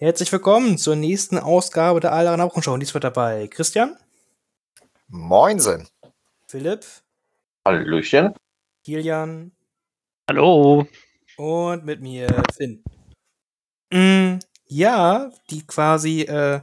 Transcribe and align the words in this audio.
Herzlich 0.00 0.30
willkommen 0.30 0.78
zur 0.78 0.94
nächsten 0.94 1.38
Ausgabe 1.38 1.98
der 1.98 2.12
Alra 2.12 2.36
Nachrichtenschau. 2.36 2.72
Und 2.72 2.78
dies 2.78 2.94
wird 2.94 3.02
dabei 3.02 3.48
Christian. 3.48 3.96
Moinsen. 5.08 5.88
Philipp. 6.46 6.86
Hallöchen. 7.66 8.32
Kilian. 8.84 9.50
Hallo. 10.30 10.86
Und 11.36 11.84
mit 11.84 12.00
mir 12.00 12.44
Finn. 12.56 12.84
Mm, 13.92 14.38
ja, 14.68 15.32
die 15.50 15.66
quasi, 15.66 16.20
äh, 16.22 16.60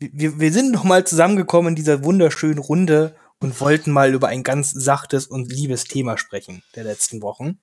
wir, 0.00 0.40
wir 0.40 0.52
sind 0.52 0.72
noch 0.72 0.82
mal 0.82 1.06
zusammengekommen 1.06 1.68
in 1.68 1.76
dieser 1.76 2.02
wunderschönen 2.02 2.58
Runde 2.58 3.14
und 3.38 3.60
wollten 3.60 3.92
mal 3.92 4.12
über 4.12 4.26
ein 4.26 4.42
ganz 4.42 4.72
sachtes 4.72 5.28
und 5.28 5.52
liebes 5.52 5.84
Thema 5.84 6.18
sprechen 6.18 6.64
der 6.74 6.82
letzten 6.82 7.22
Wochen. 7.22 7.60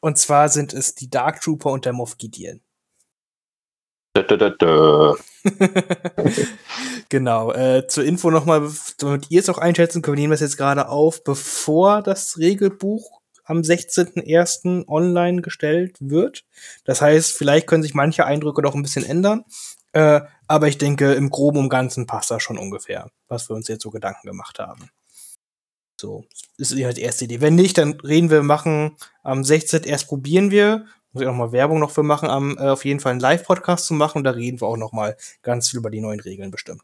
Und 0.00 0.18
zwar 0.18 0.48
sind 0.48 0.74
es 0.74 0.96
die 0.96 1.08
Dark 1.08 1.40
Trooper 1.40 1.70
und 1.70 1.84
der 1.84 1.92
Moff 1.92 2.18
Gideon. 2.18 2.65
Da, 4.22 4.36
da, 4.36 4.50
da, 4.50 5.14
genau. 7.10 7.52
Äh, 7.52 7.86
zur 7.86 8.04
Info 8.04 8.30
nochmal, 8.30 8.70
damit 8.98 9.30
ihr 9.30 9.40
es 9.40 9.48
auch 9.50 9.58
einschätzen 9.58 10.00
könnt, 10.00 10.16
wir 10.16 10.22
nehmen 10.22 10.30
das 10.30 10.40
jetzt 10.40 10.56
gerade 10.56 10.88
auf, 10.88 11.22
bevor 11.22 12.02
das 12.02 12.38
Regelbuch 12.38 13.20
am 13.44 13.58
16.01. 13.58 14.88
online 14.88 15.42
gestellt 15.42 15.96
wird. 16.00 16.44
Das 16.84 17.02
heißt, 17.02 17.32
vielleicht 17.32 17.66
können 17.66 17.82
sich 17.82 17.94
manche 17.94 18.24
Eindrücke 18.24 18.62
noch 18.62 18.74
ein 18.74 18.82
bisschen 18.82 19.04
ändern. 19.04 19.44
Äh, 19.92 20.22
aber 20.48 20.68
ich 20.68 20.78
denke, 20.78 21.12
im 21.12 21.28
Groben 21.28 21.58
und 21.58 21.68
Ganzen 21.68 22.06
passt 22.06 22.30
das 22.30 22.42
schon 22.42 22.58
ungefähr, 22.58 23.10
was 23.28 23.50
wir 23.50 23.56
uns 23.56 23.68
jetzt 23.68 23.82
so 23.82 23.90
Gedanken 23.90 24.26
gemacht 24.26 24.58
haben. 24.58 24.90
So, 26.00 26.24
ist 26.58 26.74
halt 26.74 26.96
die 26.96 27.02
erste 27.02 27.24
Idee. 27.24 27.40
Wenn 27.40 27.54
nicht, 27.54 27.78
dann 27.78 28.00
reden 28.00 28.30
wir, 28.30 28.42
machen 28.42 28.96
am 29.22 29.44
16. 29.44 29.84
erst 29.84 30.08
probieren 30.08 30.50
wir, 30.50 30.86
muss 31.16 31.22
ich 31.22 31.28
auch 31.28 31.34
mal 31.34 31.50
Werbung 31.50 31.80
noch 31.80 31.90
für 31.90 32.02
machen, 32.02 32.28
am, 32.28 32.58
äh, 32.58 32.68
auf 32.68 32.84
jeden 32.84 33.00
Fall 33.00 33.12
einen 33.12 33.20
Live-Podcast 33.20 33.86
zu 33.86 33.94
machen 33.94 34.18
und 34.18 34.24
da 34.24 34.32
reden 34.32 34.60
wir 34.60 34.68
auch 34.68 34.76
noch 34.76 34.92
mal 34.92 35.16
ganz 35.40 35.70
viel 35.70 35.80
über 35.80 35.88
die 35.88 36.02
neuen 36.02 36.20
Regeln 36.20 36.50
bestimmt. 36.50 36.82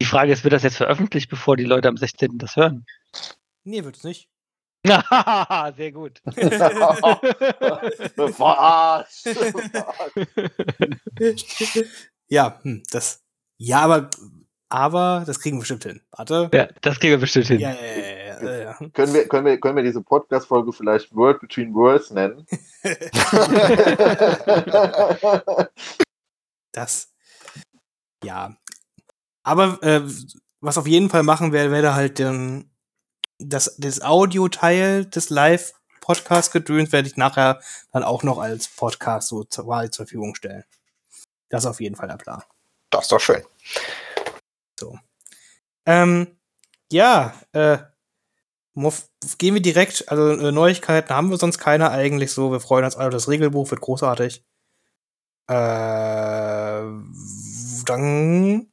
Die 0.00 0.04
Frage 0.04 0.32
ist, 0.32 0.42
wird 0.42 0.52
das 0.52 0.64
jetzt 0.64 0.78
veröffentlicht, 0.78 1.30
bevor 1.30 1.56
die 1.56 1.62
Leute 1.62 1.86
am 1.88 1.96
16. 1.96 2.38
das 2.38 2.56
hören? 2.56 2.84
Nee, 3.62 3.84
wird's 3.84 4.02
nicht. 4.02 4.28
Sehr 4.84 5.92
gut. 5.92 6.20
Verarscht. 8.34 9.26
ja, 12.28 12.58
hm, 12.62 12.82
das. 12.90 13.22
Ja, 13.58 13.82
aber, 13.82 14.10
aber 14.68 15.24
das 15.26 15.40
kriegen 15.40 15.56
wir 15.56 15.60
bestimmt 15.60 15.84
hin. 15.84 16.02
Warte. 16.10 16.50
Ja, 16.52 16.68
das 16.80 16.98
kriegen 16.98 17.12
wir 17.12 17.18
bestimmt 17.18 17.46
hin. 17.46 17.60
Ja, 17.60 17.72
ja, 17.72 17.76
ja, 17.76 18.42
ja, 18.42 18.58
ja, 18.58 18.74
können, 18.92 19.14
wir, 19.14 19.28
können, 19.28 19.46
wir, 19.46 19.60
können 19.60 19.76
wir 19.76 19.82
diese 19.82 20.02
Podcast-Folge 20.02 20.72
vielleicht 20.72 21.14
World 21.14 21.40
Between 21.40 21.74
Worlds 21.74 22.10
nennen? 22.10 22.46
Das. 26.76 27.10
Ja. 28.22 28.54
Aber 29.42 29.82
äh, 29.82 30.02
was 30.60 30.76
auf 30.76 30.86
jeden 30.86 31.08
Fall 31.08 31.22
machen 31.22 31.52
wäre, 31.52 31.70
wäre 31.70 31.94
halt 31.94 32.18
den, 32.18 32.70
das, 33.38 33.76
das 33.78 34.02
Audio-Teil 34.02 35.06
des 35.06 35.30
Live-Podcast-Gedöns 35.30 36.92
werde 36.92 37.08
ich 37.08 37.16
nachher 37.16 37.60
dann 37.92 38.02
auch 38.02 38.22
noch 38.22 38.38
als 38.38 38.68
Podcast 38.68 39.28
so 39.28 39.44
zur 39.44 39.66
Wahl 39.66 39.90
zur 39.90 40.04
Verfügung 40.04 40.34
stellen. 40.34 40.64
Das 41.48 41.64
ist 41.64 41.70
auf 41.70 41.80
jeden 41.80 41.96
Fall 41.96 42.08
der 42.08 42.18
Plan. 42.18 42.42
Das 42.90 43.04
ist 43.04 43.12
doch 43.12 43.20
schön. 43.20 43.42
So. 44.78 44.98
Ähm, 45.86 46.28
ja, 46.90 47.34
äh, 47.52 47.78
gehen 49.38 49.54
wir 49.54 49.62
direkt, 49.62 50.08
also 50.08 50.30
äh, 50.30 50.52
Neuigkeiten 50.52 51.14
haben 51.14 51.30
wir 51.30 51.38
sonst 51.38 51.58
keine 51.58 51.90
eigentlich 51.90 52.32
so. 52.32 52.52
Wir 52.52 52.60
freuen 52.60 52.84
uns 52.84 52.96
alle, 52.96 53.10
das 53.10 53.28
Regelbuch 53.28 53.70
wird 53.70 53.80
großartig. 53.80 54.44
Äh, 55.48 56.82
dann, 57.84 58.66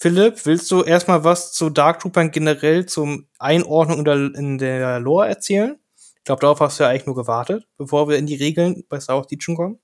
Philipp, 0.00 0.46
willst 0.46 0.70
du 0.70 0.82
erstmal 0.82 1.24
was 1.24 1.52
zu 1.52 1.70
Dark 1.70 2.00
Troopern 2.00 2.30
generell 2.32 2.86
zum 2.86 3.28
Einordnung 3.38 4.00
in 4.00 4.04
der, 4.04 4.16
in 4.34 4.58
der 4.58 5.00
Lore 5.00 5.28
erzählen? 5.28 5.78
Ich 6.18 6.24
glaube, 6.24 6.40
darauf 6.40 6.60
hast 6.60 6.78
du 6.78 6.84
ja 6.84 6.90
eigentlich 6.90 7.06
nur 7.06 7.16
gewartet, 7.16 7.66
bevor 7.78 8.08
wir 8.08 8.18
in 8.18 8.26
die 8.26 8.36
Regeln 8.36 8.84
bei 8.88 9.00
Star 9.00 9.16
Wars 9.16 9.28
kommen. 9.56 9.80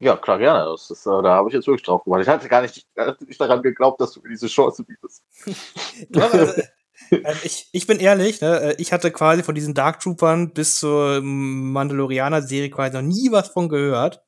Ja, 0.00 0.16
klar, 0.16 0.38
gerne. 0.38 0.64
Das 0.70 0.90
ist, 0.90 1.06
äh, 1.06 1.22
da 1.22 1.34
habe 1.34 1.48
ich 1.50 1.54
jetzt 1.54 1.66
wirklich 1.66 1.84
drauf 1.84 2.02
gemacht. 2.04 2.22
Ich 2.22 2.28
hatte 2.28 2.48
gar 2.48 2.62
nicht, 2.62 2.86
äh, 2.94 3.12
nicht 3.20 3.38
daran 3.38 3.62
geglaubt, 3.62 4.00
dass 4.00 4.12
du 4.12 4.22
mir 4.22 4.30
diese 4.30 4.46
Chance 4.46 4.82
bietest. 4.82 5.22
Doch, 6.08 6.32
also, 6.32 6.62
ähm, 7.10 7.36
ich, 7.44 7.68
ich 7.72 7.86
bin 7.86 8.00
ehrlich, 8.00 8.40
ne, 8.40 8.60
äh, 8.60 8.74
ich 8.78 8.94
hatte 8.94 9.10
quasi 9.10 9.42
von 9.42 9.54
diesen 9.54 9.74
Dark 9.74 10.00
Troopern 10.00 10.54
bis 10.54 10.76
zur 10.76 11.20
Mandalorianer-Serie 11.22 12.70
quasi 12.70 12.94
noch 12.94 13.02
nie 13.02 13.30
was 13.30 13.48
von 13.48 13.68
gehört. 13.68 14.24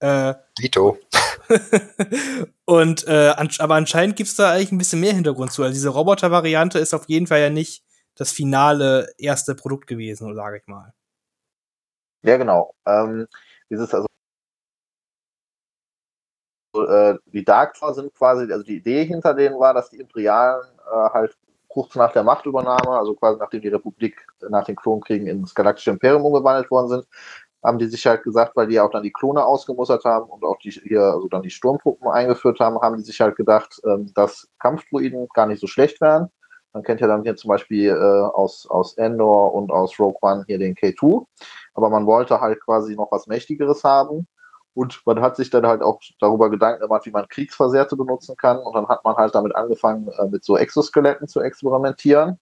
Äh, 0.00 0.34
Dito. 0.58 0.98
und 2.64 3.06
äh, 3.06 3.28
an, 3.36 3.48
aber 3.60 3.76
anscheinend 3.76 4.16
gibt's 4.16 4.34
da 4.34 4.50
eigentlich 4.50 4.72
ein 4.72 4.78
bisschen 4.78 4.98
mehr 4.98 5.14
Hintergrund 5.14 5.52
zu. 5.52 5.62
Also 5.62 5.72
diese 5.72 5.90
Roboter-Variante 5.90 6.80
ist 6.80 6.94
auf 6.94 7.08
jeden 7.08 7.28
Fall 7.28 7.40
ja 7.40 7.50
nicht 7.50 7.84
das 8.16 8.32
finale 8.32 9.12
erste 9.18 9.54
Produkt 9.54 9.86
gewesen, 9.86 10.34
sage 10.34 10.58
ich 10.58 10.66
mal. 10.66 10.92
Ja, 12.24 12.36
genau. 12.38 12.74
Ähm, 12.86 13.28
dieses, 13.70 13.94
also 13.94 14.06
äh, 16.74 17.18
die 17.26 17.44
Dark 17.44 17.74
Tor 17.74 17.94
sind 17.94 18.14
quasi, 18.14 18.50
also 18.50 18.64
die 18.64 18.76
Idee 18.76 19.04
hinter 19.04 19.34
denen 19.34 19.58
war, 19.58 19.74
dass 19.74 19.90
die 19.90 19.98
Imperialen 19.98 20.64
äh, 20.90 21.10
halt 21.10 21.36
kurz 21.68 21.94
nach 21.94 22.12
der 22.12 22.22
Machtübernahme, 22.22 22.90
also 22.90 23.14
quasi 23.14 23.38
nachdem 23.38 23.62
die 23.62 23.68
Republik 23.68 24.26
nach 24.48 24.64
den 24.64 24.76
Klonkriegen 24.76 25.26
ins 25.26 25.54
Galaktische 25.54 25.90
Imperium 25.90 26.24
umgewandelt 26.24 26.70
worden 26.70 26.88
sind, 26.88 27.06
haben 27.64 27.78
die 27.78 27.86
sich 27.86 28.04
halt 28.06 28.22
gesagt, 28.24 28.56
weil 28.56 28.66
die 28.66 28.80
auch 28.80 28.90
dann 28.90 29.02
die 29.02 29.12
Klone 29.12 29.44
ausgemustert 29.44 30.04
haben 30.04 30.28
und 30.28 30.44
auch 30.44 30.58
die 30.58 30.70
hier, 30.70 31.02
also 31.02 31.28
dann 31.28 31.42
die 31.42 31.50
Sturmtruppen 31.50 32.08
eingeführt 32.08 32.58
haben, 32.60 32.80
haben 32.80 32.96
die 32.96 33.04
sich 33.04 33.20
halt 33.20 33.36
gedacht, 33.36 33.80
ähm, 33.86 34.12
dass 34.14 34.48
Kampfdruiden 34.58 35.28
gar 35.32 35.46
nicht 35.46 35.60
so 35.60 35.66
schlecht 35.66 36.00
wären. 36.00 36.28
Man 36.72 36.82
kennt 36.82 37.00
ja 37.00 37.06
dann 37.06 37.22
hier 37.22 37.36
zum 37.36 37.48
Beispiel 37.48 37.90
äh, 37.90 37.92
aus, 37.92 38.66
aus 38.68 38.96
Endor 38.96 39.54
und 39.54 39.70
aus 39.70 39.98
Rogue 39.98 40.18
One 40.22 40.44
hier 40.46 40.58
den 40.58 40.74
K2. 40.74 41.24
Aber 41.74 41.90
man 41.90 42.06
wollte 42.06 42.40
halt 42.40 42.60
quasi 42.62 42.96
noch 42.96 43.12
was 43.12 43.26
Mächtigeres 43.26 43.84
haben. 43.84 44.26
Und 44.74 45.02
man 45.04 45.20
hat 45.20 45.36
sich 45.36 45.50
dann 45.50 45.66
halt 45.66 45.82
auch 45.82 46.00
darüber 46.18 46.48
Gedanken 46.48 46.80
gemacht, 46.80 47.04
wie 47.04 47.10
man 47.10 47.28
Kriegsversehrte 47.28 47.96
benutzen 47.96 48.36
kann. 48.36 48.58
Und 48.58 48.74
dann 48.74 48.88
hat 48.88 49.04
man 49.04 49.16
halt 49.16 49.34
damit 49.34 49.54
angefangen, 49.54 50.08
äh, 50.08 50.26
mit 50.28 50.44
so 50.44 50.56
Exoskeletten 50.56 51.28
zu 51.28 51.40
experimentieren. 51.40 52.38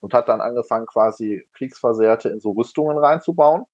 Und 0.00 0.14
hat 0.14 0.28
dann 0.28 0.40
angefangen, 0.40 0.86
quasi 0.86 1.46
Kriegsversehrte 1.52 2.30
in 2.30 2.40
so 2.40 2.52
Rüstungen 2.52 2.96
reinzubauen. 2.96 3.66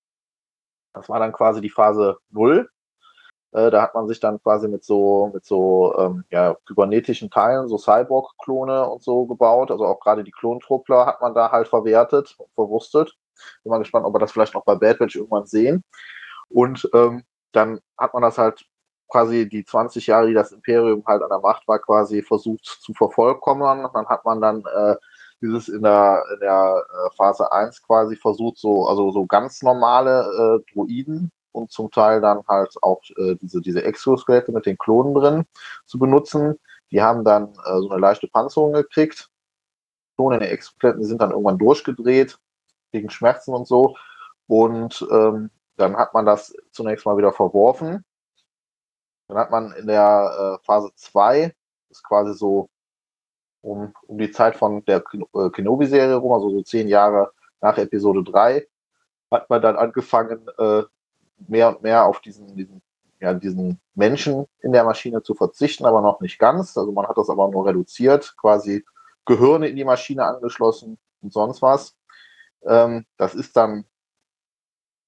Das 0.93 1.09
war 1.09 1.21
dann 1.21 1.33
quasi 1.33 1.61
die 1.61 1.71
Phase 1.71 2.19
null. 2.31 2.69
Äh, 3.53 3.71
da 3.71 3.83
hat 3.83 3.94
man 3.94 4.09
sich 4.09 4.21
dann 4.21 4.43
quasi 4.43 4.69
mit 4.69 4.84
so, 4.84 5.31
mit 5.33 5.44
so 5.44 5.97
ähm, 5.99 6.25
ja, 6.31 6.56
kybernetischen 6.67 7.31
Teilen, 7.31 7.69
so 7.69 7.78
Cyborg-Klone 7.78 8.88
und 8.88 9.03
so 9.03 9.27
gebaut. 9.27 9.71
Also 9.71 9.87
auch 9.87 10.00
gerade 10.00 10.25
die 10.25 10.33
Klontruppler 10.33 11.06
hat 11.06 11.21
man 11.21 11.34
da 11.34 11.50
halt 11.50 11.69
verwertet 11.69 12.34
und 12.38 12.53
verwurstet. 12.55 13.17
Bin 13.62 13.71
mal 13.71 13.78
gespannt, 13.78 14.05
ob 14.06 14.15
wir 14.15 14.19
das 14.19 14.33
vielleicht 14.33 14.55
noch 14.55 14.65
bei 14.65 14.75
Bad 14.75 14.99
Batch 14.99 15.17
irgendwann 15.17 15.47
sehen. 15.47 15.84
Und 16.49 16.88
ähm, 16.94 17.25
dann 17.56 17.81
hat 17.99 18.15
man 18.15 18.22
das 18.22 18.39
halt 18.39 18.65
quasi 19.09 19.49
die 19.49 19.65
20 19.65 20.06
Jahre, 20.06 20.28
die 20.28 20.34
das 20.34 20.53
Imperium 20.53 21.05
halt 21.06 21.22
an 21.22 21.31
der 21.31 21.41
Macht 21.41 21.67
war, 21.69 21.78
quasi 21.78 22.22
versucht 22.22 22.65
zu 22.65 22.93
vervollkommern. 22.94 23.89
Dann 23.93 24.06
hat 24.06 24.25
man 24.25 24.41
dann 24.41 24.65
äh, 24.65 24.97
dieses 25.41 25.69
in 25.69 25.83
der, 25.83 26.25
in 26.34 26.41
der 26.41 26.84
äh, 26.89 27.17
Phase 27.17 27.50
1 27.53 27.83
quasi 27.83 28.17
versucht, 28.17 28.59
so, 28.59 28.87
also 28.87 29.11
so 29.12 29.27
ganz 29.27 29.62
normale 29.62 30.62
äh, 30.67 30.72
Droiden 30.72 31.31
und 31.53 31.71
zum 31.71 31.91
Teil 31.91 32.21
dann 32.21 32.43
halt 32.49 32.75
auch 32.83 33.03
äh, 33.17 33.37
diese, 33.41 33.61
diese 33.61 33.84
Exoskelette 33.84 34.53
mit 34.53 34.67
den 34.67 34.78
Klonen 34.78 35.15
drin 35.15 35.47
zu 35.87 35.99
benutzen. 35.99 36.59
Die 36.91 37.03
haben 37.03 37.25
dann 37.25 37.53
äh, 37.65 37.78
so 37.81 37.91
eine 37.91 38.00
leichte 38.00 38.28
Panzerung 38.28 38.73
gekriegt. 38.73 39.31
Klone 40.17 40.37
in 40.37 40.41
den 40.43 40.50
Exoskeletten, 40.50 41.05
sind 41.05 41.21
dann 41.21 41.31
irgendwann 41.31 41.59
durchgedreht 41.59 42.38
gegen 42.93 43.11
Schmerzen 43.11 43.55
und 43.55 43.67
so. 43.67 43.97
Und 44.47 45.06
ähm, 45.11 45.50
dann 45.76 45.97
hat 45.97 46.14
man 46.14 46.26
das 46.26 46.54
zunächst 46.70 47.06
mal 47.06 47.16
wieder 47.16 47.32
verworfen. 47.32 48.04
Dann 49.28 49.38
hat 49.38 49.50
man 49.50 49.73
in 49.73 49.87
der 49.87 50.58
äh, 50.61 50.64
Phase 50.64 50.90
2, 50.94 51.55
ist 51.90 52.05
quasi 52.05 52.34
so 52.34 52.69
um, 53.62 53.93
um 54.06 54.19
die 54.19 54.31
Zeit 54.31 54.56
von 54.56 54.84
der 54.84 55.02
äh, 55.34 55.50
Kenobi-Serie 55.50 56.17
rum, 56.17 56.32
also 56.32 56.50
so 56.50 56.62
zehn 56.62 56.88
Jahre 56.88 57.32
nach 57.61 57.76
Episode 57.78 58.23
3, 58.23 58.67
hat 59.31 59.50
man 59.50 59.61
dann 59.61 59.76
angefangen, 59.76 60.46
äh, 60.58 60.82
mehr 61.49 61.69
und 61.69 61.82
mehr 61.82 62.06
auf 62.06 62.20
diesen, 62.20 62.56
diesen, 62.56 62.81
ja, 63.20 63.34
diesen 63.34 63.81
Menschen 63.94 64.46
in 64.61 64.72
der 64.72 64.84
Maschine 64.84 65.22
zu 65.22 65.34
verzichten, 65.34 65.84
aber 65.84 66.00
noch 66.00 66.20
nicht 66.20 66.38
ganz. 66.38 66.76
Also 66.76 66.93
man 66.93 67.06
hat 67.06 67.19
das 67.19 67.29
aber 67.29 67.49
nur 67.49 67.67
reduziert, 67.67 68.34
quasi 68.37 68.84
Gehirne 69.25 69.69
in 69.69 69.76
die 69.76 69.84
Maschine 69.84 70.25
angeschlossen 70.25 70.99
und 71.20 71.32
sonst 71.32 71.61
was. 71.61 71.96
Ähm, 72.64 73.05
das 73.17 73.34
ist 73.34 73.56
dann 73.56 73.84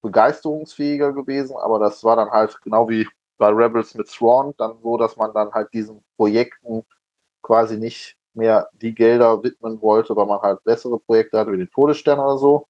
begeisterungsfähiger 0.01 1.13
gewesen, 1.13 1.55
aber 1.57 1.79
das 1.79 2.03
war 2.03 2.15
dann 2.15 2.29
halt 2.29 2.59
genau 2.61 2.89
wie 2.89 3.07
bei 3.37 3.49
Rebels 3.49 3.95
mit 3.95 4.07
Thrawn 4.07 4.53
dann 4.57 4.77
so, 4.81 4.97
dass 4.97 5.15
man 5.15 5.33
dann 5.33 5.51
halt 5.51 5.73
diesen 5.73 6.03
Projekten 6.17 6.83
quasi 7.41 7.77
nicht 7.77 8.17
mehr 8.33 8.69
die 8.73 8.93
Gelder 8.93 9.43
widmen 9.43 9.81
wollte, 9.81 10.15
weil 10.15 10.25
man 10.25 10.41
halt 10.41 10.63
bessere 10.63 10.99
Projekte 10.99 11.39
hatte, 11.39 11.51
wie 11.51 11.57
den 11.57 11.69
Todesstern 11.69 12.19
oder 12.19 12.37
so 12.37 12.67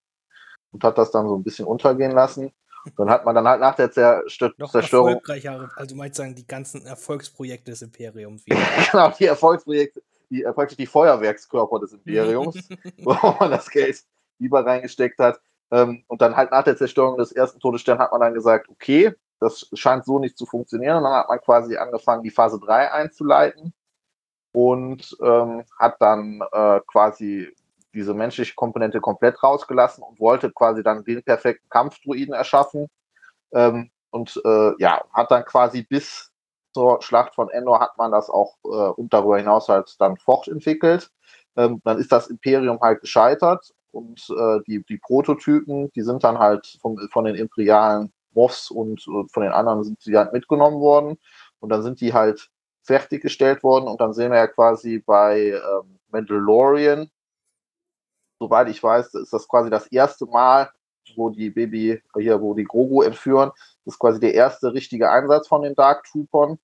und 0.72 0.84
hat 0.84 0.98
das 0.98 1.12
dann 1.12 1.28
so 1.28 1.36
ein 1.36 1.44
bisschen 1.44 1.66
untergehen 1.66 2.12
lassen. 2.12 2.52
Dann 2.96 3.10
hat 3.10 3.26
man 3.26 3.36
dann 3.36 3.48
halt 3.48 3.60
nach 3.60 3.76
der 3.76 3.92
Zerstör 3.92 4.54
Noch 4.58 4.72
Zerstörung, 4.72 5.10
erfolgreicher, 5.10 5.70
also 5.76 5.94
du 5.94 5.96
meinst 5.96 6.18
sagen, 6.18 6.34
die 6.34 6.48
ganzen 6.48 6.86
Erfolgsprojekte 6.86 7.72
des 7.72 7.82
Imperiums 7.82 8.46
wieder. 8.46 8.58
genau, 8.92 9.12
die 9.12 9.26
Erfolgsprojekte, 9.26 10.02
die, 10.30 10.44
praktisch 10.44 10.78
die 10.78 10.86
Feuerwerkskörper 10.86 11.80
des 11.80 11.94
Imperiums, 11.94 12.70
wo 13.00 13.14
man 13.40 13.52
das 13.52 13.70
Geld 13.70 14.04
lieber 14.40 14.66
reingesteckt 14.66 15.20
hat. 15.20 15.42
Ähm, 15.72 16.04
und 16.08 16.22
dann 16.22 16.36
halt 16.36 16.52
nach 16.52 16.64
der 16.64 16.78
Zerstörung 16.78 17.18
des 17.18 17.32
ersten 17.32 17.60
Todessterns 17.60 18.00
hat 18.00 18.12
man 18.12 18.22
dann 18.22 18.34
gesagt, 18.34 18.70
okay, 18.70 19.14
das 19.40 19.70
scheint 19.74 20.06
so 20.06 20.20
nicht 20.20 20.38
zu 20.38 20.46
funktionieren. 20.46 20.98
Und 20.98 21.04
dann 21.04 21.14
hat 21.14 21.30
man 21.30 21.40
quasi 21.42 21.78
angefangen, 21.78 22.24
die 22.24 22.32
Phase 22.32 22.60
3 22.60 22.92
einzuleiten 22.92 23.74
und 24.52 25.16
ähm, 25.22 25.64
hat 25.78 26.02
dann 26.02 26.42
äh, 26.52 26.82
quasi 26.88 27.56
diese 27.94 28.14
menschliche 28.14 28.56
Komponente 28.56 29.00
komplett 29.02 29.42
rausgelassen 29.42 30.04
und 30.04 30.20
wollte 30.20 30.52
quasi 30.52 30.84
dann 30.84 31.04
den 31.04 31.24
perfekten 31.24 31.70
Kampfdruiden 31.70 32.34
erschaffen. 32.34 32.88
Ähm, 33.52 33.92
und 34.12 34.42
äh, 34.46 34.74
ja, 34.80 35.04
hat 35.14 35.32
dann 35.32 35.46
quasi 35.46 35.84
bis 35.84 36.32
zur 36.74 37.02
Schlacht 37.02 37.36
von 37.36 37.50
Endor 37.50 37.80
hat 37.80 37.98
man 37.98 38.12
das 38.12 38.30
auch 38.30 38.58
äh, 38.64 38.68
und 38.68 39.14
darüber 39.14 39.38
hinaus 39.38 39.70
halt 39.70 39.96
dann 40.00 40.18
fortentwickelt. 40.18 41.12
Ähm, 41.56 41.82
dann 41.84 42.00
ist 42.00 42.12
das 42.12 42.28
Imperium 42.28 42.80
halt 42.82 43.02
gescheitert 43.02 43.72
und 43.92 44.30
äh, 44.30 44.60
die, 44.68 44.84
die 44.84 44.98
Prototypen, 44.98 45.92
die 45.92 46.02
sind 46.02 46.24
dann 46.24 46.38
halt 46.38 46.78
vom, 46.82 46.98
von 47.12 47.26
den 47.26 47.36
imperialen 47.36 48.12
Moffs 48.34 48.72
und, 48.72 49.08
und 49.08 49.32
von 49.32 49.44
den 49.44 49.52
anderen 49.52 49.84
sind 49.84 50.06
die 50.06 50.16
halt 50.16 50.34
mitgenommen 50.34 50.80
worden 50.80 51.18
und 51.60 51.70
dann 51.70 51.82
sind 51.82 52.02
die 52.02 52.14
halt 52.14 52.50
fertiggestellt 52.84 53.64
worden 53.64 53.88
und 53.88 54.00
dann 54.02 54.14
sehen 54.14 54.32
wir 54.32 54.38
ja 54.38 54.48
quasi 54.48 55.00
bei 55.00 55.50
ähm, 55.50 56.00
Mandalorian, 56.12 57.10
soweit 58.40 58.70
ich 58.70 58.82
weiß, 58.82 59.14
ist 59.16 59.34
das 59.34 59.48
quasi 59.48 59.70
das 59.70 59.88
erste 59.88 60.26
Mal, 60.26 60.72
wo 61.16 61.30
die 61.30 61.50
Baby, 61.50 62.02
hier, 62.18 62.42
wo 62.42 62.54
die 62.54 62.64
Grogu 62.64 63.02
entführen. 63.02 63.52
Das 63.86 63.96
ist 63.96 64.00
quasi 64.00 64.20
der 64.20 64.34
erste 64.34 64.74
richtige 64.74 65.10
Einsatz 65.12 65.48
von 65.48 65.62
den 65.62 65.76
Dark 65.76 66.04
Troopern. 66.06 66.60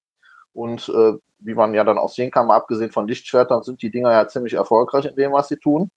Und 0.55 0.87
äh, 0.89 1.13
wie 1.39 1.53
man 1.53 1.73
ja 1.73 1.83
dann 1.83 1.97
auch 1.97 2.09
sehen 2.09 2.31
kann, 2.31 2.47
mal 2.47 2.55
abgesehen 2.55 2.91
von 2.91 3.07
Lichtschwertern, 3.07 3.61
sind 3.61 3.81
die 3.81 3.91
Dinger 3.91 4.11
ja 4.11 4.27
ziemlich 4.27 4.53
erfolgreich 4.53 5.05
in 5.05 5.15
dem, 5.15 5.33
was 5.33 5.49
sie 5.49 5.57
tun. 5.57 5.91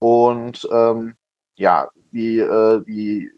Und 0.00 0.68
ähm, 0.72 1.14
ja, 1.54 1.88
wie, 2.10 2.40
äh, 2.40 2.86
wie, 2.86 3.30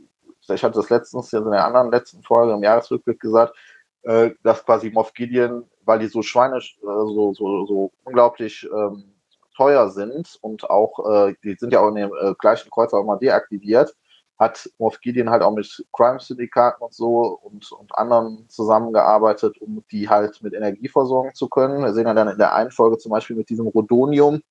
ich 0.49 0.65
hatte 0.65 0.77
das 0.77 0.89
letztens 0.89 1.33
in 1.35 1.51
der 1.51 1.67
anderen 1.67 1.91
letzten 1.91 2.23
Folge 2.23 2.55
im 2.55 2.63
Jahresrückblick 2.63 3.21
gesagt, 3.21 3.55
äh, 4.03 4.31
dass 4.43 4.65
quasi 4.65 4.91
Moff 4.91 5.13
Gideon, 5.13 5.69
weil 5.85 5.99
die 5.99 6.07
so 6.07 6.23
schweinisch, 6.23 6.79
äh, 6.83 6.87
so, 6.87 7.35
so, 7.35 7.67
so 7.67 7.93
unglaublich 8.05 8.67
ähm, 8.75 9.15
teuer 9.55 9.91
sind 9.91 10.39
und 10.41 10.69
auch, 10.71 11.29
äh, 11.29 11.35
die 11.45 11.57
sind 11.57 11.73
ja 11.75 11.81
auch 11.81 11.89
in 11.89 11.97
dem 11.97 12.13
äh, 12.19 12.35
gleichen 12.39 12.71
Kreuzer 12.71 12.97
auch 12.97 13.05
mal 13.05 13.19
deaktiviert, 13.19 13.95
hat 14.39 14.69
Moff 14.79 15.01
Gideon 15.01 15.31
halt 15.31 15.43
auch 15.43 15.53
mit 15.55 15.85
Crime 15.93 16.19
Syndikaten 16.19 16.83
und 16.83 16.93
so 16.93 17.39
und, 17.43 17.71
und 17.73 17.95
anderen 17.97 18.49
zusammengearbeitet, 18.49 19.59
um 19.61 19.85
die 19.91 20.09
halt 20.09 20.43
mit 20.43 20.55
Energie 20.55 20.89
versorgen 20.89 21.35
zu 21.35 21.49
können. 21.49 21.83
Wir 21.83 21.95
sehen 21.95 22.07
ja 22.07 22.15
dann 22.15 22.29
in 22.29 22.39
der 22.39 22.55
einen 22.55 22.71
Folge 22.71 22.99
zum 22.99 23.13
Beispiel 23.13 23.37
mit 23.37 23.49
diesem 23.49 23.69
Rodonium, 23.69 24.43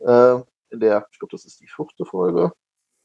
äh, 0.00 0.36
in 0.70 0.80
der, 0.80 1.06
ich 1.12 1.18
glaube, 1.18 1.32
das 1.32 1.44
ist 1.44 1.60
die 1.60 1.68
fünfte 1.68 2.04
Folge, 2.04 2.52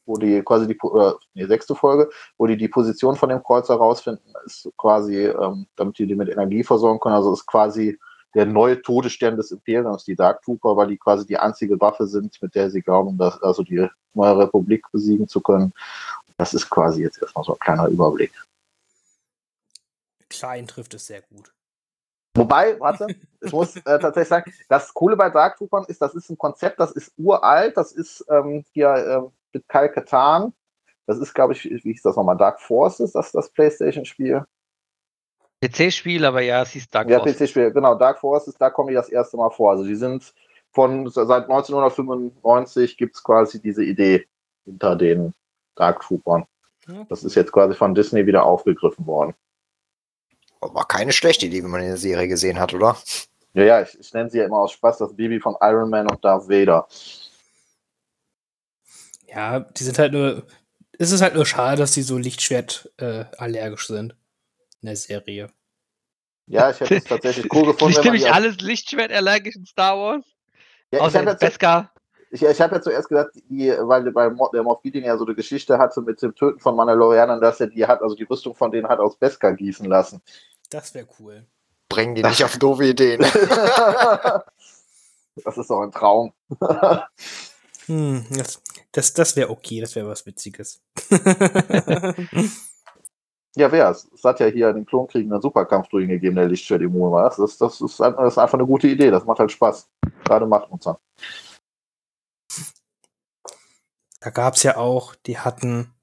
wo 0.06 0.16
die 0.16 0.42
quasi 0.42 0.66
die, 0.66 0.74
äh, 0.74 1.12
nee, 1.34 1.46
sechste 1.46 1.74
Folge, 1.74 2.10
wo 2.38 2.46
die 2.46 2.56
die 2.56 2.68
Position 2.68 3.16
von 3.16 3.28
dem 3.28 3.42
Kreuzer 3.42 3.76
rausfinden, 3.76 4.32
ist 4.44 4.70
quasi, 4.78 5.26
ähm, 5.26 5.66
damit 5.76 5.98
die 5.98 6.06
die 6.06 6.16
mit 6.16 6.30
Energie 6.30 6.64
versorgen 6.64 6.98
können. 6.98 7.14
Also 7.14 7.32
ist 7.32 7.46
quasi 7.46 7.98
der 8.34 8.46
neue 8.46 8.80
Todesstern 8.80 9.36
des 9.36 9.50
Imperiums, 9.50 10.04
die 10.04 10.14
Dark 10.14 10.42
Trooper, 10.42 10.76
weil 10.76 10.88
die 10.88 10.98
quasi 10.98 11.26
die 11.26 11.38
einzige 11.38 11.80
Waffe 11.80 12.06
sind, 12.06 12.40
mit 12.40 12.54
der 12.54 12.70
sie 12.70 12.82
glauben, 12.82 13.18
dass 13.18 13.42
also 13.42 13.62
die 13.62 13.88
neue 14.14 14.38
Republik 14.38 14.86
besiegen 14.92 15.26
zu 15.28 15.40
können. 15.40 15.72
Das 16.36 16.54
ist 16.54 16.70
quasi 16.70 17.02
jetzt 17.02 17.20
erstmal 17.20 17.44
so 17.44 17.54
ein 17.54 17.58
kleiner 17.58 17.88
Überblick. 17.88 18.32
Klein 20.28 20.66
trifft 20.66 20.94
es 20.94 21.06
sehr 21.06 21.22
gut. 21.22 21.52
Wobei, 22.36 22.78
warte, 22.78 23.06
ich 23.40 23.52
muss 23.52 23.76
äh, 23.76 23.98
tatsächlich 23.98 24.28
sagen, 24.28 24.52
das 24.68 24.94
Coole 24.94 25.16
bei 25.16 25.30
Dark 25.30 25.56
Troopern 25.56 25.84
ist, 25.88 26.00
das 26.00 26.14
ist 26.14 26.30
ein 26.30 26.38
Konzept, 26.38 26.78
das 26.78 26.92
ist 26.92 27.12
uralt, 27.18 27.76
das 27.76 27.92
ist 27.92 28.24
ähm, 28.30 28.64
hier 28.72 28.94
ähm, 28.94 29.32
mit 29.52 29.68
Kyle 29.68 29.90
Katan. 29.90 30.52
Das 31.06 31.18
ist, 31.18 31.34
glaube 31.34 31.54
ich, 31.54 31.64
wie 31.64 31.92
hieß 31.92 32.02
das 32.02 32.14
nochmal? 32.14 32.36
Dark 32.36 32.60
Forces, 32.60 33.12
das 33.12 33.26
ist 33.26 33.34
das 33.34 33.50
PlayStation-Spiel. 33.50 34.44
PC-Spiel, 35.62 36.24
aber 36.24 36.40
ja, 36.40 36.62
es 36.62 36.70
hieß 36.70 36.88
Dark 36.88 37.10
Ja, 37.10 37.18
Forces. 37.18 37.38
PC-Spiel, 37.38 37.70
genau, 37.72 37.94
Dark 37.94 38.18
Forces, 38.18 38.54
da 38.58 38.70
kommen 38.70 38.88
die 38.88 38.94
das 38.94 39.08
erste 39.10 39.36
Mal 39.36 39.50
vor. 39.50 39.72
Also 39.72 39.84
die 39.84 39.94
sind 39.94 40.32
von 40.72 41.08
seit 41.10 41.28
1995 41.50 42.96
gibt 42.96 43.16
es 43.16 43.22
quasi 43.22 43.60
diese 43.60 43.84
Idee 43.84 44.26
hinter 44.64 44.96
den 44.96 45.34
Dark 45.74 46.00
Troopern. 46.00 46.46
Das 47.08 47.24
ist 47.24 47.34
jetzt 47.34 47.52
quasi 47.52 47.74
von 47.74 47.94
Disney 47.94 48.26
wieder 48.26 48.44
aufgegriffen 48.44 49.06
worden. 49.06 49.34
War 50.60 50.86
keine 50.88 51.12
schlechte 51.12 51.46
Idee, 51.46 51.62
wenn 51.62 51.70
man 51.70 51.82
in 51.82 51.88
der 51.88 51.96
Serie 51.96 52.26
gesehen 52.28 52.58
hat, 52.58 52.74
oder? 52.74 52.96
Ja, 53.52 53.62
ja, 53.64 53.82
ich, 53.82 53.98
ich 53.98 54.12
nenne 54.12 54.30
sie 54.30 54.38
ja 54.38 54.44
immer 54.44 54.58
aus 54.58 54.72
Spaß 54.72 54.98
das 54.98 55.14
Baby 55.14 55.40
von 55.40 55.56
Iron 55.60 55.90
Man 55.90 56.08
und 56.08 56.24
Darth 56.24 56.48
Vader. 56.48 56.86
Ja, 59.28 59.60
die 59.60 59.84
sind 59.84 59.98
halt 59.98 60.12
nur. 60.12 60.46
Es 60.98 61.12
ist 61.12 61.22
halt 61.22 61.34
nur 61.34 61.46
schade, 61.46 61.78
dass 61.78 61.92
die 61.92 62.02
so 62.02 62.18
Lichtschwert 62.18 62.92
äh, 62.98 63.24
allergisch 63.38 63.86
sind 63.86 64.14
in 64.82 64.86
der 64.86 64.96
Serie. 64.96 65.48
Ja, 66.46 66.70
ich 66.70 66.80
hätte 66.80 66.96
es 66.96 67.04
tatsächlich 67.04 67.46
cool 67.52 67.66
gefunden, 67.72 67.86
Nicht 67.88 68.02
ziemlich 68.02 68.22
die 68.24 68.28
alles 68.30 68.56
Lichtschwert 68.60 69.12
allergisch 69.12 69.54
in 69.56 69.66
Star 69.66 69.96
Wars. 69.96 70.24
ja, 70.90 70.98
ich 70.98 71.00
Außer 71.00 71.18
habe 71.20 71.30
jetzt, 71.30 71.40
Beskar. 71.40 71.92
ich, 72.30 72.42
ich 72.42 72.60
hab 72.60 72.72
ja 72.72 72.80
zuerst 72.82 73.08
gedacht, 73.08 73.28
die, 73.48 73.68
weil 73.78 74.10
bei 74.10 74.30
Mo- 74.30 74.50
der 74.52 74.62
Moff 74.62 74.82
Gideon 74.82 75.04
ja 75.04 75.16
so 75.16 75.24
eine 75.24 75.34
Geschichte 75.34 75.78
hatte 75.78 76.00
mit 76.00 76.20
dem 76.22 76.34
Töten 76.34 76.58
von 76.58 76.74
Mandalorianern, 76.76 77.40
dass 77.40 77.60
er 77.60 77.68
die 77.68 77.86
hat, 77.86 78.02
also 78.02 78.16
die 78.16 78.24
Rüstung 78.24 78.54
von 78.56 78.72
denen 78.72 78.88
hat 78.88 78.98
aus 78.98 79.16
Beskar 79.16 79.54
gießen 79.54 79.86
lassen. 79.86 80.20
Das 80.70 80.92
wäre 80.94 81.06
cool. 81.20 81.46
Bringen 81.88 82.14
die 82.14 82.22
nicht 82.22 82.44
auf 82.44 82.56
doofe 82.58 82.84
Ideen. 82.86 83.20
das 85.44 85.56
ist 85.58 85.70
doch 85.70 85.82
ein 85.82 85.90
Traum. 85.92 86.32
Hm, 87.86 88.24
das 88.30 88.62
das, 88.92 89.12
das 89.14 89.36
wäre 89.36 89.50
okay, 89.50 89.80
das 89.80 89.94
wäre 89.96 90.08
was 90.08 90.26
Witziges. 90.26 90.80
Ja, 93.56 93.70
wär's. 93.72 94.08
Es 94.14 94.22
hat 94.22 94.38
ja 94.40 94.46
hier 94.46 94.72
den 94.72 94.86
Klonkrieg 94.86 95.24
einen 95.30 95.40
Superkampfdruiden 95.42 96.08
gegeben, 96.08 96.36
der 96.36 96.46
Lichtschwert 96.48 96.82
immun 96.82 97.10
war. 97.12 97.24
Das, 97.24 97.38
ist- 97.38 97.60
das, 97.60 97.80
ist, 97.80 97.98
das 97.98 98.14
ist 98.32 98.38
einfach 98.38 98.54
eine 98.58 98.66
gute 98.66 98.86
Idee. 98.86 99.10
Das 99.10 99.24
macht 99.24 99.40
halt 99.40 99.50
Spaß. 99.52 99.88
Gerade 100.24 100.46
macht 100.46 100.70
uns 100.70 100.84
da 104.22 104.28
gab 104.30 104.54
es 104.54 104.62
ja 104.62 104.76
auch, 104.76 105.14
die 105.14 105.38
hatten, 105.38 105.94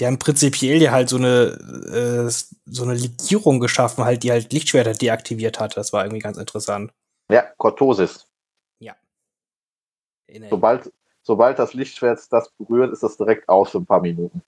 die 0.00 0.06
haben 0.06 0.18
prinzipiell 0.18 0.82
ja 0.82 0.90
halt 0.90 1.08
so 1.08 1.16
eine, 1.18 2.26
äh, 2.26 2.30
so 2.66 2.82
eine 2.82 2.94
Legierung 2.94 3.60
geschaffen, 3.60 4.04
halt, 4.04 4.24
die 4.24 4.32
halt 4.32 4.52
Lichtschwerter 4.52 4.92
deaktiviert 4.92 5.60
hat. 5.60 5.76
Das 5.76 5.92
war 5.92 6.04
irgendwie 6.04 6.20
ganz 6.22 6.36
interessant. 6.36 6.92
Ja, 7.30 7.42
Cortosis. 7.56 8.26
In- 10.30 10.46
Sobald, 10.50 10.92
sobald 11.22 11.58
das 11.58 11.72
Lichtschwert 11.72 12.20
das 12.30 12.50
berührt, 12.50 12.92
ist 12.92 13.02
das 13.02 13.16
direkt 13.16 13.48
aus 13.48 13.70
für 13.70 13.78
ein 13.78 13.86
paar 13.86 14.02
Minuten. 14.02 14.42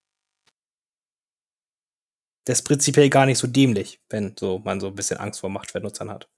Das 2.45 2.61
ist 2.61 2.65
prinzipiell 2.65 3.11
gar 3.11 3.27
nicht 3.27 3.39
so 3.39 3.47
dämlich, 3.47 4.01
wenn 4.09 4.35
so 4.39 4.59
man 4.61 4.81
so 4.81 4.89
ein 4.89 4.95
bisschen 4.95 5.19
Angst 5.19 5.41
vor 5.41 5.51
Machtvernutzern 5.51 6.11
hat. 6.11 6.29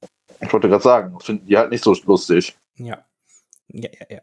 Ich 0.41 0.53
wollte 0.53 0.69
gerade 0.69 0.83
sagen, 0.83 1.15
das 1.15 1.25
finden 1.25 1.47
die 1.47 1.57
halt 1.57 1.71
nicht 1.71 1.85
so 1.85 1.95
lustig. 2.05 2.59
Ja. 2.77 3.07
Ja, 3.69 3.89
ja, 3.99 4.07
ja. 4.17 4.21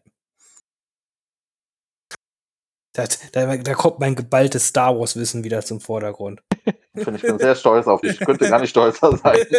Das, 2.93 3.31
da, 3.31 3.55
da 3.55 3.73
kommt 3.75 3.99
mein 3.99 4.15
geballtes 4.15 4.67
Star 4.67 4.99
Wars-Wissen 4.99 5.43
wieder 5.43 5.63
zum 5.63 5.79
Vordergrund. 5.79 6.41
Ich 6.95 7.21
bin 7.21 7.39
sehr 7.39 7.55
stolz 7.55 7.87
auf 7.87 8.01
dich. 8.01 8.19
Ich 8.19 8.19
könnte 8.19 8.49
gar 8.49 8.59
nicht 8.59 8.71
stolzer 8.71 9.15
sein. 9.15 9.37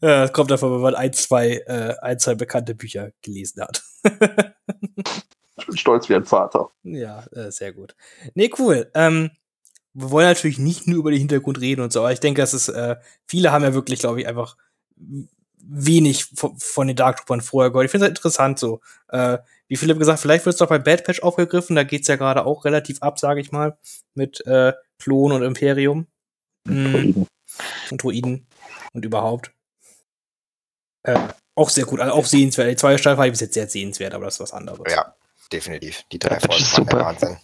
ja, 0.00 0.20
das 0.20 0.32
kommt 0.32 0.52
davon, 0.52 0.72
wenn 0.72 0.80
man 0.82 0.94
ein, 0.94 1.12
zwei, 1.14 1.64
äh, 1.66 1.96
ein, 2.00 2.20
zwei 2.20 2.36
bekannte 2.36 2.76
Bücher 2.76 3.10
gelesen 3.22 3.62
hat. 3.62 3.82
Ich 5.58 5.66
bin 5.66 5.76
stolz 5.76 6.08
wie 6.08 6.14
ein 6.14 6.24
Vater. 6.24 6.70
ja, 6.84 7.24
äh, 7.32 7.50
sehr 7.50 7.72
gut. 7.72 7.96
Nee, 8.34 8.48
cool. 8.58 8.88
Ähm, 8.94 9.32
wir 10.00 10.10
wollen 10.10 10.26
natürlich 10.28 10.58
nicht 10.58 10.86
nur 10.86 10.98
über 10.98 11.10
den 11.10 11.18
Hintergrund 11.18 11.60
reden 11.60 11.80
und 11.80 11.92
so, 11.92 12.00
aber 12.00 12.12
ich 12.12 12.20
denke, 12.20 12.40
dass 12.40 12.52
es, 12.52 12.68
äh, 12.68 12.96
viele 13.26 13.50
haben 13.50 13.64
ja 13.64 13.74
wirklich, 13.74 13.98
glaube 13.98 14.20
ich, 14.20 14.28
einfach 14.28 14.56
wenig 15.60 16.26
von, 16.34 16.56
von 16.58 16.86
den 16.86 16.96
Dark 16.96 17.16
Troopern 17.18 17.40
vorher 17.40 17.70
gehört. 17.70 17.86
Ich 17.86 17.90
finde 17.90 18.06
es 18.06 18.08
halt 18.08 18.18
interessant 18.18 18.58
so. 18.58 18.80
Äh, 19.08 19.38
wie 19.66 19.76
Philipp 19.76 19.98
gesagt, 19.98 20.20
vielleicht 20.20 20.46
wird 20.46 20.54
es 20.54 20.58
doch 20.58 20.68
bei 20.68 20.78
Bad 20.78 21.04
Patch 21.04 21.20
aufgegriffen, 21.20 21.76
da 21.76 21.82
geht's 21.82 22.08
ja 22.08 22.16
gerade 22.16 22.46
auch 22.46 22.64
relativ 22.64 23.02
ab, 23.02 23.18
sage 23.18 23.40
ich 23.40 23.50
mal, 23.52 23.76
mit 24.14 24.44
äh, 24.46 24.72
Klon 24.98 25.32
und 25.32 25.42
Imperium. 25.42 26.06
Mm, 26.64 27.24
und 27.90 28.02
Druiden 28.02 28.46
und 28.92 29.04
überhaupt. 29.04 29.52
Äh, 31.02 31.18
auch 31.54 31.70
sehr 31.70 31.86
gut, 31.86 32.00
also 32.00 32.12
auch 32.14 32.26
sehenswert. 32.26 32.70
Die 32.70 32.76
zweite 32.76 32.98
Staffel 32.98 33.24
ich 33.24 33.32
bis 33.32 33.40
jetzt 33.40 33.54
sehr 33.54 33.68
sehenswert, 33.68 34.14
aber 34.14 34.26
das 34.26 34.34
ist 34.34 34.40
was 34.40 34.52
anderes. 34.52 34.80
ja, 34.92 35.14
definitiv. 35.52 36.04
Die 36.12 36.18
drei 36.18 36.38
Ja, 36.38 36.40
Folgen 36.40 36.62
ist 36.62 36.72
waren 36.78 36.86
der 36.86 36.94
super. 36.94 37.04
Wahnsinn. 37.04 37.36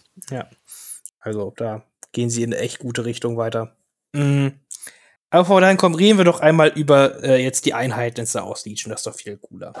Also 1.19 1.53
da 1.57 1.83
gehen 2.15 2.29
sie 2.29 2.43
in 2.43 2.53
eine 2.53 2.61
echt 2.61 2.79
gute 2.79 3.05
Richtung 3.05 3.37
weiter. 3.37 3.75
Mm. 4.13 4.47
Aber 5.29 5.49
wir 5.49 5.61
dahin 5.61 5.77
kommen, 5.77 5.95
reden 5.95 6.17
wir 6.17 6.23
doch 6.23 6.39
einmal 6.39 6.69
über 6.69 7.21
äh, 7.23 7.43
jetzt 7.43 7.65
die 7.65 7.73
Einheiten 7.73 8.21
in 8.21 8.25
Star 8.25 8.47
Wars 8.47 8.65
Legion. 8.65 8.89
Das 8.89 9.01
ist 9.01 9.07
doch 9.07 9.15
viel 9.15 9.37
cooler. 9.37 9.73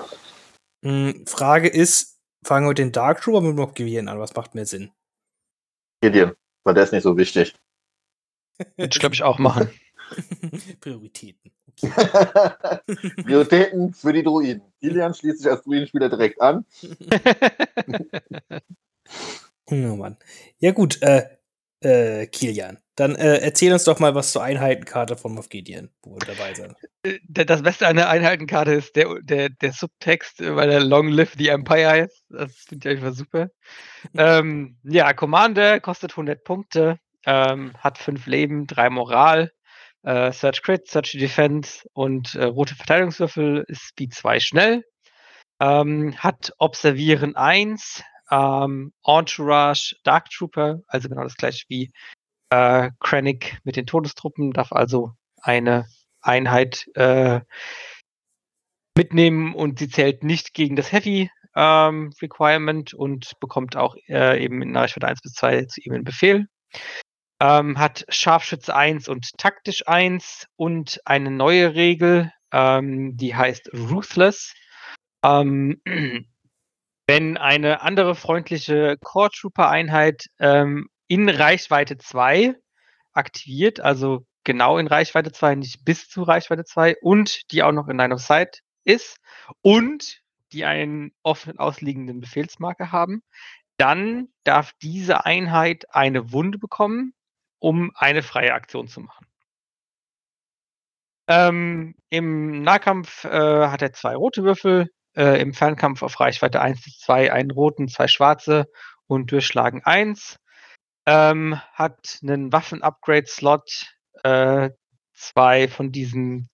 Mm, 0.81 1.25
Frage 1.25 1.69
ist, 1.69 2.19
fangen 2.43 2.65
wir 2.65 2.69
mit 2.69 2.77
den 2.77 2.91
Dark 2.91 3.21
Trooper 3.21 3.39
mit 3.39 3.55
Moff 3.55 3.73
Gideon 3.73 4.09
an? 4.09 4.19
Was 4.19 4.35
macht 4.35 4.53
mehr 4.53 4.65
Sinn? 4.65 4.91
Gideon, 6.01 6.33
weil 6.65 6.73
der 6.73 6.83
ist 6.83 6.91
nicht 6.91 7.03
so 7.03 7.15
wichtig. 7.15 7.55
Würde 8.75 8.93
ich, 8.93 8.99
glaube 8.99 9.15
ich, 9.15 9.23
auch 9.23 9.39
machen. 9.39 9.69
Prioritäten. 10.81 11.51
Prioritäten 13.23 13.93
für 13.93 14.11
die 14.11 14.23
Druiden. 14.23 14.61
Gideon 14.81 15.13
schließt 15.13 15.39
sich 15.39 15.49
als 15.49 15.63
Druidenspieler 15.63 16.09
direkt 16.09 16.41
an. 16.41 16.65
Oh 19.67 19.95
Mann. 19.95 20.17
Ja 20.59 20.73
gut, 20.73 21.01
äh, 21.01 21.35
äh, 21.85 22.25
Kilian, 22.25 22.79
dann 22.95 23.15
äh, 23.15 23.37
erzähl 23.37 23.71
uns 23.71 23.83
doch 23.83 23.99
mal 23.99 24.15
was 24.15 24.31
zur 24.31 24.41
Einheitenkarte 24.41 25.15
von 25.15 25.35
Moff 25.35 25.49
Gideon, 25.49 25.91
wo 26.01 26.15
wir 26.15 26.25
dabei 26.25 26.53
sind. 26.53 26.75
Äh, 27.03 27.19
Das 27.27 27.61
Beste 27.61 27.87
an 27.87 27.97
der 27.97 28.09
Einheitenkarte 28.09 28.73
ist 28.73 28.95
der, 28.95 29.21
der, 29.21 29.49
der 29.49 29.71
Subtext, 29.71 30.41
äh, 30.41 30.55
weil 30.55 30.71
er 30.71 30.79
Long 30.79 31.09
Live 31.09 31.35
the 31.37 31.49
Empire 31.49 31.89
heißt. 31.89 32.23
Das 32.29 32.51
finde 32.53 32.89
ich 32.89 32.97
einfach 32.97 33.13
super. 33.13 33.49
ähm, 34.17 34.77
ja, 34.83 35.13
Commander 35.13 35.79
kostet 35.79 36.13
100 36.13 36.43
Punkte, 36.43 36.99
ähm, 37.25 37.73
hat 37.77 37.99
5 37.99 38.25
Leben, 38.25 38.65
3 38.65 38.89
Moral, 38.89 39.51
äh, 40.01 40.31
Search 40.31 40.63
Crit, 40.63 40.87
Search 40.87 41.11
Defense 41.11 41.87
und 41.93 42.33
äh, 42.33 42.45
rote 42.45 42.75
Verteidigungswürfel 42.75 43.63
ist 43.67 43.81
Speed 43.81 44.15
2 44.15 44.39
schnell. 44.39 44.83
Ähm, 45.59 46.15
hat 46.17 46.51
Observieren 46.57 47.35
1, 47.35 48.03
ähm, 48.31 48.93
Entourage 49.05 49.95
Dark 50.03 50.29
Trooper, 50.29 50.79
also 50.87 51.09
genau 51.09 51.23
das 51.23 51.35
gleiche 51.35 51.65
wie 51.67 51.91
äh, 52.49 52.91
Krennic 52.99 53.59
mit 53.63 53.75
den 53.75 53.85
Todestruppen, 53.85 54.51
darf 54.51 54.71
also 54.71 55.11
eine 55.41 55.85
Einheit 56.21 56.87
äh, 56.95 57.41
mitnehmen 58.97 59.53
und 59.53 59.79
sie 59.79 59.89
zählt 59.89 60.23
nicht 60.23 60.53
gegen 60.53 60.75
das 60.75 60.91
Heavy 60.91 61.29
ähm, 61.55 62.11
Requirement 62.21 62.93
und 62.93 63.33
bekommt 63.39 63.75
auch 63.75 63.95
äh, 64.07 64.43
eben 64.43 64.61
in 64.61 64.75
Reichweite 64.75 65.07
1 65.07 65.21
bis 65.21 65.33
2 65.33 65.65
zu 65.65 65.81
ihm 65.81 65.93
einen 65.93 66.03
Befehl. 66.03 66.47
Ähm, 67.41 67.77
hat 67.77 68.05
Scharfschütze 68.09 68.75
1 68.75 69.09
und 69.09 69.37
Taktisch 69.37 69.87
1 69.87 70.47
und 70.55 71.01
eine 71.05 71.31
neue 71.31 71.75
Regel, 71.75 72.31
ähm, 72.51 73.17
die 73.17 73.35
heißt 73.35 73.71
Ruthless. 73.73 74.53
Ähm, 75.23 75.81
wenn 77.07 77.37
eine 77.37 77.81
andere 77.81 78.15
freundliche 78.15 78.97
Core 79.03 79.29
Trooper 79.31 79.69
Einheit 79.69 80.25
ähm, 80.39 80.89
in 81.07 81.29
Reichweite 81.29 81.97
2 81.97 82.55
aktiviert, 83.13 83.79
also 83.79 84.25
genau 84.43 84.77
in 84.77 84.87
Reichweite 84.87 85.31
2, 85.31 85.55
nicht 85.55 85.85
bis 85.85 86.09
zu 86.09 86.23
Reichweite 86.23 86.63
2 86.63 86.97
und 87.01 87.51
die 87.51 87.63
auch 87.63 87.71
noch 87.71 87.87
in 87.87 87.97
Line 87.97 88.13
of 88.13 88.21
Sight 88.21 88.61
ist 88.83 89.17
und 89.61 90.21
die 90.51 90.65
einen 90.65 91.11
offen 91.23 91.59
ausliegenden 91.59 92.21
Befehlsmarker 92.21 92.91
haben, 92.91 93.21
dann 93.77 94.29
darf 94.43 94.71
diese 94.81 95.25
Einheit 95.25 95.85
eine 95.93 96.31
Wunde 96.31 96.57
bekommen, 96.57 97.13
um 97.59 97.91
eine 97.95 98.23
freie 98.23 98.53
Aktion 98.53 98.87
zu 98.87 99.01
machen. 99.01 99.27
Ähm, 101.27 101.95
Im 102.09 102.61
Nahkampf 102.61 103.25
äh, 103.25 103.67
hat 103.67 103.81
er 103.81 103.93
zwei 103.93 104.15
rote 104.15 104.43
Würfel, 104.43 104.89
äh, 105.15 105.41
im 105.41 105.53
Fernkampf 105.53 106.01
auf 106.03 106.19
Reichweite 106.19 106.61
1 106.61 106.83
bis 106.83 106.99
2 106.99 107.31
einen 107.31 107.51
roten, 107.51 107.87
zwei 107.87 108.07
schwarze 108.07 108.69
und 109.07 109.31
Durchschlagen 109.31 109.83
1. 109.83 110.37
Ähm, 111.05 111.59
hat 111.73 112.19
einen 112.23 112.51
Waffen-Upgrade-Slot, 112.51 113.95
äh, 114.23 114.71
zwei 115.13 115.67
von 115.67 115.91
diesen 115.91 116.49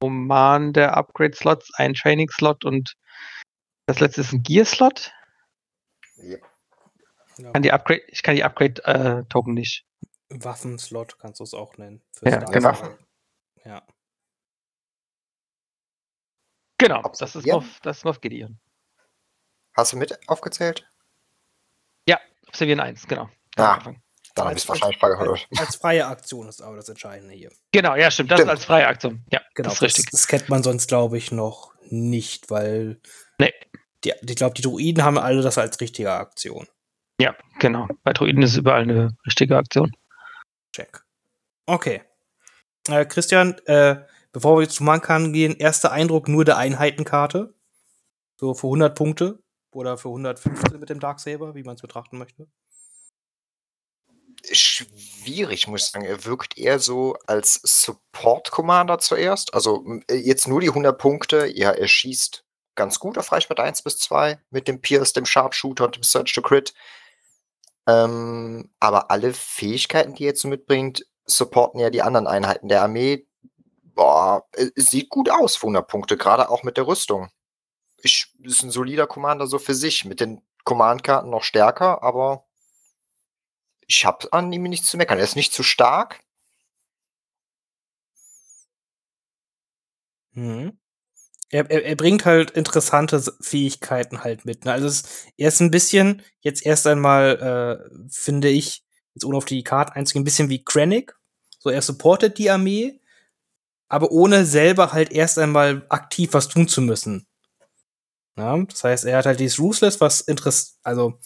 Commander-Upgrade-Slots, 0.00 1.74
einen 1.74 1.94
Training-Slot 1.94 2.64
und 2.64 2.94
das 3.86 4.00
letzte 4.00 4.20
ist 4.20 4.32
ein 4.32 4.42
Gear-Slot. 4.42 5.12
Ja. 6.16 6.38
Ja, 7.38 7.50
Kann 7.50 7.62
die 7.62 7.72
Upgrade, 7.72 8.02
ich 8.08 8.22
kann 8.22 8.36
die 8.36 8.44
Upgrade-Token 8.44 9.54
nicht. 9.54 9.84
Waffenslot 10.28 11.18
kannst 11.18 11.40
du 11.40 11.44
es 11.44 11.54
auch 11.54 11.76
nennen. 11.78 12.02
Ja, 12.22 12.38
genau. 12.38 12.74
Side. 12.74 12.98
Ja. 13.64 13.82
Genau, 16.88 17.02
das 17.18 17.34
ist 17.36 17.46
ja. 17.46 17.54
Moff, 17.54 17.80
das 17.82 17.98
ist 17.98 18.04
Moff 18.04 18.20
Gideon. 18.20 18.58
Hast 19.76 19.92
du 19.92 19.96
mit 19.96 20.18
aufgezählt? 20.28 20.86
Observieren 22.46 22.78
1, 22.78 23.08
genau. 23.08 23.28
Ah. 23.56 23.78
Dann 23.82 23.96
habe 24.36 24.48
Als- 24.50 24.58
ich 24.58 24.62
es 24.62 24.68
wahrscheinlich 24.68 24.98
verhört. 24.98 25.48
Als 25.58 25.74
freie 25.74 26.06
Aktion 26.06 26.48
ist 26.48 26.62
aber 26.62 26.76
das 26.76 26.88
Entscheidende 26.88 27.34
hier. 27.34 27.50
Genau, 27.72 27.96
ja, 27.96 28.12
stimmt. 28.12 28.30
Das 28.30 28.38
Stimmt. 28.38 28.48
ist 28.52 28.58
als 28.58 28.64
freie 28.64 28.86
Aktion. 28.86 29.24
Ja, 29.32 29.40
Genau, 29.56 29.70
das 29.70 29.78
ist 29.78 29.82
richtig. 29.82 30.04
Das, 30.12 30.20
das 30.20 30.28
kennt 30.28 30.48
man 30.48 30.62
sonst, 30.62 30.86
glaube 30.86 31.18
ich, 31.18 31.32
noch 31.32 31.74
nicht, 31.90 32.50
weil 32.52 33.00
Nee. 33.40 33.52
die, 34.04 34.12
ich 34.24 34.36
glaube, 34.36 34.54
die 34.54 34.62
Druiden 34.62 35.02
haben 35.02 35.18
alle 35.18 35.42
das 35.42 35.58
als 35.58 35.80
richtige 35.80 36.12
Aktion. 36.12 36.68
Ja, 37.20 37.34
genau. 37.58 37.88
Bei 38.04 38.12
Druiden 38.12 38.42
ist 38.42 38.52
es 38.52 38.56
überall 38.58 38.82
eine 38.82 39.16
richtige 39.26 39.56
Aktion. 39.56 39.90
Check. 40.72 41.02
Okay. 41.66 42.02
Äh, 42.88 43.06
Christian, 43.06 43.58
äh, 43.66 43.96
bevor 44.34 44.58
wir 44.58 44.62
jetzt 44.62 44.74
zu 44.74 44.84
Mankan 44.84 45.32
gehen, 45.32 45.56
erster 45.56 45.92
Eindruck 45.92 46.28
nur 46.28 46.44
der 46.44 46.58
Einheitenkarte. 46.58 47.54
So 48.36 48.52
für 48.52 48.66
100 48.66 48.98
Punkte 48.98 49.38
oder 49.72 49.96
für 49.96 50.08
115 50.08 50.78
mit 50.78 50.90
dem 50.90 51.00
Darksaber, 51.00 51.54
wie 51.54 51.62
man 51.62 51.76
es 51.76 51.82
betrachten 51.82 52.18
möchte. 52.18 52.48
Schwierig, 54.50 55.68
muss 55.68 55.86
ich 55.86 55.92
sagen. 55.92 56.04
Er 56.04 56.24
wirkt 56.24 56.58
eher 56.58 56.80
so 56.80 57.16
als 57.26 57.60
Support-Commander 57.62 58.98
zuerst. 58.98 59.54
Also 59.54 59.84
äh, 60.08 60.16
jetzt 60.16 60.48
nur 60.48 60.60
die 60.60 60.68
100 60.68 60.98
Punkte. 60.98 61.46
Ja, 61.46 61.70
er 61.70 61.88
schießt 61.88 62.44
ganz 62.74 62.98
gut 62.98 63.16
auf 63.16 63.30
Reichweite 63.30 63.62
1 63.62 63.82
bis 63.82 63.98
2 63.98 64.40
mit 64.50 64.66
dem 64.66 64.80
Pierce, 64.80 65.12
dem 65.12 65.26
Sharpshooter 65.26 65.86
und 65.86 65.96
dem 65.96 66.02
Search 66.02 66.34
to 66.34 66.42
Crit. 66.42 66.74
Ähm, 67.86 68.70
aber 68.80 69.12
alle 69.12 69.32
Fähigkeiten, 69.32 70.14
die 70.14 70.24
er 70.24 70.30
jetzt 70.30 70.42
so 70.42 70.48
mitbringt, 70.48 71.06
supporten 71.24 71.80
ja 71.80 71.90
die 71.90 72.02
anderen 72.02 72.26
Einheiten 72.26 72.68
der 72.68 72.82
Armee. 72.82 73.26
Boah, 73.94 74.46
äh, 74.52 74.70
sieht 74.76 75.08
gut 75.10 75.30
aus 75.30 75.56
für 75.56 75.66
100 75.66 75.86
Punkte, 75.88 76.16
gerade 76.16 76.48
auch 76.50 76.62
mit 76.62 76.76
der 76.76 76.86
Rüstung. 76.86 77.30
Ich, 78.02 78.32
ist 78.42 78.62
ein 78.62 78.70
solider 78.70 79.06
Commander 79.06 79.46
so 79.46 79.58
für 79.58 79.74
sich. 79.74 80.04
Mit 80.04 80.20
den 80.20 80.42
Command-Karten 80.64 81.30
noch 81.30 81.42
stärker, 81.44 82.02
aber 82.02 82.46
ich 83.86 84.04
habe 84.06 84.32
an 84.32 84.52
ihm 84.52 84.62
nichts 84.64 84.88
zu 84.88 84.96
meckern. 84.96 85.18
Er 85.18 85.24
ist 85.24 85.36
nicht 85.36 85.52
zu 85.52 85.62
stark. 85.62 86.20
Mhm. 90.32 90.78
Er, 91.50 91.70
er, 91.70 91.84
er 91.84 91.96
bringt 91.96 92.24
halt 92.24 92.50
interessante 92.52 93.22
Fähigkeiten 93.40 94.24
halt 94.24 94.44
mit. 94.44 94.64
Ne? 94.64 94.72
Also 94.72 94.86
es, 94.88 95.26
er 95.36 95.48
ist 95.48 95.60
ein 95.60 95.70
bisschen, 95.70 96.22
jetzt 96.40 96.66
erst 96.66 96.86
einmal, 96.86 97.88
äh, 97.92 98.08
finde 98.10 98.48
ich, 98.48 98.84
jetzt 99.14 99.24
ohne 99.24 99.36
auf 99.36 99.44
die 99.44 99.62
Karte 99.62 99.94
einzugehen, 99.94 100.22
ein 100.22 100.24
bisschen 100.24 100.48
wie 100.48 100.64
Krennic. 100.64 101.14
So, 101.60 101.70
er 101.70 101.82
supportet 101.82 102.38
die 102.38 102.50
Armee, 102.50 103.00
aber 103.94 104.10
ohne 104.10 104.44
selber 104.44 104.92
halt 104.92 105.12
erst 105.12 105.38
einmal 105.38 105.86
aktiv 105.88 106.30
was 106.32 106.48
tun 106.48 106.66
zu 106.66 106.82
müssen. 106.82 107.28
Ja, 108.36 108.58
das 108.58 108.82
heißt, 108.82 109.04
er 109.04 109.18
hat 109.18 109.26
halt 109.26 109.38
dieses 109.38 109.60
Ruthless, 109.60 110.00
was 110.00 110.20
interess 110.20 110.80
also 110.82 111.20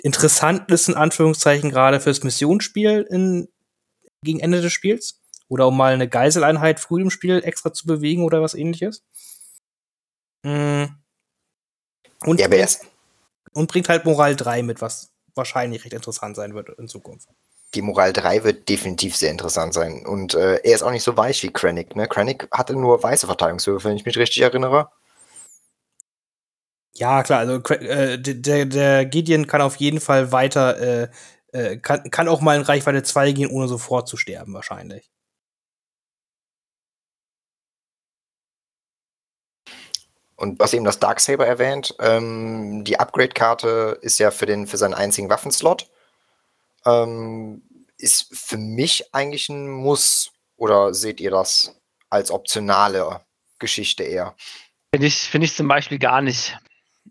interessant 0.00 0.70
ist, 0.70 0.88
in 0.88 0.94
Anführungszeichen, 0.94 1.68
gerade 1.70 1.98
fürs 1.98 2.22
Missionsspiel 2.22 3.04
in, 3.10 3.48
gegen 4.22 4.38
Ende 4.38 4.62
des 4.62 4.72
Spiels. 4.72 5.20
Oder 5.48 5.66
um 5.66 5.76
mal 5.76 5.94
eine 5.94 6.08
Geiseleinheit 6.08 6.78
früh 6.78 7.02
im 7.02 7.10
Spiel 7.10 7.42
extra 7.42 7.72
zu 7.72 7.88
bewegen 7.88 8.22
oder 8.22 8.40
was 8.40 8.54
ähnliches. 8.54 9.04
Mm. 10.44 10.84
Und, 12.20 12.40
Ja, 12.40 12.46
bringt, 12.46 12.78
und 13.52 13.68
bringt 13.68 13.88
halt 13.88 14.04
Moral 14.04 14.36
3 14.36 14.62
mit, 14.62 14.80
was 14.80 15.10
wahrscheinlich 15.34 15.82
recht 15.82 15.94
interessant 15.94 16.36
sein 16.36 16.54
wird 16.54 16.68
in 16.78 16.86
Zukunft. 16.86 17.28
Die 17.76 17.82
Moral 17.82 18.12
3 18.12 18.42
wird 18.44 18.68
definitiv 18.68 19.16
sehr 19.16 19.30
interessant 19.30 19.74
sein. 19.74 20.04
Und 20.06 20.34
äh, 20.34 20.56
er 20.56 20.74
ist 20.74 20.82
auch 20.82 20.90
nicht 20.90 21.04
so 21.04 21.16
weich 21.16 21.42
wie 21.42 21.52
Krennic. 21.52 21.94
Ne? 21.94 22.08
Krennic 22.08 22.48
hatte 22.50 22.74
nur 22.74 23.02
weiße 23.02 23.26
Verteidigungswürfe, 23.26 23.88
wenn 23.88 23.96
ich 23.96 24.06
mich 24.06 24.16
richtig 24.18 24.42
erinnere. 24.42 24.90
Ja, 26.94 27.22
klar, 27.22 27.40
also 27.40 27.62
äh, 27.74 28.18
der, 28.18 28.64
der 28.64 29.04
Gideon 29.04 29.46
kann 29.46 29.60
auf 29.60 29.76
jeden 29.76 30.00
Fall 30.00 30.32
weiter, 30.32 30.78
äh, 30.78 31.08
äh, 31.52 31.76
kann, 31.76 32.10
kann 32.10 32.28
auch 32.28 32.40
mal 32.40 32.56
in 32.56 32.62
Reichweite 32.62 33.02
2 33.02 33.32
gehen, 33.32 33.50
ohne 33.50 33.68
sofort 33.68 34.08
zu 34.08 34.16
sterben, 34.16 34.54
wahrscheinlich. 34.54 35.10
Und 40.36 40.58
was 40.58 40.72
eben 40.72 40.84
das 40.84 40.98
Darksaber 40.98 41.46
erwähnt, 41.46 41.94
ähm, 41.98 42.84
die 42.84 42.98
Upgrade-Karte 42.98 43.98
ist 44.00 44.18
ja 44.18 44.30
für, 44.30 44.46
den, 44.46 44.66
für 44.66 44.76
seinen 44.78 44.94
einzigen 44.94 45.28
Waffenslot. 45.28 45.90
Ähm, 46.86 47.62
ist 47.98 48.34
für 48.36 48.58
mich 48.58 49.14
eigentlich 49.14 49.48
ein 49.48 49.70
Muss. 49.70 50.30
Oder 50.56 50.94
seht 50.94 51.20
ihr 51.20 51.30
das 51.30 51.78
als 52.08 52.30
optionale 52.30 53.20
Geschichte 53.58 54.02
eher? 54.04 54.34
Finde 54.94 55.06
ich, 55.06 55.16
finde 55.16 55.44
ich 55.44 55.54
zum 55.54 55.68
Beispiel 55.68 55.98
gar 55.98 56.22
nicht. 56.22 56.56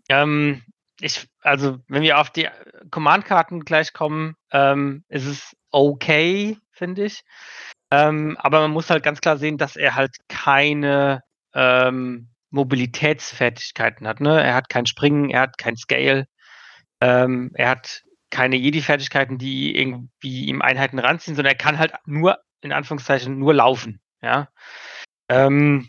Ähm, 0.08 0.62
ich, 1.00 1.28
also, 1.42 1.78
wenn 1.88 2.02
wir 2.02 2.18
auf 2.18 2.30
die 2.30 2.48
Command-Karten 2.90 3.64
gleich 3.64 3.92
kommen, 3.92 4.34
ähm, 4.50 5.04
ist 5.08 5.26
es 5.26 5.56
okay, 5.70 6.58
finde 6.72 7.04
ich. 7.04 7.22
Ähm, 7.90 8.36
aber 8.40 8.60
man 8.60 8.72
muss 8.72 8.90
halt 8.90 9.04
ganz 9.04 9.20
klar 9.20 9.36
sehen, 9.36 9.58
dass 9.58 9.76
er 9.76 9.94
halt 9.94 10.16
keine 10.28 11.22
ähm, 11.54 12.28
Mobilitätsfertigkeiten 12.50 14.08
hat. 14.08 14.20
Ne? 14.20 14.42
Er 14.42 14.54
hat 14.54 14.68
kein 14.68 14.86
Springen, 14.86 15.30
er 15.30 15.42
hat 15.42 15.58
kein 15.58 15.76
Scale, 15.76 16.26
ähm, 17.00 17.50
er 17.54 17.70
hat 17.70 18.02
keine 18.36 18.56
Jedi-Fertigkeiten, 18.56 19.38
die 19.38 19.74
irgendwie 19.78 20.44
ihm 20.44 20.60
Einheiten 20.60 20.98
ranziehen, 20.98 21.34
sondern 21.36 21.54
er 21.54 21.58
kann 21.58 21.78
halt 21.78 21.94
nur, 22.04 22.38
in 22.60 22.72
Anführungszeichen, 22.72 23.38
nur 23.38 23.54
laufen. 23.54 24.02
Ja. 24.20 24.48
Ähm, 25.30 25.88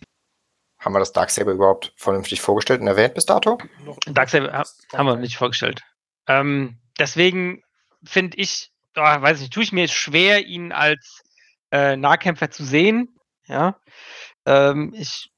Haben 0.79 0.93
wir 0.93 0.99
das 0.99 1.11
Darksaber 1.11 1.51
überhaupt 1.51 1.91
vernünftig 1.97 2.39
vorgestellt 2.39 2.79
und 2.79 2.87
erwähnt 2.87 3.15
bis 3.15 3.25
dato? 3.25 3.57
Noch- 3.83 3.97
Darksaber 4.05 4.53
ha- 4.53 4.63
haben 4.97 5.07
wir 5.07 5.17
nicht 5.17 5.35
vorgestellt. 5.35 5.81
Ähm, 6.27 6.77
deswegen 6.97 7.63
finde 8.05 8.37
ich, 8.37 8.71
oh, 8.95 9.01
weiß 9.01 9.41
nicht, 9.41 9.51
tue 9.51 9.63
ich 9.63 9.73
mir 9.73 9.89
schwer, 9.89 10.45
ihn 10.45 10.71
als 10.71 11.23
äh, 11.71 11.97
Nahkämpfer 11.97 12.49
zu 12.49 12.63
sehen. 12.63 13.13
Ja. 13.47 13.77
Ähm, 14.45 14.93
ich 14.95 15.29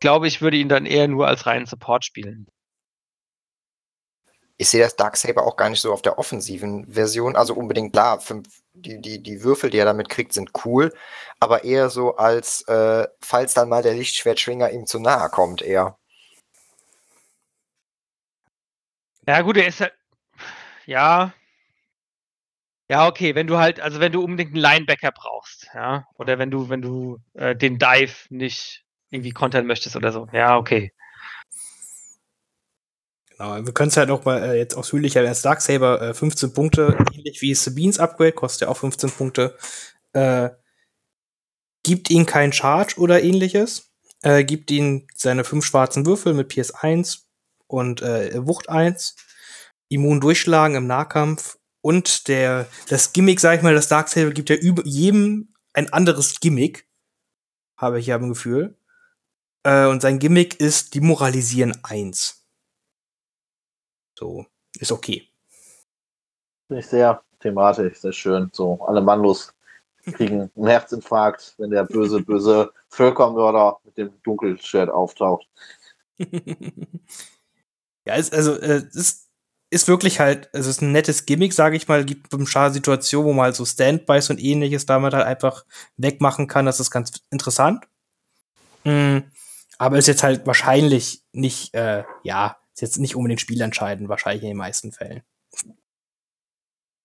glaube, 0.00 0.26
ich 0.26 0.42
würde 0.42 0.56
ihn 0.56 0.68
dann 0.68 0.86
eher 0.86 1.06
nur 1.06 1.28
als 1.28 1.46
reinen 1.46 1.66
Support 1.66 2.04
spielen. 2.04 2.46
Ich 4.56 4.68
sehe 4.68 4.82
das 4.82 4.96
Darksaber 4.96 5.44
auch 5.44 5.56
gar 5.56 5.68
nicht 5.68 5.80
so 5.80 5.92
auf 5.92 6.02
der 6.02 6.18
offensiven 6.18 6.86
Version. 6.92 7.36
Also 7.36 7.54
unbedingt 7.54 7.92
klar, 7.92 8.20
fünf, 8.20 8.46
die, 8.72 9.00
die, 9.00 9.22
die 9.22 9.42
Würfel, 9.42 9.70
die 9.70 9.78
er 9.78 9.84
damit 9.84 10.08
kriegt, 10.08 10.32
sind 10.32 10.50
cool, 10.64 10.92
aber 11.40 11.64
eher 11.64 11.90
so 11.90 12.16
als, 12.16 12.62
äh, 12.68 13.06
falls 13.20 13.54
dann 13.54 13.68
mal 13.68 13.82
der 13.82 13.94
Lichtschwertschwinger 13.94 14.70
ihm 14.70 14.86
zu 14.86 15.00
nahe 15.00 15.28
kommt, 15.30 15.62
eher. 15.62 15.98
Ja, 19.26 19.40
gut, 19.42 19.56
er 19.56 19.66
ist 19.66 19.80
halt. 19.80 19.94
Ja. 20.86 21.32
Ja, 22.90 23.06
okay, 23.08 23.34
wenn 23.34 23.46
du 23.46 23.56
halt, 23.58 23.80
also 23.80 23.98
wenn 24.00 24.12
du 24.12 24.22
unbedingt 24.22 24.52
einen 24.54 24.62
Linebacker 24.62 25.10
brauchst, 25.10 25.68
ja, 25.74 26.06
oder 26.16 26.38
wenn 26.38 26.50
du, 26.50 26.68
wenn 26.68 26.82
du 26.82 27.18
äh, 27.32 27.56
den 27.56 27.78
Dive 27.78 28.14
nicht 28.28 28.84
irgendwie 29.10 29.30
kontern 29.30 29.66
möchtest 29.66 29.96
oder 29.96 30.12
so. 30.12 30.28
Ja, 30.32 30.58
okay. 30.58 30.92
Genau, 33.36 33.66
wir 33.66 33.74
können 33.74 33.88
es 33.88 33.96
halt 33.96 34.08
noch 34.08 34.24
mal 34.24 34.42
äh, 34.42 34.58
jetzt 34.58 34.76
ausführlicher 34.76 35.20
als 35.20 35.42
Darksaber 35.42 36.00
äh, 36.00 36.14
15 36.14 36.52
Punkte, 36.52 36.96
ähnlich 37.12 37.42
wie 37.42 37.54
Sabines 37.54 37.98
Upgrade, 37.98 38.32
kostet 38.32 38.62
ja 38.62 38.68
auch 38.68 38.76
15 38.76 39.10
Punkte. 39.10 39.56
Äh, 40.12 40.50
gibt 41.82 42.10
ihn 42.10 42.26
kein 42.26 42.52
Charge 42.52 42.94
oder 42.98 43.22
ähnliches. 43.22 43.90
Äh, 44.22 44.44
gibt 44.44 44.70
ihn 44.70 45.06
seine 45.16 45.44
fünf 45.44 45.66
schwarzen 45.66 46.06
Würfel 46.06 46.32
mit 46.32 46.50
PS1 46.50 47.24
und 47.66 48.02
äh, 48.02 48.46
Wucht 48.46 48.68
1. 48.68 49.16
Immun 49.88 50.20
durchschlagen 50.20 50.76
im 50.76 50.86
Nahkampf. 50.86 51.58
Und 51.80 52.28
der, 52.28 52.66
das 52.88 53.12
Gimmick, 53.12 53.40
sag 53.40 53.56
ich 53.56 53.62
mal, 53.62 53.74
das 53.74 53.88
Darksaber 53.88 54.30
gibt 54.30 54.48
ja 54.48 54.56
jedem 54.56 55.54
ein 55.72 55.92
anderes 55.92 56.40
Gimmick. 56.40 56.88
Habe 57.76 57.98
ich 57.98 58.06
ja 58.06 58.16
im 58.16 58.28
Gefühl. 58.28 58.78
Äh, 59.64 59.86
und 59.86 60.00
sein 60.00 60.20
Gimmick 60.20 60.60
ist 60.60 60.94
Demoralisieren 60.94 61.76
1. 61.84 62.43
So, 64.14 64.46
ist 64.78 64.92
okay. 64.92 65.28
Finde 66.68 66.80
ich 66.80 66.86
sehr 66.86 67.22
thematisch, 67.40 67.98
sehr 67.98 68.12
schön. 68.12 68.50
So, 68.52 68.80
alle 68.86 69.00
Mandos 69.00 69.52
kriegen 70.04 70.50
einen 70.54 70.66
Herzinfarkt, 70.66 71.54
wenn 71.58 71.70
der 71.70 71.84
böse, 71.84 72.20
böse 72.20 72.72
Völkermörder 72.88 73.78
mit 73.84 73.96
dem 73.96 74.10
Dunkelshirt 74.22 74.90
auftaucht. 74.90 75.46
ja, 78.06 78.14
ist, 78.14 78.32
also, 78.32 78.58
äh, 78.60 78.82
ist, 78.92 79.28
ist 79.70 79.88
wirklich 79.88 80.20
halt, 80.20 80.48
es 80.52 80.66
ist 80.66 80.82
ein 80.82 80.92
nettes 80.92 81.26
Gimmick, 81.26 81.52
sage 81.52 81.76
ich 81.76 81.88
mal. 81.88 82.04
Gibt 82.04 82.32
ein 82.32 82.44
paar 82.44 82.70
Situationen, 82.70 83.26
wo 83.26 83.32
man 83.32 83.46
halt 83.46 83.56
so 83.56 83.64
Standbys 83.64 84.30
und 84.30 84.40
ähnliches 84.40 84.86
damit 84.86 85.14
halt 85.14 85.26
einfach 85.26 85.64
wegmachen 85.96 86.46
kann. 86.46 86.66
Das 86.66 86.80
ist 86.80 86.90
ganz 86.90 87.20
interessant. 87.30 87.84
Mm, 88.84 89.18
aber 89.78 89.98
ist 89.98 90.06
jetzt 90.06 90.22
halt 90.22 90.46
wahrscheinlich 90.46 91.24
nicht, 91.32 91.74
äh, 91.74 92.04
ja, 92.22 92.56
ist 92.74 92.80
jetzt 92.80 92.98
nicht 92.98 93.16
unbedingt 93.16 93.40
spielentscheidend, 93.40 94.08
wahrscheinlich 94.08 94.42
in 94.42 94.50
den 94.50 94.56
meisten 94.56 94.92
Fällen. 94.92 95.22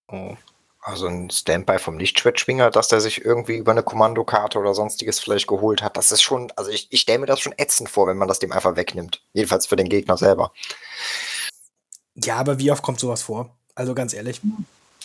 Oh. 0.08 0.36
Also 0.82 1.08
ein 1.08 1.30
Standby 1.30 1.78
vom 1.78 2.00
Lichtschwertschwinger, 2.00 2.72
dass 2.72 2.88
der 2.88 3.02
sich 3.02 3.26
irgendwie 3.26 3.58
über 3.58 3.72
eine 3.72 3.84
Kommandokarte 3.84 4.58
oder 4.58 4.74
sonstiges 4.74 5.20
vielleicht 5.20 5.46
geholt 5.46 5.84
hat. 5.84 5.98
Das 5.98 6.12
ist 6.12 6.22
schon, 6.22 6.52
also 6.56 6.72
ich, 6.72 6.88
ich 6.90 7.02
stelle 7.02 7.20
mir 7.20 7.26
das 7.26 7.42
schon 7.42 7.54
ätzend 7.58 7.90
vor, 7.90 8.08
wenn 8.08 8.18
man 8.18 8.30
das 8.30 8.40
dem 8.40 8.54
einfach 8.54 8.78
wegnimmt. 8.78 9.22
Jedenfalls 9.34 9.66
für 9.66 9.76
den 9.76 9.90
Gegner 9.90 10.16
selber. 10.16 10.54
Ja, 12.16 12.38
aber 12.38 12.60
wie 12.60 12.72
oft 12.72 12.82
kommt 12.82 13.00
sowas 13.00 13.22
vor? 13.22 13.58
Also 13.76 13.94
ganz 13.94 14.14
ehrlich. 14.14 14.42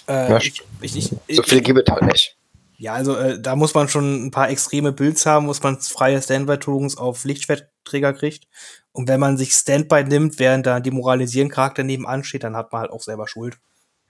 Äh, 0.06 0.30
Ja, 0.30 0.36
ich, 0.36 0.62
ich, 0.80 1.12
ich, 1.26 1.36
So 1.36 1.42
viel 1.42 1.60
gibt 1.60 1.88
es 1.88 1.92
halt 1.92 2.04
nicht. 2.04 2.36
Ja, 2.76 2.94
also 2.94 3.16
äh, 3.16 3.40
da 3.40 3.56
muss 3.56 3.74
man 3.74 3.88
schon 3.88 4.26
ein 4.26 4.30
paar 4.30 4.50
extreme 4.50 4.92
Builds 4.92 5.26
haben, 5.26 5.46
muss 5.46 5.62
man 5.62 5.80
freie 5.80 6.20
Standby-Tokens 6.20 6.96
auf 6.96 7.24
Lichtschwertträger 7.24 8.12
kriegt. 8.12 8.48
Und 8.92 9.08
wenn 9.08 9.20
man 9.20 9.36
sich 9.36 9.52
Standby 9.54 10.04
nimmt, 10.04 10.38
während 10.38 10.66
da 10.66 10.76
ein 10.76 10.82
demoralisieren 10.82 11.48
Charakter 11.48 11.82
nebenan 11.82 12.24
steht, 12.24 12.44
dann 12.44 12.56
hat 12.56 12.72
man 12.72 12.82
halt 12.82 12.90
auch 12.90 13.02
selber 13.02 13.28
Schuld. 13.28 13.58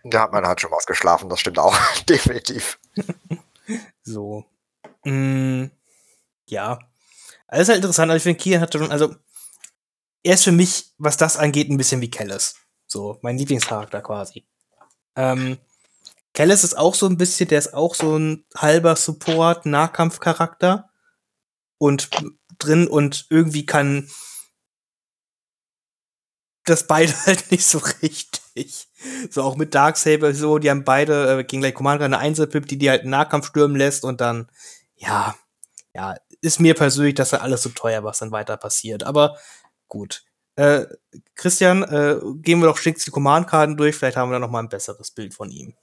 Da 0.05 0.23
hat 0.23 0.33
man 0.33 0.47
halt 0.47 0.61
schon 0.61 0.71
was 0.71 0.87
geschlafen, 0.87 1.29
das 1.29 1.41
stimmt 1.41 1.59
auch. 1.59 1.77
Definitiv. 2.09 2.79
So. 4.03 4.45
Mm, 5.05 5.69
ja. 6.51 6.79
Also 7.47 7.63
ist 7.63 7.69
halt 7.71 7.79
interessant, 7.79 8.11
also 8.11 8.19
ich 8.19 8.23
finde, 8.23 8.39
Kian 8.39 8.61
hatte 8.61 8.79
schon, 8.79 8.93
also 8.93 9.15
er 10.23 10.35
ist 10.35 10.45
für 10.45 10.53
mich, 10.53 10.93
was 10.99 11.17
das 11.17 11.39
angeht, 11.39 11.71
ein 11.71 11.79
bisschen 11.79 12.03
wie 12.03 12.11
Kellis. 12.11 12.57
So, 12.87 13.19
mein 13.23 13.39
Lieblingscharakter 13.39 14.03
quasi. 14.03 14.47
Ähm, 15.17 15.57
Kellis 16.35 16.65
ist 16.65 16.77
auch 16.77 16.95
so 16.95 17.07
ein 17.07 17.17
bisschen, 17.17 17.49
der 17.49 17.61
ist 17.61 17.75
auch 17.75 17.95
so 17.95 18.19
ein 18.19 18.45
halber 18.57 18.97
Support, 18.97 19.67
Nahkampfcharakter. 19.67 20.91
Und 21.79 22.11
drin 22.59 22.87
und 22.87 23.27
irgendwie 23.31 23.67
kann 23.67 24.09
das 26.65 26.87
beide 26.87 27.13
halt 27.27 27.51
nicht 27.51 27.67
so 27.67 27.79
richtig. 28.03 28.89
So 29.31 29.43
auch 29.43 29.57
mit 29.57 29.75
Darksaber 29.75 30.35
so, 30.35 30.59
die 30.59 30.71
haben 30.71 30.85
beide 30.85 31.41
äh, 31.41 31.45
gegen 31.45 31.63
gleich 31.63 31.75
Commander 31.75 32.07
eine 32.07 32.19
Einzelpip, 32.19 32.67
die 32.67 32.79
die 32.79 32.91
halt 32.91 33.05
Nahkampf 33.05 33.49
stürmen 33.49 33.77
lässt 33.77 34.05
und 34.05 34.21
dann, 34.21 34.49
ja, 34.97 35.35
ja, 35.95 36.17
ist 36.41 36.61
mir 36.61 36.75
persönlich 36.75 37.15
das 37.15 37.31
dann 37.31 37.41
alles 37.41 37.63
so 37.63 37.71
teuer, 37.71 38.03
was 38.05 38.19
dann 38.19 38.33
weiter 38.33 38.57
passiert. 38.57 39.05
Aber 39.05 39.37
gut. 39.89 40.25
Äh, 40.57 40.87
Christian, 41.35 41.83
äh, 41.83 42.21
gehen 42.37 42.61
wir 42.61 42.67
doch 42.67 42.79
schick 42.79 42.99
die 42.99 43.11
Command-Karten 43.11 43.77
durch, 43.77 43.97
vielleicht 43.97 44.17
haben 44.17 44.31
wir 44.31 44.35
dann 44.35 44.43
noch 44.43 44.51
mal 44.51 44.61
ein 44.61 44.69
besseres 44.69 45.11
Bild 45.11 45.35
von 45.35 45.51
ihm. 45.51 45.75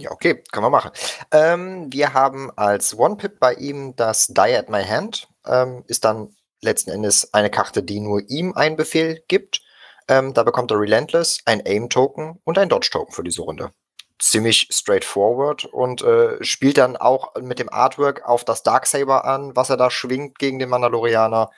Ja, 0.00 0.12
okay, 0.12 0.42
können 0.50 0.64
wir 0.64 0.70
machen. 0.70 0.92
Ähm, 1.30 1.92
wir 1.92 2.14
haben 2.14 2.50
als 2.56 2.96
One-Pip 2.96 3.38
bei 3.38 3.52
ihm 3.52 3.94
das 3.96 4.28
Die 4.28 4.40
at 4.40 4.70
My 4.70 4.82
Hand. 4.82 5.28
Ähm, 5.44 5.84
ist 5.88 6.06
dann 6.06 6.34
letzten 6.62 6.90
Endes 6.90 7.34
eine 7.34 7.50
Karte, 7.50 7.82
die 7.82 8.00
nur 8.00 8.22
ihm 8.30 8.54
einen 8.54 8.76
Befehl 8.76 9.22
gibt. 9.28 9.60
Ähm, 10.08 10.32
da 10.32 10.42
bekommt 10.42 10.70
er 10.70 10.80
Relentless, 10.80 11.40
ein 11.44 11.60
Aim-Token 11.66 12.40
und 12.44 12.56
ein 12.56 12.70
Dodge-Token 12.70 13.12
für 13.12 13.22
diese 13.22 13.42
Runde. 13.42 13.72
Ziemlich 14.18 14.68
straightforward 14.70 15.66
und 15.66 16.00
äh, 16.00 16.42
spielt 16.42 16.78
dann 16.78 16.96
auch 16.96 17.34
mit 17.34 17.58
dem 17.58 17.68
Artwork 17.68 18.26
auf 18.26 18.42
das 18.46 18.62
Darksaber 18.62 19.26
an, 19.26 19.54
was 19.54 19.68
er 19.68 19.76
da 19.76 19.90
schwingt 19.90 20.38
gegen 20.38 20.58
den 20.58 20.70
Mandalorianer. 20.70 21.50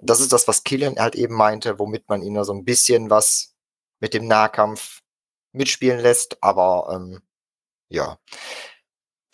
Das 0.00 0.18
ist 0.18 0.32
das, 0.32 0.48
was 0.48 0.64
Killian 0.64 0.98
halt 0.98 1.14
eben 1.14 1.34
meinte, 1.34 1.78
womit 1.78 2.08
man 2.08 2.22
ihn 2.22 2.34
da 2.34 2.42
so 2.42 2.54
ein 2.54 2.64
bisschen 2.64 3.08
was 3.08 3.54
mit 4.00 4.14
dem 4.14 4.26
Nahkampf 4.26 5.00
mitspielen 5.52 6.00
lässt, 6.00 6.38
aber 6.42 6.88
ähm, 6.92 7.22
ja. 7.88 8.18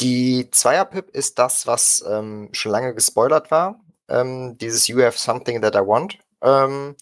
Die 0.00 0.50
Zweier-Pip 0.50 1.10
ist 1.10 1.38
das, 1.38 1.66
was 1.66 2.04
ähm, 2.08 2.48
schon 2.52 2.72
lange 2.72 2.94
gespoilert 2.94 3.50
war. 3.50 3.80
Ähm, 4.08 4.58
dieses 4.58 4.88
You 4.88 5.02
have 5.02 5.18
something 5.18 5.62
that 5.62 5.74
I 5.76 5.78
want. 5.78 6.18
Ähm, 6.42 6.96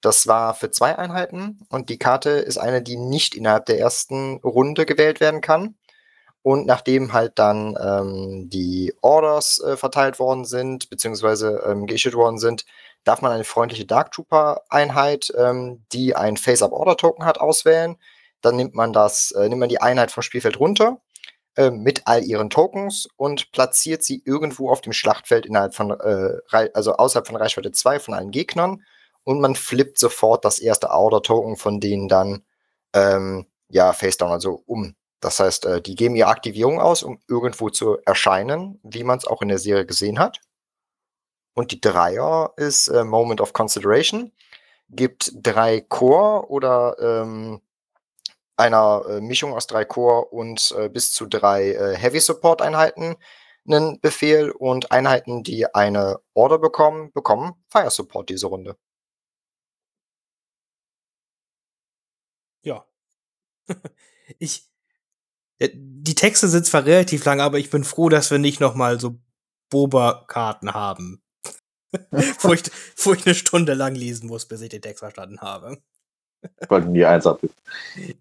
das 0.00 0.26
war 0.26 0.54
für 0.54 0.70
zwei 0.70 0.98
Einheiten 0.98 1.60
und 1.70 1.88
die 1.88 1.98
Karte 1.98 2.30
ist 2.30 2.58
eine, 2.58 2.82
die 2.82 2.96
nicht 2.96 3.36
innerhalb 3.36 3.66
der 3.66 3.78
ersten 3.78 4.36
Runde 4.38 4.84
gewählt 4.86 5.20
werden 5.20 5.40
kann. 5.40 5.76
Und 6.42 6.66
nachdem 6.66 7.12
halt 7.12 7.38
dann 7.38 7.76
ähm, 7.80 8.50
die 8.50 8.92
Orders 9.00 9.60
äh, 9.60 9.76
verteilt 9.76 10.18
worden 10.18 10.44
sind, 10.44 10.90
beziehungsweise 10.90 11.62
ähm, 11.66 11.86
geissued 11.86 12.14
worden 12.14 12.38
sind, 12.38 12.64
darf 13.04 13.22
man 13.22 13.30
eine 13.30 13.44
freundliche 13.44 13.86
Dark 13.86 14.10
Trooper-Einheit, 14.10 15.32
ähm, 15.38 15.84
die 15.92 16.16
ein 16.16 16.36
Face-Up-Order-Token 16.36 17.24
hat, 17.24 17.40
auswählen. 17.40 17.96
Dann 18.42 18.56
nimmt 18.56 18.74
man 18.74 18.92
das, 18.92 19.30
äh, 19.32 19.48
nimmt 19.48 19.60
man 19.60 19.68
die 19.68 19.80
Einheit 19.80 20.10
vom 20.10 20.22
Spielfeld 20.22 20.60
runter 20.60 21.00
äh, 21.56 21.70
mit 21.70 22.06
all 22.06 22.22
ihren 22.24 22.50
Tokens 22.50 23.08
und 23.16 23.52
platziert 23.52 24.02
sie 24.02 24.22
irgendwo 24.24 24.70
auf 24.70 24.80
dem 24.80 24.92
Schlachtfeld 24.92 25.46
innerhalb 25.46 25.74
von, 25.74 25.90
äh, 25.92 26.38
also 26.74 26.94
außerhalb 26.94 27.26
von 27.26 27.36
Reichweite 27.36 27.72
2 27.72 28.00
von 28.00 28.14
allen 28.14 28.30
Gegnern 28.30 28.82
und 29.24 29.40
man 29.40 29.54
flippt 29.54 29.98
sofort 29.98 30.44
das 30.44 30.58
erste 30.58 30.90
Order-Token 30.90 31.56
von 31.56 31.80
denen 31.80 32.08
dann 32.08 32.42
ähm, 32.94 33.46
ja 33.68 33.92
face 33.92 34.16
down, 34.18 34.32
also 34.32 34.62
um. 34.66 34.94
Das 35.20 35.38
heißt, 35.40 35.66
äh, 35.66 35.80
die 35.80 35.94
geben 35.94 36.16
ihre 36.16 36.28
Aktivierung 36.28 36.80
aus, 36.80 37.02
um 37.02 37.20
irgendwo 37.28 37.70
zu 37.70 37.98
erscheinen, 38.04 38.80
wie 38.82 39.04
man 39.04 39.18
es 39.18 39.26
auch 39.26 39.42
in 39.42 39.48
der 39.48 39.58
Serie 39.58 39.86
gesehen 39.86 40.18
hat. 40.18 40.40
Und 41.54 41.70
die 41.70 41.80
Dreier 41.80 42.52
ist 42.56 42.88
äh, 42.88 43.04
Moment 43.04 43.40
of 43.40 43.52
Consideration, 43.52 44.32
gibt 44.88 45.32
drei 45.34 45.80
Core 45.80 46.48
oder 46.48 46.96
ähm, 46.98 47.60
einer 48.62 49.04
äh, 49.08 49.20
Mischung 49.20 49.52
aus 49.54 49.66
drei 49.66 49.84
Core 49.84 50.26
und 50.26 50.74
äh, 50.78 50.88
bis 50.88 51.12
zu 51.12 51.26
drei 51.26 51.72
äh, 51.72 51.96
Heavy 51.96 52.20
Support 52.20 52.62
Einheiten 52.62 53.16
einen 53.66 54.00
Befehl 54.00 54.50
und 54.50 54.90
Einheiten, 54.92 55.42
die 55.42 55.66
eine 55.74 56.20
Order 56.34 56.58
bekommen, 56.58 57.12
bekommen 57.12 57.54
Fire 57.68 57.90
Support 57.90 58.30
diese 58.30 58.46
Runde. 58.46 58.76
Ja. 62.64 62.84
ich, 64.38 64.68
äh, 65.58 65.70
die 65.74 66.14
Texte 66.14 66.48
sind 66.48 66.66
zwar 66.66 66.84
relativ 66.84 67.24
lang, 67.24 67.40
aber 67.40 67.58
ich 67.58 67.70
bin 67.70 67.84
froh, 67.84 68.08
dass 68.08 68.30
wir 68.30 68.38
nicht 68.38 68.60
noch 68.60 68.74
mal 68.74 69.00
so 69.00 69.20
Boba-Karten 69.70 70.74
haben. 70.74 71.22
wo, 72.40 72.52
ich, 72.54 72.62
wo 72.96 73.12
ich 73.12 73.26
eine 73.26 73.34
Stunde 73.34 73.74
lang 73.74 73.94
lesen 73.94 74.26
muss, 74.28 74.46
bis 74.46 74.62
ich 74.62 74.70
den 74.70 74.82
Text 74.82 75.00
verstanden 75.00 75.40
habe. 75.40 75.82
Weil 76.68 76.82
die 76.92 77.04
Einser 77.04 77.38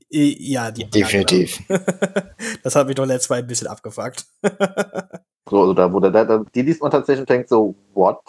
Ja, 0.10 0.72
die 0.72 0.90
Definitiv. 0.90 1.60
das 2.64 2.76
hat 2.76 2.88
mich 2.88 2.96
doch 2.96 3.06
letztes 3.06 3.30
Mal 3.30 3.40
ein 3.40 3.48
bisschen 3.48 3.68
abgefuckt. 3.68 4.26
So, 5.50 5.60
also 5.60 5.74
da, 5.74 5.92
wo 5.92 6.00
der, 6.00 6.12
da, 6.12 6.46
die 6.56 6.62
liest 6.62 6.82
man 6.82 6.92
tatsächlich 6.92 7.22
und 7.22 7.30
denkt 7.30 7.50
so, 7.50 7.76
what? 7.94 8.22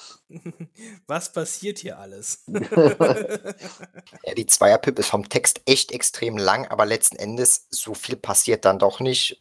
Was 1.07 1.33
passiert 1.33 1.79
hier 1.79 1.97
alles? 1.99 2.43
Ja, 2.49 4.35
die 4.35 4.47
Zweierpip 4.47 4.99
ist 4.99 5.09
vom 5.09 5.29
Text 5.29 5.61
echt 5.67 5.93
extrem 5.93 6.37
lang, 6.37 6.67
aber 6.67 6.85
letzten 6.85 7.17
Endes 7.17 7.67
so 7.71 7.95
viel 7.95 8.17
passiert 8.17 8.65
dann 8.65 8.81
doch 8.81 8.99
nicht. 8.99 9.41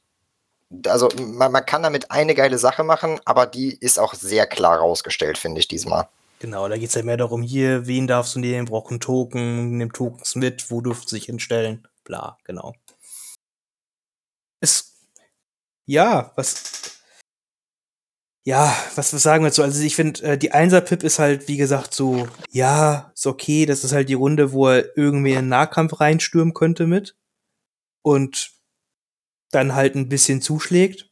Also 0.86 1.10
man, 1.18 1.52
man 1.52 1.66
kann 1.66 1.82
damit 1.82 2.12
eine 2.12 2.36
geile 2.36 2.60
Sache 2.60 2.84
machen, 2.84 3.20
aber 3.26 3.48
die 3.48 3.74
ist 3.74 4.00
auch 4.00 4.14
sehr 4.14 4.46
klar 4.46 4.78
rausgestellt, 4.78 5.40
finde 5.40 5.60
ich 5.60 5.68
diesmal. 5.68 6.08
Genau, 6.42 6.68
da 6.68 6.76
geht's 6.76 6.96
ja 6.96 7.04
mehr 7.04 7.18
darum, 7.18 7.44
hier, 7.44 7.86
wen 7.86 8.08
darfst 8.08 8.34
du 8.34 8.40
nehmen, 8.40 8.66
braucht 8.66 8.90
einen 8.90 9.00
Token, 9.00 9.78
nimm 9.78 9.94
Tokens 9.94 10.34
mit, 10.34 10.72
wo 10.72 10.82
dürfen 10.82 11.08
sie 11.08 11.18
sich 11.18 11.26
hinstellen, 11.26 11.88
bla, 12.04 12.40
genau. 12.46 12.74
Es, 14.60 15.06
ja, 15.86 16.32
was, 16.36 17.00
ja, 18.44 18.76
was, 18.96 19.14
was 19.14 19.22
sagen 19.22 19.44
wir 19.44 19.50
dazu? 19.50 19.62
Also 19.62 19.84
ich 19.84 19.96
finde, 19.96 20.24
äh, 20.24 20.36
die 20.36 20.52
Einser-Pip 20.52 21.04
ist 21.04 21.20
halt, 21.20 21.48
wie 21.48 21.58
gesagt, 21.58 21.94
so, 21.94 22.28
ja, 22.50 23.12
ist 23.14 23.28
okay, 23.28 23.68
das 23.68 23.84
ist 23.84 23.94
halt 23.94 24.10
die 24.10 24.16
Runde, 24.16 24.52
wo 24.52 24.68
er 24.68 24.98
irgendwie 24.98 25.34
in 25.34 25.42
den 25.42 25.50
Nahkampf 25.50 26.00
reinstürmen 26.00 26.56
könnte 26.56 26.88
mit. 26.88 27.16
Und 28.02 28.52
dann 29.52 29.76
halt 29.76 29.94
ein 29.94 30.10
bisschen 30.10 30.42
zuschlägt. 30.42 31.12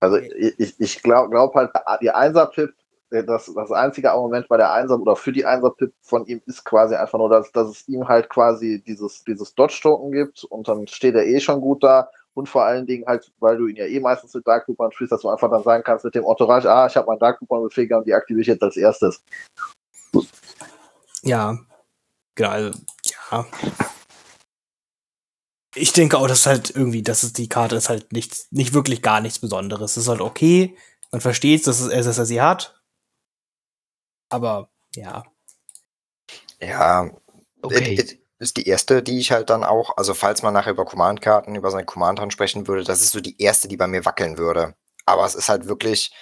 Also 0.00 0.16
ich, 0.16 0.80
ich 0.80 1.02
glaube 1.02 1.28
glaub 1.28 1.54
halt, 1.54 1.72
die 2.00 2.10
Einser-Pip, 2.10 2.74
das, 3.10 3.52
das 3.54 3.72
einzige 3.72 4.12
Argument 4.12 4.48
bei 4.48 4.56
der 4.56 4.72
Einser 4.72 5.00
oder 5.00 5.16
für 5.16 5.32
die 5.32 5.44
Einser-Pip 5.44 5.92
von 6.02 6.26
ihm 6.26 6.42
ist 6.46 6.64
quasi 6.64 6.94
einfach 6.94 7.18
nur, 7.18 7.30
dass, 7.30 7.50
dass 7.52 7.68
es 7.68 7.88
ihm 7.88 8.06
halt 8.06 8.28
quasi 8.28 8.82
dieses, 8.86 9.24
dieses 9.24 9.54
Dodge-Token 9.54 10.12
gibt 10.12 10.44
und 10.44 10.68
dann 10.68 10.86
steht 10.86 11.14
er 11.14 11.26
eh 11.26 11.40
schon 11.40 11.60
gut 11.60 11.82
da 11.82 12.10
und 12.34 12.48
vor 12.48 12.64
allen 12.64 12.86
Dingen 12.86 13.06
halt, 13.06 13.32
weil 13.40 13.56
du 13.56 13.66
ihn 13.66 13.76
ja 13.76 13.86
eh 13.86 13.98
meistens 13.98 14.34
mit 14.34 14.46
Dark 14.46 14.66
Coupon 14.66 14.92
spielst, 14.92 15.12
dass 15.12 15.22
du 15.22 15.28
einfach 15.28 15.50
dann 15.50 15.62
sagen 15.62 15.82
kannst 15.84 16.04
mit 16.04 16.14
dem 16.14 16.24
Entourage, 16.24 16.70
ah, 16.70 16.86
ich 16.86 16.96
habe 16.96 17.06
meinen 17.06 17.18
Dark 17.18 17.38
Coupon 17.38 17.64
Befehl 17.64 17.92
und 17.92 18.06
die 18.06 18.14
aktiviere 18.14 18.42
ich 18.42 18.46
jetzt 18.46 18.62
als 18.62 18.76
erstes. 18.76 19.22
Ja, 21.22 21.58
genau, 22.34 22.50
also, 22.50 22.78
ja. 23.30 23.46
Ich 25.74 25.92
denke 25.92 26.18
auch, 26.18 26.28
dass 26.28 26.46
halt 26.46 26.70
irgendwie, 26.70 27.02
dass 27.02 27.22
es 27.22 27.32
die 27.32 27.48
Karte 27.48 27.76
ist 27.76 27.88
halt 27.88 28.12
nichts, 28.12 28.48
nicht 28.50 28.72
wirklich 28.72 29.02
gar 29.02 29.20
nichts 29.20 29.38
Besonderes. 29.38 29.92
Es 29.92 30.04
ist 30.04 30.08
halt 30.08 30.20
okay, 30.20 30.76
man 31.10 31.20
versteht, 31.20 31.66
dass 31.66 31.80
es, 31.80 31.88
dass 32.04 32.18
er 32.18 32.26
sie 32.26 32.40
hat. 32.40 32.77
Aber 34.30 34.70
ja. 34.94 35.24
Ja, 36.60 37.10
Okay. 37.62 37.94
it- 37.94 38.12
it 38.12 38.18
ist 38.40 38.56
die 38.56 38.68
erste, 38.68 39.02
die 39.02 39.18
ich 39.18 39.32
halt 39.32 39.50
dann 39.50 39.64
auch, 39.64 39.96
also 39.96 40.14
falls 40.14 40.42
man 40.42 40.54
nachher 40.54 40.70
über 40.72 40.84
Command-Karten, 40.84 41.56
über 41.56 41.70
seine 41.72 41.84
Command 41.84 42.20
dran 42.20 42.30
sprechen 42.30 42.68
würde, 42.68 42.84
das 42.84 43.02
ist 43.02 43.10
so 43.10 43.20
die 43.20 43.40
erste, 43.42 43.66
die 43.66 43.76
bei 43.76 43.88
mir 43.88 44.04
wackeln 44.04 44.38
würde. 44.38 44.74
Aber 45.06 45.24
es 45.26 45.34
ist 45.34 45.48
halt 45.48 45.66
wirklich, 45.66 46.12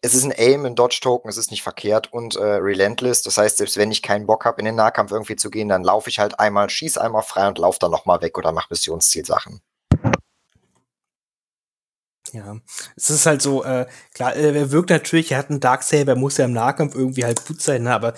es 0.00 0.14
ist 0.14 0.24
ein 0.24 0.32
Aim, 0.36 0.64
ein 0.64 0.76
Dodge-Token, 0.76 1.28
es 1.28 1.36
ist 1.38 1.50
nicht 1.50 1.62
verkehrt 1.64 2.12
und 2.12 2.36
äh, 2.36 2.42
Relentless. 2.44 3.22
Das 3.22 3.36
heißt, 3.36 3.58
selbst 3.58 3.76
wenn 3.78 3.90
ich 3.90 4.02
keinen 4.02 4.26
Bock 4.26 4.44
habe, 4.44 4.60
in 4.60 4.66
den 4.66 4.76
Nahkampf 4.76 5.10
irgendwie 5.10 5.36
zu 5.36 5.50
gehen, 5.50 5.68
dann 5.68 5.82
laufe 5.82 6.08
ich 6.08 6.18
halt 6.20 6.38
einmal, 6.38 6.70
schieße 6.70 7.00
einmal 7.00 7.22
frei 7.22 7.48
und 7.48 7.58
laufe 7.58 7.78
dann 7.80 7.90
nochmal 7.90 8.22
weg 8.22 8.38
oder 8.38 8.52
mache 8.52 8.68
Missionszielsachen. 8.70 9.60
Ja, 12.32 12.56
es 12.96 13.10
ist 13.10 13.26
halt 13.26 13.42
so, 13.42 13.64
äh, 13.64 13.86
klar, 14.14 14.36
äh, 14.36 14.56
er 14.56 14.70
wirkt 14.70 14.90
natürlich, 14.90 15.32
er 15.32 15.38
hat 15.38 15.50
einen 15.50 15.60
Darksaber, 15.60 16.14
muss 16.14 16.36
ja 16.36 16.44
im 16.44 16.52
Nahkampf 16.52 16.94
irgendwie 16.94 17.24
halt 17.24 17.44
gut 17.44 17.60
sein, 17.60 17.82
ne? 17.82 17.92
aber 17.92 18.14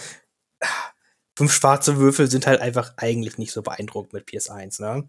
ah, 0.61 0.93
fünf 1.37 1.53
schwarze 1.53 1.97
Würfel 1.97 2.31
sind 2.31 2.47
halt 2.47 2.61
einfach 2.61 2.93
eigentlich 2.97 3.39
nicht 3.39 3.53
so 3.53 3.63
beeindruckend 3.63 4.13
mit 4.13 4.29
PS1, 4.29 4.83
ne? 4.83 5.09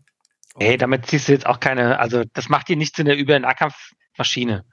Hey, 0.59 0.77
damit 0.77 1.07
ziehst 1.07 1.27
du 1.27 1.31
jetzt 1.31 1.47
auch 1.47 1.59
keine, 1.59 1.99
also 1.99 2.23
das 2.33 2.47
macht 2.47 2.69
dir 2.69 2.75
nicht 2.75 2.95
zu 2.95 3.01
einer 3.01 3.15
Über-Nahkampfmaschine. 3.15 4.65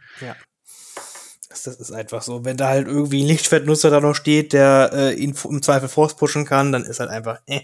Das, 1.48 1.62
das 1.62 1.80
ist 1.80 1.90
einfach 1.90 2.22
so. 2.22 2.44
Wenn 2.44 2.56
da 2.56 2.68
halt 2.68 2.86
irgendwie 2.86 3.22
ein 3.22 3.26
Lichtschwertnutzer 3.26 3.90
da 3.90 4.00
noch 4.00 4.14
steht, 4.14 4.52
der 4.52 4.90
äh, 4.92 5.14
ihn 5.14 5.34
im 5.48 5.62
Zweifel 5.62 5.88
Force 5.88 6.16
pushen 6.16 6.44
kann, 6.44 6.70
dann 6.70 6.84
ist 6.84 7.00
halt 7.00 7.10
einfach, 7.10 7.40
äh. 7.46 7.62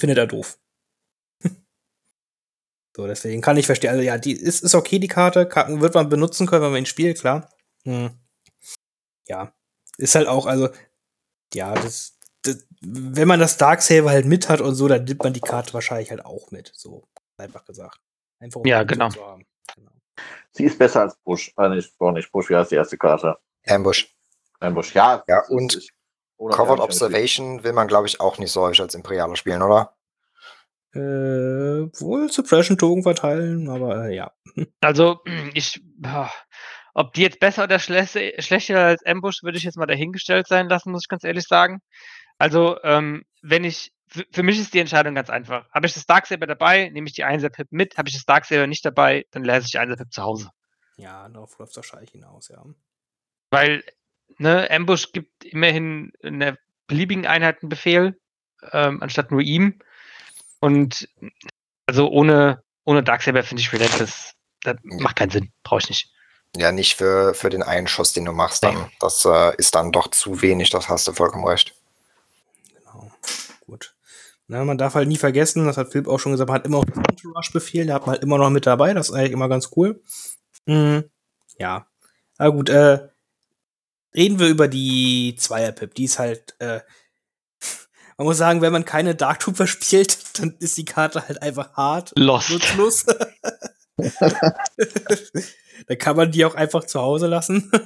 Findet 0.00 0.18
er 0.18 0.26
doof. 0.26 0.58
So, 2.94 3.06
deswegen 3.06 3.40
kann 3.40 3.56
ich 3.56 3.66
verstehen. 3.66 3.90
Also 3.90 4.02
ja, 4.02 4.18
die 4.18 4.32
ist, 4.32 4.62
ist 4.62 4.74
okay, 4.74 4.98
die 4.98 5.08
Karte. 5.08 5.46
Karten 5.46 5.80
wird 5.80 5.94
man 5.94 6.08
benutzen 6.08 6.46
können, 6.46 6.62
wenn 6.62 6.72
man 6.72 6.82
ihn 6.82 6.86
spielt, 6.86 7.20
klar. 7.20 7.48
Hm. 7.84 8.10
Ja. 9.26 9.54
Ist 9.96 10.14
halt 10.14 10.28
auch, 10.28 10.46
also, 10.46 10.68
ja, 11.54 11.74
das, 11.74 12.18
das, 12.42 12.66
wenn 12.82 13.28
man 13.28 13.40
das 13.40 13.56
Darksaber 13.56 14.10
halt 14.10 14.26
mit 14.26 14.48
hat 14.48 14.60
und 14.60 14.74
so, 14.74 14.88
dann 14.88 15.04
nimmt 15.04 15.22
man 15.22 15.32
die 15.32 15.40
Karte 15.40 15.72
wahrscheinlich 15.74 16.10
halt 16.10 16.24
auch 16.24 16.50
mit. 16.50 16.70
So, 16.74 17.08
einfach 17.38 17.64
gesagt. 17.64 17.98
Einfach 18.40 18.60
um 18.60 18.66
Ja, 18.66 18.82
genau. 18.82 19.08
zu 19.08 19.24
haben. 19.24 19.46
genau. 19.74 19.92
Sie 20.52 20.64
ist 20.64 20.78
besser 20.78 21.02
als 21.02 21.16
Bush. 21.24 21.52
Äh, 21.56 21.70
nicht, 21.70 21.94
oh, 21.98 22.10
nicht 22.10 22.30
Bush, 22.30 22.50
wie 22.50 22.56
heißt 22.56 22.72
die 22.72 22.76
erste 22.76 22.98
Karte? 22.98 23.38
Ambush. 23.66 24.14
Nein, 24.60 24.74
Bush, 24.74 24.94
ja. 24.94 25.24
Ja, 25.26 25.46
und 25.48 25.92
Covered 26.50 26.80
Observation 26.80 27.62
will 27.62 27.72
man, 27.72 27.88
glaube 27.88 28.06
ich, 28.06 28.20
auch 28.20 28.38
nicht 28.38 28.50
so 28.52 28.62
häufig 28.62 28.80
als 28.80 28.94
Imperialer 28.94 29.36
spielen, 29.36 29.62
oder? 29.62 29.96
Äh, 30.94 31.88
wohl 32.00 32.30
Suppression-Token 32.30 33.02
verteilen, 33.02 33.68
aber 33.68 34.08
äh, 34.08 34.14
ja. 34.16 34.32
Also, 34.80 35.20
ich, 35.54 35.80
ob 36.94 37.14
die 37.14 37.22
jetzt 37.22 37.40
besser 37.40 37.64
oder 37.64 37.78
schlechter 37.78 38.78
als 38.78 39.04
Ambush, 39.06 39.42
würde 39.42 39.56
ich 39.56 39.64
jetzt 39.64 39.78
mal 39.78 39.86
dahingestellt 39.86 40.46
sein 40.46 40.68
lassen, 40.68 40.92
muss 40.92 41.04
ich 41.04 41.08
ganz 41.08 41.24
ehrlich 41.24 41.44
sagen. 41.44 41.80
Also, 42.38 42.78
ähm, 42.82 43.24
wenn 43.40 43.64
ich, 43.64 43.92
für, 44.32 44.42
mich 44.42 44.58
ist 44.58 44.74
die 44.74 44.80
Entscheidung 44.80 45.14
ganz 45.14 45.30
einfach. 45.30 45.70
Habe 45.70 45.86
ich 45.86 45.94
das 45.94 46.04
Darksaber 46.04 46.46
dabei, 46.46 46.90
nehme 46.90 47.06
ich 47.06 47.14
die 47.14 47.24
1er 47.24 47.48
Pip 47.48 47.68
mit. 47.70 47.96
Habe 47.96 48.10
ich 48.10 48.14
das 48.14 48.24
Darksaber 48.24 48.66
nicht 48.66 48.84
dabei, 48.84 49.24
dann 49.30 49.44
lasse 49.44 49.66
ich 49.66 49.72
die 49.72 49.78
1er 49.78 49.96
Pip 49.96 50.12
zu 50.12 50.22
Hause. 50.22 50.50
Ja, 50.98 51.26
darauf 51.30 51.58
läuft 51.58 51.70
es 51.70 51.76
wahrscheinlich 51.76 52.10
hinaus, 52.10 52.48
ja. 52.48 52.62
Weil, 53.50 53.82
ne, 54.36 54.70
Ambush 54.70 55.12
gibt 55.12 55.44
immerhin 55.44 56.12
in 56.20 56.42
einer 56.42 56.58
beliebigen 56.86 57.26
Einheit 57.26 57.62
einen 57.62 57.70
Befehl, 57.70 58.20
ähm, 58.72 59.02
anstatt 59.02 59.30
nur 59.30 59.40
ihm. 59.40 59.80
Und 60.62 61.08
also 61.86 62.08
ohne, 62.08 62.62
ohne 62.84 63.02
Darksaber 63.02 63.42
finde 63.42 63.62
ich 63.62 63.72
Relentless, 63.72 64.34
das 64.62 64.76
macht 64.84 65.16
keinen 65.16 65.30
Sinn, 65.30 65.52
brauche 65.64 65.80
ich 65.80 65.88
nicht. 65.88 66.12
Ja, 66.54 66.70
nicht 66.70 66.94
für, 66.94 67.34
für 67.34 67.50
den 67.50 67.64
einen 67.64 67.88
Schuss, 67.88 68.12
den 68.12 68.26
du 68.26 68.32
machst 68.32 68.62
dann. 68.62 68.88
Das 69.00 69.24
äh, 69.24 69.56
ist 69.56 69.74
dann 69.74 69.90
doch 69.90 70.06
zu 70.08 70.40
wenig, 70.40 70.70
das 70.70 70.88
hast 70.88 71.08
du 71.08 71.12
vollkommen 71.12 71.48
recht. 71.48 71.74
Genau. 72.74 73.10
Gut. 73.66 73.96
Na, 74.46 74.64
man 74.64 74.78
darf 74.78 74.94
halt 74.94 75.08
nie 75.08 75.16
vergessen, 75.16 75.66
das 75.66 75.76
hat 75.76 75.90
Philipp 75.90 76.06
auch 76.06 76.20
schon 76.20 76.30
gesagt, 76.30 76.48
man 76.48 76.58
hat 76.58 76.66
immer 76.66 76.78
auch 76.78 76.84
das 76.84 76.98
Entourage-Befehl, 76.98 77.86
der 77.86 77.96
hat 77.96 78.02
man 78.02 78.14
halt 78.14 78.22
immer 78.22 78.38
noch 78.38 78.50
mit 78.50 78.64
dabei, 78.64 78.94
das 78.94 79.08
ist 79.08 79.14
eigentlich 79.16 79.32
immer 79.32 79.48
ganz 79.48 79.70
cool. 79.74 80.00
Mhm. 80.66 81.10
Ja. 81.58 81.88
Aber 82.38 82.52
gut, 82.52 82.68
äh, 82.68 83.08
reden 84.14 84.38
wir 84.38 84.46
über 84.46 84.68
die 84.68 85.34
Zweier-Pip. 85.36 85.92
Die 85.96 86.04
ist 86.04 86.20
halt, 86.20 86.54
äh, 86.60 86.82
man 88.16 88.26
muss 88.26 88.38
sagen, 88.38 88.60
wenn 88.60 88.72
man 88.72 88.84
keine 88.84 89.14
Dark 89.14 89.40
Trooper 89.40 89.66
spielt, 89.66 90.18
dann 90.38 90.56
ist 90.58 90.76
die 90.76 90.84
Karte 90.84 91.26
halt 91.26 91.42
einfach 91.42 91.74
hart. 91.74 92.12
Lost. 92.16 92.50
nutzlos. 92.50 93.06
dann 95.86 95.98
kann 95.98 96.16
man 96.16 96.30
die 96.30 96.44
auch 96.44 96.54
einfach 96.54 96.84
zu 96.84 97.00
Hause 97.00 97.26
lassen. 97.26 97.70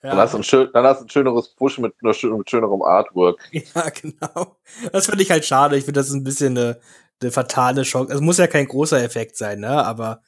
Dann 0.00 0.18
hast 0.18 0.34
du 0.34 0.38
ein, 0.38 0.44
schön, 0.44 0.68
dann 0.74 0.84
hast 0.84 1.00
du 1.00 1.06
ein 1.06 1.08
schöneres 1.08 1.48
Bush 1.48 1.78
mit, 1.78 1.94
mit 2.02 2.14
schönerem 2.14 2.82
Artwork. 2.82 3.40
Ja, 3.52 3.88
genau. 3.88 4.58
Das 4.92 5.06
finde 5.06 5.22
ich 5.22 5.30
halt 5.30 5.46
schade. 5.46 5.78
Ich 5.78 5.86
finde, 5.86 5.98
das 5.98 6.08
ist 6.08 6.12
ein 6.14 6.24
bisschen 6.24 6.58
eine, 6.58 6.78
eine 7.22 7.30
fatale 7.32 7.84
Chance. 7.84 8.12
Es 8.12 8.20
muss 8.20 8.36
ja 8.36 8.46
kein 8.46 8.68
großer 8.68 9.02
Effekt 9.02 9.38
sein, 9.38 9.60
ne? 9.60 9.82
Aber 9.82 10.20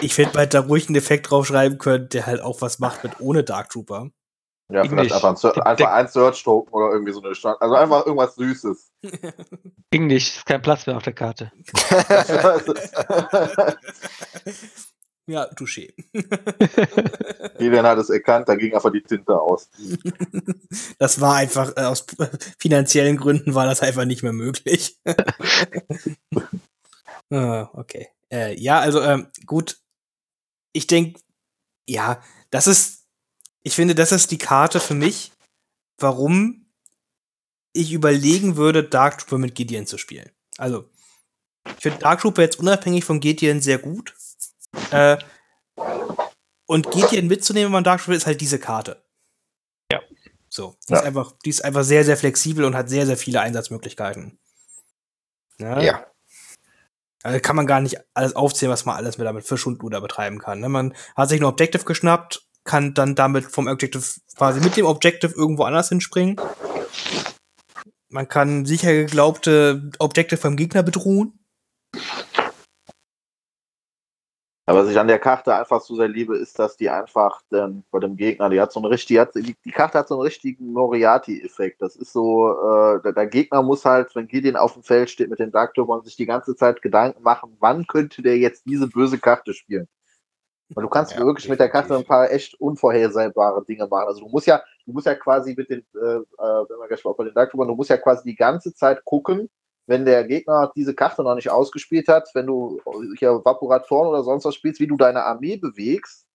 ich 0.00 0.14
finde, 0.14 0.34
man 0.34 0.42
hätte 0.42 0.58
da 0.58 0.66
ruhig 0.68 0.86
einen 0.86 0.94
Effekt 0.94 1.30
draufschreiben 1.30 1.78
können, 1.78 2.08
der 2.10 2.26
halt 2.26 2.42
auch 2.42 2.60
was 2.60 2.78
macht 2.78 3.02
mit 3.02 3.18
ohne 3.18 3.42
Dark 3.42 3.70
Trooper. 3.70 4.10
Ja, 4.74 4.82
Ging 4.82 4.90
vielleicht 4.90 5.14
nicht. 5.14 5.24
einfach 5.24 5.44
ein, 5.44 5.52
Der- 5.54 5.66
einfach 5.66 5.92
ein 5.92 6.08
Search-Token 6.08 6.72
oder 6.74 6.90
irgendwie 6.92 7.12
so 7.12 7.22
eine 7.22 7.34
Stand. 7.36 7.62
Also 7.62 7.74
einfach 7.76 8.04
irgendwas 8.06 8.34
Süßes. 8.34 8.90
Ging 9.90 10.08
nicht, 10.08 10.34
ist 10.36 10.46
kein 10.46 10.62
Platz 10.62 10.84
mehr 10.86 10.96
auf 10.96 11.04
der 11.04 11.12
Karte. 11.12 11.52
ja, 15.26 15.44
touché. 15.54 15.94
Julian 17.62 17.86
hat 17.86 17.98
es 17.98 18.10
erkannt, 18.10 18.48
da 18.48 18.56
ging 18.56 18.74
einfach 18.74 18.90
die 18.90 19.02
Tinte 19.02 19.40
aus. 19.40 19.70
Das 20.98 21.20
war 21.20 21.36
einfach, 21.36 21.72
äh, 21.76 21.82
aus 21.82 22.04
finanziellen 22.58 23.16
Gründen 23.16 23.54
war 23.54 23.66
das 23.66 23.80
einfach 23.80 24.06
nicht 24.06 24.24
mehr 24.24 24.32
möglich. 24.32 24.98
ah, 27.30 27.68
okay. 27.74 28.08
Äh, 28.32 28.58
ja, 28.60 28.80
also 28.80 29.00
ähm, 29.02 29.28
gut. 29.46 29.78
Ich 30.72 30.88
denke, 30.88 31.20
ja, 31.88 32.20
das 32.50 32.66
ist, 32.66 33.03
ich 33.64 33.74
finde, 33.74 33.94
das 33.94 34.12
ist 34.12 34.30
die 34.30 34.38
Karte 34.38 34.78
für 34.78 34.94
mich, 34.94 35.32
warum 35.98 36.66
ich 37.72 37.92
überlegen 37.92 38.56
würde, 38.56 38.84
Dark 38.84 39.18
Trooper 39.18 39.38
mit 39.38 39.54
Gideon 39.56 39.86
zu 39.86 39.98
spielen. 39.98 40.30
Also, 40.58 40.88
ich 41.66 41.82
finde 41.82 41.98
Dark 41.98 42.20
Trooper 42.20 42.42
jetzt 42.42 42.60
unabhängig 42.60 43.04
von 43.04 43.18
Gideon 43.18 43.60
sehr 43.60 43.78
gut. 43.78 44.14
Äh, 44.90 45.16
und 46.66 46.90
Gideon 46.92 47.26
mitzunehmen, 47.26 47.66
wenn 47.66 47.72
man 47.72 47.84
Dark 47.84 48.00
Trooper 48.02 48.16
ist 48.16 48.26
halt 48.26 48.40
diese 48.40 48.58
Karte. 48.60 49.02
Ja. 49.90 50.00
So. 50.48 50.76
Die, 50.88 50.92
Ja. 50.92 51.00
ist 51.00 51.04
einfach, 51.04 51.32
die 51.44 51.50
ist 51.50 51.64
einfach 51.64 51.82
sehr, 51.84 52.04
sehr 52.04 52.16
flexibel 52.16 52.64
und 52.64 52.76
hat 52.76 52.88
sehr, 52.88 53.06
sehr 53.06 53.16
viele 53.16 53.40
Einsatzmöglichkeiten. 53.40 54.38
Ja. 55.58 55.80
Ja. 55.80 56.06
Also 57.22 57.40
kann 57.40 57.56
man 57.56 57.66
gar 57.66 57.80
nicht 57.80 57.98
alles 58.12 58.36
aufzählen, 58.36 58.70
was 58.70 58.84
man 58.84 58.96
alles 58.96 59.16
mit 59.16 59.26
damit 59.26 59.46
für 59.46 59.56
Schundluder 59.56 60.00
betreiben 60.02 60.38
kann. 60.38 60.60
Ne? 60.60 60.68
Man 60.68 60.94
hat 61.16 61.30
sich 61.30 61.40
ein 61.40 61.44
Objective 61.44 61.84
geschnappt, 61.84 62.43
kann 62.64 62.94
dann 62.94 63.14
damit 63.14 63.44
vom 63.44 63.66
Objective 63.66 64.02
quasi 64.36 64.60
mit 64.60 64.76
dem 64.76 64.86
Objective 64.86 65.34
irgendwo 65.34 65.64
anders 65.64 65.90
hinspringen. 65.90 66.40
Man 68.08 68.28
kann 68.28 68.64
sicher 68.64 68.92
geglaubte 68.92 69.90
Objective 69.98 70.40
vom 70.40 70.56
Gegner 70.56 70.82
bedrohen. 70.82 71.38
Aber 74.66 74.82
was 74.82 74.90
ich 74.90 74.98
an 74.98 75.08
der 75.08 75.18
Karte 75.18 75.54
einfach 75.54 75.82
so 75.82 75.94
sehr 75.94 76.08
liebe, 76.08 76.38
ist, 76.38 76.58
dass 76.58 76.78
die 76.78 76.88
einfach 76.88 77.42
dann 77.50 77.84
bei 77.90 77.98
dem 77.98 78.16
Gegner, 78.16 78.48
die 78.48 78.58
hat 78.60 78.72
so 78.72 78.80
einen 78.80 78.90
richtig, 78.90 79.20
die, 79.34 79.54
die, 79.62 79.70
Karte 79.70 79.98
hat 79.98 80.08
so 80.08 80.14
einen 80.14 80.22
richtigen 80.22 80.72
Moriarty-Effekt. 80.72 81.82
Das 81.82 81.96
ist 81.96 82.12
so, 82.14 82.50
äh, 82.50 83.02
der, 83.02 83.12
der 83.12 83.26
Gegner 83.26 83.62
muss 83.62 83.84
halt, 83.84 84.16
wenn 84.16 84.26
Gideon 84.26 84.56
auf 84.56 84.72
dem 84.72 84.82
Feld 84.82 85.10
steht 85.10 85.28
mit 85.28 85.38
den 85.38 85.52
Dark 85.52 85.74
Troopern, 85.74 86.02
sich 86.02 86.16
die 86.16 86.24
ganze 86.24 86.56
Zeit 86.56 86.80
Gedanken 86.80 87.22
machen, 87.22 87.56
wann 87.60 87.86
könnte 87.86 88.22
der 88.22 88.38
jetzt 88.38 88.64
diese 88.64 88.86
böse 88.86 89.18
Karte 89.18 89.52
spielen. 89.52 89.86
Weil 90.70 90.82
du 90.82 90.88
kannst 90.88 91.12
Ja, 91.12 91.18
wirklich 91.24 91.48
mit 91.48 91.60
der 91.60 91.68
Karte 91.68 91.88
definitiv. 91.88 92.06
ein 92.06 92.08
paar 92.08 92.30
echt 92.30 92.60
unvorhersehbare 92.60 93.64
Dinge 93.64 93.86
machen. 93.86 94.08
Also 94.08 94.20
du 94.20 94.28
musst 94.28 94.46
ja, 94.46 94.62
du 94.86 94.92
musst 94.92 95.06
ja 95.06 95.14
quasi 95.14 95.54
mit 95.56 95.68
den, 95.70 95.80
äh, 95.94 95.98
äh, 95.98 96.20
wenn 96.38 96.78
wir 96.78 96.88
gleich 96.88 97.04
mal 97.04 97.14
bei 97.14 97.24
den 97.24 97.34
Dark 97.34 97.52
du 97.52 97.64
musst 97.74 97.90
ja 97.90 97.96
quasi 97.98 98.24
die 98.24 98.36
ganze 98.36 98.74
Zeit 98.74 99.04
gucken, 99.04 99.50
wenn 99.86 100.04
der 100.04 100.24
Gegner 100.24 100.72
diese 100.74 100.94
Karte 100.94 101.22
noch 101.22 101.34
nicht 101.34 101.50
ausgespielt 101.50 102.08
hat, 102.08 102.30
wenn 102.34 102.46
du 102.46 102.80
hier 103.18 103.44
Vaporatoren 103.44 104.08
oder 104.08 104.22
sonst 104.22 104.44
was 104.46 104.54
spielst, 104.54 104.80
wie 104.80 104.86
du 104.86 104.96
deine 104.96 105.24
Armee 105.24 105.56
bewegst, 105.56 106.26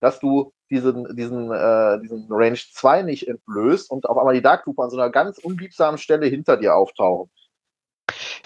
dass 0.00 0.20
du 0.20 0.52
diesen, 0.70 1.16
diesen, 1.16 1.50
äh, 1.50 2.00
diesen 2.00 2.26
Range 2.30 2.58
2 2.58 3.02
nicht 3.02 3.26
entblößt 3.28 3.90
und 3.90 4.08
auf 4.08 4.16
einmal 4.16 4.34
die 4.34 4.42
Dark 4.42 4.64
Trooper 4.64 4.84
an 4.84 4.90
so 4.90 4.96
einer 4.96 5.10
ganz 5.10 5.38
unliebsamen 5.38 5.98
Stelle 5.98 6.26
hinter 6.26 6.56
dir 6.56 6.76
auftauchen. 6.76 7.30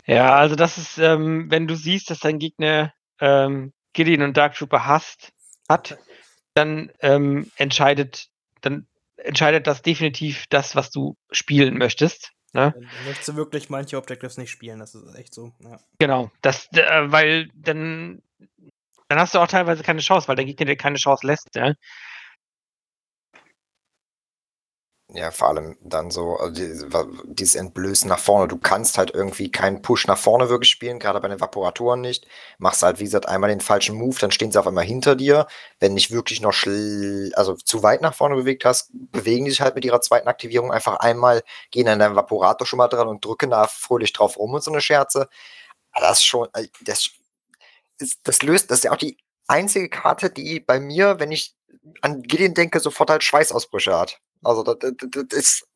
Ja, 0.06 0.34
also 0.36 0.56
das 0.56 0.78
ist, 0.78 0.98
ähm, 0.98 1.50
wenn 1.50 1.66
du 1.66 1.76
siehst, 1.76 2.10
dass 2.10 2.20
dein 2.20 2.38
Gegner 2.38 2.92
ähm, 3.20 3.72
Gideon 3.94 4.22
und 4.22 4.36
Dark 4.36 4.54
Trooper 4.54 4.86
hasst, 4.86 5.32
hat, 5.68 5.98
dann 6.54 6.92
ähm, 7.00 7.50
entscheidet, 7.56 8.28
dann 8.60 8.86
entscheidet 9.16 9.66
das 9.66 9.82
definitiv 9.82 10.44
das, 10.50 10.76
was 10.76 10.90
du 10.90 11.16
spielen 11.30 11.78
möchtest. 11.78 12.32
Ne? 12.52 12.72
Dann 12.72 12.88
möchtest 13.06 13.28
du 13.28 13.36
wirklich 13.36 13.70
manche 13.70 13.96
Objectives 13.96 14.36
nicht 14.36 14.50
spielen, 14.50 14.78
das 14.78 14.94
ist 14.94 15.14
echt 15.16 15.34
so. 15.34 15.52
Ja. 15.60 15.80
Genau, 15.98 16.30
das, 16.42 16.68
äh, 16.72 17.10
weil 17.10 17.48
dann, 17.54 18.22
dann 19.08 19.18
hast 19.18 19.34
du 19.34 19.40
auch 19.40 19.48
teilweise 19.48 19.82
keine 19.82 20.00
Chance, 20.00 20.28
weil 20.28 20.36
der 20.36 20.44
Gegner 20.44 20.66
dir 20.66 20.76
keine 20.76 20.98
Chance 20.98 21.26
lässt. 21.26 21.54
Ja? 21.56 21.74
Ja, 25.16 25.30
vor 25.30 25.46
allem 25.46 25.76
dann 25.80 26.10
so, 26.10 26.34
also 26.38 26.60
dieses 27.24 27.54
Entblößen 27.54 28.08
nach 28.08 28.18
vorne. 28.18 28.48
Du 28.48 28.58
kannst 28.58 28.98
halt 28.98 29.12
irgendwie 29.14 29.48
keinen 29.48 29.80
Push 29.80 30.08
nach 30.08 30.18
vorne 30.18 30.48
wirklich 30.48 30.70
spielen, 30.70 30.98
gerade 30.98 31.20
bei 31.20 31.28
den 31.28 31.40
Vaporatoren 31.40 32.00
nicht. 32.00 32.26
Machst 32.58 32.82
halt, 32.82 32.98
wie 32.98 33.04
gesagt, 33.04 33.28
einmal 33.28 33.48
den 33.48 33.60
falschen 33.60 33.96
Move, 33.96 34.18
dann 34.18 34.32
stehen 34.32 34.50
sie 34.50 34.58
auf 34.58 34.66
einmal 34.66 34.84
hinter 34.84 35.14
dir. 35.14 35.46
Wenn 35.78 35.94
nicht 35.94 36.10
wirklich 36.10 36.40
noch 36.40 36.52
also 37.36 37.54
zu 37.54 37.84
weit 37.84 38.02
nach 38.02 38.12
vorne 38.14 38.34
bewegt 38.34 38.64
hast, 38.64 38.90
bewegen 38.92 39.44
die 39.44 39.52
sich 39.52 39.60
halt 39.60 39.76
mit 39.76 39.84
ihrer 39.84 40.00
zweiten 40.00 40.26
Aktivierung 40.26 40.72
einfach 40.72 40.96
einmal, 40.96 41.44
gehen 41.70 41.86
an 41.86 42.00
deinem 42.00 42.16
Vaporator 42.16 42.66
schon 42.66 42.78
mal 42.78 42.88
dran 42.88 43.06
und 43.06 43.24
drücken 43.24 43.50
da 43.50 43.68
fröhlich 43.68 44.12
drauf 44.12 44.36
rum 44.36 44.52
und 44.54 44.64
so 44.64 44.72
eine 44.72 44.80
Scherze. 44.80 45.28
Das 45.94 46.18
ist 46.18 46.24
schon, 46.24 46.48
äh, 46.54 46.66
das 46.82 47.10
ist, 48.00 48.20
das 48.24 48.42
löst, 48.42 48.70
das 48.70 48.78
ist 48.78 48.84
ja 48.84 48.92
auch 48.92 48.96
die 48.96 49.18
einzige 49.46 49.88
Karte, 49.88 50.30
die 50.30 50.60
bei 50.60 50.80
mir, 50.80 51.20
wenn 51.20 51.30
ich 51.32 51.54
an 52.00 52.22
Gideon 52.22 52.54
denke, 52.54 52.80
sofort 52.80 53.10
halt 53.10 53.22
Schweißausbrüche 53.22 53.96
hat. 53.96 54.20
Also 54.44 54.62
das, 54.62 54.76
das, 54.80 54.92
das 55.10 55.38
ist, 55.38 55.66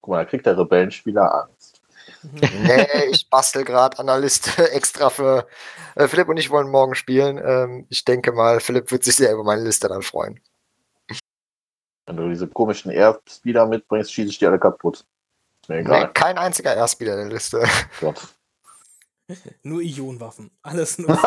Guck 0.00 0.10
mal, 0.10 0.24
da 0.24 0.24
kriegt 0.28 0.46
der 0.46 0.58
Rebellenspieler 0.58 1.44
Angst. 1.44 1.80
nee, 2.22 2.86
ich 3.10 3.28
bastel 3.30 3.64
gerade 3.64 3.98
an 3.98 4.06
der 4.06 4.18
Liste 4.18 4.70
extra 4.72 5.10
für 5.10 5.46
äh, 5.94 6.08
Philipp 6.08 6.28
und 6.28 6.36
ich 6.36 6.50
wollen 6.50 6.68
morgen 6.70 6.94
spielen. 6.94 7.38
Ähm, 7.38 7.86
ich 7.88 8.04
denke 8.04 8.32
mal, 8.32 8.60
Philipp 8.60 8.90
wird 8.90 9.04
sich 9.04 9.16
sehr 9.16 9.32
über 9.32 9.44
meine 9.44 9.62
Liste 9.62 9.88
dann 9.88 10.02
freuen. 10.02 10.40
Wenn 12.06 12.16
du 12.16 12.28
diese 12.28 12.48
komischen 12.48 12.90
Airspeeder 12.90 13.66
mitbringst, 13.66 14.12
schieße 14.12 14.30
ich 14.30 14.38
die 14.38 14.46
alle 14.46 14.58
kaputt. 14.58 15.04
Ist 15.62 15.68
mir 15.68 15.76
Nee, 15.76 15.80
egal. 15.82 16.12
kein 16.12 16.36
einziger 16.36 16.74
Erstspieler 16.74 17.12
in 17.14 17.28
der 17.28 17.34
Liste. 17.34 17.64
Gott. 18.00 18.20
Nur 19.62 19.82
Ionenwaffen. 19.82 20.50
Alles 20.62 20.98
nur. 20.98 21.10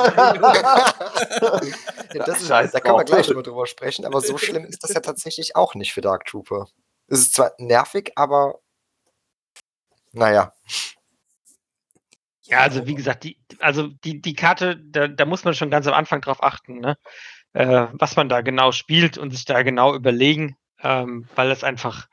Ja, 2.14 2.26
das 2.26 2.42
ist, 2.42 2.48
Scheiß 2.48 2.72
da 2.72 2.78
wir 2.78 2.92
drauf. 2.92 3.06
gleich 3.06 3.28
drüber 3.28 3.44
drüber 3.44 3.68
sprechen, 3.68 4.06
aber 4.06 4.22
so 4.22 4.38
schlimm 4.38 4.64
ist 4.64 4.84
das 4.84 4.94
ja 4.94 5.00
tatsächlich 5.02 5.56
auch 5.58 5.76
nicht 5.76 5.94
für 5.94 6.00
Dark 6.00 6.26
Trooper. 6.26 6.68
Es 7.08 7.20
ist 7.20 7.34
zwar 7.34 7.52
nervig, 7.58 8.14
aber 8.16 8.60
naja. 10.14 10.54
Ja, 12.44 12.60
also 12.60 12.88
wie 12.88 12.96
gesagt, 12.96 13.26
die, 13.26 13.38
also 13.60 13.88
die, 13.88 14.22
die 14.22 14.34
Karte, 14.34 14.78
da, 14.78 15.08
da 15.10 15.26
muss 15.26 15.44
man 15.44 15.56
schon 15.56 15.70
ganz 15.70 15.88
am 15.88 15.94
Anfang 15.94 16.22
drauf 16.22 16.42
achten, 16.42 16.80
ne? 16.80 16.98
äh, 17.54 17.88
was 17.94 18.16
man 18.16 18.30
da 18.30 18.42
genau 18.42 18.72
spielt 18.72 19.18
und 19.18 19.32
sich 19.32 19.46
da 19.46 19.64
genau 19.64 19.96
überlegen, 19.96 20.56
ähm, 20.82 21.28
weil 21.36 21.52
es 21.52 21.64
einfach, 21.64 22.08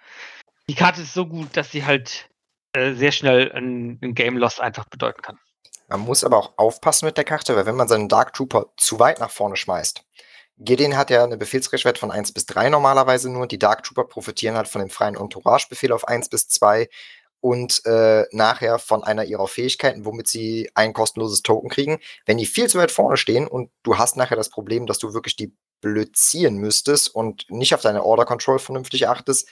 die 0.69 0.75
Karte 0.75 1.03
ist 1.03 1.15
so 1.15 1.27
gut, 1.27 1.57
dass 1.57 1.71
sie 1.71 1.85
halt 1.85 2.31
äh, 2.73 2.95
sehr 2.95 3.13
schnell 3.13 3.53
ein, 3.53 3.99
ein 4.03 4.15
Game 4.15 4.39
Loss 4.39 4.59
einfach 4.59 4.87
bedeuten 4.87 5.21
kann. 5.21 5.39
Man 5.93 6.01
muss 6.01 6.25
aber 6.25 6.39
auch 6.39 6.53
aufpassen 6.57 7.05
mit 7.05 7.19
der 7.19 7.25
Karte, 7.25 7.55
weil 7.55 7.67
wenn 7.67 7.77
man 7.77 7.87
seinen 7.87 8.09
Dark 8.09 8.33
Trooper 8.33 8.73
zu 8.79 8.99
weit 8.99 9.21
nach 9.21 9.31
vorne 9.31 9.57
schmeißt, 9.57 10.03
Gideon 10.57 10.97
hat 10.97 11.11
ja 11.11 11.23
eine 11.23 11.37
Befehlsreichweite 11.37 12.01
von 12.01 12.11
1 12.11 12.33
bis 12.33 12.47
3 12.47 12.71
normalerweise 12.71 13.31
nur. 13.31 13.47
Die 13.47 13.59
Dark 13.59 13.83
Trooper 13.83 14.05
profitieren 14.05 14.57
halt 14.57 14.69
von 14.69 14.81
dem 14.81 14.89
freien 14.89 15.17
Entourage-Befehl 15.17 15.93
auf 15.93 16.09
1 16.09 16.31
bis 16.31 16.49
2 16.49 16.89
und 17.41 17.85
äh, 17.85 18.25
nachher 18.31 18.79
von 18.79 19.05
einer 19.05 19.25
ihrer 19.25 19.47
Fähigkeiten, 19.49 20.07
womit 20.07 20.29
sie 20.29 20.71
ein 20.75 20.95
kostenloses 20.95 21.43
Token 21.43 21.69
kriegen. 21.69 21.99
Wenn 22.25 22.39
die 22.39 22.47
viel 22.47 22.69
zu 22.69 22.79
weit 22.79 22.91
vorne 22.91 23.19
stehen 23.19 23.47
und 23.47 23.71
du 23.83 23.99
hast 23.99 24.17
nachher 24.17 24.37
das 24.37 24.49
Problem, 24.49 24.87
dass 24.87 24.99
du 24.99 25.13
wirklich 25.13 25.37
die 25.37 25.55
blözieren 25.83 26.57
müsstest 26.57 27.15
und 27.15 27.45
nicht 27.51 27.75
auf 27.75 27.83
deine 27.83 28.03
Order 28.03 28.25
Control 28.25 28.59
vernünftig 28.59 29.09
achtest, 29.09 29.47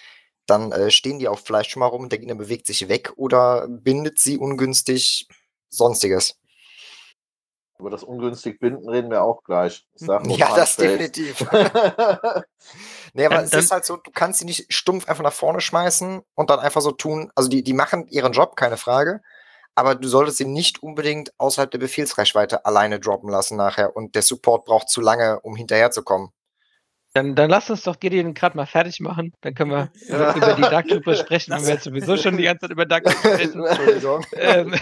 dann 0.47 0.73
äh, 0.73 0.91
stehen 0.91 1.19
die 1.19 1.29
auch 1.29 1.39
vielleicht 1.39 1.71
schon 1.71 1.81
mal 1.81 1.87
rum 1.87 2.05
und 2.05 2.13
der 2.13 2.19
Gegner 2.19 2.35
bewegt 2.35 2.67
sich 2.67 2.89
weg 2.89 3.13
oder 3.17 3.69
bindet 3.69 4.19
sie 4.19 4.39
ungünstig, 4.39 5.29
sonstiges. 5.71 6.37
Über 7.79 7.89
das 7.91 8.03
ungünstig 8.03 8.61
Binden 8.61 8.89
reden 8.89 9.11
wir 9.11 9.23
auch 9.23 9.43
gleich. 9.43 9.87
Ja, 10.37 10.55
das 10.55 10.77
definitiv. 10.77 11.47
Nee, 13.13 13.27
aber 13.27 13.43
es 13.43 13.53
ist 13.53 13.73
halt 13.73 13.85
so, 13.85 13.97
du 13.97 14.11
kannst 14.13 14.39
sie 14.39 14.45
nicht 14.45 14.73
stumpf 14.73 15.09
einfach 15.09 15.25
nach 15.25 15.33
vorne 15.33 15.61
schmeißen 15.61 16.23
und 16.35 16.51
dann 16.51 16.61
einfach 16.61 16.81
so 16.81 16.93
tun. 16.93 17.33
Also 17.35 17.49
die, 17.49 17.65
die 17.65 17.73
machen 17.73 18.07
ihren 18.09 18.33
Job, 18.33 18.55
keine 18.55 18.77
Frage. 18.77 19.21
Aber 19.75 19.95
du 19.95 20.09
solltest 20.09 20.39
sie 20.39 20.45
nicht 20.45 20.83
unbedingt 20.83 21.33
außerhalb 21.39 21.71
der 21.71 21.79
Befehlsreichweite 21.79 22.65
alleine 22.67 23.01
droppen 23.01 23.31
lassen 23.31 23.57
nachher. 23.57 23.97
Und 23.97 24.15
der 24.15 24.23
Support 24.23 24.65
braucht 24.65 24.89
zu 24.89 25.01
lange, 25.01 25.41
um 25.41 25.57
hinterherzukommen. 25.57 26.31
Dann, 27.13 27.35
dann 27.35 27.51
lass 27.51 27.69
uns 27.71 27.83
doch 27.83 27.99
Gideon 27.99 28.35
gerade 28.35 28.57
mal 28.57 28.67
fertig 28.67 29.01
machen. 29.01 29.33
Dann 29.41 29.55
können 29.55 29.73
wir 29.73 29.91
über, 30.09 30.37
über 30.37 30.55
die 30.55 30.63
Dark 30.63 30.87
Trooper 30.89 31.17
sprechen, 31.17 31.53
wenn 31.53 31.63
wir 31.63 31.75
jetzt 31.75 31.85
sowieso 31.85 32.17
schon 32.17 32.37
die 32.37 32.45
ganze 32.45 32.61
Zeit 32.61 32.71
über 32.71 32.87
Dark 32.87 33.05
Trooper 33.05 33.35
sprechen. 33.35 33.65
Entschuldigung. 33.67 34.27
ähm, 34.33 34.75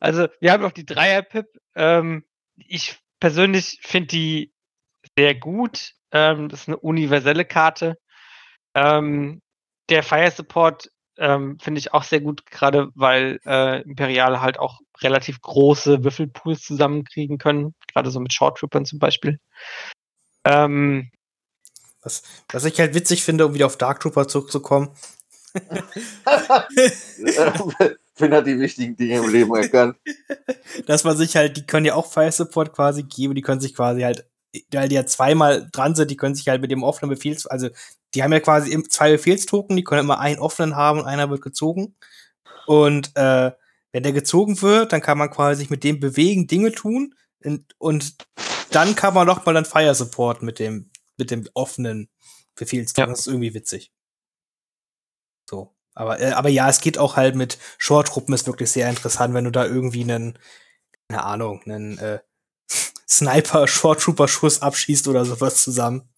also, 0.00 0.26
wir 0.40 0.52
haben 0.52 0.62
noch 0.62 0.72
die 0.72 0.84
Dreier-Pip. 0.84 1.46
Ähm, 1.76 2.24
ich 2.56 2.98
persönlich 3.20 3.78
finde 3.82 4.08
die 4.08 4.52
sehr 5.16 5.36
gut. 5.36 5.92
Ähm, 6.10 6.48
das 6.48 6.62
ist 6.62 6.68
eine 6.68 6.78
universelle 6.78 7.44
Karte. 7.44 7.98
Ähm, 8.74 9.40
der 9.88 10.02
Fire 10.02 10.30
Support 10.30 10.90
ähm, 11.18 11.58
finde 11.60 11.78
ich 11.78 11.92
auch 11.92 12.02
sehr 12.02 12.20
gut, 12.20 12.46
gerade 12.46 12.88
weil 12.94 13.38
äh, 13.46 13.82
Imperial 13.82 14.40
halt 14.40 14.58
auch 14.58 14.80
relativ 15.02 15.40
große 15.40 16.02
Würfelpools 16.02 16.62
zusammenkriegen 16.62 17.38
können. 17.38 17.74
Gerade 17.92 18.10
so 18.10 18.18
mit 18.18 18.32
Short 18.32 18.58
Troopern 18.58 18.84
zum 18.84 18.98
Beispiel. 18.98 19.38
Ähm, 20.44 21.10
Was, 22.04 22.22
was 22.52 22.64
ich 22.64 22.78
halt 22.78 22.94
witzig 22.94 23.24
finde, 23.24 23.46
um 23.46 23.54
wieder 23.54 23.66
auf 23.66 23.76
Dark 23.76 24.00
Trooper 24.00 24.28
zurückzukommen, 24.28 24.90
Finn 28.16 28.32
hat 28.32 28.46
die 28.46 28.58
wichtigen 28.58 28.96
Dinge 28.96 29.16
im 29.16 29.30
Leben 29.30 29.54
erkannt. 29.54 29.96
dass 30.86 31.04
man 31.04 31.16
sich 31.16 31.36
halt, 31.36 31.56
die 31.56 31.66
können 31.66 31.86
ja 31.86 31.94
auch 31.94 32.10
Fire 32.10 32.32
Support 32.32 32.72
quasi 32.72 33.04
geben, 33.04 33.34
die 33.34 33.42
können 33.42 33.60
sich 33.60 33.74
quasi 33.74 34.02
halt, 34.02 34.26
weil 34.72 34.88
die 34.88 34.96
ja 34.96 35.06
zweimal 35.06 35.68
dran 35.72 35.94
sind, 35.94 36.10
die 36.10 36.16
können 36.16 36.34
sich 36.34 36.48
halt 36.48 36.60
mit 36.60 36.70
dem 36.70 36.82
offenen 36.82 37.10
Befehls, 37.10 37.46
also 37.46 37.68
die 38.14 38.22
haben 38.22 38.32
ja 38.32 38.40
quasi 38.40 38.80
zwei 38.84 39.12
Befehlstoken, 39.12 39.76
die 39.76 39.84
können 39.84 40.02
immer 40.02 40.20
einen 40.20 40.38
offenen 40.38 40.76
haben 40.76 41.00
und 41.00 41.06
einer 41.06 41.30
wird 41.30 41.42
gezogen. 41.42 41.96
Und 42.66 43.16
äh, 43.16 43.52
wenn 43.92 44.02
der 44.02 44.12
gezogen 44.12 44.60
wird, 44.62 44.92
dann 44.92 45.00
kann 45.00 45.18
man 45.18 45.30
quasi 45.30 45.60
sich 45.60 45.70
mit 45.70 45.84
dem 45.84 46.00
bewegen, 46.00 46.46
Dinge 46.46 46.72
tun 46.72 47.14
und, 47.44 47.74
und 47.78 48.16
dann 48.70 48.96
kann 48.96 49.14
man 49.14 49.26
noch 49.26 49.44
mal 49.44 49.52
dann 49.52 49.64
Fire 49.64 49.94
Support 49.94 50.42
mit 50.42 50.58
dem 50.58 50.90
mit 51.16 51.30
dem 51.30 51.48
offenen 51.54 52.08
Befehlstoken. 52.54 53.10
Ja. 53.10 53.12
Das 53.12 53.20
ist 53.20 53.26
irgendwie 53.26 53.54
witzig. 53.54 53.92
So. 55.48 55.74
Aber, 55.94 56.20
äh, 56.20 56.32
aber 56.32 56.48
ja, 56.48 56.68
es 56.68 56.80
geht 56.80 56.98
auch 56.98 57.16
halt 57.16 57.36
mit 57.36 57.58
Short-Truppen 57.78 58.34
ist 58.34 58.46
wirklich 58.46 58.70
sehr 58.70 58.88
interessant, 58.88 59.34
wenn 59.34 59.44
du 59.44 59.52
da 59.52 59.64
irgendwie 59.64 60.02
einen, 60.02 60.38
keine 61.08 61.24
Ahnung, 61.24 61.62
einen 61.64 61.98
äh, 61.98 62.18
Sniper-Short-Trooper-Schuss 63.08 64.62
abschießt 64.62 65.08
oder 65.08 65.24
sowas 65.24 65.62
zusammen. 65.62 66.08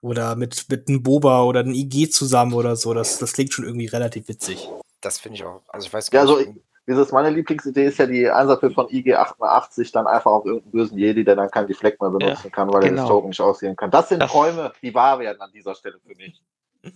Oder 0.00 0.34
mit, 0.34 0.68
mit 0.68 0.88
einem 0.88 1.04
Boba 1.04 1.44
oder 1.44 1.60
einem 1.60 1.74
IG 1.74 2.10
zusammen 2.10 2.54
oder 2.54 2.74
so. 2.74 2.92
Das, 2.92 3.18
das 3.18 3.32
klingt 3.34 3.52
schon 3.52 3.64
irgendwie 3.64 3.86
relativ 3.86 4.26
witzig. 4.26 4.68
Das 5.00 5.20
finde 5.20 5.36
ich 5.36 5.44
auch. 5.44 5.62
Also 5.68 5.86
ich 5.86 5.92
weiß 5.92 6.08
Ja, 6.08 6.24
gar 6.24 6.36
also, 6.36 6.38
nicht. 6.38 6.60
Wie 6.86 6.92
gesagt, 6.92 7.12
meine 7.12 7.30
Lieblingsidee 7.30 7.86
ist 7.86 7.98
ja 7.98 8.06
die 8.06 8.28
Einsatzpip 8.28 8.74
von 8.74 8.86
IG88 8.88 9.92
dann 9.92 10.06
einfach 10.06 10.30
auf 10.32 10.44
irgendeinen 10.46 10.72
bösen 10.72 10.98
Jedi, 10.98 11.24
der 11.24 11.36
dann 11.36 11.50
kein 11.50 11.66
Deflect 11.68 12.00
mehr 12.00 12.10
benutzen 12.10 12.40
Ja, 12.44 12.50
kann, 12.50 12.72
weil 12.72 12.82
er 12.82 12.88
genau. 12.90 13.02
das 13.02 13.08
Token 13.10 13.28
nicht 13.28 13.40
ausgehen 13.40 13.76
kann. 13.76 13.90
Das 13.90 14.08
sind 14.08 14.20
Das- 14.20 14.30
Träume, 14.30 14.72
die 14.82 14.92
wahr 14.92 15.18
werden 15.20 15.40
an 15.40 15.52
dieser 15.52 15.74
Stelle 15.74 15.98
für 16.04 16.14
mich. 16.16 16.42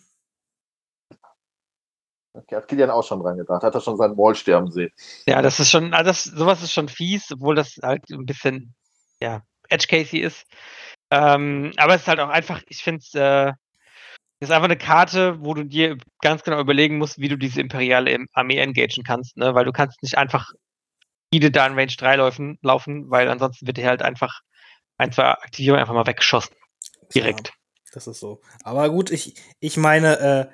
Okay, 2.32 2.56
hat 2.56 2.68
Kilian 2.68 2.90
auch 2.90 3.02
schon 3.02 3.20
dran 3.22 3.38
gedacht. 3.38 3.62
Hat 3.62 3.74
er 3.74 3.80
schon 3.80 3.96
seinen 3.96 4.16
Wall 4.18 4.34
sterben 4.34 4.70
sehen. 4.70 4.92
Ja, 5.26 5.40
das 5.40 5.58
ist 5.58 5.70
schon, 5.70 5.94
also 5.94 6.08
das, 6.10 6.24
sowas 6.24 6.62
ist 6.62 6.72
schon 6.72 6.88
fies, 6.88 7.32
obwohl 7.32 7.54
das 7.54 7.78
halt 7.82 8.02
ein 8.10 8.26
bisschen, 8.26 8.74
ja, 9.20 9.40
edge-casey 9.70 10.20
ist. 10.20 10.44
Ähm, 11.10 11.72
aber 11.78 11.94
es 11.94 12.02
ist 12.02 12.08
halt 12.08 12.20
auch 12.20 12.28
einfach, 12.28 12.62
ich 12.68 12.82
finde 12.82 12.98
es, 13.00 13.14
äh, 13.14 13.52
ist 14.40 14.50
einfach 14.50 14.64
eine 14.66 14.76
Karte, 14.76 15.42
wo 15.42 15.54
du 15.54 15.64
dir 15.64 15.96
ganz 16.20 16.42
genau 16.42 16.60
überlegen 16.60 16.98
musst, 16.98 17.18
wie 17.18 17.28
du 17.28 17.36
diese 17.36 17.60
imperiale 17.60 18.10
Im- 18.12 18.28
Armee 18.32 18.58
engagen 18.58 19.02
kannst, 19.04 19.36
ne? 19.36 19.54
Weil 19.54 19.64
du 19.64 19.72
kannst 19.72 20.02
nicht 20.02 20.18
einfach 20.18 20.52
viele 21.32 21.50
da 21.50 21.66
in 21.66 21.74
Range 21.74 21.92
3 21.96 22.16
laufen, 22.16 22.58
laufen, 22.62 23.10
weil 23.10 23.28
ansonsten 23.28 23.66
wird 23.66 23.78
dir 23.78 23.86
halt 23.88 24.02
einfach 24.02 24.40
ein, 24.98 25.12
zwei 25.12 25.24
Aktivierungen 25.24 25.80
einfach 25.80 25.94
mal 25.94 26.06
weggeschossen. 26.06 26.54
Direkt. 27.14 27.48
Ja, 27.48 27.54
das 27.94 28.06
ist 28.06 28.20
so. 28.20 28.40
Aber 28.62 28.90
gut, 28.90 29.10
ich, 29.10 29.34
ich 29.60 29.76
meine, 29.76 30.18
äh, 30.18 30.46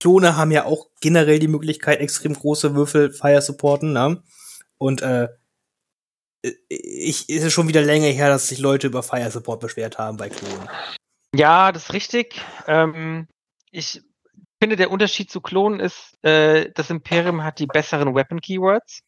Klone 0.00 0.36
haben 0.36 0.50
ja 0.50 0.64
auch 0.64 0.86
generell 1.00 1.38
die 1.40 1.48
Möglichkeit, 1.48 2.00
extrem 2.00 2.34
große 2.34 2.74
Würfel 2.74 3.12
Fire 3.12 3.42
supporten, 3.42 3.92
ne? 3.92 4.22
Und 4.78 5.02
äh, 5.02 5.28
ich 6.68 7.28
ist 7.28 7.42
es 7.42 7.52
schon 7.52 7.66
wieder 7.68 7.82
länger 7.82 8.06
her, 8.06 8.28
dass 8.28 8.48
sich 8.48 8.58
Leute 8.60 8.86
über 8.86 9.02
Fire 9.02 9.30
Support 9.30 9.60
beschwert 9.60 9.98
haben 9.98 10.16
bei 10.16 10.28
Klonen. 10.28 10.68
Ja, 11.34 11.72
das 11.72 11.84
ist 11.84 11.92
richtig. 11.92 12.40
Ähm, 12.66 13.28
ich 13.70 14.02
finde, 14.60 14.76
der 14.76 14.90
Unterschied 14.90 15.30
zu 15.30 15.40
Klonen 15.40 15.80
ist, 15.80 16.22
äh, 16.24 16.70
das 16.74 16.90
Imperium 16.90 17.44
hat 17.44 17.58
die 17.58 17.66
besseren 17.66 18.14
Weapon 18.14 18.40
Keywords. 18.40 19.00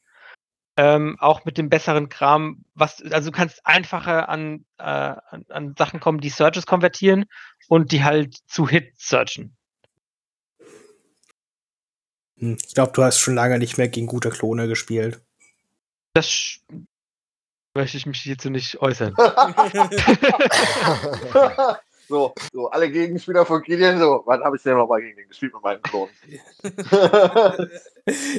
Ähm, 0.76 1.16
auch 1.18 1.44
mit 1.44 1.58
dem 1.58 1.68
besseren 1.68 2.08
Kram, 2.08 2.64
was, 2.74 3.02
also 3.02 3.30
du 3.30 3.36
kannst 3.36 3.66
einfacher 3.66 4.28
an, 4.28 4.64
äh, 4.78 4.82
an, 4.84 5.44
an 5.48 5.74
Sachen 5.76 6.00
kommen, 6.00 6.20
die 6.20 6.30
Searches 6.30 6.64
konvertieren 6.64 7.26
und 7.68 7.92
die 7.92 8.04
halt 8.04 8.36
zu 8.46 8.68
Hit 8.68 8.92
searchen. 8.96 9.56
Hm, 12.38 12.56
Ich 12.66 12.74
glaube, 12.74 12.92
du 12.94 13.02
hast 13.02 13.18
schon 13.18 13.34
lange 13.34 13.58
nicht 13.58 13.78
mehr 13.78 13.88
gegen 13.88 14.06
gute 14.06 14.30
Klone 14.30 14.68
gespielt. 14.68 15.20
Das 16.14 16.28
sch- 16.28 16.60
möchte 17.74 17.96
ich 17.96 18.06
mich 18.06 18.20
hierzu 18.20 18.48
nicht 18.48 18.80
äußern. 18.80 19.14
so, 22.10 22.34
so, 22.52 22.68
alle 22.70 22.90
Gegenspieler 22.90 23.46
von 23.46 23.62
Kilian, 23.62 23.98
so, 24.00 24.22
wann 24.26 24.42
habe 24.42 24.56
ich 24.56 24.62
denn 24.64 24.76
noch 24.76 24.88
mal 24.88 25.00
gegen 25.00 25.16
den 25.16 25.28
gespielt 25.28 25.54
mit 25.54 25.62
meinen 25.62 25.80
Klonen? 25.80 26.12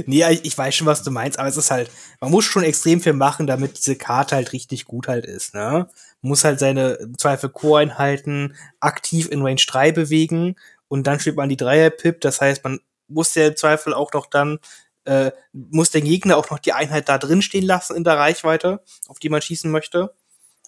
nee, 0.06 0.30
ich, 0.44 0.58
weiß 0.58 0.76
schon, 0.76 0.88
was 0.88 1.04
du 1.04 1.10
meinst, 1.10 1.40
aber 1.40 1.48
es 1.48 1.56
ist 1.56 1.72
halt, 1.72 1.90
man 2.20 2.32
muss 2.32 2.44
schon 2.44 2.64
extrem 2.64 3.00
viel 3.00 3.14
machen, 3.14 3.48
damit 3.48 3.78
diese 3.78 3.96
Karte 3.96 4.36
halt 4.36 4.52
richtig 4.52 4.86
gut 4.86 5.08
halt 5.08 5.26
ist, 5.26 5.54
ne? 5.54 5.90
Muss 6.22 6.44
halt 6.44 6.60
seine 6.60 6.96
im 6.96 7.18
Zweifel 7.18 7.50
Core-Einheiten 7.50 8.56
aktiv 8.82 9.30
in 9.32 9.42
Range 9.42 9.62
3 9.66 9.94
bewegen 9.94 10.58
und 10.90 11.08
dann 11.08 11.22
spielt 11.22 11.38
man 11.38 11.48
die 11.48 11.58
Dreier-Pip, 11.58 12.20
das 12.20 12.42
heißt, 12.42 12.66
man 12.66 12.82
muss 13.08 13.34
ja 13.36 13.48
im 13.48 13.56
Zweifel 13.56 13.94
auch 13.94 14.12
noch 14.12 14.26
dann, 14.26 14.60
äh, 15.06 15.32
muss 15.54 15.92
der 15.92 16.02
Gegner 16.02 16.36
auch 16.36 16.50
noch 16.50 16.60
die 16.60 16.74
Einheit 16.74 17.08
da 17.08 17.18
drin 17.18 17.42
stehen 17.42 17.66
lassen 17.66 17.96
in 17.96 18.04
der 18.04 18.18
Reichweite, 18.18 18.84
auf 19.08 19.18
die 19.18 19.30
man 19.30 19.42
schießen 19.42 19.72
möchte, 19.72 20.14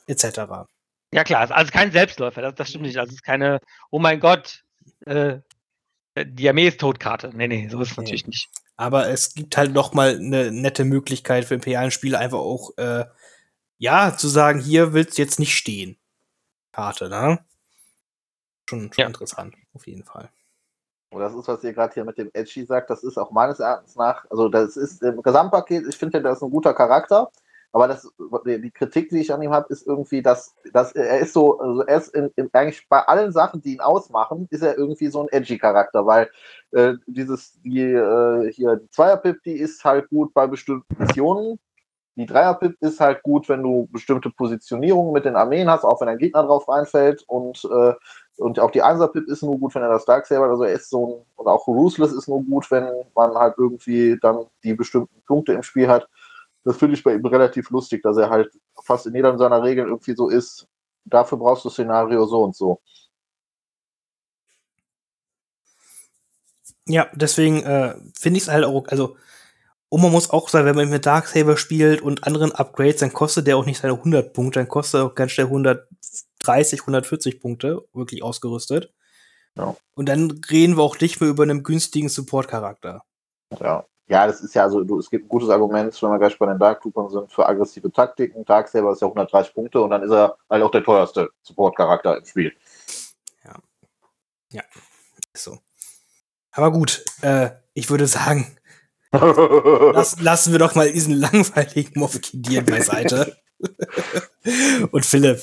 etc. 0.07 0.69
Ja 1.13 1.23
klar, 1.23 1.49
also 1.51 1.71
kein 1.71 1.91
Selbstläufer, 1.91 2.41
das, 2.41 2.55
das 2.55 2.69
stimmt 2.69 2.85
nicht. 2.85 2.97
Also 2.97 3.09
es 3.09 3.15
ist 3.15 3.23
keine, 3.23 3.59
oh 3.91 3.99
mein 3.99 4.19
Gott, 4.19 4.63
äh, 5.05 5.39
die 6.17 6.47
Armee 6.49 6.67
ist 6.67 6.79
Totkarte. 6.79 7.31
Nee, 7.33 7.47
nee, 7.47 7.67
so 7.69 7.79
ist 7.81 7.91
es 7.91 7.97
Nee. 7.97 8.03
natürlich 8.03 8.27
nicht. 8.27 8.49
Aber 8.75 9.07
es 9.09 9.33
gibt 9.33 9.55
halt 9.57 9.73
noch 9.73 9.93
mal 9.93 10.15
eine 10.15 10.51
nette 10.51 10.85
Möglichkeit 10.85 11.45
für 11.45 11.53
imperialen 11.55 11.91
Spieler 11.91 12.19
einfach 12.19 12.39
auch, 12.39 12.71
äh, 12.77 13.05
ja, 13.77 14.15
zu 14.17 14.27
sagen, 14.27 14.59
hier 14.59 14.93
willst 14.93 15.17
du 15.17 15.21
jetzt 15.21 15.39
nicht 15.39 15.55
stehen. 15.55 15.97
Karte, 16.71 17.09
ne? 17.09 17.39
Schon, 18.69 18.91
schon 18.93 19.01
Ja. 19.01 19.07
interessant, 19.07 19.55
auf 19.73 19.85
jeden 19.87 20.03
Fall. 20.03 20.29
Und 21.11 21.19
das 21.19 21.33
ist, 21.35 21.47
was 21.47 21.63
ihr 21.63 21.73
gerade 21.73 21.93
hier 21.93 22.05
mit 22.05 22.17
dem 22.17 22.31
Edgy 22.33 22.65
sagt, 22.65 22.89
das 22.89 23.03
ist 23.03 23.17
auch 23.17 23.29
meines 23.29 23.59
Erachtens 23.59 23.95
nach, 23.95 24.25
also 24.31 24.49
das 24.49 24.77
ist 24.77 25.03
im 25.03 25.21
Gesamtpaket, 25.21 25.85
ich 25.87 25.95
finde, 25.97 26.21
der 26.21 26.31
ist 26.31 26.41
ein 26.41 26.49
guter 26.49 26.73
Charakter, 26.73 27.29
aber 27.73 27.87
das, 27.87 28.07
die 28.45 28.71
Kritik, 28.71 29.09
die 29.09 29.19
ich 29.19 29.33
an 29.33 29.41
ihm 29.41 29.51
habe, 29.51 29.65
ist 29.69 29.87
irgendwie, 29.87 30.21
dass, 30.21 30.55
dass 30.71 30.91
er 30.91 31.19
ist 31.19 31.33
so, 31.33 31.59
also 31.59 31.81
er 31.81 31.97
ist 31.97 32.15
in, 32.15 32.31
in, 32.35 32.49
eigentlich 32.53 32.87
bei 32.87 32.99
allen 32.99 33.31
Sachen, 33.31 33.61
die 33.61 33.73
ihn 33.73 33.81
ausmachen, 33.81 34.47
ist 34.51 34.61
er 34.61 34.77
irgendwie 34.77 35.07
so 35.07 35.21
ein 35.21 35.29
Edgy-Charakter, 35.29 36.05
weil 36.05 36.29
äh, 36.71 36.93
dieses, 37.07 37.59
die, 37.63 37.81
äh, 37.81 38.51
hier, 38.53 38.75
die 38.75 38.89
Zweier-Pip, 38.91 39.41
die 39.43 39.53
ist 39.53 39.83
halt 39.83 40.07
gut 40.09 40.35
bei 40.35 40.45
bestimmten 40.45 40.95
Missionen, 40.99 41.59
die 42.15 42.27
Dreier-Pip 42.27 42.77
ist 42.79 42.99
halt 42.99 43.23
gut, 43.23 43.49
wenn 43.49 43.63
du 43.63 43.89
bestimmte 43.91 44.29
Positionierungen 44.29 45.11
mit 45.11 45.25
den 45.25 45.35
Armeen 45.35 45.67
hast, 45.67 45.83
auch 45.83 45.99
wenn 45.99 46.09
ein 46.09 46.19
Gegner 46.19 46.43
drauf 46.43 46.69
reinfällt 46.69 47.23
und 47.27 47.65
äh, 47.65 47.93
und 48.37 48.59
auch 48.59 48.71
die 48.71 48.81
Einser-Pip 48.81 49.27
ist 49.27 49.43
nur 49.43 49.59
gut, 49.59 49.75
wenn 49.75 49.83
er 49.83 49.89
das 49.89 50.05
Darksaber, 50.05 50.47
also 50.47 50.63
er 50.63 50.73
ist 50.73 50.89
so 50.89 51.05
ein, 51.05 51.25
und 51.35 51.47
auch 51.47 51.67
Ruthless 51.67 52.11
ist 52.11 52.27
nur 52.27 52.43
gut, 52.43 52.69
wenn 52.71 52.87
man 53.15 53.35
halt 53.35 53.55
irgendwie 53.57 54.17
dann 54.19 54.45
die 54.63 54.73
bestimmten 54.73 55.21
Punkte 55.27 55.53
im 55.53 55.63
Spiel 55.63 55.87
hat. 55.87 56.07
Das 56.63 56.77
finde 56.77 56.95
ich 56.95 57.03
bei 57.03 57.13
ihm 57.13 57.25
relativ 57.25 57.69
lustig, 57.69 58.03
dass 58.03 58.17
er 58.17 58.29
halt 58.29 58.51
fast 58.83 59.05
in 59.05 59.15
jeder 59.15 59.37
seiner 59.37 59.61
Regeln 59.63 59.87
irgendwie 59.87 60.15
so 60.15 60.29
ist. 60.29 60.67
Dafür 61.05 61.37
brauchst 61.37 61.65
du 61.65 61.69
Szenario 61.69 62.25
so 62.25 62.43
und 62.43 62.55
so. 62.55 62.81
Ja, 66.85 67.07
deswegen 67.13 67.63
äh, 67.63 67.95
finde 68.17 68.37
ich 68.37 68.43
es 68.43 68.49
halt 68.49 68.65
auch, 68.65 68.87
also, 68.87 69.15
und 69.89 70.01
man 70.01 70.11
muss 70.11 70.29
auch 70.29 70.49
sagen, 70.49 70.65
wenn 70.65 70.75
man 70.75 70.89
mit 70.89 71.05
Darksaber 71.05 71.55
spielt 71.55 72.01
und 72.01 72.25
anderen 72.25 72.51
Upgrades, 72.51 72.99
dann 72.99 73.13
kostet 73.13 73.47
der 73.47 73.57
auch 73.57 73.65
nicht 73.65 73.79
seine 73.79 73.93
100 73.93 74.33
Punkte, 74.33 74.59
dann 74.59 74.67
kostet 74.67 75.01
er 75.01 75.05
auch 75.05 75.15
ganz 75.15 75.31
schnell 75.31 75.47
130, 75.47 76.81
140 76.81 77.39
Punkte, 77.39 77.85
wirklich 77.93 78.23
ausgerüstet. 78.23 78.93
Ja. 79.55 79.75
Und 79.95 80.09
dann 80.09 80.31
reden 80.49 80.77
wir 80.77 80.83
auch 80.83 80.99
nicht 80.99 81.21
mehr 81.21 81.29
über 81.29 81.43
einen 81.43 81.63
günstigen 81.63 82.09
Support-Charakter. 82.09 83.03
Ja. 83.59 83.85
Ja, 84.07 84.27
das 84.27 84.41
ist 84.41 84.53
ja, 84.53 84.63
also 84.63 84.83
du, 84.83 84.99
es 84.99 85.09
gibt 85.09 85.25
ein 85.25 85.29
gutes 85.29 85.49
Argument, 85.49 86.01
wenn 86.01 86.09
wir 86.09 86.19
gleich 86.19 86.37
bei 86.37 86.45
den 86.45 86.59
Dark 86.59 86.81
Troopern 86.81 87.09
sind, 87.09 87.31
für 87.31 87.47
aggressive 87.47 87.91
Taktiken. 87.91 88.43
Darksaber 88.43 88.91
ist 88.91 89.01
ja 89.01 89.07
130 89.07 89.53
Punkte 89.53 89.81
und 89.81 89.91
dann 89.91 90.03
ist 90.03 90.11
er 90.11 90.37
halt 90.49 90.63
auch 90.63 90.71
der 90.71 90.83
teuerste 90.83 91.29
Support-Charakter 91.41 92.17
im 92.17 92.25
Spiel. 92.25 92.53
So. 95.35 95.59
Aber 96.51 96.71
gut, 96.71 97.03
äh, 97.21 97.51
ich 97.73 97.89
würde 97.89 98.07
sagen, 98.07 98.55
lass, 99.11 100.19
lassen 100.19 100.51
wir 100.51 100.59
doch 100.59 100.75
mal 100.75 100.91
diesen 100.91 101.15
langweiligen 101.15 101.99
Moffkidieren 101.99 102.65
beiseite. 102.65 103.37
Und 104.91 105.05
Philipp, 105.05 105.41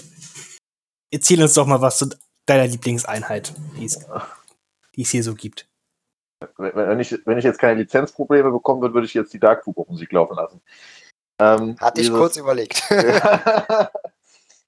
erzähl 1.11 1.42
uns 1.42 1.55
doch 1.55 1.66
mal 1.66 1.81
was 1.81 1.99
zu 1.99 2.11
deiner 2.46 2.66
Lieblingseinheit, 2.66 3.55
die 3.77 5.03
es 5.03 5.11
hier 5.11 5.25
so 5.25 5.35
gibt. 5.35 5.70
Wenn, 6.57 7.00
ich, 7.00 7.18
wenn 7.26 7.38
ich 7.38 7.44
jetzt 7.44 7.59
keine 7.59 7.81
Lizenzprobleme 7.81 8.50
bekommen 8.50 8.81
würde, 8.81 8.94
würde 8.94 9.07
ich 9.07 9.14
jetzt 9.14 9.33
die 9.33 9.40
Dark 9.40 9.62
Trooper 9.62 9.85
Musik 9.88 10.12
laufen 10.12 10.37
lassen. 10.37 10.61
Ähm, 11.38 11.76
Hatte 11.81 12.00
ich 12.00 12.07
dieses- 12.07 12.18
kurz 12.18 12.37
überlegt. 12.37 12.83
ja, 12.90 13.90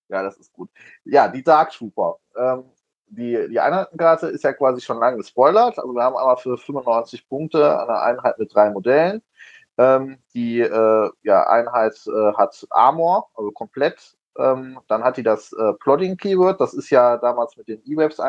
das 0.08 0.36
ist 0.36 0.52
gut. 0.52 0.70
Ja, 1.04 1.28
die 1.28 1.42
Dark 1.42 1.70
Trooper. 1.70 2.16
Ähm, 2.36 2.64
die, 3.06 3.48
die 3.50 3.60
Einheitenkarte 3.60 4.28
ist 4.28 4.44
ja 4.44 4.52
quasi 4.54 4.80
schon 4.80 4.98
lange 4.98 5.18
gespoilert. 5.18 5.78
Also 5.78 5.92
wir 5.92 6.02
haben 6.02 6.16
aber 6.16 6.38
für 6.38 6.56
95 6.56 7.28
Punkte 7.28 7.78
eine 7.80 8.00
Einheit 8.00 8.38
mit 8.38 8.54
drei 8.54 8.70
Modellen. 8.70 9.22
Ähm, 9.78 10.18
die 10.34 10.60
äh, 10.60 11.10
ja, 11.22 11.46
Einheit 11.46 11.94
äh, 12.06 12.32
hat 12.34 12.66
Armor, 12.70 13.28
also 13.34 13.50
komplett. 13.50 14.16
Ähm, 14.38 14.80
dann 14.88 15.04
hat 15.04 15.18
die 15.18 15.22
das 15.22 15.52
äh, 15.52 15.74
Plotting 15.74 16.16
Keyword. 16.16 16.58
Das 16.60 16.72
ist 16.72 16.88
ja 16.88 17.18
damals 17.18 17.56
mit 17.58 17.68
den 17.68 17.82
E-Webs 17.84 18.18
äh, 18.18 18.22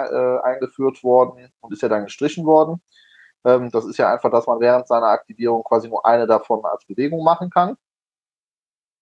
eingeführt 0.44 1.02
worden 1.04 1.50
und 1.62 1.72
ist 1.72 1.82
ja 1.82 1.88
dann 1.90 2.06
gestrichen 2.06 2.46
worden. 2.46 2.82
Ähm, 3.46 3.70
das 3.72 3.86
ist 3.86 3.98
ja 3.98 4.12
einfach, 4.14 4.32
dass 4.32 4.48
man 4.48 4.60
während 4.60 4.88
seiner 4.88 5.08
Aktivierung 5.08 5.64
quasi 5.64 5.90
nur 5.90 6.06
eine 6.06 6.28
davon 6.28 6.64
als 6.66 6.86
Bewegung 6.86 7.24
machen 7.24 7.50
kann. 7.50 7.78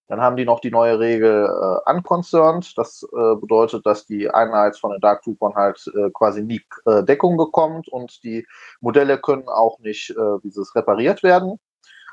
Dann 0.08 0.20
haben 0.20 0.36
die 0.36 0.44
noch 0.44 0.60
die 0.60 0.70
neue 0.70 0.98
Regel 0.98 1.46
äh, 1.46 1.90
unconcerned. 1.90 2.76
Das 2.76 3.02
äh, 3.02 3.34
bedeutet, 3.36 3.86
dass 3.86 4.04
die 4.04 4.28
Einheit 4.28 4.76
von 4.76 4.90
den 4.90 5.00
Dark 5.00 5.22
Troopern 5.22 5.54
halt 5.54 5.90
äh, 5.96 6.10
quasi 6.12 6.42
nie 6.42 6.60
äh, 6.84 7.02
Deckung 7.02 7.36
bekommt 7.38 7.88
und 7.88 8.22
die 8.22 8.46
Modelle 8.80 9.18
können 9.18 9.48
auch 9.48 9.78
nicht 9.78 10.10
äh, 10.10 10.38
dieses 10.42 10.74
repariert 10.74 11.22
werden. 11.22 11.58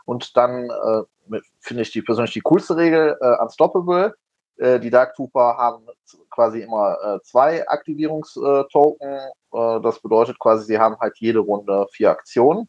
Und 0.06 0.38
dann 0.38 0.70
äh, 0.70 1.40
finde 1.60 1.82
ich 1.82 1.92
die 1.92 2.02
persönlich 2.02 2.34
die 2.34 2.42
coolste 2.42 2.78
Regel, 2.78 3.18
äh, 3.20 3.42
Unstoppable. 3.42 4.16
Äh, 4.60 4.80
die 4.80 4.90
Dark 4.90 5.16
Trooper 5.16 5.58
haben 5.58 5.88
quasi 6.30 6.62
immer 6.62 6.98
äh, 7.02 7.22
zwei 7.24 7.68
Aktivierungstoken. 7.68 9.10
Äh, 9.10 9.82
das 9.82 10.00
bedeutet 10.02 10.38
quasi, 10.40 10.66
sie 10.66 10.80
haben 10.80 11.00
halt 11.00 11.18
jede 11.18 11.40
Runde 11.40 11.88
vier 11.92 12.12
Aktionen. 12.12 12.68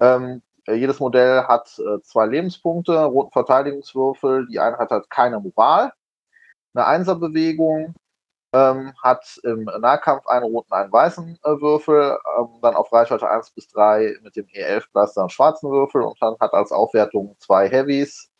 Ähm, 0.00 0.42
äh, 0.66 0.74
jedes 0.74 1.00
Modell 1.00 1.44
hat 1.44 1.68
zwei 2.02 2.26
Lebenspunkte, 2.26 3.04
roten 3.04 3.32
Verteidigungswürfel. 3.32 4.46
Die 4.48 4.60
Einheit 4.60 4.90
hat 4.90 5.10
keine 5.10 5.40
Moral. 5.40 5.92
Eine 6.74 6.86
Einserbewegung 6.86 7.94
ähm, 8.54 8.92
hat 9.02 9.40
im 9.42 9.64
Nahkampf 9.64 10.26
einen 10.26 10.44
roten, 10.44 10.72
einen 10.72 10.92
weißen 10.92 11.38
äh, 11.42 11.48
Würfel, 11.60 12.18
ähm, 12.38 12.48
dann 12.62 12.76
auf 12.76 12.92
Reichweite 12.92 13.28
1 13.28 13.50
bis 13.50 13.68
3 13.68 14.18
mit 14.22 14.36
dem 14.36 14.46
E11 14.46 14.84
Blaster 14.92 15.22
einen 15.22 15.30
schwarzen 15.30 15.70
Würfel 15.70 16.02
und 16.02 16.20
dann 16.20 16.36
hat 16.40 16.52
als 16.52 16.72
Aufwertung 16.72 17.36
zwei 17.40 17.68
Heavies, 17.68 18.30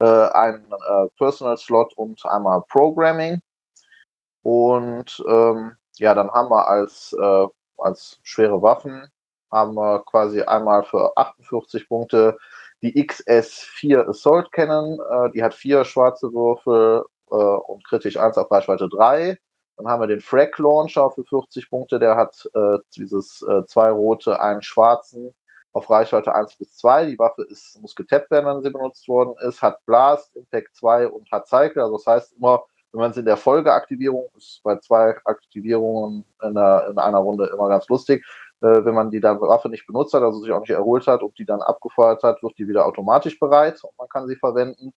äh, 0.00 0.04
einen 0.04 0.70
äh, 0.72 1.08
Personal 1.18 1.56
Slot 1.56 1.92
und 1.94 2.24
einmal 2.26 2.62
Programming. 2.68 3.40
Und 4.42 5.22
ähm, 5.26 5.76
ja, 5.96 6.14
dann 6.14 6.30
haben 6.30 6.50
wir 6.50 6.68
als, 6.68 7.14
äh, 7.18 7.46
als 7.78 8.20
schwere 8.22 8.60
Waffen 8.62 9.08
haben 9.50 9.74
wir 9.74 10.02
quasi 10.04 10.42
einmal 10.42 10.82
für 10.84 11.16
48 11.16 11.88
Punkte 11.88 12.36
die 12.82 13.02
XS4 13.08 14.08
Assault 14.08 14.52
Cannon, 14.52 14.98
äh, 15.00 15.30
die 15.30 15.42
hat 15.42 15.54
vier 15.54 15.84
schwarze 15.84 16.32
Würfel 16.32 17.04
äh, 17.30 17.34
und 17.34 17.84
kritisch 17.86 18.18
1 18.18 18.36
auf 18.36 18.50
Reichweite 18.50 18.88
3. 18.88 19.38
Dann 19.76 19.88
haben 19.88 20.02
wir 20.02 20.06
den 20.06 20.20
Frag 20.20 20.58
Launcher 20.58 21.10
für 21.10 21.24
40 21.24 21.70
Punkte, 21.70 21.98
der 21.98 22.16
hat 22.16 22.48
äh, 22.54 22.78
dieses 22.96 23.42
äh, 23.42 23.64
zwei 23.66 23.90
rote, 23.90 24.40
einen 24.40 24.62
schwarzen 24.62 25.34
auf 25.74 25.90
Reichweite 25.90 26.34
1 26.34 26.56
bis 26.56 26.76
2. 26.76 27.06
Die 27.06 27.18
Waffe 27.18 27.42
ist, 27.42 27.80
muss 27.82 27.94
getappt 27.94 28.30
werden, 28.30 28.46
wenn 28.46 28.62
sie 28.62 28.70
benutzt 28.70 29.06
worden 29.08 29.34
ist, 29.46 29.60
hat 29.60 29.84
Blast, 29.84 30.34
Impact 30.36 30.74
2 30.76 31.08
und 31.08 31.30
hat 31.30 31.48
Cycle. 31.48 31.82
Also 31.82 31.96
das 31.96 32.06
heißt 32.06 32.36
immer, 32.38 32.64
wenn 32.92 33.00
man 33.00 33.10
es 33.10 33.16
in 33.16 33.24
der 33.24 33.36
Folgeaktivierung, 33.36 34.28
ist 34.36 34.60
bei 34.62 34.76
zwei 34.78 35.16
Aktivierungen 35.24 36.24
in, 36.42 36.54
der, 36.54 36.86
in 36.90 36.98
einer 36.98 37.18
Runde 37.18 37.50
immer 37.52 37.68
ganz 37.68 37.88
lustig, 37.88 38.24
äh, 38.60 38.84
wenn 38.84 38.94
man 38.94 39.10
die 39.10 39.20
dann 39.20 39.40
Waffe 39.40 39.68
nicht 39.68 39.86
benutzt 39.86 40.14
hat, 40.14 40.22
also 40.22 40.40
sich 40.40 40.52
auch 40.52 40.60
nicht 40.60 40.70
erholt 40.70 41.08
hat 41.08 41.22
und 41.22 41.36
die 41.38 41.44
dann 41.44 41.60
abgefeuert 41.60 42.22
hat, 42.22 42.40
wird 42.42 42.56
die 42.56 42.68
wieder 42.68 42.86
automatisch 42.86 43.38
bereit 43.40 43.82
und 43.82 43.98
man 43.98 44.08
kann 44.08 44.28
sie 44.28 44.36
verwenden. 44.36 44.92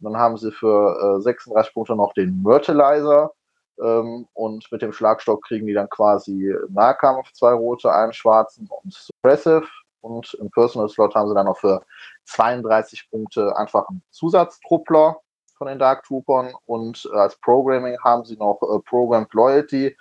Dann 0.00 0.16
haben 0.18 0.36
sie 0.36 0.52
für 0.52 1.18
äh, 1.18 1.22
36 1.22 1.72
Punkte 1.72 1.96
noch 1.96 2.12
den 2.12 2.42
Myrtleizer 2.42 3.32
ähm, 3.82 4.28
und 4.34 4.70
mit 4.70 4.82
dem 4.82 4.92
Schlagstock 4.92 5.42
kriegen 5.42 5.66
die 5.66 5.72
dann 5.72 5.88
quasi 5.88 6.54
Nahkampf, 6.68 7.32
zwei 7.32 7.54
rote, 7.54 7.90
einen 7.90 8.12
schwarzen 8.12 8.68
und 8.68 8.92
Suppressive. 8.92 9.66
Und 10.00 10.34
im 10.40 10.50
Personal 10.50 10.88
Slot 10.88 11.14
haben 11.14 11.28
sie 11.28 11.34
dann 11.34 11.46
noch 11.46 11.58
für 11.58 11.82
32 12.24 13.10
Punkte 13.10 13.56
einfach 13.56 13.88
einen 13.88 14.02
Zusatztruppler 14.10 15.20
von 15.56 15.66
den 15.66 15.78
Dark 15.78 16.04
Troopern 16.04 16.54
und 16.66 17.08
als 17.12 17.36
Programming 17.40 17.98
haben 18.02 18.24
sie 18.24 18.36
noch 18.36 18.60
äh, 18.62 18.78
Programmed 18.88 19.32
Loyalty. 19.34 19.96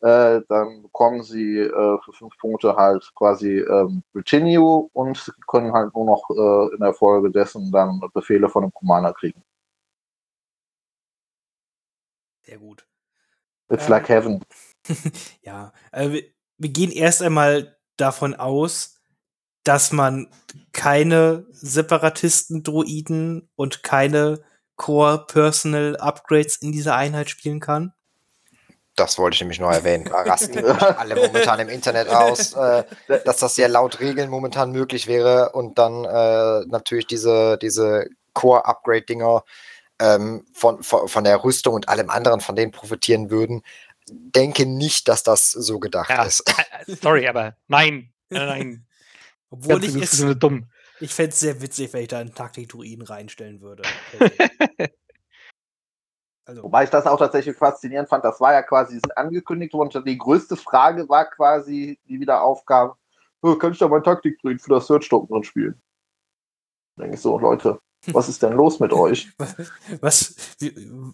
Äh, 0.00 0.40
dann 0.48 0.82
bekommen 0.82 1.22
sie 1.22 1.58
äh, 1.58 1.98
für 2.04 2.12
fünf 2.12 2.36
Punkte 2.38 2.74
halt 2.74 3.08
quasi 3.14 3.58
ähm, 3.58 4.02
Retinue 4.14 4.88
und 4.92 5.32
können 5.46 5.72
halt 5.72 5.94
nur 5.94 6.06
noch 6.06 6.28
äh, 6.30 6.74
in 6.74 6.80
der 6.80 6.92
Folge 6.92 7.30
dessen 7.30 7.70
dann 7.70 8.00
Befehle 8.12 8.48
von 8.48 8.62
dem 8.62 8.72
Commander 8.72 9.12
kriegen. 9.12 9.44
Sehr 12.42 12.58
gut. 12.58 12.84
It's 13.70 13.88
like 13.88 14.08
heaven. 14.08 14.42
ja, 15.42 15.72
also 15.92 16.14
wir, 16.14 16.24
wir 16.58 16.70
gehen 16.70 16.90
erst 16.90 17.22
einmal 17.22 17.78
davon 17.96 18.34
aus, 18.34 19.00
dass 19.64 19.92
man 19.92 20.28
keine 20.72 21.46
Separatisten-Droiden 21.50 23.48
und 23.54 23.82
keine 23.82 24.42
Core-Personal-Upgrades 24.76 26.56
in 26.56 26.72
dieser 26.72 26.96
Einheit 26.96 27.30
spielen 27.30 27.60
kann. 27.60 27.92
Das 28.96 29.18
wollte 29.18 29.36
ich 29.36 29.40
nämlich 29.40 29.60
noch 29.60 29.70
erwähnen. 29.70 30.04
Da 30.04 30.22
rasten 30.22 30.64
alle 30.66 31.16
momentan 31.16 31.60
im 31.60 31.68
Internet 31.68 32.08
aus, 32.08 32.52
äh, 32.52 32.84
dass 33.24 33.38
das 33.38 33.56
ja 33.56 33.66
laut 33.66 34.00
Regeln 34.00 34.28
momentan 34.28 34.70
möglich 34.70 35.06
wäre 35.06 35.52
und 35.52 35.78
dann 35.78 36.04
äh, 36.04 36.66
natürlich 36.66 37.06
diese, 37.06 37.56
diese 37.58 38.06
Core-Upgrade-Dinger 38.34 39.44
ähm, 39.98 40.44
von, 40.52 40.82
von, 40.82 41.08
von 41.08 41.24
der 41.24 41.42
Rüstung 41.42 41.74
und 41.74 41.88
allem 41.88 42.10
anderen 42.10 42.40
von 42.40 42.56
denen 42.56 42.72
profitieren 42.72 43.30
würden. 43.30 43.62
Denke 44.10 44.66
nicht, 44.66 45.08
dass 45.08 45.22
das 45.22 45.50
so 45.50 45.78
gedacht 45.78 46.10
Ja, 46.10 46.24
ist. 46.24 46.44
sorry, 47.02 47.28
aber 47.28 47.56
nein. 47.68 48.12
Nein, 48.28 48.46
nein. 48.46 48.86
Obwohl 49.52 49.80
Ganz 49.80 49.94
ich 49.94 50.02
es, 50.02 50.38
dumm. 50.38 50.64
ich 50.98 51.12
fände 51.12 51.30
es 51.32 51.40
sehr 51.40 51.60
witzig, 51.60 51.92
wenn 51.92 52.02
ich 52.02 52.08
da 52.08 52.18
einen 52.18 52.34
Taktik-Druiden 52.34 53.04
reinstellen 53.04 53.60
würde. 53.60 53.82
Also, 56.44 56.64
Wobei 56.64 56.82
ich 56.82 56.90
das 56.90 57.06
auch 57.06 57.18
tatsächlich 57.20 57.56
faszinierend 57.56 58.08
fand. 58.08 58.24
Das 58.24 58.40
war 58.40 58.52
ja 58.52 58.62
quasi, 58.62 58.94
die 58.94 58.98
sind 59.00 59.16
angekündigt 59.16 59.72
worden. 59.74 59.96
und 59.96 60.04
Die 60.08 60.18
größte 60.18 60.56
Frage 60.56 61.08
war 61.08 61.30
quasi, 61.30 62.00
die 62.08 62.18
wieder 62.18 62.42
aufkam, 62.42 62.94
"Oh, 63.42 63.54
kann 63.54 63.70
ich 63.72 63.78
da 63.78 63.86
mein 63.86 64.02
Taktikdruid 64.02 64.60
für 64.60 64.70
das 64.70 64.88
Search-Token 64.88 65.28
drin 65.32 65.44
spielen? 65.44 65.82
Da 66.96 67.02
denke 67.04 67.14
ich 67.14 67.22
so, 67.22 67.38
Leute, 67.38 67.78
was 68.12 68.28
ist 68.28 68.42
denn 68.42 68.54
los 68.54 68.80
mit 68.80 68.92
euch? 68.92 69.30
was, 70.00 70.34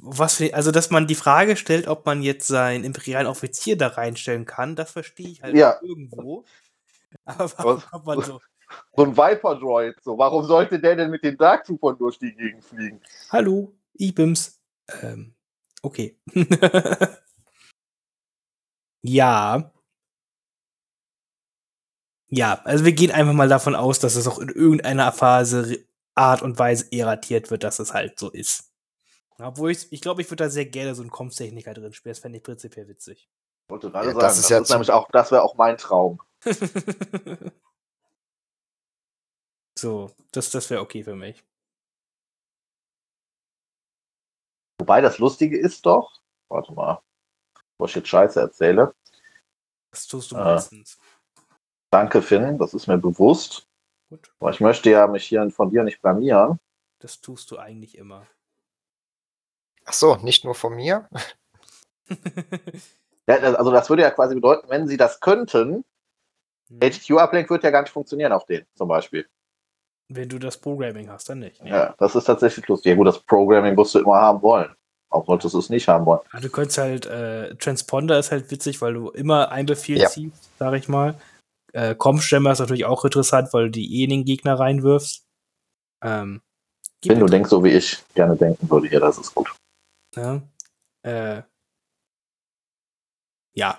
was 0.00 0.40
also, 0.54 0.70
dass 0.70 0.90
man 0.90 1.06
die 1.06 1.14
Frage 1.14 1.56
stellt, 1.56 1.88
ob 1.88 2.06
man 2.06 2.22
jetzt 2.22 2.46
seinen 2.46 2.84
imperialen 2.84 3.26
Offizier 3.26 3.76
da 3.76 3.88
reinstellen 3.88 4.46
kann, 4.46 4.76
das 4.76 4.92
verstehe 4.92 5.28
ich 5.28 5.42
halt 5.42 5.54
Ja. 5.54 5.78
irgendwo. 5.82 6.46
Aber 7.24 7.50
warum 7.58 7.76
Was- 7.76 7.86
kommt 7.90 8.06
man 8.06 8.22
so? 8.22 8.40
So 8.96 9.02
ein 9.04 9.16
Viper-Droid, 9.16 9.96
so. 10.02 10.18
Warum 10.18 10.44
sollte 10.44 10.78
der 10.78 10.94
denn 10.94 11.10
mit 11.10 11.24
den 11.24 11.38
Dark 11.38 11.64
Troopern 11.64 11.96
durch 11.96 12.18
die 12.18 12.34
Gegend 12.34 12.62
fliegen? 12.62 13.00
Hallo, 13.32 13.72
Ibims. 13.94 14.60
Ähm, 15.00 15.34
okay. 15.80 16.20
ja. 19.02 19.72
Ja, 22.28 22.60
also 22.64 22.84
wir 22.84 22.92
gehen 22.92 23.10
einfach 23.10 23.32
mal 23.32 23.48
davon 23.48 23.74
aus, 23.74 24.00
dass 24.00 24.16
es 24.16 24.26
auch 24.28 24.38
in 24.38 24.50
irgendeiner 24.50 25.12
Phase 25.12 25.86
Art 26.14 26.42
und 26.42 26.58
Weise 26.58 26.92
erratiert 26.92 27.50
wird, 27.50 27.64
dass 27.64 27.78
es 27.78 27.94
halt 27.94 28.18
so 28.18 28.30
ist. 28.30 28.70
Obwohl 29.38 29.70
ich, 29.70 29.90
ich 29.92 30.02
glaube, 30.02 30.20
ich 30.20 30.30
würde 30.30 30.44
da 30.44 30.50
sehr 30.50 30.66
gerne 30.66 30.94
so 30.94 31.00
einen 31.00 31.10
Komptechniker 31.10 31.72
drin 31.72 31.94
spielen. 31.94 32.10
Das 32.12 32.18
fände 32.18 32.36
ich 32.36 32.44
prinzipiell 32.44 32.86
witzig. 32.88 33.30
Ich 33.66 33.70
wollte 33.70 33.90
gerade 33.90 34.08
Ja, 34.08 34.12
sagen, 34.12 34.20
das 34.20 34.32
das 34.34 34.38
ist 34.40 34.44
ist, 34.44 34.50
ja 34.50 34.64
zu- 34.64 34.72
nämlich 34.74 34.90
auch, 34.90 35.08
das 35.10 35.30
wäre 35.30 35.42
auch 35.42 35.56
mein 35.56 35.78
Traum. 35.78 36.20
so, 39.78 40.10
das, 40.32 40.50
das 40.50 40.70
wäre 40.70 40.80
okay 40.80 41.02
für 41.04 41.14
mich. 41.14 41.44
Wobei 44.80 45.00
das 45.00 45.18
Lustige 45.18 45.58
ist 45.58 45.84
doch, 45.86 46.20
warte 46.48 46.72
mal, 46.72 47.02
bevor 47.72 47.88
ich 47.88 47.94
jetzt 47.96 48.08
Scheiße 48.08 48.40
erzähle. 48.40 48.94
Das 49.90 50.06
tust 50.06 50.30
du 50.32 50.36
Ah. 50.36 50.44
meistens. 50.54 50.98
Danke, 51.90 52.22
Finn, 52.22 52.58
das 52.58 52.74
ist 52.74 52.86
mir 52.86 52.98
bewusst. 52.98 53.66
Gut, 54.10 54.30
Aber 54.40 54.50
ich 54.50 54.60
möchte 54.60 54.90
ja 54.90 55.06
mich 55.06 55.24
hier 55.26 55.50
von 55.50 55.70
dir 55.70 55.82
nicht 55.82 56.00
blamieren. 56.02 56.58
das 57.00 57.20
tust 57.20 57.50
du 57.50 57.58
eigentlich 57.58 57.96
immer. 57.96 58.26
Ach 59.84 59.92
so, 59.92 60.16
nicht 60.16 60.44
nur 60.44 60.54
von 60.54 60.74
mir. 60.74 61.08
Ja, 63.28 63.34
also 63.36 63.70
das 63.70 63.90
würde 63.90 64.00
ja 64.04 64.10
quasi 64.10 64.34
bedeuten, 64.34 64.70
wenn 64.70 64.88
sie 64.88 64.96
das 64.96 65.20
könnten. 65.20 65.84
HQ-Uplink 66.70 67.48
wird 67.50 67.64
ja 67.64 67.70
gar 67.70 67.82
nicht 67.82 67.92
funktionieren 67.92 68.32
auf 68.32 68.46
den, 68.46 68.66
zum 68.74 68.88
Beispiel. 68.88 69.26
Wenn 70.10 70.28
du 70.28 70.38
das 70.38 70.56
Programming 70.56 71.10
hast, 71.10 71.28
dann 71.28 71.40
nicht. 71.40 71.62
Ja, 71.64 71.94
das 71.98 72.14
ist 72.14 72.24
tatsächlich 72.24 72.66
lustig. 72.68 72.90
Ja 72.90 72.96
gut, 72.96 73.06
das 73.06 73.18
Programming 73.20 73.74
musst 73.74 73.94
du 73.94 73.98
immer 73.98 74.16
haben 74.16 74.40
wollen. 74.42 74.74
Auch 75.10 75.26
solltest 75.26 75.54
du 75.54 75.58
es 75.58 75.70
nicht 75.70 75.88
haben 75.88 76.04
wollen. 76.06 76.20
Ah, 76.32 76.40
du 76.40 76.48
könntest 76.50 76.78
halt, 76.78 77.06
äh, 77.06 77.54
Transponder 77.56 78.18
ist 78.18 78.30
halt 78.30 78.50
witzig, 78.50 78.80
weil 78.80 78.94
du 78.94 79.10
immer 79.10 79.50
ein 79.50 79.66
Befehl 79.66 79.98
Ja. 79.98 80.08
ziehst, 80.08 80.50
sag 80.58 80.74
ich 80.74 80.88
mal. 80.88 81.18
Äh, 81.72 81.94
Comstemmer 81.94 82.52
ist 82.52 82.58
natürlich 82.58 82.84
auch 82.86 83.04
interessant, 83.04 83.52
weil 83.52 83.64
du 83.64 83.70
die 83.70 84.00
eh 84.00 84.04
in 84.04 84.10
den 84.10 84.24
Gegner 84.24 84.58
reinwirfst. 84.58 85.26
Ähm, 86.02 86.42
Wenn 87.04 87.20
du 87.20 87.26
denkst, 87.26 87.50
so 87.50 87.62
wie 87.64 87.70
ich 87.70 88.02
gerne 88.14 88.36
denken 88.36 88.70
würde, 88.70 88.88
hier, 88.88 89.00
das 89.00 89.18
ist 89.18 89.34
gut. 89.34 89.54
Ja. 90.16 90.42
Äh, 91.02 91.42
ja. 93.54 93.78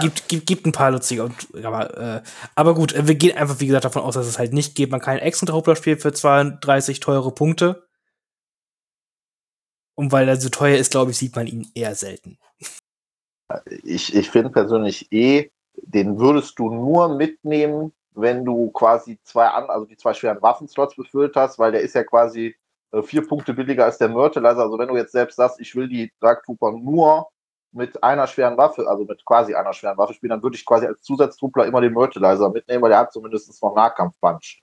Gibt, 0.00 0.28
gibt, 0.28 0.46
gibt 0.46 0.66
ein 0.66 0.72
paar 0.72 0.90
lustige. 0.90 1.24
und- 1.24 1.64
Aber, 1.64 1.96
äh, 1.96 2.22
aber 2.56 2.74
gut, 2.74 2.92
äh, 2.92 3.06
wir 3.06 3.14
gehen 3.14 3.36
einfach, 3.36 3.60
wie 3.60 3.66
gesagt, 3.66 3.84
davon 3.84 4.02
aus, 4.02 4.14
dass 4.14 4.26
es 4.26 4.38
halt 4.38 4.52
nicht 4.52 4.74
geht. 4.74 4.90
Man 4.90 5.00
kann 5.00 5.12
einen 5.12 5.20
extra 5.20 5.46
Truppler 5.46 5.76
spielen 5.76 5.98
für 6.00 6.12
32 6.12 6.98
teure 7.00 7.32
Punkte. 7.32 7.86
Und 9.96 10.12
weil 10.12 10.28
er 10.28 10.36
so 10.40 10.48
teuer 10.48 10.76
ist, 10.76 10.90
glaube 10.90 11.12
ich, 11.12 11.16
sieht 11.18 11.36
man 11.36 11.46
ihn 11.46 11.70
eher 11.74 11.94
selten. 11.94 12.36
Ich, 13.84 14.14
ich 14.14 14.28
finde 14.30 14.50
persönlich 14.50 15.10
eh, 15.12 15.50
den 15.76 16.18
würdest 16.18 16.58
du 16.58 16.68
nur 16.68 17.14
mitnehmen, 17.16 17.92
wenn 18.10 18.44
du 18.44 18.70
quasi 18.72 19.20
zwei 19.22 19.46
an, 19.46 19.70
also 19.70 19.86
die 19.86 19.96
zwei 19.96 20.14
schweren 20.14 20.42
Waffenslots 20.42 20.96
befüllt 20.96 21.36
hast, 21.36 21.58
weil 21.58 21.70
der 21.72 21.82
ist 21.82 21.94
ja 21.94 22.02
quasi 22.02 22.56
äh, 22.92 23.02
vier 23.02 23.26
Punkte 23.26 23.54
billiger 23.54 23.84
als 23.84 23.98
der 23.98 24.08
Myrtleizer. 24.08 24.62
Also 24.62 24.78
wenn 24.78 24.88
du 24.88 24.96
jetzt 24.96 25.12
selbst 25.12 25.36
sagst, 25.36 25.60
ich 25.60 25.74
will 25.76 25.88
die 25.88 26.12
Dark 26.20 26.44
Trooper 26.44 26.72
nur 26.72 27.28
mit 27.76 28.02
einer 28.02 28.26
schweren 28.26 28.56
Waffe, 28.56 28.88
also 28.88 29.04
mit 29.04 29.24
quasi 29.24 29.54
einer 29.54 29.72
schweren 29.72 29.98
Waffe 29.98 30.14
spielen, 30.14 30.30
dann 30.30 30.42
würde 30.42 30.56
ich 30.56 30.64
quasi 30.64 30.86
als 30.86 31.02
Zusatztrupler 31.02 31.66
immer 31.66 31.80
den 31.80 31.92
Myrtleizer 31.92 32.50
mitnehmen, 32.50 32.82
weil 32.82 32.90
der 32.90 32.98
hat 33.00 33.12
zumindest 33.12 33.62
noch 33.62 33.74
Nahkampf-Punch. 33.74 34.62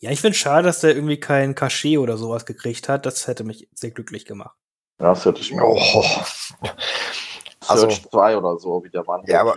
Ja, 0.00 0.10
ich 0.10 0.20
finde 0.20 0.36
schade, 0.36 0.64
dass 0.64 0.80
der 0.80 0.94
irgendwie 0.94 1.20
kein 1.20 1.54
Cachet 1.54 1.98
oder 1.98 2.16
sowas 2.16 2.46
gekriegt 2.46 2.88
hat. 2.88 3.04
Das 3.04 3.26
hätte 3.26 3.44
mich 3.44 3.68
sehr 3.74 3.90
glücklich 3.90 4.24
gemacht. 4.24 4.56
Ja, 4.98 5.10
das 5.10 5.24
hätte 5.24 5.40
ich 5.40 5.52
mir 5.52 5.62
auch. 5.62 5.94
Oh. 5.94 6.68
Also- 7.68 7.88
Search 7.88 8.08
2 8.10 8.36
oder 8.38 8.58
so, 8.58 8.82
wie 8.82 8.90
der 8.90 9.04
Mann 9.04 9.22
Ja, 9.26 9.42
aber-. 9.42 9.56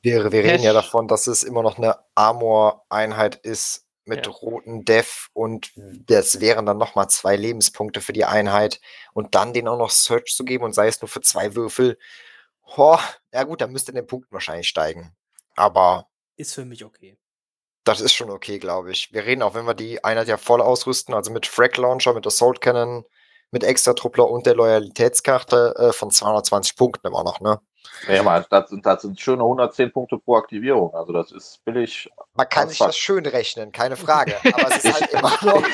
Wir, 0.00 0.32
wir 0.32 0.44
reden 0.44 0.62
ja 0.62 0.72
davon, 0.72 1.06
dass 1.06 1.26
es 1.26 1.44
immer 1.44 1.62
noch 1.62 1.76
eine 1.78 1.96
Armor-Einheit 2.14 3.36
ist 3.36 3.87
mit 4.08 4.26
Ja. 4.26 4.32
roten 4.32 4.84
Def 4.84 5.28
und 5.32 5.70
das 5.76 6.40
wären 6.40 6.66
dann 6.66 6.78
nochmal 6.78 7.08
zwei 7.08 7.36
Lebenspunkte 7.36 8.00
für 8.00 8.12
die 8.12 8.24
Einheit 8.24 8.80
und 9.12 9.34
dann 9.34 9.52
den 9.52 9.68
auch 9.68 9.78
noch 9.78 9.90
Search 9.90 10.34
zu 10.34 10.44
geben 10.44 10.64
und 10.64 10.72
sei 10.74 10.88
es 10.88 11.00
nur 11.00 11.08
für 11.08 11.20
zwei 11.20 11.54
Würfel. 11.54 11.98
Ho, 12.76 12.98
ja 13.32 13.44
gut, 13.44 13.60
dann 13.60 13.72
müsste 13.72 13.92
den 13.92 14.06
Punkten 14.06 14.32
wahrscheinlich 14.32 14.68
steigen. 14.68 15.14
Aber 15.56 16.08
Ist 16.36 16.54
für 16.54 16.64
mich 16.64 16.84
okay. 16.84 17.16
das 17.84 18.00
ist 18.00 18.12
schon 18.12 18.30
okay, 18.30 18.58
glaube 18.58 18.90
ich. 18.92 19.12
Wir 19.12 19.24
reden 19.24 19.42
auch, 19.42 19.54
wenn 19.54 19.66
wir 19.66 19.74
die 19.74 20.02
Einheit 20.04 20.28
ja 20.28 20.36
voll 20.36 20.60
ausrüsten, 20.60 21.14
also 21.14 21.30
mit 21.32 21.46
Frag 21.46 21.76
Launcher, 21.76 22.14
mit 22.14 22.26
Assault 22.26 22.60
Cannon, 22.60 23.04
mit 23.50 23.64
Extra 23.64 23.94
Truppler 23.94 24.28
und 24.30 24.46
der 24.46 24.54
Loyalitätskarte 24.54 25.74
äh, 25.78 25.92
von 25.92 26.10
220 26.10 26.76
Punkten 26.76 27.06
immer 27.06 27.24
noch, 27.24 27.40
ne? 27.40 27.60
Nee, 28.06 28.22
mal, 28.22 28.46
das 28.48 28.70
sind, 28.70 28.86
das 28.86 29.02
sind 29.02 29.20
schöne 29.20 29.42
110 29.42 29.92
Punkte 29.92 30.18
pro 30.18 30.36
Aktivierung. 30.36 30.94
Also 30.94 31.12
das 31.12 31.32
ist 31.32 31.64
billig. 31.64 32.08
Man 32.34 32.48
kann 32.48 32.64
Das 32.64 32.70
sich 32.70 32.78
das 32.78 32.96
schön 32.96 33.26
rechnen, 33.26 33.72
keine 33.72 33.96
Frage. 33.96 34.36
Aber 34.52 34.74
es 34.74 34.84
ist 34.84 35.00
halt 35.00 35.12
immer 35.12 35.30
noch. 35.42 35.62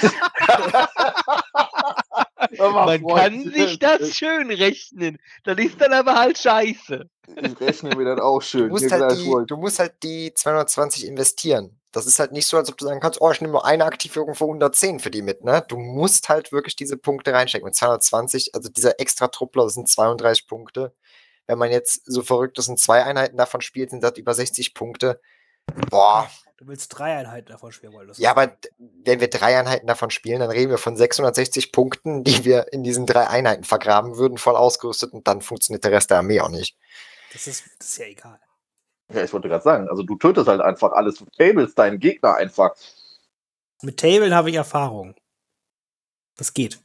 Man 2.58 3.06
kann 3.06 3.50
sich 3.50 3.78
das 3.78 4.14
schön 4.14 4.50
rechnen. 4.50 5.18
Das 5.44 5.58
ist 5.58 5.80
dann 5.80 5.92
aber 5.92 6.14
halt 6.14 6.38
scheiße. 6.38 7.08
Ich 7.36 7.60
rechne 7.60 7.96
mir 7.96 8.04
das 8.04 8.20
auch 8.20 8.40
schön. 8.40 8.68
Du 8.68 8.74
musst, 8.74 8.92
halt 8.92 9.12
die, 9.12 9.34
du 9.46 9.56
musst 9.56 9.78
halt 9.78 9.94
die 10.02 10.32
220 10.34 11.06
investieren. 11.06 11.78
Das 11.90 12.06
ist 12.06 12.18
halt 12.18 12.32
nicht 12.32 12.46
so, 12.46 12.56
als 12.56 12.70
ob 12.70 12.76
du 12.76 12.86
sagen 12.86 13.00
kannst, 13.00 13.20
oh, 13.20 13.30
ich 13.30 13.40
nehme 13.40 13.52
nur 13.52 13.64
eine 13.64 13.84
Aktivierung 13.84 14.34
für 14.34 14.44
110 14.44 15.00
für 15.00 15.10
die 15.10 15.22
mit, 15.22 15.44
ne? 15.44 15.64
Du 15.68 15.76
musst 15.76 16.28
halt 16.28 16.52
wirklich 16.52 16.76
diese 16.76 16.96
Punkte 16.96 17.32
reinstecken. 17.32 17.64
Mit 17.64 17.76
220, 17.76 18.54
also 18.54 18.68
dieser 18.68 19.00
extra 19.00 19.28
Truppler 19.28 19.68
sind 19.68 19.88
32 19.88 20.46
Punkte. 20.46 20.92
Wenn 21.46 21.58
man 21.58 21.70
jetzt 21.70 22.04
so 22.06 22.22
verrückt 22.22 22.58
ist 22.58 22.68
und 22.68 22.78
zwei 22.78 23.04
Einheiten 23.04 23.36
davon 23.36 23.60
spielt, 23.60 23.90
sind 23.90 24.02
das 24.02 24.16
über 24.16 24.34
60 24.34 24.74
Punkte. 24.74 25.20
Boah, 25.90 26.28
Du 26.56 26.68
willst 26.68 26.96
drei 26.96 27.16
Einheiten 27.16 27.48
davon 27.48 27.72
spielen, 27.72 27.92
wolltest 27.92 28.18
du 28.18 28.22
ja, 28.22 28.30
aber 28.30 28.56
wenn 28.78 29.18
wir 29.20 29.28
drei 29.28 29.58
Einheiten 29.58 29.88
davon 29.88 30.10
spielen, 30.10 30.38
dann 30.38 30.50
reden 30.50 30.70
wir 30.70 30.78
von 30.78 30.96
660 30.96 31.72
Punkten, 31.72 32.22
die 32.22 32.44
wir 32.44 32.72
in 32.72 32.84
diesen 32.84 33.06
drei 33.06 33.26
Einheiten 33.26 33.64
vergraben 33.64 34.16
würden, 34.16 34.38
voll 34.38 34.54
ausgerüstet 34.54 35.12
und 35.12 35.26
dann 35.26 35.42
funktioniert 35.42 35.82
der 35.84 35.90
Rest 35.90 36.10
der 36.10 36.18
Armee 36.18 36.40
auch 36.40 36.50
nicht. 36.50 36.76
Das 37.32 37.48
ist, 37.48 37.64
das 37.78 37.88
ist 37.88 37.98
ja 37.98 38.06
egal. 38.06 38.40
Ja, 39.12 39.24
ich 39.24 39.32
wollte 39.32 39.48
gerade 39.48 39.64
sagen, 39.64 39.88
also 39.88 40.04
du 40.04 40.16
tötest 40.16 40.46
halt 40.46 40.60
einfach 40.60 40.92
alles. 40.92 41.16
Du 41.16 41.26
tables 41.36 41.74
deinen 41.74 41.98
Gegner 41.98 42.34
einfach. 42.36 42.74
Mit 43.82 43.98
Tablen 43.98 44.32
habe 44.32 44.48
ich 44.48 44.56
Erfahrung. 44.56 45.14
Das 46.36 46.54
geht. 46.54 46.80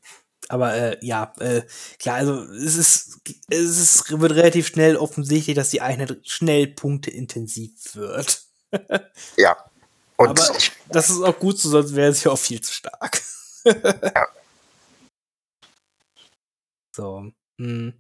Aber 0.50 0.74
äh, 0.76 0.98
ja, 1.02 1.32
äh, 1.40 1.62
klar, 2.00 2.16
also 2.18 2.42
es 2.44 2.76
ist, 2.76 3.20
es 3.50 3.60
ist, 3.80 4.20
wird 4.20 4.32
relativ 4.34 4.68
schnell 4.68 4.98
offensichtlich, 4.98 5.56
dass 5.56 5.70
die 5.70 5.82
Einheit 5.82 6.20
schnell 6.28 6.68
punkteintensiv 6.68 7.96
wird. 7.96 8.44
Ja. 9.38 9.58
Und 10.18 10.30
Aber- 10.30 10.58
Das 10.90 11.10
ist 11.10 11.22
auch 11.24 11.40
gut 11.40 11.58
so, 11.58 11.70
sonst 11.70 11.96
wäre 11.96 12.14
sie 12.14 12.30
auch 12.30 12.38
viel 12.38 12.62
zu 12.62 12.72
stark. 12.74 13.22
So. 16.96 17.32
Hm. 17.60 17.94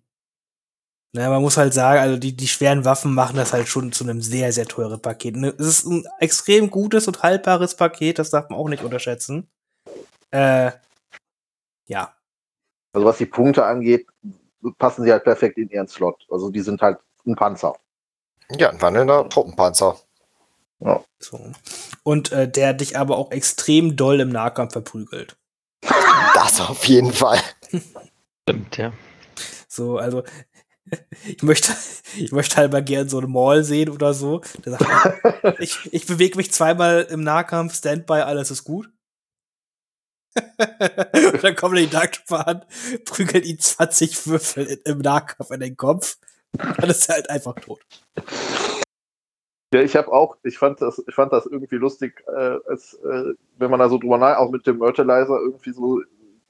Naja, 1.15 1.29
man 1.29 1.41
muss 1.41 1.57
halt 1.57 1.73
sagen, 1.73 1.99
also 2.01 2.17
die, 2.17 2.35
die 2.35 2.47
schweren 2.47 2.85
Waffen 2.85 3.13
machen 3.13 3.35
das 3.37 3.51
halt 3.53 3.67
schon 3.67 3.91
zu 3.91 4.03
einem 4.03 4.21
sehr, 4.21 4.53
sehr 4.53 4.67
teuren 4.67 5.01
Paket. 5.01 5.35
Ne, 5.37 5.53
Es 5.57 5.65
ist 5.67 5.85
ein 5.85 6.05
extrem 6.19 6.69
gutes 6.69 7.07
und 7.07 7.23
haltbares 7.23 7.75
Paket, 7.75 8.19
das 8.19 8.29
darf 8.29 8.49
man 8.49 8.59
auch 8.59 8.69
nicht 8.69 8.83
unterschätzen. 8.83 9.49
Äh, 10.31 10.71
ja. 11.87 12.15
Also 12.93 13.05
was 13.05 13.17
die 13.17 13.25
Punkte 13.25 13.65
angeht, 13.65 14.07
passen 14.77 15.03
sie 15.03 15.11
halt 15.11 15.23
perfekt 15.23 15.57
in 15.57 15.69
ihren 15.69 15.87
Slot. 15.87 16.25
Also 16.29 16.49
die 16.49 16.61
sind 16.61 16.81
halt 16.81 16.97
ein 17.25 17.35
Panzer. 17.35 17.75
ja, 18.51 18.69
ein 18.69 18.81
wandelnder 18.81 19.29
Truppenpanzer. 19.29 19.97
So. 21.19 21.51
Und 22.03 22.31
äh, 22.31 22.49
der 22.49 22.73
dich 22.73 22.97
aber 22.97 23.17
auch 23.17 23.31
extrem 23.31 23.95
doll 23.95 24.19
im 24.19 24.29
Nahkampf 24.29 24.73
verprügelt. 24.73 25.37
Das 26.35 26.61
auf 26.61 26.85
jeden 26.85 27.11
Fall. 27.11 27.39
Stimmt, 28.43 28.77
ja. 28.77 28.93
So, 29.67 29.97
also 29.97 30.23
ich 31.25 31.43
möchte, 31.43 31.73
ich 32.17 32.31
möchte 32.31 32.57
halt 32.57 32.71
mal 32.71 32.83
gern 32.83 33.09
so 33.09 33.17
eine 33.17 33.27
Mall 33.27 33.63
sehen 33.63 33.89
oder 33.89 34.13
so. 34.13 34.41
Der 34.65 34.77
sagt, 34.77 35.59
ich, 35.59 35.77
ich 35.91 36.05
bewege 36.05 36.37
mich 36.37 36.51
zweimal 36.51 37.07
im 37.09 37.23
Nahkampf, 37.23 37.75
Standby, 37.75 38.21
alles 38.21 38.51
ist 38.51 38.63
gut. 38.63 38.89
Und 40.35 41.43
dann 41.43 41.55
kommen 41.55 41.75
die 41.75 41.89
Dark 41.89 42.13
Trooper 42.13 42.47
an, 42.47 42.65
prügeln 43.05 43.43
ihn 43.43 43.59
20 43.59 44.27
Würfel 44.27 44.65
in, 44.65 44.79
im 44.85 44.97
Nahkampf 44.99 45.51
in 45.51 45.59
den 45.59 45.77
Kopf. 45.77 46.17
Dann 46.53 46.89
ist 46.89 47.09
er 47.09 47.15
halt 47.15 47.29
einfach 47.29 47.55
tot. 47.55 47.81
Ja, 49.73 49.81
ich 49.81 49.95
habe 49.95 50.11
auch, 50.11 50.37
ich 50.43 50.57
fand 50.57 50.81
das, 50.81 51.01
ich 51.07 51.13
fand 51.13 51.31
das 51.31 51.45
irgendwie 51.45 51.75
lustig, 51.75 52.23
äh, 52.27 52.57
als, 52.67 52.95
äh, 52.95 53.33
wenn 53.57 53.69
man 53.69 53.79
da 53.79 53.87
so 53.87 53.99
drüber 53.99 54.17
nach, 54.17 54.37
auch 54.37 54.49
mit 54.49 54.65
dem 54.65 54.79
Merchandiser 54.79 55.39
irgendwie 55.39 55.71
so, 55.71 56.01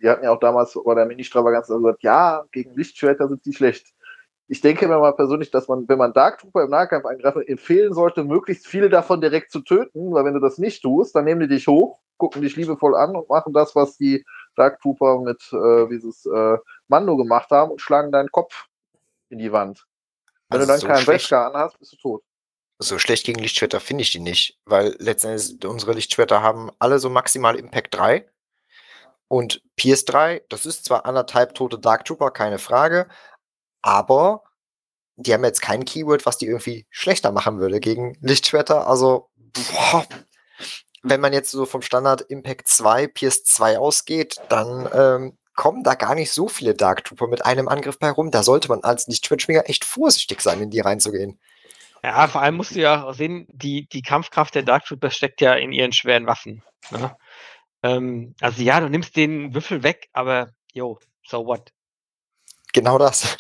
die 0.02 0.08
hatten 0.08 0.24
ja 0.24 0.32
auch 0.32 0.40
damals 0.40 0.78
bei 0.86 0.96
der 0.96 1.06
Mini-Stravaganz 1.06 1.68
gesagt, 1.68 2.04
ja, 2.04 2.46
gegen 2.54 2.74
Lichtschwerter 2.76 3.28
sind 3.28 3.46
die 3.46 3.54
schlecht. 3.54 3.88
Ich 4.48 4.62
denke 4.62 4.88
mir 4.88 4.98
mal 4.98 5.12
persönlich, 5.12 5.52
dass 5.52 5.68
man, 5.68 5.88
wenn 5.90 5.98
man 5.98 6.14
Dark 6.14 6.40
Trooper 6.40 6.64
im 6.64 6.70
Nahkampf 6.70 7.06
angreift, 7.06 7.38
empfehlen 7.46 7.94
sollte, 7.94 8.24
möglichst 8.24 8.68
viele 8.68 8.90
davon 8.90 9.20
direkt 9.20 9.52
zu 9.52 9.60
töten, 9.60 10.14
weil 10.14 10.24
wenn 10.24 10.34
du 10.34 10.40
das 10.40 10.58
nicht 10.58 10.82
tust, 10.82 11.14
dann 11.14 11.26
nehmen 11.26 11.42
die 11.42 11.50
dich 11.50 11.68
hoch, 11.68 12.00
gucken 12.20 12.44
dich 12.44 12.56
liebevoll 12.56 12.96
an 12.96 13.16
und 13.16 13.28
machen 13.30 13.54
das, 13.54 13.76
was 13.76 13.98
die 13.98 14.24
Dark 14.56 14.80
Trooper 14.82 15.20
mit 15.22 15.42
äh, 15.52 15.88
dieses 15.90 16.26
äh, 16.28 16.58
Mando 16.88 17.18
gemacht 17.18 17.50
haben 17.50 17.72
und 17.72 17.82
schlagen 17.82 18.12
deinen 18.12 18.32
Kopf 18.32 18.66
in 19.30 19.40
die 19.40 19.52
Wand. 19.52 19.86
Wenn 20.50 20.62
Also 20.62 20.68
du 20.68 20.72
dann 20.74 20.82
so 20.82 20.88
keinen 20.88 21.06
Beskar 21.06 21.48
anhast, 21.48 21.80
bist 21.80 21.94
du 21.94 21.98
tot. 21.98 22.24
So 22.78 23.00
schlecht 23.00 23.26
gegen 23.26 23.40
Lichtschwerter 23.40 23.80
finde 23.80 24.04
ich 24.04 24.12
die 24.12 24.20
nicht, 24.20 24.60
weil 24.66 24.96
letztendlich 25.00 25.66
unsere 25.66 25.94
Lichtschwerter 25.94 26.42
haben 26.42 26.70
alle 26.80 27.00
so 27.00 27.10
maximal 27.10 27.56
Impact 27.56 27.96
3 27.96 28.30
und 29.28 29.62
Pierce 29.76 30.06
3. 30.06 30.44
Das 30.50 30.66
ist 30.66 30.86
zwar 30.86 31.06
anderthalb 31.06 31.56
tote 31.56 31.80
Dark 31.80 32.06
Trooper, 32.06 32.32
keine 32.32 32.60
Frage, 32.60 33.08
aber 33.82 34.44
die 35.18 35.34
haben 35.34 35.44
jetzt 35.44 35.62
kein 35.62 35.84
Keyword, 35.84 36.26
was 36.26 36.38
die 36.38 36.46
irgendwie 36.46 36.88
schlechter 36.90 37.32
machen 37.32 37.60
würde 37.60 37.80
gegen 37.82 38.18
Lichtschwerter. 38.22 38.88
Also, 38.88 39.30
boah, 39.36 40.06
wenn 41.04 41.22
man 41.22 41.34
jetzt 41.34 41.52
so 41.52 41.66
vom 41.66 41.82
Standard 41.82 42.22
Impact 42.22 42.68
2, 42.68 43.08
Pierce 43.08 43.44
2 43.44 43.78
ausgeht, 43.80 44.38
dann 44.50 44.90
ähm, 44.94 45.38
kommen 45.56 45.84
da 45.84 45.96
gar 45.96 46.16
nicht 46.16 46.32
so 46.32 46.48
viele 46.48 46.74
Dark 46.74 47.04
Trooper 47.04 47.28
mit 47.28 47.46
einem 47.46 47.68
Angriff 47.68 48.00
bei 48.00 48.10
rum. 48.10 48.32
Da 48.32 48.44
sollte 48.44 48.70
man 48.70 48.82
als 48.84 49.08
Lichtschwertschwinger 49.08 49.70
echt 49.70 49.86
vorsichtig 49.86 50.42
sein, 50.42 50.62
in 50.62 50.70
die 50.70 50.80
reinzugehen. 50.80 51.40
Ja, 52.04 52.28
vor 52.28 52.42
allem 52.42 52.56
musst 52.56 52.76
du 52.76 52.80
ja 52.80 53.04
auch 53.04 53.14
sehen, 53.14 53.46
die, 53.50 53.88
die 53.90 54.02
Kampfkraft 54.02 54.56
der 54.56 54.64
Dark 54.64 54.86
Troopers 54.86 55.16
steckt 55.16 55.42
ja 55.42 55.54
in 55.56 55.74
ihren 55.74 55.92
schweren 55.92 56.28
Waffen. 56.28 56.64
Ne? 56.92 57.16
Ähm, 57.84 58.36
also 58.40 58.62
ja, 58.62 58.80
du 58.80 58.90
nimmst 58.90 59.16
den 59.16 59.54
Würfel 59.54 59.84
weg, 59.84 60.10
aber 60.14 60.52
yo, 60.72 61.00
so 61.26 61.46
what? 61.46 61.74
Genau 62.74 62.98
das. 62.98 63.38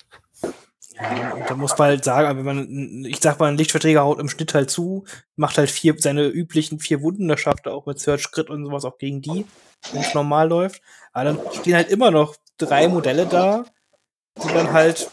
Da 1.48 1.56
muss 1.56 1.78
man 1.78 1.88
halt 1.88 2.04
sagen, 2.04 2.38
wenn 2.38 2.46
man, 2.46 3.06
ich 3.06 3.20
sag 3.22 3.40
mal, 3.40 3.48
ein 3.48 3.58
Lichtverträger 3.58 4.04
haut 4.04 4.20
im 4.20 4.28
Schnitt 4.28 4.54
halt 4.54 4.70
zu, 4.70 5.06
macht 5.38 5.58
halt 5.58 5.70
vier, 5.70 5.96
seine 5.98 6.28
üblichen 6.28 6.80
vier 6.80 7.02
Wunden, 7.02 7.30
das 7.30 7.40
schafft 7.40 7.68
er 7.68 7.74
auch 7.74 7.86
mit 7.86 8.00
Search 8.00 8.32
Crit 8.32 8.50
und 8.50 8.66
sowas 8.66 8.84
auch 8.84 8.98
gegen 8.98 9.22
die, 9.22 9.46
wenn 9.94 10.02
es 10.02 10.14
normal 10.14 10.50
läuft. 10.50 10.82
Aber 11.14 11.26
dann 11.26 11.40
stehen 11.54 11.76
halt 11.76 11.90
immer 11.90 12.12
noch 12.12 12.36
drei 12.58 12.90
Modelle 12.90 13.26
da, 13.26 13.64
die 14.44 14.54
dann 14.54 14.74
halt 14.74 15.10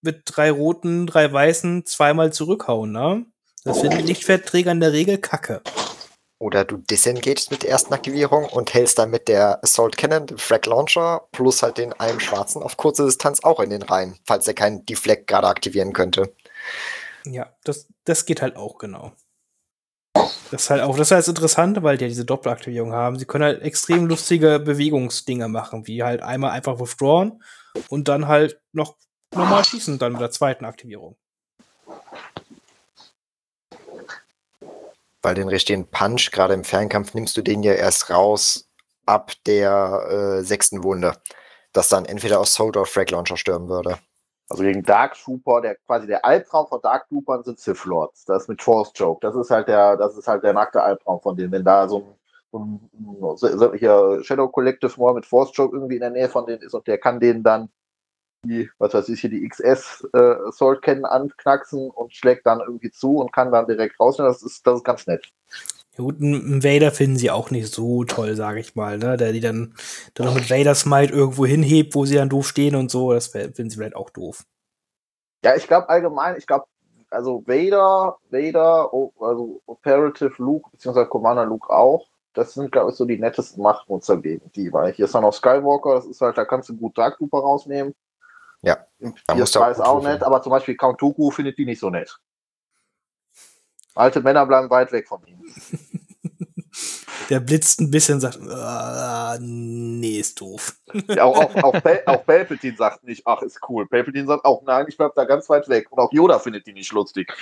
mit 0.00 0.22
drei 0.26 0.52
roten, 0.52 1.08
drei 1.08 1.32
weißen 1.32 1.84
zweimal 1.86 2.32
zurückhauen, 2.32 2.92
ne? 2.92 3.26
Das 3.64 3.80
finden 3.80 4.06
Lichtverträger 4.06 4.70
in 4.70 4.78
der 4.78 4.92
Regel 4.92 5.18
kacke. 5.18 5.60
Oder 6.38 6.64
du 6.64 6.76
disengagest 6.76 7.50
mit 7.50 7.62
der 7.62 7.70
ersten 7.70 7.94
Aktivierung 7.94 8.44
und 8.44 8.74
hältst 8.74 8.98
dann 8.98 9.10
mit 9.10 9.26
der 9.26 9.62
Assault 9.62 9.96
Cannon, 9.96 10.26
dem 10.26 10.38
Frag 10.38 10.66
Launcher, 10.66 11.26
plus 11.32 11.62
halt 11.62 11.78
den 11.78 11.94
einen 11.94 12.20
schwarzen 12.20 12.62
auf 12.62 12.76
kurze 12.76 13.06
Distanz 13.06 13.42
auch 13.42 13.60
in 13.60 13.70
den 13.70 13.82
Reihen, 13.82 14.18
falls 14.24 14.46
er 14.46 14.54
keinen 14.54 14.84
Deflect 14.84 15.26
gerade 15.26 15.46
aktivieren 15.46 15.94
könnte. 15.94 16.34
Ja, 17.24 17.50
das, 17.64 17.86
das 18.04 18.26
geht 18.26 18.42
halt 18.42 18.56
auch 18.56 18.76
genau. 18.76 19.12
Das 20.50 20.64
ist 20.64 20.70
halt 20.70 20.82
auch, 20.82 20.96
das 20.96 21.08
ist 21.08 21.10
halt 21.10 21.22
das 21.22 21.28
Interessante, 21.28 21.82
weil 21.82 21.96
die 21.96 22.04
ja 22.04 22.08
diese 22.08 22.24
Doppelaktivierung 22.24 22.92
haben. 22.92 23.18
Sie 23.18 23.24
können 23.24 23.44
halt 23.44 23.62
extrem 23.62 24.06
lustige 24.06 24.60
Bewegungsdinger 24.60 25.48
machen, 25.48 25.86
wie 25.86 26.02
halt 26.02 26.22
einmal 26.22 26.52
einfach 26.52 26.78
withdrawn 26.78 27.42
und 27.88 28.08
dann 28.08 28.28
halt 28.28 28.60
noch 28.72 28.96
normal 29.34 29.64
schießen, 29.64 29.98
dann 29.98 30.12
mit 30.12 30.20
der 30.20 30.30
zweiten 30.30 30.64
Aktivierung. 30.64 31.16
Weil 35.26 35.34
den 35.34 35.48
richtigen 35.48 35.88
Punch, 35.90 36.30
gerade 36.30 36.54
im 36.54 36.62
Fernkampf, 36.62 37.12
nimmst 37.12 37.36
du 37.36 37.42
den 37.42 37.64
ja 37.64 37.72
erst 37.72 38.10
raus 38.10 38.70
ab 39.06 39.32
der 39.44 40.38
äh, 40.38 40.44
sechsten 40.44 40.84
Wunde. 40.84 41.14
Dass 41.72 41.88
dann 41.88 42.04
entweder 42.04 42.38
Assault 42.38 42.76
oder 42.76 42.86
Frag 42.86 43.10
Launcher 43.10 43.36
stürmen 43.36 43.68
würde. 43.68 43.98
Also 44.48 44.62
gegen 44.62 44.84
Dark 44.84 45.14
Trooper, 45.14 45.62
der 45.62 45.74
quasi 45.84 46.06
der 46.06 46.24
Albtraum 46.24 46.68
von 46.68 46.80
Dark 46.80 47.08
Troopern 47.08 47.42
sind 47.42 47.58
Sith 47.58 47.86
Lords. 47.86 48.24
Das 48.26 48.46
mit 48.46 48.62
Force 48.62 48.92
Choke. 48.96 49.18
Das 49.20 49.34
ist 49.34 49.50
halt 49.50 49.66
der, 49.66 49.96
das 49.96 50.16
ist 50.16 50.28
halt 50.28 50.44
der 50.44 50.52
nackte 50.52 50.80
Albtraum 50.80 51.20
von 51.20 51.36
denen. 51.36 51.50
Wenn 51.50 51.64
da 51.64 51.88
so 51.88 52.16
ein, 52.52 52.88
so 53.34 53.48
ein 53.48 53.58
sämtlicher 53.58 54.22
Shadow 54.22 54.46
Collective 54.46 54.92
mal 55.00 55.12
mit 55.12 55.26
Force 55.26 55.52
Choke 55.52 55.74
irgendwie 55.74 55.96
in 55.96 56.02
der 56.02 56.10
Nähe 56.10 56.28
von 56.28 56.46
denen 56.46 56.62
ist 56.62 56.72
und 56.72 56.86
der 56.86 56.98
kann 56.98 57.18
denen 57.18 57.42
dann 57.42 57.68
die, 58.48 58.70
was 58.78 58.94
weiß 58.94 59.08
ich, 59.08 59.20
hier 59.20 59.30
die 59.30 59.48
XS 59.48 60.08
äh, 60.14 60.34
Assault 60.48 60.82
Cannon 60.82 61.04
anknacksen 61.04 61.90
und 61.90 62.14
schlägt 62.14 62.46
dann 62.46 62.60
irgendwie 62.60 62.90
zu 62.90 63.16
und 63.18 63.32
kann 63.32 63.52
dann 63.52 63.66
direkt 63.66 63.98
rausnehmen. 64.00 64.32
Das 64.32 64.42
ist, 64.42 64.66
das 64.66 64.78
ist 64.78 64.84
ganz 64.84 65.06
nett. 65.06 65.26
Ja, 65.96 66.04
gut, 66.04 66.20
einen 66.20 66.62
Vader 66.62 66.90
finden 66.92 67.16
sie 67.16 67.30
auch 67.30 67.50
nicht 67.50 67.72
so 67.72 68.04
toll, 68.04 68.36
sage 68.36 68.60
ich 68.60 68.74
mal, 68.74 68.98
ne? 68.98 69.16
Der 69.16 69.32
die 69.32 69.40
dann, 69.40 69.74
dann 70.14 70.26
noch 70.26 70.34
mit 70.34 70.50
Vader 70.50 70.74
Smite 70.74 71.12
irgendwo 71.12 71.46
hinhebt, 71.46 71.94
wo 71.94 72.04
sie 72.04 72.16
dann 72.16 72.28
doof 72.28 72.46
stehen 72.46 72.74
und 72.74 72.90
so, 72.90 73.12
das 73.12 73.28
finden 73.28 73.70
sie 73.70 73.76
vielleicht 73.76 73.96
auch 73.96 74.10
doof. 74.10 74.44
Ja, 75.44 75.54
ich 75.56 75.66
glaube 75.66 75.88
allgemein, 75.88 76.36
ich 76.36 76.46
glaube, 76.46 76.66
also 77.10 77.42
Vader, 77.46 78.18
Vader, 78.30 78.90
also 79.20 79.62
Operative 79.66 80.34
Luke, 80.38 80.70
beziehungsweise 80.70 81.08
Commander 81.08 81.46
Luke 81.46 81.70
auch, 81.70 82.06
das 82.34 82.52
sind, 82.52 82.70
glaube 82.70 82.90
ich, 82.90 82.96
so 82.96 83.06
die 83.06 83.18
nettesten 83.18 83.62
Machtnutzer 83.62 84.18
gegen 84.18 84.50
die, 84.52 84.72
weil 84.72 84.92
hier 84.92 85.06
ist 85.06 85.14
dann 85.14 85.22
noch 85.22 85.32
Skywalker, 85.32 85.94
das 85.94 86.06
ist 86.06 86.20
halt, 86.20 86.36
da 86.36 86.44
kannst 86.44 86.68
du 86.68 86.76
gut 86.76 86.98
Dark 86.98 87.16
Trooper 87.16 87.38
rausnehmen. 87.38 87.94
Ja, 88.66 88.84
Im 88.98 89.14
da 89.28 89.34
musst 89.36 89.54
du 89.54 89.60
PS3 89.60 89.80
auch 89.80 89.98
ist 89.98 90.04
nett, 90.04 90.22
aber 90.24 90.42
zum 90.42 90.50
Beispiel 90.50 90.76
Count 90.76 91.00
Dooku 91.00 91.30
findet 91.30 91.56
die 91.56 91.64
nicht 91.64 91.78
so 91.78 91.88
nett. 91.88 92.18
Alte 93.94 94.20
Männer 94.20 94.44
bleiben 94.44 94.68
weit 94.70 94.90
weg 94.90 95.06
von 95.06 95.24
ihm. 95.24 95.40
Der 97.30 97.40
blitzt 97.40 97.80
ein 97.80 97.90
bisschen 97.90 98.16
und 98.16 98.20
sagt, 98.20 98.38
"Ah, 98.48 99.36
nee, 99.40 100.18
ist 100.20 100.40
doof. 100.40 100.76
Ja, 101.08 101.24
auch, 101.24 101.36
auch, 101.38 101.54
auch, 101.54 101.74
auch 102.06 102.24
Palpatine 102.26 102.76
sagt 102.76 103.02
nicht, 103.04 103.26
ach, 103.26 103.42
ist 103.42 103.58
cool. 103.68 103.86
Palpatine 103.88 104.26
sagt 104.26 104.44
auch, 104.44 104.62
nein, 104.62 104.86
ich 104.88 104.96
bleib 104.96 105.14
da 105.14 105.24
ganz 105.24 105.48
weit 105.48 105.68
weg. 105.68 105.90
Und 105.90 105.98
auch 105.98 106.12
Yoda 106.12 106.38
findet 106.38 106.66
die 106.68 106.72
nicht 106.72 106.92
lustig. 106.92 107.32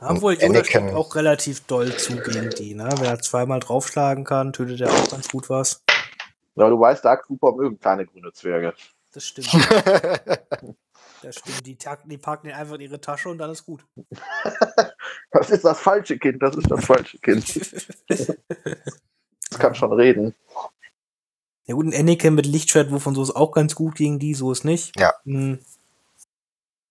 Obwohl, 0.00 0.34
Und 0.34 0.42
Yoda 0.42 0.58
Anakin- 0.60 0.64
schlägt 0.64 0.94
auch 0.94 1.14
relativ 1.14 1.60
doll 1.66 1.94
zu 1.96 2.16
gegen 2.16 2.50
die, 2.50 2.74
ne? 2.74 2.88
Wenn 2.98 3.04
er 3.06 3.20
zweimal 3.20 3.60
draufschlagen 3.60 4.24
kann, 4.24 4.52
tötet 4.52 4.80
er 4.80 4.90
auch 4.92 5.08
ganz 5.10 5.28
gut 5.28 5.48
was. 5.50 5.84
Ja, 6.56 6.68
du 6.68 6.80
weißt, 6.80 7.04
Dark 7.04 7.26
Trooper 7.26 7.52
mögen 7.54 7.78
kleine 7.78 8.06
grüne 8.06 8.32
Zwerge. 8.32 8.74
Das 9.12 9.26
stimmt. 9.26 9.48
Das 11.22 11.36
stimmt. 11.36 11.66
Die, 11.66 11.76
die 12.06 12.18
packen 12.18 12.46
den 12.46 12.56
einfach 12.56 12.76
in 12.76 12.80
ihre 12.80 13.00
Tasche 13.00 13.28
und 13.28 13.38
dann 13.38 13.50
ist 13.50 13.64
gut. 13.64 13.84
Das 15.32 15.50
ist 15.50 15.64
das 15.64 15.78
falsche 15.78 16.18
Kind, 16.18 16.42
das 16.42 16.56
ist 16.56 16.70
das 16.70 16.84
falsche 16.84 17.18
Kind. 17.18 17.44
Das 19.50 19.58
kann 19.58 19.74
schon 19.74 19.92
reden. 19.92 20.34
Ja 21.66 21.74
gut, 21.74 21.86
ein 21.86 21.94
Anakin 21.94 22.36
mit 22.36 22.46
Lichtschwertwurf 22.46 23.04
und 23.06 23.16
so 23.16 23.22
ist 23.22 23.34
auch 23.34 23.50
ganz 23.50 23.74
gut 23.74 23.96
gegen 23.96 24.20
die, 24.20 24.34
so 24.34 24.52
ist 24.52 24.64
nicht. 24.64 24.98
Ja. 24.98 25.12
Hm. 25.24 25.58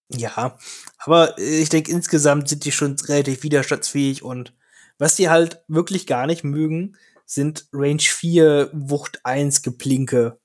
Ja, 0.09 0.57
aber 0.97 1.37
äh, 1.37 1.61
ich 1.61 1.69
denke, 1.69 1.89
insgesamt 1.91 2.49
sind 2.49 2.65
die 2.65 2.73
schon 2.73 2.97
relativ 2.99 3.43
widerstandsfähig 3.43 4.23
und 4.23 4.53
was 4.97 5.15
die 5.15 5.29
halt 5.29 5.63
wirklich 5.69 6.05
gar 6.05 6.27
nicht 6.27 6.43
mögen, 6.43 6.97
sind 7.25 7.69
Range 7.71 8.01
4, 8.01 8.71
Wucht 8.73 9.21
1 9.23 9.61
Geplinke. 9.61 10.37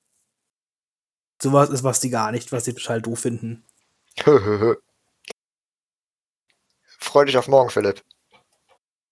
Sowas 1.45 1.69
ist, 1.69 1.85
was 1.85 2.01
die 2.01 2.09
gar 2.09 2.33
nicht, 2.33 2.53
was 2.53 2.65
die 2.65 2.73
total 2.73 3.03
doof 3.03 3.21
finden. 3.21 3.63
Freu 6.99 7.25
dich 7.27 7.37
auf 7.37 7.49
morgen, 7.49 7.69
Philipp. 7.69 8.03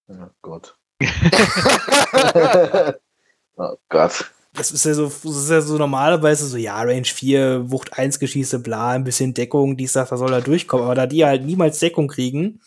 Oh 0.08 0.14
Gott. 0.40 0.74
oh 3.56 3.74
Gott. 3.90 4.30
Das 4.54 4.70
ist 4.70 4.84
ja 4.86 4.94
so, 4.94 5.04
das 5.06 5.24
ist 5.24 5.50
ja 5.50 5.60
so 5.60 5.76
normalerweise 5.76 6.46
so, 6.46 6.56
ja, 6.56 6.80
Range 6.80 7.04
4, 7.04 7.70
Wucht 7.70 7.98
1 7.98 8.18
Geschieße, 8.18 8.58
bla, 8.60 8.90
ein 8.92 9.04
bisschen 9.04 9.34
Deckung, 9.34 9.76
dies, 9.76 9.92
das, 9.92 10.08
da 10.08 10.16
soll 10.16 10.32
er 10.32 10.40
durchkommen. 10.40 10.86
Aber 10.86 10.94
da 10.94 11.06
die 11.06 11.24
halt 11.24 11.44
niemals 11.44 11.78
Deckung 11.80 12.08
kriegen, 12.08 12.60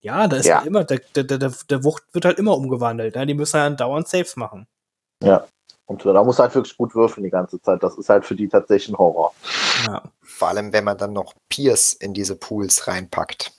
ja, 0.00 0.28
da 0.28 0.36
ist 0.36 0.46
Ja. 0.46 0.58
halt 0.58 0.66
immer, 0.66 0.84
der, 0.84 1.00
der, 1.16 1.24
der, 1.24 1.38
der 1.68 1.84
Wucht 1.84 2.04
wird 2.12 2.24
halt 2.24 2.38
immer 2.38 2.56
umgewandelt. 2.56 3.16
Ne? 3.16 3.26
Die 3.26 3.34
müssen 3.34 3.58
halt 3.60 3.80
dauernd 3.80 4.06
Saves 4.08 4.36
machen. 4.36 4.68
Und 5.90 6.04
da 6.04 6.22
muss 6.22 6.38
halt 6.38 6.54
wirklich 6.54 6.76
gut 6.76 6.94
würfeln 6.94 7.24
die 7.24 7.30
ganze 7.30 7.60
Zeit. 7.60 7.82
Das 7.82 7.98
ist 7.98 8.08
halt 8.08 8.24
für 8.24 8.36
die 8.36 8.46
tatsächlich 8.46 8.94
ein 8.94 8.98
Horror. 8.98 9.34
Ja. 9.88 10.04
Vor 10.22 10.46
allem, 10.46 10.72
wenn 10.72 10.84
man 10.84 10.96
dann 10.96 11.12
noch 11.12 11.34
Pierce 11.48 11.94
in 11.94 12.14
diese 12.14 12.36
Pools 12.36 12.86
reinpackt. 12.86 13.50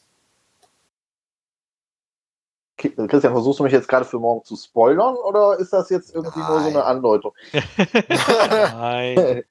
Christian, 2.78 3.34
versuchst 3.34 3.60
du 3.60 3.64
mich 3.66 3.74
jetzt 3.74 3.90
gerade 3.90 4.06
für 4.06 4.18
morgen 4.18 4.46
zu 4.46 4.56
spoilern 4.56 5.16
oder 5.16 5.60
ist 5.60 5.74
das 5.74 5.90
jetzt 5.90 6.16
irgendwie 6.16 6.40
nur 6.40 6.62
so 6.62 6.70
Nein. 6.70 6.78
eine 6.78 6.86
Andeutung? 6.86 7.34
Nein. 8.08 9.44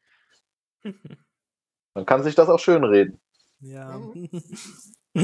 Dann 1.92 2.06
kann 2.06 2.22
sich 2.22 2.34
das 2.34 2.48
auch 2.48 2.60
schön 2.60 2.82
reden. 2.82 3.20
Ja. 3.60 4.00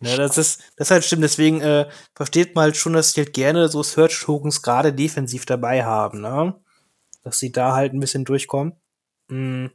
ja, 0.00 0.16
das 0.16 0.38
ist, 0.38 0.62
das 0.76 0.90
halt 0.90 1.04
stimmt. 1.04 1.24
Deswegen 1.24 1.60
äh, 1.60 1.88
versteht 2.14 2.54
man 2.54 2.64
halt 2.64 2.76
schon, 2.76 2.92
dass 2.92 3.12
sie 3.12 3.20
halt 3.22 3.32
gerne 3.32 3.68
so 3.68 3.82
Search-Tokens 3.82 4.62
gerade 4.62 4.92
defensiv 4.92 5.44
dabei 5.44 5.84
haben, 5.84 6.20
ne? 6.20 6.54
Dass 7.24 7.38
sie 7.38 7.50
da 7.50 7.74
halt 7.74 7.92
ein 7.92 8.00
bisschen 8.00 8.24
durchkommen. 8.24 8.74
Hm. 9.28 9.70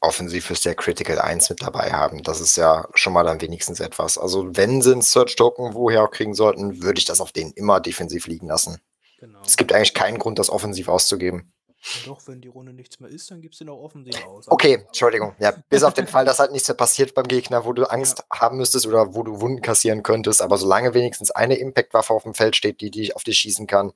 Offensiv 0.00 0.50
ist 0.50 0.64
der 0.64 0.74
Critical 0.74 1.20
1 1.20 1.48
mit 1.48 1.62
dabei 1.62 1.92
haben. 1.92 2.22
Das 2.24 2.40
ist 2.40 2.56
ja 2.56 2.88
schon 2.94 3.12
mal 3.12 3.22
dann 3.22 3.40
wenigstens 3.40 3.80
etwas. 3.80 4.18
Also, 4.18 4.56
wenn 4.56 4.82
sie 4.82 4.92
einen 4.92 5.02
Search-Token 5.02 5.74
woher 5.74 6.02
auch 6.02 6.10
kriegen 6.10 6.34
sollten, 6.34 6.82
würde 6.82 6.98
ich 6.98 7.04
das 7.04 7.20
auf 7.20 7.32
denen 7.32 7.52
immer 7.52 7.80
defensiv 7.80 8.26
liegen 8.26 8.48
lassen. 8.48 8.78
Genau. 9.18 9.40
Es 9.46 9.56
gibt 9.56 9.72
eigentlich 9.72 9.94
keinen 9.94 10.18
Grund, 10.18 10.40
das 10.40 10.50
offensiv 10.50 10.88
auszugeben. 10.88 11.52
Ja, 11.84 12.06
doch, 12.06 12.20
wenn 12.28 12.40
die 12.40 12.48
Runde 12.48 12.72
nichts 12.72 13.00
mehr 13.00 13.10
ist, 13.10 13.30
dann 13.30 13.40
gibt's 13.40 13.58
den 13.58 13.68
auch 13.68 13.82
offensiv 13.82 14.14
aus. 14.24 14.48
Okay, 14.48 14.84
Entschuldigung. 14.86 15.34
Ja, 15.40 15.52
bis 15.68 15.82
auf 15.82 15.94
den 15.94 16.06
Fall, 16.06 16.24
dass 16.24 16.38
halt 16.38 16.52
nichts 16.52 16.68
mehr 16.68 16.76
passiert 16.76 17.12
beim 17.12 17.26
Gegner, 17.26 17.64
wo 17.64 17.72
du 17.72 17.90
Angst 17.90 18.24
haben 18.32 18.58
müsstest 18.58 18.86
oder 18.86 19.14
wo 19.14 19.24
du 19.24 19.40
Wunden 19.40 19.62
kassieren 19.62 20.04
könntest. 20.04 20.42
Aber 20.42 20.58
solange 20.58 20.94
wenigstens 20.94 21.32
eine 21.32 21.56
Impact-Waffe 21.56 22.14
auf 22.14 22.22
dem 22.22 22.34
Feld 22.34 22.54
steht, 22.54 22.80
die, 22.80 22.92
die 22.92 23.16
auf 23.16 23.24
dich 23.24 23.38
schießen 23.38 23.66
kann, 23.66 23.92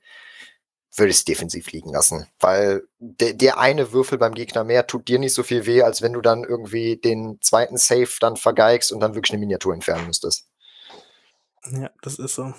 würde 0.96 1.10
ich 1.10 1.18
es 1.18 1.24
defensiv 1.24 1.70
liegen 1.70 1.92
lassen. 1.92 2.26
Weil 2.40 2.82
der, 2.98 3.34
der 3.34 3.58
eine 3.58 3.92
Würfel 3.92 4.18
beim 4.18 4.34
Gegner 4.34 4.64
mehr 4.64 4.88
tut 4.88 5.06
dir 5.06 5.20
nicht 5.20 5.34
so 5.34 5.44
viel 5.44 5.66
weh, 5.66 5.82
als 5.82 6.02
wenn 6.02 6.12
du 6.12 6.20
dann 6.20 6.42
irgendwie 6.42 6.96
den 6.96 7.38
zweiten 7.40 7.76
Save 7.76 8.08
dann 8.18 8.36
vergeigst 8.36 8.90
und 8.90 8.98
dann 8.98 9.14
wirklich 9.14 9.32
eine 9.32 9.40
Miniatur 9.40 9.74
entfernen 9.74 10.08
müsstest. 10.08 10.48
Ja, 11.70 11.90
das 12.02 12.18
ist 12.18 12.34
so. 12.34 12.52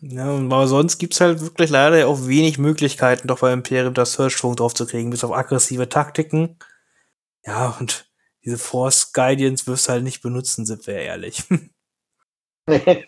Ja, 0.00 0.30
und 0.30 0.52
aber 0.52 0.68
sonst 0.68 0.98
gibt's 0.98 1.20
halt 1.20 1.40
wirklich 1.40 1.70
leider 1.70 2.06
auch 2.06 2.26
wenig 2.26 2.58
Möglichkeiten, 2.58 3.28
doch 3.28 3.40
bei 3.40 3.52
Imperium 3.52 3.94
das 3.94 4.12
drauf 4.14 4.74
zu 4.74 4.86
kriegen, 4.86 5.10
bis 5.10 5.24
auf 5.24 5.32
aggressive 5.32 5.88
Taktiken. 5.88 6.58
Ja, 7.46 7.76
und 7.80 8.10
diese 8.44 8.58
Force 8.58 9.12
Guidance 9.12 9.66
wirst 9.66 9.88
du 9.88 9.92
halt 9.92 10.04
nicht 10.04 10.22
benutzen, 10.22 10.66
sind 10.66 10.86
wir 10.86 10.96
ehrlich. 10.96 11.44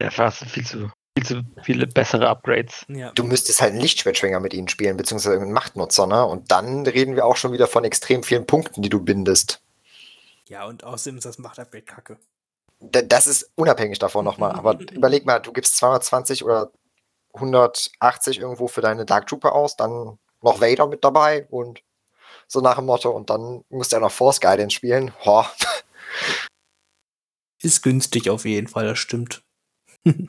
Ja, 0.00 0.10
fast 0.10 0.44
viel 0.44 0.64
zu, 0.64 0.90
viel 1.16 1.26
zu 1.26 1.42
viele 1.62 1.86
bessere 1.86 2.28
Upgrades. 2.28 2.84
ja. 2.88 3.10
Du 3.12 3.24
müsstest 3.24 3.60
halt 3.60 3.72
einen 3.72 3.80
Lichtschwertschwinger 3.80 4.38
mit 4.40 4.54
ihnen 4.54 4.68
spielen, 4.68 4.96
beziehungsweise 4.96 5.34
irgendeinen 5.34 5.54
Machtnutzer, 5.54 6.06
ne? 6.06 6.24
Und 6.24 6.52
dann 6.52 6.86
reden 6.86 7.16
wir 7.16 7.24
auch 7.24 7.36
schon 7.36 7.52
wieder 7.52 7.66
von 7.66 7.84
extrem 7.84 8.22
vielen 8.22 8.46
Punkten, 8.46 8.82
die 8.82 8.88
du 8.90 9.00
bindest. 9.02 9.60
ja, 10.48 10.66
und 10.66 10.84
außerdem 10.84 11.18
ist 11.18 11.24
das 11.24 11.38
Machtupgrade 11.38 11.82
kacke. 11.84 12.18
Da- 12.80 13.02
Das 13.02 13.26
ist 13.26 13.50
unabhängig 13.56 13.98
davon 13.98 14.24
nochmal. 14.24 14.52
Aber 14.52 14.78
überleg 14.80 15.26
mal, 15.26 15.40
du 15.40 15.52
gibst 15.52 15.76
220 15.78 16.44
oder 16.44 16.70
180 17.34 18.38
irgendwo 18.40 18.68
für 18.68 18.80
deine 18.80 19.04
Dark 19.04 19.26
Trooper 19.26 19.54
aus, 19.54 19.76
dann 19.76 20.18
noch 20.40 20.60
Vader 20.60 20.86
mit 20.86 21.04
dabei 21.04 21.46
und 21.50 21.82
so 22.46 22.60
nach 22.60 22.76
dem 22.76 22.86
Motto. 22.86 23.10
Und 23.10 23.30
dann 23.30 23.64
musst 23.68 23.92
du 23.92 23.96
ja 23.96 24.00
noch 24.00 24.12
Force 24.12 24.40
Guidance 24.40 24.74
spielen. 24.74 25.12
Ho. 25.24 25.44
Ist 27.62 27.82
günstig 27.82 28.30
auf 28.30 28.44
jeden 28.44 28.68
Fall, 28.68 28.86
das 28.86 28.98
stimmt. 28.98 29.42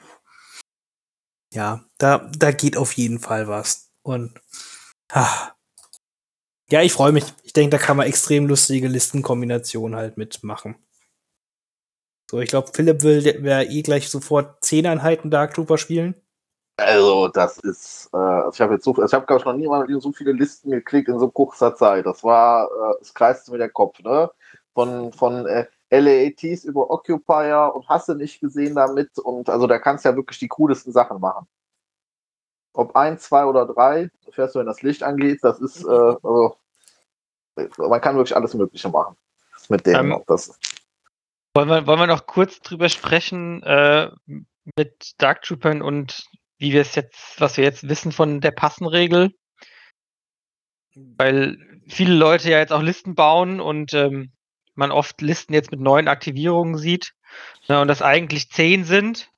ja, 1.53 1.85
da, 1.99 2.29
da 2.35 2.51
geht 2.51 2.75
auf 2.75 2.93
jeden 2.93 3.19
Fall 3.19 3.47
was. 3.47 3.91
Und 4.01 4.41
ah. 5.11 5.51
ja, 6.71 6.81
ich 6.81 6.91
freue 6.91 7.11
mich. 7.11 7.25
Ich 7.43 7.53
denke, 7.53 7.77
da 7.77 7.83
kann 7.83 7.97
man 7.97 8.07
extrem 8.07 8.47
lustige 8.47 8.87
Listenkombinationen 8.87 9.97
halt 9.97 10.17
mitmachen. 10.17 10.75
So, 12.29 12.39
ich 12.39 12.49
glaube, 12.49 12.69
Philipp 12.71 13.01
will 13.01 13.37
wer 13.39 13.71
eh 13.71 13.81
gleich 13.81 14.07
sofort 14.07 14.63
10 14.63 14.85
Einheiten 14.85 15.31
Dark 15.31 15.55
Trooper 15.55 15.79
spielen. 15.79 16.13
Also, 16.77 17.27
das 17.27 17.57
ist, 17.57 18.07
äh, 18.13 18.17
also 18.17 18.51
ich 18.53 18.61
habe 18.61 18.75
jetzt 18.75 18.83
so, 18.83 18.91
also 18.91 19.05
ich 19.05 19.13
habe 19.13 19.25
glaube 19.25 19.39
ich 19.39 19.45
noch 19.45 19.55
nie 19.55 19.67
mal 19.67 19.87
so 19.99 20.11
viele 20.11 20.33
Listen 20.33 20.69
geklickt 20.69 21.09
in 21.09 21.17
so 21.17 21.29
kurzer 21.31 21.73
Zeit. 21.73 22.05
Das 22.05 22.23
war, 22.23 22.67
äh, 22.67 23.01
es 23.01 23.15
kreiste 23.15 23.51
mir 23.51 23.57
der 23.57 23.71
Kopf, 23.71 23.99
ne? 24.01 24.29
Von, 24.75 25.11
von 25.11 25.47
äh, 25.47 25.65
LAATs 25.89 26.65
über 26.65 26.91
Occupier 26.91 27.71
und 27.73 27.89
hast 27.89 28.09
du 28.09 28.13
nicht 28.13 28.39
gesehen 28.39 28.75
damit 28.75 29.17
und 29.17 29.49
also 29.49 29.65
da 29.65 29.79
kannst 29.79 30.05
du 30.05 30.09
ja 30.09 30.15
wirklich 30.15 30.37
die 30.37 30.49
coolsten 30.49 30.91
Sachen 30.91 31.19
machen. 31.19 31.47
Ob 32.73 32.95
ein, 32.95 33.17
zwei 33.17 33.45
oder 33.45 33.65
drei, 33.65 34.11
fährst 34.29 34.53
du, 34.53 34.59
wenn 34.59 34.67
das 34.67 34.83
Licht 34.83 35.01
angeht, 35.01 35.39
das 35.41 35.59
ist, 35.59 35.83
äh, 35.83 35.87
also, 35.87 36.55
man 37.55 38.01
kann 38.01 38.17
wirklich 38.17 38.35
alles 38.35 38.53
Mögliche 38.53 38.89
machen. 38.89 39.17
Mit 39.67 39.87
denen. 39.87 40.11
Ähm, 40.11 40.23
das, 40.27 40.59
Wollen 41.55 41.69
wir, 41.69 41.87
wollen 41.87 41.99
wir 41.99 42.07
noch 42.07 42.27
kurz 42.27 42.59
drüber 42.59 42.89
sprechen 42.89 43.63
äh, 43.63 44.09
mit 44.77 45.13
Dark 45.17 45.41
Troopern 45.41 45.81
und 45.81 46.27
wie 46.57 46.73
wir 46.73 46.81
es 46.81 46.95
jetzt, 46.95 47.39
was 47.39 47.57
wir 47.57 47.63
jetzt 47.63 47.87
wissen 47.89 48.11
von 48.11 48.39
der 48.41 48.51
Passenregel? 48.51 49.31
Weil 50.93 51.57
viele 51.87 52.13
Leute 52.13 52.51
ja 52.51 52.59
jetzt 52.59 52.73
auch 52.73 52.81
Listen 52.81 53.15
bauen 53.15 53.59
und 53.61 53.93
ähm, 53.93 54.31
man 54.75 54.91
oft 54.91 55.21
Listen 55.21 55.53
jetzt 55.53 55.71
mit 55.71 55.79
neuen 55.79 56.07
Aktivierungen 56.07 56.77
sieht 56.77 57.13
ne, 57.67 57.81
und 57.81 57.87
das 57.87 58.01
eigentlich 58.01 58.49
zehn 58.49 58.83
sind, 58.83 59.29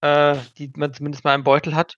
äh, 0.00 0.36
die 0.58 0.72
man 0.76 0.92
zumindest 0.92 1.24
mal 1.24 1.34
im 1.34 1.44
Beutel 1.44 1.74
hat. 1.74 1.96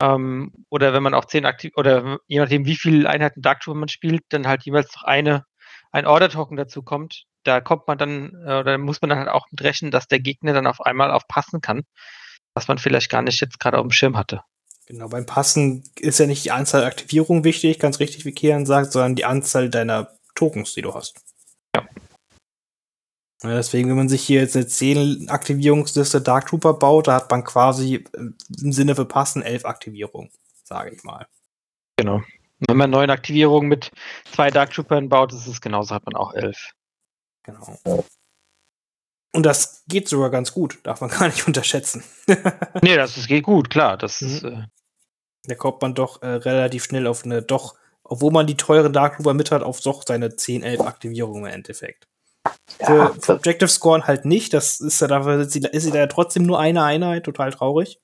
Ähm, 0.00 0.52
oder 0.68 0.92
wenn 0.92 1.02
man 1.02 1.14
auch 1.14 1.24
zehn 1.24 1.46
aktiv 1.46 1.72
oder 1.76 2.18
je 2.26 2.38
nachdem, 2.38 2.66
wie 2.66 2.76
viele 2.76 3.08
Einheiten 3.08 3.42
Dark 3.42 3.60
Trooper 3.60 3.78
man 3.78 3.88
spielt, 3.88 4.22
dann 4.30 4.46
halt 4.46 4.64
jeweils 4.64 4.94
noch 4.94 5.04
eine, 5.04 5.44
ein 5.92 6.06
Order-Token 6.06 6.56
dazu 6.56 6.82
kommt. 6.82 7.24
Da 7.46 7.60
kommt 7.60 7.86
man 7.86 7.98
dann, 7.98 8.34
äh, 8.44 8.58
oder 8.58 8.78
muss 8.78 9.00
man 9.00 9.10
dann 9.10 9.18
halt 9.20 9.28
auch 9.28 9.46
mit 9.50 9.62
rechnen, 9.62 9.90
dass 9.90 10.08
der 10.08 10.20
Gegner 10.20 10.52
dann 10.52 10.66
auf 10.66 10.80
einmal 10.80 11.10
aufpassen 11.10 11.60
kann, 11.60 11.84
was 12.54 12.68
man 12.68 12.78
vielleicht 12.78 13.10
gar 13.10 13.22
nicht 13.22 13.40
jetzt 13.40 13.60
gerade 13.60 13.78
auf 13.78 13.84
dem 13.84 13.92
Schirm 13.92 14.16
hatte. 14.16 14.42
Genau, 14.86 15.08
beim 15.08 15.26
Passen 15.26 15.84
ist 15.98 16.18
ja 16.18 16.26
nicht 16.26 16.44
die 16.44 16.52
Anzahl 16.52 16.84
Aktivierungen 16.84 17.44
wichtig, 17.44 17.78
ganz 17.78 17.98
richtig, 17.98 18.24
wie 18.24 18.32
Kian 18.32 18.66
sagt, 18.66 18.92
sondern 18.92 19.16
die 19.16 19.24
Anzahl 19.24 19.68
deiner 19.68 20.10
Tokens, 20.34 20.74
die 20.74 20.82
du 20.82 20.94
hast. 20.94 21.20
Ja. 21.74 21.86
Ja, 23.42 23.50
deswegen, 23.50 23.88
wenn 23.88 23.96
man 23.96 24.08
sich 24.08 24.22
hier 24.22 24.40
jetzt 24.40 24.56
eine 24.56 24.66
10 24.66 25.28
Aktivierungsliste 25.28 26.20
Dark 26.20 26.46
Trooper 26.46 26.74
baut, 26.74 27.08
da 27.08 27.16
hat 27.16 27.30
man 27.30 27.44
quasi 27.44 27.96
äh, 27.96 28.30
im 28.62 28.72
Sinne 28.72 28.94
für 28.96 29.04
Passen 29.04 29.42
11 29.42 29.64
Aktivierungen, 29.64 30.30
sage 30.64 30.90
ich 30.94 31.04
mal. 31.04 31.26
Genau. 31.96 32.22
Wenn 32.66 32.76
man 32.76 32.90
neun 32.90 33.10
Aktivierungen 33.10 33.68
mit 33.68 33.90
zwei 34.32 34.50
Dark 34.50 34.72
Troopern 34.72 35.08
baut, 35.08 35.32
ist 35.32 35.46
es 35.46 35.60
genauso, 35.60 35.94
hat 35.94 36.06
man 36.06 36.16
auch 36.16 36.32
elf. 36.32 36.72
Genau. 37.46 37.78
Und 39.34 39.42
das 39.44 39.82
geht 39.86 40.08
sogar 40.08 40.30
ganz 40.30 40.52
gut, 40.52 40.78
darf 40.82 41.00
man 41.00 41.10
gar 41.18 41.26
nicht 41.28 41.46
unterschätzen. 41.46 42.02
nee, 42.82 42.96
das, 42.96 43.14
das 43.14 43.26
geht 43.26 43.44
gut, 43.44 43.70
klar. 43.70 43.96
Das 43.96 44.20
Mhm. 44.20 44.28
ist, 44.28 44.42
äh, 44.44 44.62
da 45.44 45.54
kommt 45.54 45.80
man 45.82 45.94
doch 45.94 46.22
äh, 46.22 46.26
relativ 46.26 46.84
schnell 46.84 47.06
auf 47.06 47.24
eine, 47.24 47.42
doch, 47.42 47.76
obwohl 48.02 48.32
man 48.32 48.46
die 48.46 48.56
teuren 48.56 48.92
Dark 48.92 49.16
Trooper 49.16 49.34
mit 49.34 49.50
hat, 49.50 49.62
auf 49.62 49.80
doch 49.80 50.02
seine 50.06 50.34
10, 50.36 50.62
11 50.62 50.80
Aktivierungen 50.80 51.44
im 51.46 51.52
Endeffekt. 51.52 52.08
Ja, 52.80 52.86
Für, 53.12 53.20
für 53.20 53.34
Objective 53.34 53.68
Scoren 53.68 54.06
halt 54.06 54.24
nicht, 54.24 54.52
das 54.54 54.80
ist 54.80 55.00
ja 55.00 55.06
dafür, 55.08 55.40
ist 55.40 55.52
sie, 55.52 55.60
ist 55.60 55.82
sie 55.84 55.90
da 55.90 55.98
ja 55.98 56.06
trotzdem 56.06 56.44
nur 56.44 56.58
eine 56.58 56.82
Einheit, 56.84 57.24
total 57.24 57.52
traurig. 57.52 58.00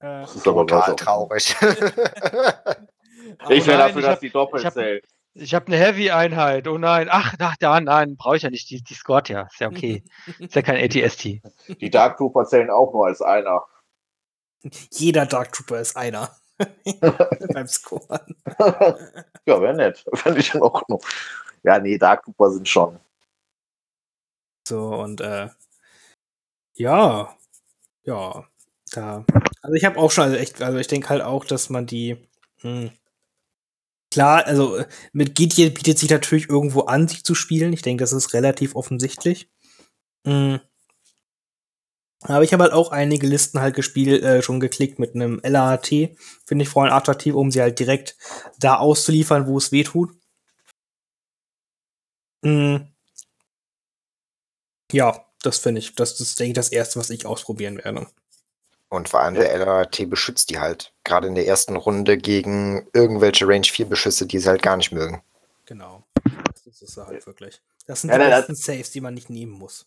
Äh, 0.00 0.22
das 0.22 0.36
ist 0.36 0.46
aber 0.46 0.66
Total 0.66 0.94
traurig. 0.96 1.56
Ich 3.48 3.66
wäre 3.66 3.78
dafür, 3.78 4.00
ich 4.00 4.04
dass 4.06 4.12
hab- 4.14 4.20
die 4.20 4.30
doppelt 4.30 4.72
zählt. 4.72 5.04
Ich 5.34 5.54
habe 5.54 5.66
eine 5.66 5.76
Heavy-Einheit. 5.76 6.68
Oh 6.68 6.78
nein. 6.78 7.08
Ach, 7.10 7.34
ach 7.38 7.56
da, 7.58 7.80
nein, 7.80 8.16
brauche 8.16 8.36
ich 8.36 8.42
ja 8.42 8.50
nicht. 8.50 8.70
Die, 8.70 8.82
die 8.82 8.94
scoret 8.94 9.28
ja. 9.28 9.42
Ist 9.42 9.60
ja 9.60 9.68
okay. 9.68 10.02
Ist 10.38 10.54
ja 10.54 10.62
kein 10.62 10.82
ATST. 10.82 11.40
Die 11.80 11.90
Dark 11.90 12.16
Trooper 12.18 12.46
zählen 12.46 12.70
auch 12.70 12.92
nur 12.92 13.06
als 13.06 13.20
einer. 13.20 13.64
Jeder 14.90 15.26
Dark 15.26 15.52
Trooper 15.52 15.80
ist 15.80 15.96
einer. 15.96 16.34
Beim 17.52 17.66
Scoren. 17.66 18.36
ja, 18.58 19.60
wäre 19.60 19.74
nett. 19.74 20.04
Fände 20.14 20.40
ich 20.40 20.54
in 20.54 20.62
Ordnung. 20.62 21.02
Ja, 21.62 21.78
nee, 21.78 21.98
Dark 21.98 22.24
Trooper 22.24 22.50
sind 22.50 22.68
schon. 22.68 22.98
So, 24.66 24.94
und 24.94 25.20
äh, 25.20 25.48
ja, 26.76 27.36
ja, 28.04 28.44
da. 28.92 29.24
Also 29.62 29.74
ich 29.74 29.84
habe 29.84 29.98
auch 29.98 30.10
schon, 30.10 30.24
also 30.24 30.36
echt, 30.36 30.62
also 30.62 30.78
ich 30.78 30.86
denke 30.86 31.08
halt 31.10 31.22
auch, 31.22 31.44
dass 31.44 31.68
man 31.68 31.86
die, 31.86 32.16
hm, 32.60 32.90
klar, 34.14 34.46
also 34.46 34.76
äh, 34.76 34.86
mit 35.12 35.34
GTA 35.34 35.68
bietet 35.70 35.98
sich 35.98 36.08
natürlich 36.08 36.48
irgendwo 36.48 36.82
an, 36.82 37.08
sich 37.08 37.24
zu 37.24 37.34
spielen. 37.34 37.72
Ich 37.72 37.82
denke, 37.82 38.02
das 38.02 38.12
ist 38.12 38.32
relativ 38.32 38.76
offensichtlich. 38.76 39.50
Hm. 40.26 40.60
Aber 42.22 42.44
ich 42.44 42.52
habe 42.52 42.62
halt 42.62 42.72
auch 42.72 42.90
einige 42.92 43.26
Listen 43.26 43.60
halt 43.60 43.74
gespielt, 43.74 44.22
äh, 44.22 44.40
schon 44.42 44.60
geklickt 44.60 44.98
mit 44.98 45.14
einem 45.14 45.40
LAT. 45.42 45.88
Finde 46.46 46.62
ich 46.62 46.68
vor 46.68 46.84
allem 46.84 46.92
attraktiv, 46.94 47.34
um 47.34 47.50
sie 47.50 47.60
halt 47.60 47.78
direkt 47.78 48.16
da 48.58 48.76
auszuliefern, 48.76 49.46
wo 49.46 49.58
es 49.58 49.72
weh 49.72 49.82
tut. 49.84 50.14
Hm. 52.44 52.86
Ja, 54.92 55.26
das 55.42 55.58
finde 55.58 55.80
ich. 55.80 55.94
Das 55.96 56.20
ist, 56.20 56.38
denke 56.38 56.50
ich, 56.50 56.54
das 56.54 56.70
Erste, 56.70 57.00
was 57.00 57.10
ich 57.10 57.26
ausprobieren 57.26 57.78
werde. 57.78 58.06
Und 58.88 59.08
vor 59.08 59.20
allem 59.20 59.34
der 59.34 59.52
LRT 59.52 60.08
beschützt 60.08 60.50
die 60.50 60.58
halt. 60.58 60.92
Gerade 61.04 61.26
in 61.26 61.34
der 61.34 61.46
ersten 61.46 61.76
Runde 61.76 62.16
gegen 62.16 62.86
irgendwelche 62.92 63.48
Range 63.48 63.66
4 63.66 63.86
Beschüsse, 63.86 64.26
die 64.26 64.38
sie 64.38 64.48
halt 64.48 64.62
gar 64.62 64.76
nicht 64.76 64.92
mögen. 64.92 65.22
Genau. 65.66 66.04
Das 66.52 66.66
ist 66.66 66.82
es 66.82 66.96
halt 66.96 67.26
wirklich. 67.26 67.60
Das 67.86 68.00
sind 68.00 68.10
Ja, 68.10 68.18
die 68.18 68.24
na, 68.24 68.36
besten 68.36 68.54
Saves, 68.54 68.90
die 68.90 69.00
man 69.00 69.14
nicht 69.14 69.30
nehmen 69.30 69.52
muss. 69.52 69.86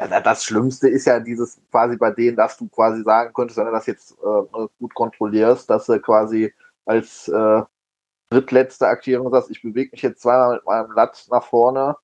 Ja, 0.00 0.20
das 0.20 0.44
Schlimmste 0.44 0.88
ist 0.88 1.06
ja 1.06 1.18
dieses 1.18 1.60
quasi 1.70 1.96
bei 1.96 2.12
denen, 2.12 2.36
dass 2.36 2.56
du 2.56 2.68
quasi 2.68 3.02
sagen 3.02 3.32
könntest, 3.34 3.58
wenn 3.58 3.66
du 3.66 3.72
das 3.72 3.86
jetzt 3.86 4.12
äh, 4.12 4.66
gut 4.78 4.94
kontrollierst, 4.94 5.68
dass 5.68 5.86
du 5.86 5.98
quasi 6.00 6.54
als 6.84 7.26
äh, 7.28 7.62
drittletzte 8.30 8.86
Aktivierung 8.86 9.30
sagst, 9.32 9.50
ich 9.50 9.62
bewege 9.62 9.90
mich 9.92 10.02
jetzt 10.02 10.22
zweimal 10.22 10.56
mit 10.56 10.64
meinem 10.66 10.92
Lat 10.92 11.26
nach 11.30 11.44
vorne, 11.44 11.96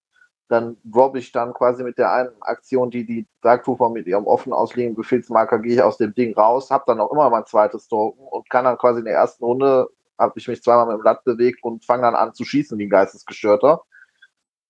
dann 0.48 0.76
droppe 0.84 1.18
ich 1.18 1.32
dann 1.32 1.54
quasi 1.54 1.82
mit 1.82 1.96
der 1.96 2.12
einen 2.12 2.42
Aktion, 2.42 2.90
die 2.90 3.06
die 3.06 3.26
Dark 3.40 3.64
Trooper 3.64 3.88
mit 3.88 4.06
ihrem 4.06 4.26
offen 4.26 4.52
ausliegenden 4.52 4.96
Befehlsmarker, 4.96 5.58
gehe 5.58 5.74
ich 5.74 5.82
aus 5.82 5.96
dem 5.96 6.14
Ding 6.14 6.34
raus, 6.34 6.70
habe 6.70 6.84
dann 6.86 7.00
auch 7.00 7.10
immer 7.12 7.30
mein 7.30 7.46
zweites 7.46 7.88
Token 7.88 8.26
und 8.26 8.48
kann 8.50 8.64
dann 8.64 8.76
quasi 8.76 8.98
in 8.98 9.06
der 9.06 9.14
ersten 9.14 9.44
Runde, 9.44 9.88
habe 10.18 10.34
ich 10.36 10.46
mich 10.46 10.62
zweimal 10.62 10.86
mit 10.86 10.98
dem 10.98 11.04
Lat 11.04 11.24
bewegt 11.24 11.64
und 11.64 11.84
fange 11.84 12.02
dann 12.02 12.14
an 12.14 12.34
zu 12.34 12.44
schießen 12.44 12.78
wie 12.78 12.84
ein 12.84 12.90
Geistesgestörter. 12.90 13.82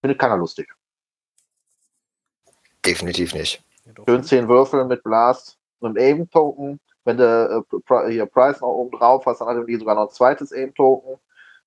Findet 0.01 0.20
keiner 0.20 0.37
lustig. 0.37 0.68
Definitiv 2.85 3.35
nicht. 3.35 3.64
Schön 4.09 4.22
10 4.22 4.49
Würfel 4.49 4.85
mit 4.85 5.03
Blast 5.03 5.59
und 5.81 5.99
einem 5.99 6.20
Aim-Token. 6.20 6.81
Wenn 7.05 7.16
du 7.16 7.66
äh, 7.91 8.11
hier 8.11 8.27
Price 8.27 8.61
noch 8.61 8.68
oben 8.68 8.97
drauf 8.97 9.27
hast, 9.27 9.41
dann 9.41 9.49
hat 9.49 9.68
die 9.68 9.77
sogar 9.77 9.95
noch 9.95 10.09
ein 10.09 10.14
zweites 10.14 10.53
Aim-Token. 10.53 11.18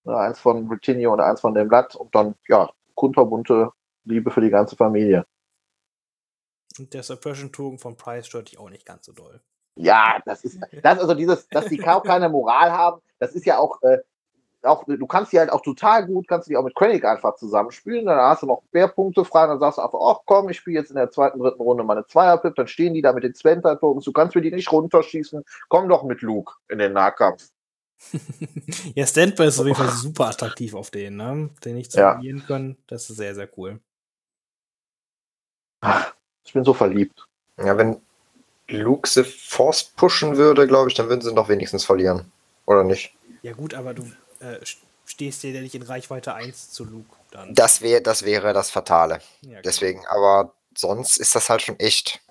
Äh, 0.06 0.12
eins 0.12 0.40
von 0.40 0.68
Britannia 0.68 1.10
und 1.10 1.20
eins 1.20 1.42
von 1.42 1.54
dem 1.54 1.68
Blatt. 1.68 1.96
Und 1.96 2.14
dann, 2.16 2.36
ja, 2.48 2.70
kunterbunte 2.96 3.72
Liebe 4.08 4.32
für 4.32 4.42
die 4.42 4.50
ganze 4.50 4.76
Familie. 4.76 5.26
Und 6.80 6.94
der 6.94 7.04
Suppression-Token 7.04 7.80
von 7.80 7.98
Price 7.98 8.28
stört 8.28 8.52
dich 8.52 8.60
auch 8.60 8.70
nicht 8.70 8.86
ganz 8.86 9.06
so 9.06 9.14
doll. 9.14 9.42
Ja, 9.76 10.22
das 10.26 10.44
ist, 10.44 10.60
das 10.82 11.00
also 11.00 11.14
dieses, 11.14 11.48
dass 11.50 11.68
die 11.68 11.78
kaum 11.78 12.04
keine 12.04 12.30
Moral 12.30 12.72
haben, 12.72 13.02
das 13.20 13.34
ist 13.34 13.46
ja 13.46 13.58
auch, 13.60 13.82
äh, 13.84 14.00
auch, 14.64 14.84
du 14.86 15.06
kannst 15.08 15.32
die 15.32 15.40
halt 15.40 15.52
auch 15.52 15.62
total 15.62 16.06
gut, 16.08 16.28
kannst 16.28 16.48
du 16.48 16.50
die 16.50 16.58
auch 16.58 16.64
mit 16.64 16.76
Krennic 16.76 17.06
einfach 17.06 17.36
zusammenspielen, 17.36 18.08
dann 18.08 18.18
hast 18.18 18.42
du 18.42 18.48
noch 18.48 18.64
Mehrpunkte 18.72 19.24
frei, 19.24 19.46
dann 19.46 19.60
sagst 19.60 19.78
du 19.78 19.84
einfach, 19.84 20.00
ach 20.02 20.22
komm, 20.26 20.50
ich 20.50 20.58
spiele 20.58 20.80
jetzt 20.80 20.90
in 20.90 20.96
der 20.96 21.12
zweiten, 21.12 21.40
dritten 21.40 21.62
Runde 21.62 21.84
meine 21.84 22.06
Zweierpip, 22.06 22.56
dann 22.56 22.68
stehen 22.68 22.96
die 22.96 23.02
da 23.04 23.14
mit 23.14 23.24
den 23.24 23.36
Splinter-Tokens, 23.36 24.04
du 24.04 24.12
kannst 24.12 24.36
mir 24.36 24.42
die 24.42 24.52
nicht 24.52 24.72
runterschießen, 24.72 25.44
komm 25.70 25.88
doch 25.90 26.04
mit 26.04 26.22
Luke 26.22 26.54
in 26.70 26.80
den 26.80 26.94
Nahkampf. 26.94 27.50
ja, 28.96 29.06
Standby 29.08 29.46
ist 29.46 29.60
auf 29.60 29.66
jeden 29.66 29.78
Fall 29.78 29.90
super 29.90 30.28
attraktiv 30.28 30.76
auf 30.76 30.92
den, 30.92 31.18
ne? 31.18 31.50
Den 31.64 31.76
nicht 31.76 31.92
zu 31.92 32.00
Ja. 32.00 32.20
können. 32.46 32.78
Das 32.88 33.10
ist 33.10 33.18
sehr, 33.18 33.34
sehr 33.34 33.50
cool. 33.58 33.80
Ich 36.44 36.54
bin 36.54 36.64
so 36.64 36.74
verliebt. 36.74 37.26
Ja, 37.58 37.78
wenn 37.78 38.02
Luke 38.68 39.08
sie 39.08 39.24
Force 39.24 39.84
pushen 39.84 40.38
würde, 40.38 40.68
glaube 40.68 40.90
ich, 40.90 40.96
dann 40.96 41.10
würden 41.10 41.22
sie 41.22 41.34
noch 41.34 41.50
wenigstens 41.50 41.86
verlieren. 41.86 42.32
Oder 42.66 42.84
nicht? 42.84 43.14
Ja, 43.42 43.54
gut, 43.54 43.74
aber 43.74 43.94
du 43.94 44.12
äh, 44.40 44.60
stehst 45.06 45.44
dir 45.44 45.52
ja 45.52 45.62
nicht 45.62 45.76
in 45.76 45.84
Reichweite 45.84 46.34
1 46.34 46.72
zu 46.72 46.86
Luke 46.86 47.16
dann. 47.32 47.54
Das, 47.54 47.82
wär, 47.82 48.02
das 48.02 48.26
wäre 48.26 48.54
das 48.54 48.70
Fatale. 48.70 49.22
Ja. 49.42 49.62
Deswegen, 49.62 50.06
aber 50.08 50.54
sonst 50.76 51.18
ist 51.18 51.36
das 51.36 51.50
halt 51.50 51.62
schon 51.62 51.80
echt. 51.80 52.22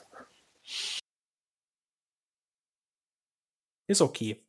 Ist 3.89 4.01
okay. 4.01 4.45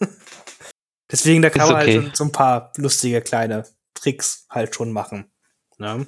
Deswegen, 1.10 1.42
da 1.42 1.50
kann 1.50 1.62
Ist 1.62 1.72
man 1.72 1.82
okay. 1.82 1.94
halt 1.94 2.04
schon 2.04 2.14
so 2.14 2.24
ein 2.24 2.32
paar 2.32 2.72
lustige 2.76 3.22
kleine 3.22 3.64
Tricks 3.94 4.46
halt 4.50 4.74
schon 4.74 4.92
machen. 4.92 5.30
Ne? 5.78 6.06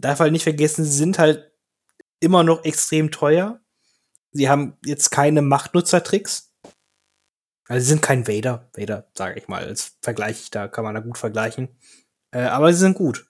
Darf 0.00 0.20
halt 0.20 0.32
nicht 0.32 0.42
vergessen, 0.42 0.84
sie 0.84 0.96
sind 0.96 1.18
halt 1.18 1.52
immer 2.20 2.42
noch 2.42 2.64
extrem 2.64 3.10
teuer. 3.10 3.60
Sie 4.32 4.48
haben 4.48 4.76
jetzt 4.84 5.10
keine 5.10 5.42
Machtnutzer-Tricks. 5.42 6.52
Also 7.68 7.82
sie 7.82 7.88
sind 7.88 8.02
kein 8.02 8.28
Vader. 8.28 8.70
Vader, 8.76 9.08
sage 9.14 9.38
ich 9.38 9.48
mal, 9.48 9.64
als 9.64 9.96
Vergleich, 10.02 10.40
ich 10.42 10.50
da 10.50 10.68
kann 10.68 10.84
man 10.84 10.94
da 10.94 11.00
gut 11.00 11.18
vergleichen. 11.18 11.68
Äh, 12.30 12.42
aber 12.42 12.72
sie 12.72 12.78
sind 12.78 12.94
gut. 12.94 13.26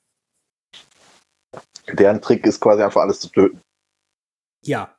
Deren 1.92 2.20
Trick 2.20 2.44
ist 2.44 2.60
quasi 2.60 2.82
einfach 2.82 3.02
alles 3.02 3.20
zu 3.20 3.28
töten. 3.28 3.60
Ja. 4.64 4.96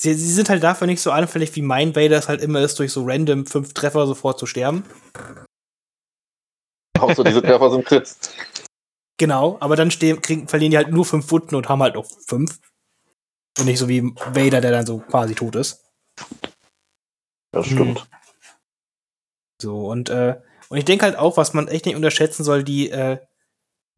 Sie, 0.00 0.14
sie 0.14 0.32
sind 0.32 0.48
halt 0.48 0.62
dafür 0.62 0.86
nicht 0.86 1.02
so 1.02 1.10
anfällig, 1.10 1.54
wie 1.56 1.62
mein 1.62 1.94
Vader 1.94 2.16
es 2.16 2.28
halt 2.28 2.40
immer 2.40 2.60
ist, 2.60 2.78
durch 2.78 2.92
so 2.92 3.04
random 3.04 3.46
fünf 3.46 3.74
Treffer 3.74 4.06
sofort 4.06 4.38
zu 4.38 4.46
sterben. 4.46 4.84
Auch 6.98 7.14
so 7.14 7.22
diese 7.22 7.42
Treffer 7.42 7.70
sind 7.70 7.84
Crits. 7.84 8.18
Genau, 9.20 9.58
aber 9.60 9.76
dann 9.76 9.90
stehen, 9.90 10.22
kriegen, 10.22 10.48
verlieren 10.48 10.70
die 10.70 10.78
halt 10.78 10.90
nur 10.90 11.04
fünf 11.04 11.30
Wunden 11.30 11.54
und 11.54 11.68
haben 11.68 11.82
halt 11.82 11.94
noch 11.94 12.06
fünf. 12.26 12.58
Und 13.58 13.66
nicht 13.66 13.78
so 13.78 13.86
wie 13.86 14.00
Vader, 14.00 14.62
der 14.62 14.70
dann 14.70 14.86
so 14.86 15.00
quasi 15.00 15.34
tot 15.34 15.56
ist. 15.56 15.84
Das 17.52 17.66
stimmt. 17.66 18.08
So, 19.60 19.90
und, 19.90 20.08
äh, 20.08 20.40
und 20.70 20.78
ich 20.78 20.86
denke 20.86 21.04
halt 21.04 21.16
auch, 21.16 21.36
was 21.36 21.52
man 21.52 21.68
echt 21.68 21.84
nicht 21.84 21.96
unterschätzen 21.96 22.44
soll, 22.44 22.64
die, 22.64 22.88
äh, 22.88 23.18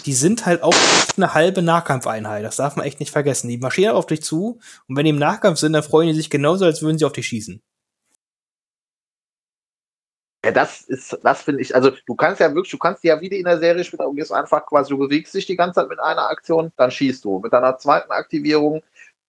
die 0.06 0.12
sind 0.12 0.44
halt 0.44 0.64
auch 0.64 0.74
eine 1.16 1.34
halbe 1.34 1.62
Nahkampfeinheit. 1.62 2.44
Das 2.44 2.56
darf 2.56 2.74
man 2.74 2.84
echt 2.84 2.98
nicht 2.98 3.12
vergessen. 3.12 3.46
Die 3.46 3.58
marschieren 3.58 3.94
auf 3.94 4.06
dich 4.06 4.24
zu 4.24 4.58
und 4.88 4.96
wenn 4.96 5.04
die 5.04 5.10
im 5.10 5.20
Nahkampf 5.20 5.60
sind, 5.60 5.72
dann 5.72 5.84
freuen 5.84 6.08
die 6.08 6.14
sich 6.14 6.30
genauso, 6.30 6.64
als 6.64 6.82
würden 6.82 6.98
sie 6.98 7.04
auf 7.04 7.12
dich 7.12 7.28
schießen. 7.28 7.62
Ja, 10.44 10.50
das 10.50 10.82
ist, 10.82 11.16
das 11.22 11.42
finde 11.42 11.62
ich, 11.62 11.74
also 11.74 11.92
du 12.06 12.16
kannst 12.16 12.40
ja 12.40 12.52
wirklich, 12.52 12.72
du 12.72 12.78
kannst 12.78 13.04
ja 13.04 13.20
wie 13.20 13.28
die 13.28 13.38
in 13.38 13.44
der 13.44 13.58
Serie 13.58 13.84
spielen, 13.84 14.02
du 14.02 14.14
gehst 14.14 14.32
einfach 14.32 14.66
quasi, 14.66 14.90
du 14.90 14.98
bewegst 14.98 15.32
dich 15.34 15.46
die 15.46 15.56
ganze 15.56 15.80
Zeit 15.80 15.88
mit 15.88 16.00
einer 16.00 16.28
Aktion, 16.30 16.72
dann 16.76 16.90
schießt 16.90 17.24
du. 17.24 17.38
Mit 17.38 17.52
deiner 17.52 17.78
zweiten 17.78 18.10
Aktivierung 18.10 18.82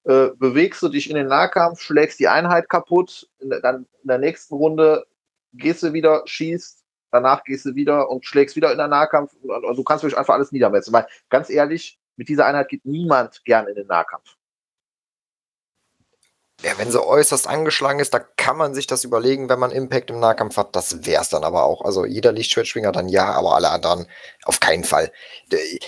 äh, 0.05 0.29
bewegst 0.37 0.81
du 0.81 0.89
dich 0.89 1.09
in 1.09 1.15
den 1.15 1.27
Nahkampf, 1.27 1.81
schlägst 1.81 2.19
die 2.19 2.27
Einheit 2.27 2.67
kaputt, 2.67 3.29
in, 3.39 3.51
dann 3.61 3.85
in 4.01 4.07
der 4.07 4.17
nächsten 4.17 4.55
Runde 4.55 5.05
gehst 5.53 5.83
du 5.83 5.93
wieder, 5.93 6.23
schießt, 6.25 6.83
danach 7.11 7.43
gehst 7.43 7.65
du 7.65 7.75
wieder 7.75 8.09
und 8.09 8.25
schlägst 8.25 8.55
wieder 8.55 8.71
in 8.71 8.79
der 8.79 8.87
Nahkampf. 8.87 9.35
Also 9.47 9.75
du 9.75 9.83
kannst 9.83 10.03
wirklich 10.03 10.17
einfach 10.17 10.33
alles 10.33 10.51
niedermetzen. 10.51 10.91
Weil 10.93 11.07
ganz 11.29 11.49
ehrlich, 11.49 11.99
mit 12.17 12.27
dieser 12.27 12.47
Einheit 12.47 12.69
geht 12.69 12.85
niemand 12.85 13.45
gern 13.45 13.67
in 13.67 13.75
den 13.75 13.87
Nahkampf. 13.87 14.35
Ja, 16.63 16.77
wenn 16.77 16.89
sie 16.89 17.05
äußerst 17.05 17.47
angeschlagen 17.47 17.99
ist, 17.99 18.13
da 18.13 18.19
kann 18.19 18.55
man 18.55 18.73
sich 18.73 18.87
das 18.87 19.03
überlegen, 19.03 19.49
wenn 19.49 19.59
man 19.59 19.71
Impact 19.71 20.09
im 20.09 20.19
Nahkampf 20.19 20.55
hat. 20.55 20.75
Das 20.75 21.05
wär's 21.05 21.27
dann 21.27 21.43
aber 21.43 21.63
auch. 21.65 21.83
Also 21.83 22.05
jeder 22.05 22.31
Lichtschwertschwinger 22.31 22.93
dann 22.93 23.09
ja, 23.09 23.33
aber 23.33 23.55
alle 23.55 23.69
anderen 23.69 24.07
auf 24.45 24.59
keinen 24.59 24.85
Fall. 24.85 25.11
D- 25.51 25.79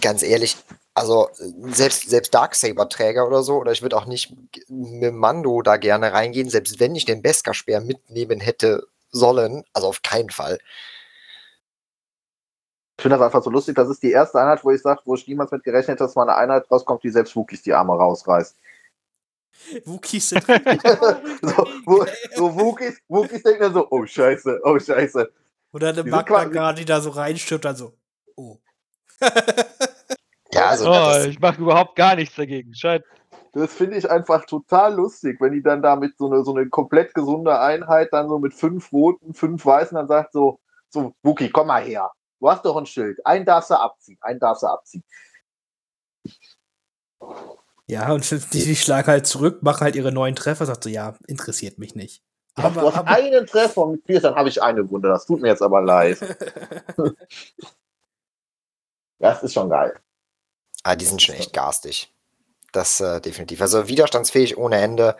Ganz 0.00 0.22
ehrlich, 0.22 0.56
also 0.94 1.28
selbst, 1.66 2.08
selbst 2.08 2.32
Darksaber-Träger 2.32 3.26
oder 3.26 3.42
so, 3.42 3.56
oder 3.58 3.72
ich 3.72 3.82
würde 3.82 3.96
auch 3.96 4.06
nicht 4.06 4.32
mit 4.68 5.12
Mando 5.12 5.60
da 5.62 5.76
gerne 5.76 6.12
reingehen, 6.12 6.48
selbst 6.48 6.80
wenn 6.80 6.94
ich 6.94 7.04
den 7.04 7.20
Beskar-Speer 7.20 7.80
mitnehmen 7.80 8.40
hätte 8.40 8.86
sollen, 9.10 9.64
also 9.74 9.88
auf 9.88 10.02
keinen 10.02 10.30
Fall. 10.30 10.58
Ich 12.96 13.02
finde 13.02 13.18
das 13.18 13.26
einfach 13.26 13.42
so 13.42 13.50
lustig. 13.50 13.74
Das 13.74 13.88
ist 13.88 14.02
die 14.02 14.12
erste 14.12 14.40
Einheit, 14.40 14.64
wo 14.64 14.70
ich 14.70 14.80
sage, 14.80 15.00
wo 15.04 15.14
ich 15.16 15.26
niemals 15.26 15.50
mit 15.50 15.64
gerechnet 15.64 15.94
hätte, 15.94 16.04
dass 16.04 16.14
mal 16.14 16.22
eine 16.22 16.36
Einheit 16.36 16.70
rauskommt, 16.70 17.02
die 17.02 17.10
selbst 17.10 17.34
Wookies 17.36 17.62
die 17.62 17.74
Arme 17.74 17.92
rausreißt. 17.92 18.56
Wookies 19.84 20.28
sind 20.28 20.44
So, 21.42 21.66
wo, 21.84 22.06
so 22.34 22.54
Wookies, 22.54 23.00
Wookies 23.08 23.42
denken 23.42 23.60
dann 23.60 23.74
so, 23.74 23.86
oh 23.90 24.04
Scheiße, 24.04 24.60
oh 24.64 24.78
Scheiße. 24.78 25.30
Oder 25.72 25.90
eine 25.90 26.04
Magna 26.04 26.72
die 26.72 26.84
da 26.84 27.00
so 27.00 27.10
reinstirbt, 27.10 27.64
dann 27.64 27.76
so, 27.76 27.94
oh. 28.36 28.58
Ja, 30.52 30.70
also 30.70 30.88
oh, 30.88 30.92
das, 30.92 31.26
ich 31.26 31.38
mache 31.38 31.60
überhaupt 31.60 31.94
gar 31.94 32.16
nichts 32.16 32.34
dagegen. 32.34 32.74
Scheint. 32.74 33.04
Das 33.52 33.72
finde 33.72 33.96
ich 33.96 34.10
einfach 34.10 34.46
total 34.46 34.94
lustig, 34.94 35.40
wenn 35.40 35.52
die 35.52 35.62
dann 35.62 35.82
da 35.82 35.96
mit 35.96 36.16
so 36.18 36.26
eine, 36.30 36.44
so 36.44 36.54
eine 36.54 36.68
komplett 36.68 37.14
gesunde 37.14 37.58
Einheit 37.58 38.12
dann 38.12 38.28
so 38.28 38.38
mit 38.38 38.54
fünf 38.54 38.92
Roten, 38.92 39.34
fünf 39.34 39.64
Weißen 39.64 39.96
dann 39.96 40.08
sagt 40.08 40.32
so, 40.32 40.60
so, 40.88 41.14
Wookie, 41.22 41.50
komm 41.50 41.68
mal 41.68 41.82
her. 41.82 42.10
Du 42.40 42.50
hast 42.50 42.64
doch 42.64 42.76
ein 42.76 42.86
Schild. 42.86 43.24
Einen 43.24 43.44
darfst 43.44 43.70
du 43.70 43.78
abziehen, 43.78 44.18
einen 44.20 44.40
darfst 44.40 44.62
du 44.62 44.66
abziehen. 44.66 45.04
Ja, 47.90 48.12
und 48.12 48.30
die, 48.30 48.64
die 48.64 48.76
schlagen 48.76 49.08
halt 49.08 49.26
zurück, 49.26 49.64
machen 49.64 49.80
halt 49.80 49.96
ihre 49.96 50.12
neuen 50.12 50.36
Treffer, 50.36 50.64
sagt 50.64 50.84
so, 50.84 50.90
ja, 50.90 51.16
interessiert 51.26 51.78
mich 51.78 51.96
nicht. 51.96 52.22
du 52.54 52.62
Aber, 52.62 52.82
hast 52.82 52.98
aber 52.98 53.08
einen 53.08 53.46
Treffer 53.46 53.82
und 53.82 53.90
mit 53.90 54.04
Pierce, 54.04 54.22
dann 54.22 54.36
habe 54.36 54.48
ich 54.48 54.62
eine 54.62 54.88
Wunde. 54.88 55.08
Das 55.08 55.26
tut 55.26 55.40
mir 55.40 55.48
jetzt 55.48 55.62
aber 55.62 55.82
leid. 55.82 56.18
Das 59.18 59.42
ist 59.42 59.52
schon 59.52 59.68
geil. 59.68 60.00
ah, 60.82 60.96
die 60.96 61.04
sind 61.04 61.20
schon 61.20 61.34
echt 61.34 61.52
garstig. 61.52 62.10
Das 62.72 63.00
äh, 63.00 63.20
definitiv. 63.20 63.60
Also 63.60 63.86
widerstandsfähig 63.86 64.56
ohne 64.56 64.76
Ende. 64.80 65.14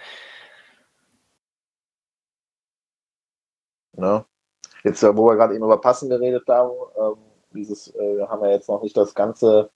Ne? 3.93 4.25
Jetzt, 4.85 5.03
äh, 5.03 5.15
wo 5.15 5.27
wir 5.27 5.37
gerade 5.37 5.55
eben 5.55 5.65
über 5.65 5.79
Passen 5.79 6.09
geredet 6.09 6.45
haben, 6.49 6.71
ähm, 6.99 7.17
dieses, 7.53 7.95
äh, 7.95 8.17
wir 8.17 8.29
haben 8.31 8.43
ja 8.43 8.53
jetzt 8.53 8.71
noch 8.71 8.81
nicht 8.83 8.97
das 8.97 9.15
ganze 9.15 9.71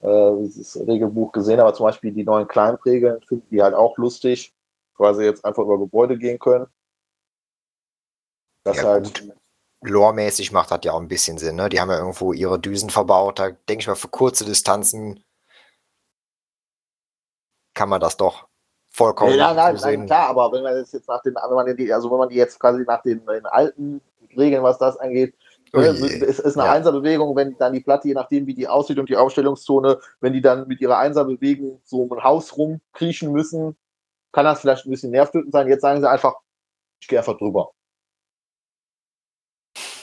äh, 0.00 0.32
dieses 0.40 0.76
Regelbuch 0.86 1.32
gesehen, 1.32 1.60
aber 1.60 1.74
zum 1.74 1.86
Beispiel 1.86 2.12
die 2.12 2.24
neuen 2.24 2.48
Kleinregeln 2.48 3.20
finden 3.22 3.48
die 3.50 3.62
halt 3.62 3.74
auch 3.74 3.96
lustig, 3.98 4.54
weil 4.98 5.14
sie 5.14 5.24
jetzt 5.24 5.44
einfach 5.44 5.62
über 5.62 5.78
Gebäude 5.78 6.18
gehen 6.18 6.38
können. 6.38 6.66
Das 8.64 8.76
Ja, 8.78 8.84
halt, 8.84 9.20
gut. 9.20 9.36
Lore-mäßig 9.82 10.52
macht 10.52 10.70
das 10.70 10.80
ja 10.82 10.92
auch 10.92 11.00
ein 11.00 11.08
bisschen 11.08 11.38
Sinn. 11.38 11.56
Ne? 11.56 11.68
Die 11.68 11.80
haben 11.80 11.90
ja 11.90 11.98
irgendwo 11.98 12.32
ihre 12.32 12.58
Düsen 12.58 12.90
verbaut. 12.90 13.38
Da 13.38 13.50
denke 13.50 13.82
ich 13.82 13.86
mal, 13.86 13.94
für 13.94 14.08
kurze 14.08 14.44
Distanzen 14.44 15.22
kann 17.74 17.88
man 17.88 18.00
das 18.00 18.16
doch 18.16 18.48
vollkommen 18.88 19.36
Ja, 19.36 19.52
nein, 19.52 19.74
nein, 19.74 19.98
nein, 19.98 20.06
klar, 20.06 20.28
aber 20.28 20.50
wenn 20.52 20.62
man 20.62 20.76
jetzt, 20.76 20.94
jetzt 20.94 21.08
nach 21.08 21.22
den, 21.22 21.34
wenn 21.34 21.54
man 21.54 21.76
die, 21.76 21.92
also 21.92 22.10
wenn 22.10 22.18
man 22.18 22.28
die 22.28 22.36
jetzt 22.36 22.58
quasi 22.58 22.82
nach 22.86 23.02
den, 23.02 23.24
den 23.26 23.46
alten 23.46 24.00
Regeln, 24.36 24.62
was 24.62 24.78
das 24.78 24.96
angeht, 24.96 25.34
Ne, 25.76 26.24
es 26.24 26.38
ist 26.38 26.56
eine 26.56 26.66
ja. 26.66 26.72
Einserbewegung, 26.72 27.36
wenn 27.36 27.56
dann 27.58 27.72
die 27.72 27.80
Platte, 27.80 28.08
je 28.08 28.14
nachdem 28.14 28.46
wie 28.46 28.54
die 28.54 28.68
aussieht 28.68 28.98
und 28.98 29.08
die 29.08 29.16
Aufstellungszone, 29.16 29.98
wenn 30.20 30.32
die 30.32 30.40
dann 30.40 30.66
mit 30.68 30.80
ihrer 30.80 30.98
Einserbewegung 30.98 31.80
so 31.84 32.02
um 32.02 32.12
ein 32.12 32.24
Haus 32.24 32.56
rumkriechen 32.56 33.32
müssen, 33.32 33.76
kann 34.32 34.44
das 34.44 34.60
vielleicht 34.60 34.86
ein 34.86 34.90
bisschen 34.90 35.10
nervtötend 35.10 35.52
sein. 35.52 35.68
Jetzt 35.68 35.82
sagen 35.82 36.00
sie 36.00 36.10
einfach, 36.10 36.34
ich 37.00 37.08
gehe 37.08 37.18
einfach 37.18 37.38
drüber. 37.38 37.72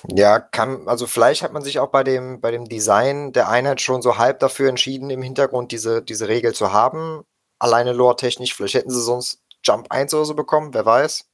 Ja, 0.09 0.39
kann, 0.39 0.87
also 0.87 1.07
vielleicht 1.07 1.43
hat 1.43 1.53
man 1.53 1.61
sich 1.63 1.79
auch 1.79 1.87
bei 1.89 2.03
dem, 2.03 2.41
bei 2.41 2.51
dem 2.51 2.65
Design 2.65 3.31
der 3.31 3.47
Einheit 3.49 3.79
schon 3.79 4.01
so 4.01 4.17
halb 4.17 4.39
dafür 4.39 4.69
entschieden, 4.69 5.09
im 5.09 5.21
Hintergrund 5.21 5.71
diese, 5.71 6.03
diese 6.03 6.27
Regel 6.27 6.53
zu 6.53 6.73
haben. 6.73 7.23
Alleine 7.57 7.93
lore-technisch, 7.93 8.53
vielleicht 8.53 8.75
hätten 8.75 8.89
sie 8.89 9.01
sonst 9.01 9.41
Jump 9.63 9.87
1 9.89 10.13
oder 10.13 10.25
so 10.25 10.35
bekommen, 10.35 10.73
wer 10.73 10.85
weiß. 10.85 11.25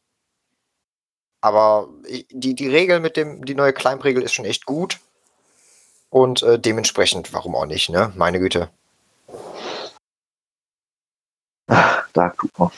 Aber 1.41 1.89
ich- 2.05 2.27
die, 2.29 2.53
die 2.55 2.67
Regel 2.67 2.99
mit 2.99 3.15
dem, 3.17 3.45
die 3.45 3.55
neue 3.55 3.73
Climb-Regel 3.73 4.23
ist 4.23 4.33
schon 4.33 4.45
echt 4.45 4.65
gut. 4.65 4.99
Und 6.09 6.41
äh, 6.43 6.59
dementsprechend, 6.59 7.33
warum 7.33 7.55
auch 7.55 7.65
nicht, 7.65 7.89
ne? 7.89 8.11
Meine 8.15 8.39
Güte. 8.39 8.69
Dark 12.13 12.37
Trooper. 12.37 12.71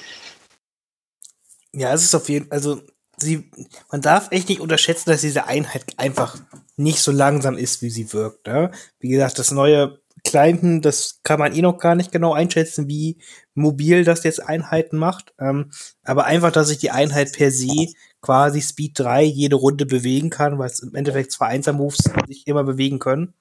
Ja, 1.74 1.94
es 1.94 2.04
ist 2.04 2.14
auf 2.14 2.28
jeden 2.28 2.52
also 2.52 2.82
sie, 3.18 3.50
man 3.92 4.02
darf 4.02 4.32
echt 4.32 4.50
nicht 4.50 4.60
unterschätzen, 4.60 5.10
dass 5.10 5.22
diese 5.22 5.46
Einheit 5.46 5.86
einfach 5.98 6.38
nicht 6.76 7.00
so 7.00 7.12
langsam 7.12 7.58
ist, 7.58 7.82
wie 7.82 7.90
sie 7.90 8.12
wirkt. 8.12 8.48
Ne? 8.48 8.72
Wie 9.00 9.08
gesagt, 9.10 9.40
das 9.40 9.52
neue 9.52 10.01
Kleinten, 10.24 10.82
das 10.82 11.20
kann 11.24 11.40
man 11.40 11.54
eh 11.54 11.62
noch 11.62 11.80
gar 11.80 11.96
nicht 11.96 12.12
genau 12.12 12.34
einschätzen, 12.34 12.88
wie 12.88 13.18
mobil 13.54 14.04
das 14.04 14.24
jetzt 14.24 14.40
Einheiten 14.40 14.98
macht. 14.98 15.34
Ähm, 15.40 15.72
aber 16.04 16.26
einfach, 16.26 16.52
dass 16.52 16.68
sich 16.68 16.78
die 16.78 16.92
Einheit 16.92 17.34
per 17.34 17.52
se 17.52 17.88
quasi 18.22 18.62
Speed 18.62 19.00
3 19.00 19.24
jede 19.24 19.56
Runde 19.56 19.86
bewegen 19.86 20.30
kann, 20.30 20.60
weil 20.60 20.68
es 20.68 20.80
im 20.80 20.96
Endeffekt 20.96 21.32
zwei 21.32 21.48
Einser-Moves 21.48 22.12
sich 22.28 22.48
immer 22.48 22.64
bewegen 22.64 23.00
können. 23.00 23.34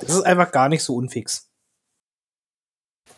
Das 0.00 0.10
ist 0.10 0.22
einfach 0.22 0.52
gar 0.52 0.68
nicht 0.68 0.84
so 0.84 0.94
unfix. 0.94 1.48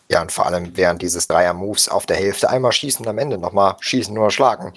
Ja, 0.09 0.21
und 0.21 0.33
vor 0.33 0.47
allem 0.47 0.77
während 0.77 1.03
dieses 1.03 1.29
Dreier-Moves 1.29 1.89
auf 1.89 2.07
der 2.07 2.17
Hälfte 2.17 2.51
einmal 2.51 2.73
schießen 2.73 3.07
am 3.07 3.19
Ende 3.19 3.39
nochmal 3.39 3.77
schießen 3.81 4.17
oder 4.17 4.31
schlagen. 4.31 4.73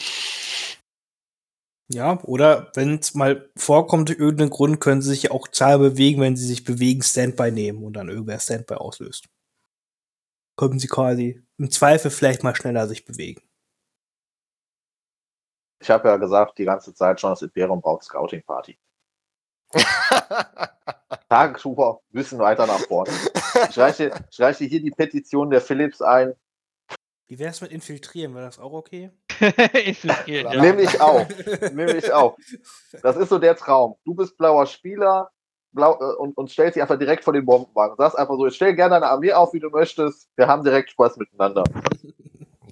Ja, 1.88 2.20
oder 2.24 2.72
wenn 2.74 2.98
es 2.98 3.14
mal 3.14 3.50
vorkommt, 3.56 4.10
durch 4.10 4.18
irgendeinen 4.18 4.50
Grund 4.50 4.80
können 4.80 5.04
sie 5.04 5.12
sich 5.12 5.30
auch 5.30 5.48
Zahl 5.48 5.78
bewegen, 5.78 6.20
wenn 6.20 6.36
sie 6.36 6.48
sich 6.48 6.64
bewegen, 6.64 7.04
Standby 7.04 7.52
nehmen 7.52 7.84
und 7.84 7.94
dann 7.94 8.10
irgendwer 8.10 8.40
Standby 8.40 8.76
auslöst. 8.76 9.30
Können 10.58 10.80
sie 10.80 10.88
quasi 10.88 11.46
im 11.58 11.70
Zweifel 11.70 12.10
vielleicht 12.10 12.44
mal 12.44 12.56
schneller 12.56 12.88
sich 12.88 13.06
bewegen. 13.06 13.42
Ich 15.80 15.90
habe 15.92 16.08
ja 16.08 16.18
gesagt, 16.18 16.58
die 16.58 16.66
ganze 16.66 16.94
Zeit 16.96 17.20
schon, 17.20 17.30
das 17.30 17.44
Imperium 17.44 17.82
braucht 17.82 18.04
Scouting 18.04 18.42
Party. 18.42 18.80
Dark 21.30 21.58
Trooper 21.60 22.02
müssen 22.10 22.40
weiter 22.40 22.66
nach 22.66 22.80
vorne. 22.80 23.12
Ich 23.70 23.78
reiche, 23.78 24.12
ich 24.32 24.40
reiche 24.40 24.66
hier 24.66 24.82
die 24.82 24.92
Petition 24.92 25.50
der 25.52 25.62
Philips 25.62 26.02
ein. 26.02 26.34
Wie 27.28 27.38
wär's 27.38 27.62
mit 27.62 27.72
infiltrieren? 27.72 28.34
Wäre 28.34 28.46
das 28.46 28.58
auch 28.58 28.74
okay? 28.74 29.12
Infiltriert, 29.86 30.54
ja. 30.54 30.62
Nämlich 30.62 31.00
auch. 31.02 31.26
Nämlich 31.74 32.12
auch. 32.12 32.38
Das 33.02 33.18
ist 33.18 33.30
so 33.30 33.40
der 33.40 33.56
Traum. 33.56 33.96
Du 34.06 34.14
bist 34.14 34.38
blauer 34.38 34.66
Spieler 34.66 35.32
blau, 35.76 36.00
äh, 36.00 36.16
und, 36.16 36.36
und 36.38 36.50
stellst 36.50 36.76
dich 36.76 36.82
einfach 36.82 36.98
direkt 36.98 37.24
vor 37.24 37.34
den 37.34 37.46
Bombenwagen. 37.46 37.96
Sagst 37.98 38.18
einfach 38.18 38.36
so, 38.36 38.48
ich 38.48 38.56
stell 38.56 38.74
gerne 38.74 38.96
deine 38.96 39.08
Armee 39.08 39.34
auf, 39.34 39.54
wie 39.54 39.60
du 39.60 39.70
möchtest. 39.70 40.30
Wir 40.36 40.48
haben 40.48 40.64
direkt 40.64 40.90
Spaß 40.90 41.18
miteinander. 41.18 41.64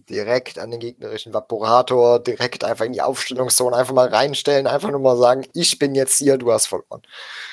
direkt 0.09 0.57
an 0.57 0.72
den 0.72 0.80
gegnerischen 0.80 1.34
Vaporator, 1.34 2.20
direkt 2.20 2.64
einfach 2.64 2.86
in 2.86 2.93
die 2.93 3.01
Aufstellungszone 3.01 3.76
einfach 3.76 3.93
mal 3.93 4.07
reinstellen, 4.07 4.68
einfach 4.68 4.89
nur 4.89 4.99
mal 4.99 5.18
sagen, 5.18 5.45
ich 5.53 5.78
bin 5.78 5.95
jetzt 5.95 6.18
hier, 6.18 6.38
du 6.38 6.51
hast 6.51 6.66
verloren. 6.66 7.01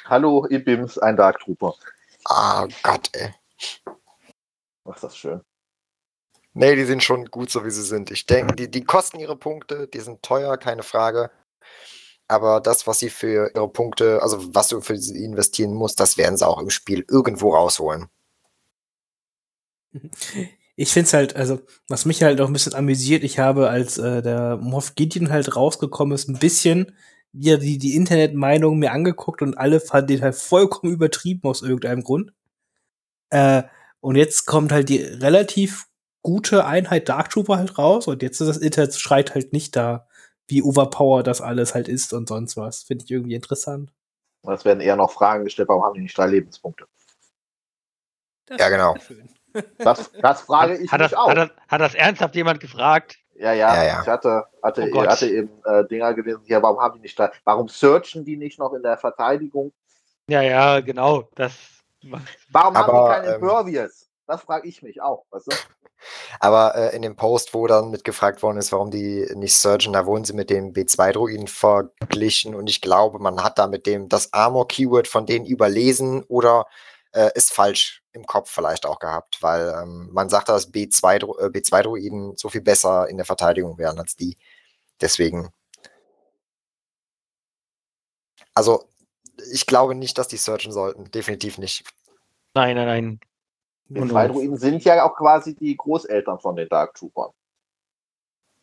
Hallo, 0.06 0.46
Ibims, 0.48 0.98
ein 0.98 1.16
Dark 1.16 1.40
Trooper. 1.40 1.74
Ah 2.24 2.66
Gott, 2.82 3.08
ey. 3.12 3.34
Ach, 4.84 4.94
ist 4.94 5.04
das 5.04 5.16
schön. 5.16 5.40
Nee, 6.52 6.74
die 6.74 6.84
sind 6.84 7.02
schon 7.02 7.26
gut, 7.26 7.50
so 7.50 7.64
wie 7.64 7.70
sie 7.70 7.82
sind. 7.82 8.10
Ich 8.10 8.26
denke, 8.26 8.56
die, 8.56 8.70
die 8.70 8.84
kosten 8.84 9.20
ihre 9.20 9.36
Punkte, 9.36 9.86
die 9.88 10.00
sind 10.00 10.22
teuer, 10.22 10.56
keine 10.58 10.82
Frage. 10.82 11.30
Aber 12.28 12.60
das, 12.60 12.86
was 12.86 13.00
sie 13.00 13.10
für 13.10 13.50
ihre 13.54 13.68
Punkte, 13.68 14.22
also 14.22 14.54
was 14.54 14.68
du 14.68 14.80
für 14.80 14.96
sie 14.96 15.24
investieren 15.24 15.74
musst, 15.74 16.00
das 16.00 16.16
werden 16.16 16.36
sie 16.36 16.46
auch 16.46 16.60
im 16.60 16.70
Spiel 16.70 17.04
irgendwo 17.08 17.54
rausholen. 17.54 18.08
Ich 20.76 20.92
find's 20.92 21.12
halt, 21.12 21.36
also, 21.36 21.60
was 21.88 22.04
mich 22.04 22.22
halt 22.22 22.40
auch 22.40 22.46
ein 22.46 22.52
bisschen 22.52 22.74
amüsiert, 22.74 23.22
ich 23.22 23.38
habe, 23.38 23.68
als 23.68 23.98
äh, 23.98 24.22
der 24.22 24.56
Moff 24.56 24.94
Gideon 24.94 25.30
halt 25.30 25.54
rausgekommen 25.54 26.14
ist, 26.14 26.28
ein 26.28 26.38
bisschen 26.38 26.96
wieder 27.32 27.58
die, 27.58 27.78
die 27.78 27.94
Internetmeinung 27.96 28.78
mir 28.78 28.92
angeguckt 28.92 29.42
und 29.42 29.58
alle 29.58 29.80
fanden 29.80 30.08
den 30.08 30.22
halt 30.22 30.36
vollkommen 30.36 30.92
übertrieben 30.92 31.48
aus 31.48 31.62
irgendeinem 31.62 32.02
Grund. 32.02 32.32
Äh, 33.30 33.64
und 34.00 34.16
jetzt 34.16 34.46
kommt 34.46 34.72
halt 34.72 34.88
die 34.88 34.98
relativ 35.02 35.86
gute 36.22 36.64
Einheit 36.64 37.08
Dark 37.08 37.30
Trooper 37.30 37.56
halt 37.56 37.78
raus 37.78 38.06
und 38.06 38.22
jetzt 38.22 38.40
ist 38.40 38.48
das 38.48 38.56
Internet 38.58 38.94
schreit 38.94 39.34
halt 39.34 39.52
nicht 39.52 39.76
da, 39.76 40.06
wie 40.46 40.62
overpowered 40.62 41.26
das 41.26 41.40
alles 41.40 41.74
halt 41.74 41.88
ist 41.88 42.12
und 42.12 42.28
sonst 42.28 42.56
was. 42.56 42.82
Finde 42.82 43.04
ich 43.04 43.10
irgendwie 43.10 43.34
interessant. 43.34 43.92
Und 44.42 44.54
es 44.54 44.64
werden 44.64 44.80
eher 44.80 44.96
noch 44.96 45.12
Fragen 45.12 45.44
gestellt, 45.44 45.68
warum 45.68 45.84
haben 45.84 45.94
die 45.94 46.00
nicht 46.00 46.16
drei 46.16 46.26
Lebenspunkte? 46.26 46.86
Das 48.46 48.58
Ja, 48.58 48.68
genau. 48.68 48.94
Das, 49.78 50.12
das 50.12 50.42
frage 50.42 50.76
ich 50.76 50.92
hat, 50.92 51.00
mich 51.00 51.10
das, 51.10 51.18
auch. 51.18 51.28
hat, 51.28 51.36
das, 51.36 51.50
hat 51.66 51.80
das 51.80 51.94
ernsthaft 51.96 52.36
jemand 52.36 52.60
gefragt? 52.60 53.18
Ja, 53.34 53.52
ja, 53.52 53.74
Ja, 53.74 53.84
ja. 53.84 54.00
ich 54.02 54.06
hatte, 54.06 54.44
hatte, 54.62 54.88
Oh 54.92 55.04
hatte 55.04 55.28
eben 55.28 55.50
äh, 55.64 55.84
Dinger 55.88 56.14
gelesen, 56.14 56.42
ja, 56.44 56.62
warum 56.62 56.78
haben 56.78 56.94
die 56.94 57.00
nicht 57.00 57.18
da, 57.18 57.32
warum 57.42 57.66
searchen 57.66 58.24
die 58.24 58.36
nicht 58.36 58.60
noch 58.60 58.72
in 58.74 58.82
der 58.84 58.96
Verteidigung? 58.96 59.72
Ja, 60.28 60.42
ja, 60.42 60.78
genau. 60.78 61.28
Das 61.34 61.52
macht 62.02 62.28
Warum 62.50 62.76
haben 62.76 62.90
Aber, 62.90 63.08
die 63.08 63.14
keine 63.14 63.34
ähm, 63.34 63.42
Impervious? 63.42 64.08
Das 64.28 64.42
frage 64.42 64.68
ich 64.68 64.82
mich 64.82 65.02
auch, 65.02 65.26
weißt 65.30 65.48
du? 65.48 65.56
Aber 66.38 66.74
äh, 66.74 66.96
in 66.96 67.02
dem 67.02 67.16
Post, 67.16 67.54
wo 67.54 67.66
dann 67.66 67.90
mitgefragt 67.90 68.42
worden 68.42 68.58
ist, 68.58 68.72
warum 68.72 68.90
die 68.90 69.26
nicht 69.34 69.56
surgen, 69.56 69.92
da 69.92 70.06
wurden 70.06 70.24
sie 70.24 70.32
mit 70.32 70.50
dem 70.50 70.72
B2-Druiden 70.72 71.46
verglichen 71.46 72.54
und 72.54 72.68
ich 72.68 72.80
glaube, 72.80 73.18
man 73.18 73.42
hat 73.42 73.58
da 73.58 73.66
mit 73.66 73.86
dem 73.86 74.08
das 74.08 74.32
Armor-Keyword 74.32 75.08
von 75.08 75.26
denen 75.26 75.46
überlesen 75.46 76.22
oder 76.24 76.66
äh, 77.12 77.30
ist 77.34 77.52
falsch 77.52 78.02
im 78.12 78.26
Kopf 78.26 78.50
vielleicht 78.50 78.86
auch 78.86 78.98
gehabt, 78.98 79.42
weil 79.42 79.74
ähm, 79.82 80.08
man 80.12 80.28
sagt, 80.28 80.48
dass 80.48 80.72
B2-Dru- 80.72 81.38
äh, 81.40 81.46
B2-Druiden 81.46 82.36
so 82.36 82.48
viel 82.48 82.60
besser 82.60 83.08
in 83.08 83.16
der 83.16 83.26
Verteidigung 83.26 83.78
wären 83.78 83.98
als 83.98 84.16
die. 84.16 84.36
Deswegen. 85.00 85.50
Also, 88.54 88.88
ich 89.52 89.66
glaube 89.66 89.94
nicht, 89.94 90.18
dass 90.18 90.28
die 90.28 90.36
surgen 90.36 90.72
sollten. 90.72 91.10
Definitiv 91.10 91.58
nicht. 91.58 91.84
Nein, 92.54 92.76
nein, 92.76 92.86
nein. 92.86 93.20
Die 93.90 94.00
Und- 94.00 94.10
zwei 94.10 94.28
Druiden 94.28 94.56
sind 94.56 94.84
ja 94.84 95.04
auch 95.04 95.16
quasi 95.16 95.54
die 95.54 95.76
Großeltern 95.76 96.38
von 96.38 96.54
den 96.56 96.68
Dark 96.68 96.94
Troopern. 96.94 97.32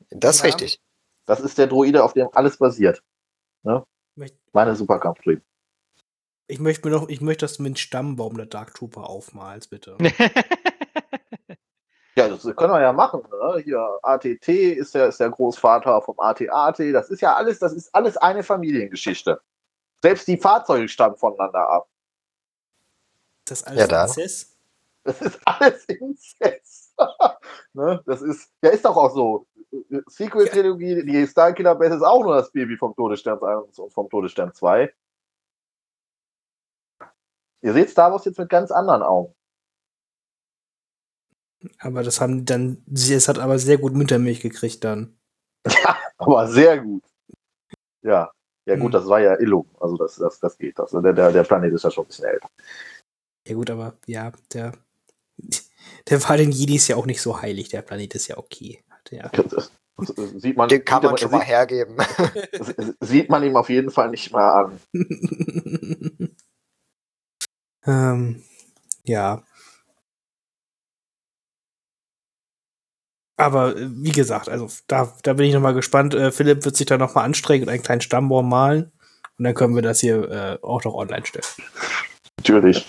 Das 0.10 0.38
ist 0.38 0.42
Ja. 0.42 0.46
richtig. 0.48 0.82
Das 1.26 1.42
ist 1.42 1.58
der 1.58 1.68
Druide, 1.68 2.04
auf 2.04 2.14
dem 2.14 2.30
alles 2.34 2.58
basiert. 2.58 3.04
Ne? 3.64 3.86
Möcht- 4.16 4.38
Meine 4.54 4.76
Superkampfdruiden. 4.76 5.44
Ich 6.48 6.60
möchte 6.60 6.88
mir 6.88 6.96
noch, 6.96 7.10
ich 7.10 7.20
möchte, 7.20 7.44
dass 7.46 7.58
du 7.58 7.64
mit 7.64 7.74
dem 7.74 7.76
Stammbaum 7.76 8.38
der 8.38 8.46
Dark 8.46 8.74
Trooper 8.74 9.10
aufmalst, 9.10 9.70
bitte. 9.70 9.98
Ja, 12.16 12.28
das 12.28 12.42
können 12.44 12.74
wir 12.74 12.82
ja 12.82 12.94
machen. 12.94 13.22
Ne? 13.30 13.62
Hier 13.64 14.00
ATT 14.02 14.48
ist 14.74 14.96
der, 14.96 15.10
ist 15.10 15.20
der 15.20 15.30
Großvater 15.30 16.02
vom 16.02 16.20
AT-AT. 16.20 16.92
Das 16.92 17.12
ist 17.12 17.22
ja 17.22 17.36
alles, 17.36 17.60
das 17.60 17.74
ist 17.74 17.94
alles 17.94 18.18
eine 18.18 18.42
Familiengeschichte. 18.42 19.40
Selbst 20.02 20.28
die 20.28 20.38
Fahrzeuge 20.38 20.88
stammen 20.90 21.16
voneinander 21.16 21.70
ab. 21.70 21.88
Das 23.46 23.62
Ja, 23.62 23.68
alles 23.68 23.88
da. 23.88 24.04
Inzest? 24.06 24.57
Das 25.08 25.22
ist 25.22 25.40
alles 25.46 25.86
Inzest. 25.86 26.94
ne? 27.74 28.04
Das 28.06 28.22
ist, 28.22 28.52
ja, 28.62 28.72
ist 28.72 28.84
doch 28.84 28.98
auch 28.98 29.14
so. 29.16 29.48
Sequel-Trilogie, 30.08 31.06
die 31.06 31.26
Starkiller 31.26 31.76
Base 31.76 31.96
ist 31.96 32.02
auch 32.02 32.24
nur 32.24 32.36
das 32.36 32.52
Baby 32.52 32.76
vom 32.76 32.94
Todesstern 32.94 33.42
1 33.42 33.80
und 33.80 33.94
vom 33.94 34.10
Todesstern 34.10 34.54
2. 34.54 34.94
Ihr 37.62 37.74
seht 37.74 37.90
Star 37.90 38.12
Wars 38.12 38.26
jetzt 38.26 38.38
mit 38.38 38.50
ganz 38.50 38.70
anderen 38.70 39.02
Augen. 39.02 39.34
Aber 41.80 42.04
das 42.04 42.20
haben 42.20 42.44
dann, 42.44 42.84
es 42.94 43.30
hat 43.30 43.40
aber 43.40 43.60
sehr 43.60 43.78
gut 43.78 43.94
Muttermilch 43.94 44.42
gekriegt 44.42 44.84
dann. 44.84 45.18
Aber 46.18 46.48
sehr 46.48 46.80
gut. 46.80 47.04
Ja. 48.02 48.32
Ja, 48.66 48.76
gut, 48.76 48.86
Hm. 48.86 48.92
das 48.92 49.08
war 49.08 49.22
ja 49.22 49.40
Illum. 49.40 49.70
Also, 49.80 49.96
das, 49.96 50.18
das, 50.18 50.40
das 50.40 50.58
geht. 50.58 50.78
Das, 50.78 50.92
der, 50.92 51.14
der, 51.14 51.32
der 51.32 51.44
Planet 51.44 51.74
ist 51.74 51.84
ja 51.84 51.92
schon 51.92 52.04
ein 52.04 52.08
bisschen 52.08 52.26
älter. 52.26 52.50
Ja 53.48 53.56
gut, 53.56 53.70
aber 53.70 53.98
ja, 54.08 54.34
der, 54.52 54.74
der 56.10 56.24
war 56.28 56.38
den 56.38 56.52
Jedis 56.52 56.88
ja 56.88 56.96
auch 56.96 57.06
nicht 57.06 57.22
so 57.22 57.42
heilig. 57.42 57.70
Der 57.70 57.82
Planet 57.82 58.16
ist 58.16 58.28
ja 58.28 58.38
okay. 58.38 58.84
Ja. 59.12 59.30
Das, 59.30 59.48
das, 59.48 59.72
das 60.16 60.30
sieht 60.32 60.58
man, 60.58 60.70
Den 60.70 60.84
kann 60.84 61.02
sieht 61.02 61.10
man 61.10 61.18
schon 61.18 61.32
mal 61.32 61.40
sieht, 61.40 61.48
hergeben. 61.48 61.98
sieht 63.02 63.30
man 63.30 63.44
ihm 63.44 63.56
auf 63.56 63.70
jeden 63.70 63.92
Fall 63.92 64.10
nicht 64.10 64.32
mehr 64.32 64.54
an. 64.54 64.80
ähm, 67.86 68.44
ja. 69.04 69.44
Aber 73.38 73.78
äh, 73.78 73.88
wie 73.92 74.12
gesagt, 74.12 74.50
also 74.50 74.68
da, 74.88 75.14
da 75.24 75.34
bin 75.34 75.46
ich 75.46 75.54
noch 75.54 75.62
mal 75.62 75.74
gespannt. 75.74 76.14
Äh, 76.16 76.32
Philipp 76.32 76.66
wird 76.66 76.76
sich 76.76 76.88
da 76.88 76.98
noch 76.98 77.16
mal 77.16 77.24
anstrengen 77.24 77.64
und 77.64 77.70
einen 77.70 77.84
kleinen 77.84 78.02
Stammbaum 78.02 78.50
malen. 78.50 78.92
Und 79.38 79.44
dann 79.44 79.54
können 79.54 79.76
wir 79.76 79.84
das 79.84 80.00
hier 80.00 80.30
äh, 80.30 80.58
auch 80.64 80.84
noch 80.84 80.96
online 80.96 81.26
stellen. 81.26 81.46
Natürlich. 82.38 82.88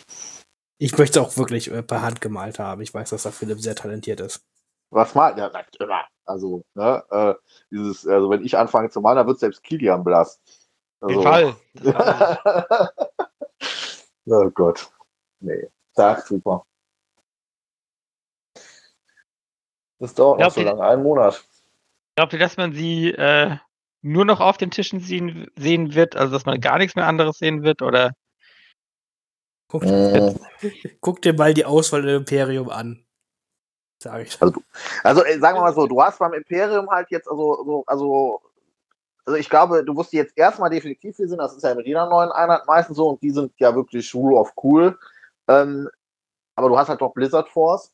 Ich 0.78 0.96
möchte 0.96 1.20
auch 1.20 1.36
wirklich 1.36 1.70
äh, 1.70 1.82
per 1.82 2.02
Hand 2.02 2.20
gemalt 2.20 2.58
haben. 2.58 2.80
Ich 2.82 2.94
weiß, 2.94 3.10
dass 3.10 3.24
da 3.24 3.30
Philipp 3.30 3.60
sehr 3.60 3.74
talentiert 3.74 4.20
ist. 4.20 4.44
Was 4.90 5.14
mal, 5.14 5.36
ja, 5.36 5.50
sagt 5.50 5.76
immer. 5.76 6.04
Also, 6.24 6.62
ne, 6.74 7.02
äh, 7.10 7.34
dieses, 7.70 8.06
also 8.06 8.30
wenn 8.30 8.44
ich 8.44 8.56
anfange 8.56 8.88
zu 8.90 9.00
malen, 9.00 9.16
dann 9.16 9.26
wird 9.26 9.38
selbst 9.40 9.62
Kilian 9.62 10.04
blass. 10.04 10.40
Auf 11.00 11.10
Also, 11.10 11.20
jeden 11.20 11.56
Fall. 11.84 12.90
Oh 14.30 14.50
Gott. 14.50 14.90
Nee. 15.40 15.68
Dark 15.94 16.26
super. 16.26 16.62
Das 19.98 20.14
dauert 20.14 20.38
noch 20.38 20.44
Glaubt 20.44 20.54
so 20.54 20.60
ihr- 20.60 20.66
lange, 20.66 20.82
einen 20.82 21.02
Monat. 21.02 21.42
Glaubt 22.16 22.32
ihr, 22.34 22.38
dass 22.38 22.56
man 22.58 22.72
sie 22.74 23.10
äh, 23.12 23.56
nur 24.02 24.24
noch 24.26 24.40
auf 24.40 24.58
den 24.58 24.70
Tischen 24.70 25.00
sehen, 25.00 25.50
sehen 25.56 25.94
wird, 25.94 26.14
also 26.14 26.32
dass 26.34 26.44
man 26.46 26.60
gar 26.60 26.76
nichts 26.78 26.94
mehr 26.94 27.06
anderes 27.06 27.38
sehen 27.38 27.62
wird? 27.62 27.80
Oder 27.80 28.12
Guck, 29.68 29.84
Äh, 29.84 30.34
guck 31.00 31.22
dir 31.22 31.34
mal 31.34 31.54
die 31.54 31.64
Auswahl 31.64 32.06
im 32.08 32.16
Imperium 32.16 32.70
an. 32.70 33.04
Sag 34.02 34.22
ich. 34.26 34.38
Also 35.02 35.24
äh, 35.24 35.38
sagen 35.38 35.58
wir 35.58 35.62
mal 35.62 35.74
so, 35.74 35.86
du 35.86 36.00
hast 36.02 36.18
beim 36.18 36.32
Imperium 36.32 36.88
halt 36.90 37.10
jetzt, 37.10 37.28
also, 37.28 37.64
so, 37.64 37.84
also, 37.86 38.40
also 39.26 39.36
ich 39.36 39.50
glaube, 39.50 39.84
du 39.84 39.92
musst 39.92 40.12
die 40.12 40.16
jetzt 40.16 40.36
erstmal 40.36 40.70
definitiv 40.70 41.18
wir 41.18 41.28
sind, 41.28 41.38
das 41.38 41.54
ist 41.56 41.62
ja 41.64 41.74
mit 41.74 41.86
jeder 41.86 42.08
neuen 42.08 42.30
Einheit 42.30 42.66
meistens 42.66 42.96
so 42.96 43.08
und 43.08 43.22
die 43.22 43.30
sind 43.30 43.52
ja 43.58 43.74
wirklich 43.74 44.14
Rule 44.14 44.36
of 44.36 44.52
Cool. 44.62 44.98
Ähm, 45.48 45.90
aber 46.54 46.68
du 46.68 46.78
hast 46.78 46.88
halt 46.88 47.00
doch 47.00 47.12
Blizzard 47.12 47.48
Force. 47.48 47.92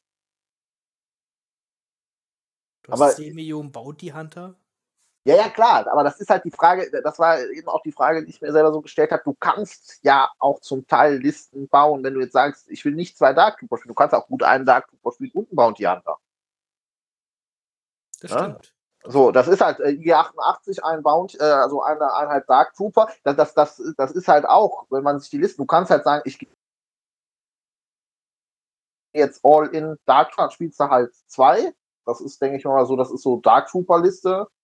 Du 2.83 2.93
hast 2.93 3.01
aber- 3.01 3.11
10 3.11 3.35
Millionen 3.35 3.72
Bounty 3.72 4.09
Hunter. 4.09 4.55
Ja, 5.27 5.37
ja, 5.37 5.49
klar, 5.49 5.87
aber 5.91 6.05
das 6.05 6.20
ist 6.20 6.29
halt 6.29 6.45
die 6.45 6.51
Frage, 6.51 6.91
das 7.03 7.18
war 7.18 7.41
eben 7.41 7.68
auch 7.68 7.83
die 7.83 7.93
Frage, 7.93 8.22
die 8.22 8.31
ich 8.31 8.43
mir 8.43 8.53
selber 8.53 8.72
so 8.72 8.83
gestellt 8.83 9.11
habe. 9.11 9.22
Du 9.25 9.33
kannst 9.33 10.01
ja 10.03 10.31
auch 10.39 10.61
zum 10.61 10.87
Teil 10.87 11.16
Listen 11.16 11.66
bauen, 11.66 12.05
wenn 12.05 12.12
du 12.12 12.20
jetzt 12.20 12.35
sagst, 12.35 12.70
ich 12.70 12.85
will 12.85 12.95
nicht 12.95 13.16
zwei 13.16 13.33
Dark 13.33 13.59
Trooper 13.59 13.79
spielen. 13.79 13.89
Du 13.89 13.95
kannst 13.95 14.14
auch 14.14 14.27
gut 14.27 14.43
einen 14.43 14.66
Dark 14.66 14.87
Trooper 14.89 15.12
spielen 15.12 15.31
und 15.33 15.49
einen 15.49 15.57
Bounty 15.57 15.85
Hunter. 15.85 16.18
Das 18.20 18.31
Ja. 18.33 18.39
stimmt. 18.39 18.75
So, 19.07 19.31
das 19.33 19.49
ist 19.49 19.61
halt 19.61 19.81
äh, 19.81 19.91
IG88, 19.91 20.83
ein 20.83 21.03
Bounty, 21.03 21.39
äh, 21.39 21.43
also 21.43 21.83
eine 21.83 22.12
Einheit 22.14 22.49
Dark 22.49 22.75
Trooper. 22.75 23.09
Das, 23.22 23.37
das, 23.37 23.55
das, 23.55 23.83
das 23.97 24.12
ist 24.12 24.29
halt 24.29 24.47
auch, 24.47 24.87
wenn 24.91 25.03
man 25.03 25.20
sich 25.20 25.31
die 25.31 25.39
Listen, 25.39 25.62
du 25.62 25.66
kannst 25.66 25.91
halt 25.91 26.05
sagen, 26.05 26.22
ich 26.27 26.39
gehe 26.39 26.49
jetzt 29.14 29.41
all 29.43 29.68
in 29.68 29.99
Dark 30.07 30.33
Trooper, 30.33 30.51
spielst 30.51 30.81
du 30.81 30.89
halt 30.89 31.14
zwei. 31.29 31.75
Das 32.07 32.20
ist, 32.20 32.41
denke 32.43 32.59
ich 32.59 32.64
mal 32.64 32.85
so, 32.87 32.97
das 32.97 33.11
ist 33.11 33.22
so 33.22 33.37
Dark 33.37 33.68
Trooper 33.68 34.01
Liste. 34.01 34.49
Äh, 34.51 34.64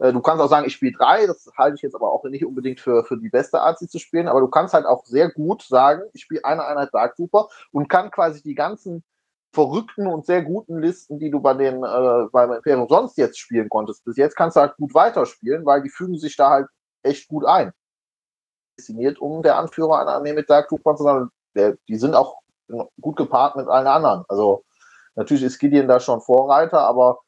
Du 0.00 0.22
kannst 0.22 0.42
auch 0.42 0.48
sagen, 0.48 0.66
ich 0.66 0.72
spiele 0.72 0.96
drei, 0.96 1.26
das 1.26 1.46
halte 1.58 1.74
ich 1.76 1.82
jetzt 1.82 1.94
aber 1.94 2.10
auch 2.10 2.24
nicht 2.24 2.46
unbedingt 2.46 2.80
für, 2.80 3.04
für 3.04 3.18
die 3.18 3.28
beste 3.28 3.60
Art, 3.60 3.78
sie 3.78 3.86
zu 3.86 3.98
spielen, 3.98 4.28
aber 4.28 4.40
du 4.40 4.48
kannst 4.48 4.72
halt 4.72 4.86
auch 4.86 5.04
sehr 5.04 5.30
gut 5.30 5.60
sagen, 5.62 6.04
ich 6.14 6.22
spiele 6.22 6.42
eine 6.42 6.64
Einheit 6.64 6.88
Dark 6.94 7.16
Trooper 7.16 7.48
und 7.70 7.88
kann 7.88 8.10
quasi 8.10 8.42
die 8.42 8.54
ganzen 8.54 9.04
verrückten 9.52 10.06
und 10.06 10.24
sehr 10.24 10.42
guten 10.42 10.78
Listen, 10.80 11.18
die 11.18 11.30
du 11.30 11.40
bei 11.40 11.52
den 11.52 11.84
äh, 11.84 12.28
beim 12.32 12.52
Imperium 12.52 12.88
sonst 12.88 13.18
jetzt 13.18 13.38
spielen 13.38 13.68
konntest, 13.68 14.02
bis 14.06 14.16
jetzt 14.16 14.36
kannst 14.36 14.56
du 14.56 14.60
halt 14.60 14.76
gut 14.76 14.94
weiterspielen, 14.94 15.66
weil 15.66 15.82
die 15.82 15.90
fügen 15.90 16.16
sich 16.16 16.34
da 16.34 16.48
halt 16.48 16.68
echt 17.02 17.28
gut 17.28 17.44
ein. 17.44 17.72
Destiniert, 18.78 19.18
um 19.18 19.42
der 19.42 19.58
Anführer 19.58 20.00
einer 20.00 20.12
Armee 20.12 20.32
mit 20.32 20.48
Dark 20.48 20.68
Troopern 20.68 20.96
zu 20.96 21.02
sein. 21.02 21.28
Der, 21.54 21.76
die 21.88 21.96
sind 21.96 22.14
auch 22.14 22.36
gut 23.00 23.16
gepaart 23.16 23.56
mit 23.56 23.68
allen 23.68 23.86
anderen. 23.86 24.24
Also 24.28 24.64
natürlich 25.14 25.42
ist 25.42 25.58
Gideon 25.58 25.88
da 25.88 26.00
schon 26.00 26.22
Vorreiter, 26.22 26.80
aber 26.80 27.18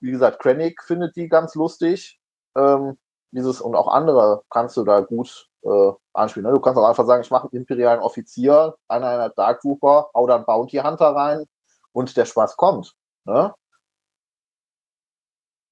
wie 0.00 0.10
gesagt, 0.10 0.40
Krennic 0.40 0.82
findet 0.82 1.16
die 1.16 1.28
ganz 1.28 1.54
lustig. 1.54 2.17
Ähm, 2.58 2.98
dieses 3.30 3.60
und 3.60 3.74
auch 3.74 3.88
andere 3.88 4.42
kannst 4.50 4.76
du 4.76 4.84
da 4.84 5.00
gut 5.00 5.48
äh, 5.62 5.92
anspielen. 6.12 6.46
Ne? 6.46 6.54
Du 6.54 6.60
kannst 6.60 6.78
auch 6.78 6.88
einfach 6.88 7.06
sagen, 7.06 7.22
ich 7.22 7.30
mache 7.30 7.44
einen 7.44 7.60
imperialen 7.60 8.00
Offizier, 8.00 8.76
einer 8.88 9.08
einer 9.08 9.28
Dark 9.30 9.60
Trooper, 9.60 10.10
hau 10.14 10.26
da 10.26 10.36
einen 10.36 10.46
Bounty 10.46 10.78
Hunter 10.78 11.14
rein 11.14 11.44
und 11.92 12.16
der 12.16 12.24
Spaß 12.24 12.56
kommt. 12.56 12.94
Ne? 13.24 13.54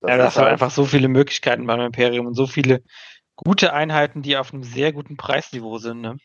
Das 0.01 0.11
ja, 0.11 0.17
das 0.19 0.37
hat 0.37 0.45
halt- 0.45 0.53
einfach 0.53 0.71
so 0.71 0.85
viele 0.85 1.09
Möglichkeiten 1.09 1.67
beim 1.67 1.81
Imperium 1.81 2.27
und 2.27 2.35
so 2.35 2.47
viele 2.47 2.83
gute 3.37 3.73
Einheiten, 3.73 4.23
die 4.23 4.37
auf 4.37 4.53
einem 4.53 4.63
sehr 4.63 4.93
guten 4.93 5.17
Preisniveau 5.17 5.79
sind. 5.79 6.01
Ne? 6.01 6.19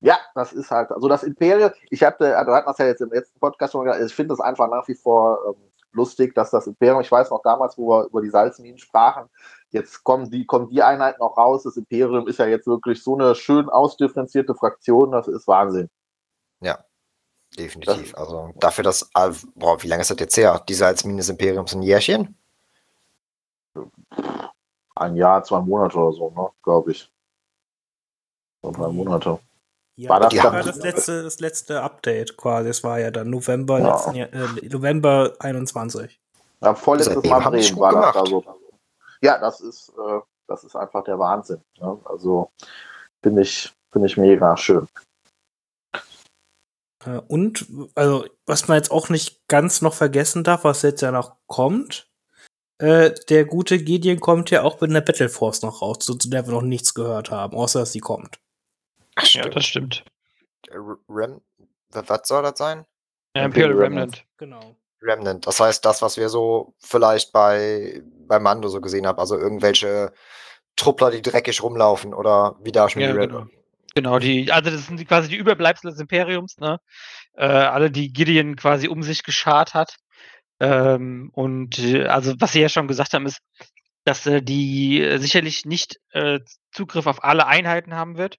Ja, 0.00 0.18
das 0.34 0.52
ist 0.52 0.70
halt, 0.70 0.90
also 0.90 1.08
das 1.08 1.22
Imperium, 1.22 1.70
ich 1.90 2.02
hatte, 2.02 2.36
also 2.36 2.50
wir 2.50 2.56
hatten 2.56 2.66
das 2.66 2.78
ja 2.78 2.86
jetzt 2.86 3.00
im 3.02 3.10
letzten 3.10 3.38
Podcast 3.38 3.72
schon 3.72 3.84
gesagt, 3.84 4.04
ich 4.04 4.14
finde 4.14 4.34
es 4.34 4.40
einfach 4.40 4.68
nach 4.68 4.88
wie 4.88 4.94
vor 4.94 5.38
ähm, 5.46 5.71
lustig, 5.92 6.34
dass 6.34 6.50
das 6.50 6.66
Imperium, 6.66 7.00
ich 7.00 7.10
weiß 7.10 7.30
noch 7.30 7.42
damals, 7.42 7.76
wo 7.78 7.88
wir 7.88 8.06
über 8.06 8.22
die 8.22 8.30
Salzminen 8.30 8.78
sprachen, 8.78 9.28
jetzt 9.70 10.04
kommen 10.04 10.30
die, 10.30 10.46
kommen 10.46 10.68
die 10.68 10.82
Einheiten 10.82 11.22
auch 11.22 11.36
raus, 11.36 11.62
das 11.62 11.76
Imperium 11.76 12.28
ist 12.28 12.38
ja 12.38 12.46
jetzt 12.46 12.66
wirklich 12.66 13.02
so 13.02 13.14
eine 13.16 13.34
schön 13.34 13.68
ausdifferenzierte 13.68 14.54
Fraktion, 14.54 15.12
das 15.12 15.28
ist 15.28 15.46
Wahnsinn. 15.46 15.88
Definitiv. 17.58 18.14
Also 18.16 18.52
dafür, 18.56 18.84
dass, 18.84 19.10
ah, 19.14 19.30
boah, 19.54 19.82
wie 19.82 19.88
lange 19.88 20.02
ist 20.02 20.10
das 20.10 20.18
jetzt 20.18 20.36
her? 20.36 20.62
Diese 20.68 20.86
als 20.86 21.04
Mine 21.04 21.18
des 21.18 21.28
Imperiums 21.28 21.74
ein 21.74 21.82
Jährchen? 21.82 22.34
Ein 24.94 25.16
Jahr, 25.16 25.42
zwei 25.44 25.60
Monate 25.60 25.98
oder 25.98 26.12
so, 26.12 26.30
ne, 26.30 26.50
glaube 26.62 26.92
ich. 26.92 27.12
So 28.62 28.70
drei 28.70 28.88
Monate. 28.88 29.38
Ja, 29.96 30.08
War 30.10 30.20
das 30.20 30.34
das 30.34 30.44
war 30.44 30.62
das 30.62 30.76
letzte, 30.76 31.22
das 31.22 31.40
letzte 31.40 31.82
Update 31.82 32.36
quasi. 32.36 32.70
Es 32.70 32.82
war 32.82 32.98
ja 32.98 33.10
dann 33.10 33.28
November, 33.30 33.78
Ja. 33.78 33.92
letzten 33.92 34.14
Jahr, 34.14 34.32
äh, 34.32 34.68
November 34.68 35.34
21. 35.38 36.18
Ja, 36.62 36.74
vorletztes 36.74 37.14
Seitdem 37.14 37.30
Mal 37.30 37.40
gut 37.42 37.78
war 37.78 37.92
das 37.92 38.12
gemacht. 38.14 38.16
da 38.16 38.26
so. 38.26 38.44
Ja, 39.20 39.38
das 39.38 39.60
ist, 39.60 39.90
äh, 39.90 40.20
das 40.46 40.64
ist 40.64 40.76
einfach 40.76 41.04
der 41.04 41.18
Wahnsinn. 41.18 41.60
Ne? 41.78 41.98
Also 42.04 42.50
finde 43.22 43.42
ich, 43.42 43.70
finde 43.92 44.06
ich 44.06 44.16
mega 44.16 44.56
schön. 44.56 44.88
Und, 47.26 47.66
also, 47.96 48.24
was 48.46 48.68
man 48.68 48.76
jetzt 48.76 48.92
auch 48.92 49.08
nicht 49.08 49.40
ganz 49.48 49.82
noch 49.82 49.92
vergessen 49.94 50.44
darf, 50.44 50.62
was 50.64 50.82
jetzt 50.82 51.02
ja 51.02 51.10
noch 51.10 51.36
kommt, 51.48 52.08
äh, 52.78 53.12
der 53.28 53.44
gute 53.44 53.78
Gideon 53.82 54.20
kommt 54.20 54.50
ja 54.50 54.62
auch 54.62 54.80
mit 54.80 54.90
einer 54.90 55.00
Battle 55.00 55.28
Force 55.28 55.62
noch 55.62 55.82
raus, 55.82 55.98
zu 55.98 56.14
der 56.14 56.46
wir 56.46 56.52
noch 56.52 56.62
nichts 56.62 56.94
gehört 56.94 57.30
haben, 57.32 57.56
außer 57.56 57.80
dass 57.80 57.92
sie 57.92 58.00
kommt. 58.00 58.38
Ach, 59.16 59.26
Ja, 59.34 59.48
das 59.48 59.64
stimmt. 59.66 60.04
R- 60.70 60.96
Rem 61.08 61.40
was 61.90 62.26
soll 62.26 62.42
das 62.42 62.58
sein? 62.58 62.86
Ja, 63.36 63.44
Imperial 63.44 63.70
Imperial 63.72 63.72
Remnant. 63.72 64.16
Remnant. 64.16 64.26
Genau. 64.38 64.76
Remnant. 65.02 65.46
Das 65.46 65.60
heißt, 65.60 65.84
das, 65.84 66.00
was 66.00 66.16
wir 66.16 66.28
so 66.28 66.74
vielleicht 66.78 67.32
bei, 67.32 68.02
bei 68.26 68.38
Mando 68.38 68.68
so 68.68 68.80
gesehen 68.80 69.06
haben, 69.06 69.18
also 69.18 69.36
irgendwelche 69.36 70.12
Truppler, 70.76 71.10
die 71.10 71.20
dreckig 71.22 71.62
rumlaufen 71.62 72.14
oder 72.14 72.56
wie 72.62 72.72
da 72.72 72.88
schon 72.88 73.02
Ja, 73.02 73.12
die 73.12 73.18
Red- 73.18 73.30
genau. 73.30 73.46
Genau, 73.94 74.18
die, 74.18 74.50
also 74.50 74.70
das 74.70 74.86
sind 74.86 74.98
die, 74.98 75.04
quasi 75.04 75.28
die 75.28 75.36
Überbleibsel 75.36 75.90
des 75.90 76.00
Imperiums, 76.00 76.56
ne? 76.56 76.78
Äh, 77.34 77.44
alle, 77.44 77.90
die 77.90 78.10
Gideon 78.10 78.56
quasi 78.56 78.88
um 78.88 79.02
sich 79.02 79.22
geschart 79.22 79.74
hat. 79.74 79.96
Ähm, 80.60 81.28
und 81.34 81.78
äh, 81.78 82.06
also, 82.06 82.32
was 82.38 82.52
Sie 82.52 82.60
ja 82.62 82.70
schon 82.70 82.88
gesagt 82.88 83.12
haben, 83.12 83.26
ist, 83.26 83.40
dass 84.04 84.26
äh, 84.26 84.42
die 84.42 85.00
äh, 85.00 85.18
sicherlich 85.18 85.64
nicht 85.64 86.00
äh, 86.10 86.40
Zugriff 86.72 87.06
auf 87.06 87.22
alle 87.24 87.46
Einheiten 87.46 87.94
haben 87.94 88.16
wird. 88.16 88.38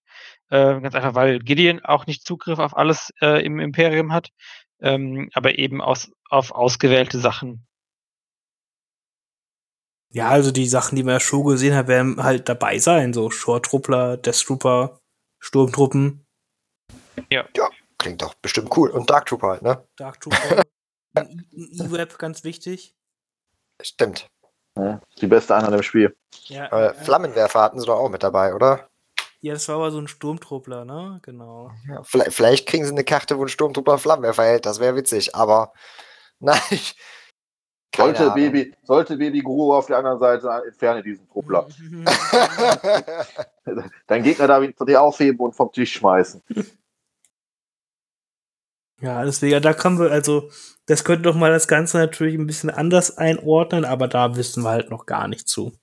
Äh, 0.50 0.82
ganz 0.82 0.96
einfach, 0.96 1.16
weil 1.16 1.40
Gideon 1.40 1.80
auch 1.84 2.06
nicht 2.06 2.26
Zugriff 2.26 2.60
auf 2.60 2.76
alles 2.76 3.12
äh, 3.22 3.44
im 3.46 3.60
Imperium 3.60 4.12
hat, 4.14 4.30
ähm, 4.82 5.30
aber 5.34 5.58
eben 5.58 5.82
aus, 5.82 6.12
auf 6.30 6.52
ausgewählte 6.52 7.20
Sachen. 7.20 7.66
Ja, 10.10 10.30
also 10.30 10.52
die 10.52 10.68
Sachen, 10.68 10.96
die 10.96 11.04
wir 11.04 11.14
ja 11.14 11.20
schon 11.20 11.44
gesehen 11.44 11.74
haben, 11.74 11.88
werden 11.88 12.24
halt 12.24 12.48
dabei 12.48 12.78
sein, 12.78 13.14
so 13.14 13.32
Short-Truppler, 13.32 14.18
Death 14.18 14.44
Trooper, 14.46 15.00
Sturmtruppen, 15.40 16.24
Klingt 18.04 18.22
doch 18.22 18.34
bestimmt 18.34 18.76
cool. 18.76 18.90
Und 18.90 19.10
Dark 19.10 19.28
Trooper 19.28 19.48
halt, 19.48 19.62
ne? 19.62 19.88
Dark 19.96 20.20
Trooper, 20.20 20.64
ein 21.16 21.48
I- 21.52 21.80
ein 21.82 21.88
E-Web, 21.88 22.18
ganz 22.18 22.44
wichtig. 22.44 22.96
Stimmt. 23.82 24.30
Die 25.22 25.28
beste 25.28 25.56
Einheit 25.56 25.74
im 25.74 25.84
Spiel. 25.84 26.16
Ja, 26.46 26.66
Äh, 26.68 26.94
Flammenwerfer 26.96 27.62
hatten 27.62 27.80
sie 27.80 27.86
doch 27.86 28.00
auch 28.00 28.10
mit 28.10 28.24
dabei, 28.24 28.54
oder? 28.56 28.90
ja, 29.42 29.54
das 29.54 29.68
war 29.68 29.76
aber 29.76 29.92
so 29.92 30.00
ein 30.00 30.08
Sturmtruppler, 30.08 30.86
ne? 30.86 31.20
Genau. 31.22 31.70
Ja, 31.90 32.02
vielleicht, 32.04 32.34
vielleicht 32.34 32.68
kriegen 32.68 32.86
sie 32.86 32.92
eine 32.92 33.04
Karte, 33.04 33.38
wo 33.38 33.44
ein 33.44 33.50
Sturmtrooper 33.50 33.92
einen 33.92 34.00
Flammenwerfer 34.00 34.44
hält. 34.44 34.66
Das 34.66 34.80
wäre 34.80 34.96
witzig, 34.96 35.36
aber 35.36 35.74
nein. 36.40 36.60
Sollte 37.96 38.24
Ahnung. 38.24 38.36
Baby, 38.36 38.74
sollte 38.84 39.18
Baby 39.18 39.42
Guru 39.42 39.76
auf 39.76 39.86
der 39.86 39.98
anderen 39.98 40.18
Seite 40.18 40.50
entferne 40.66 41.04
diesen 41.04 41.28
Truppler. 41.30 41.68
Dein 44.08 44.24
Gegner 44.24 44.48
da 44.48 44.62
zu 44.76 44.86
dir 44.86 45.00
aufheben 45.02 45.40
und 45.42 45.56
vom 45.56 45.72
Tisch 45.72 45.94
schmeißen. 45.94 46.42
Ja, 49.04 49.26
deswegen, 49.26 49.62
da 49.62 49.74
kommen 49.74 50.00
wir, 50.00 50.12
also, 50.12 50.50
das 50.86 51.04
könnte 51.04 51.24
doch 51.24 51.36
mal 51.36 51.52
das 51.52 51.68
Ganze 51.68 51.98
natürlich 51.98 52.36
ein 52.36 52.48
bisschen 52.48 52.70
anders 52.70 53.18
einordnen, 53.18 53.84
aber 53.84 54.08
da 54.08 54.38
wissen 54.38 54.64
wir 54.64 54.70
halt 54.70 54.90
noch 54.90 55.06
gar 55.06 55.28
nicht 55.28 55.50
zu. 55.50 55.78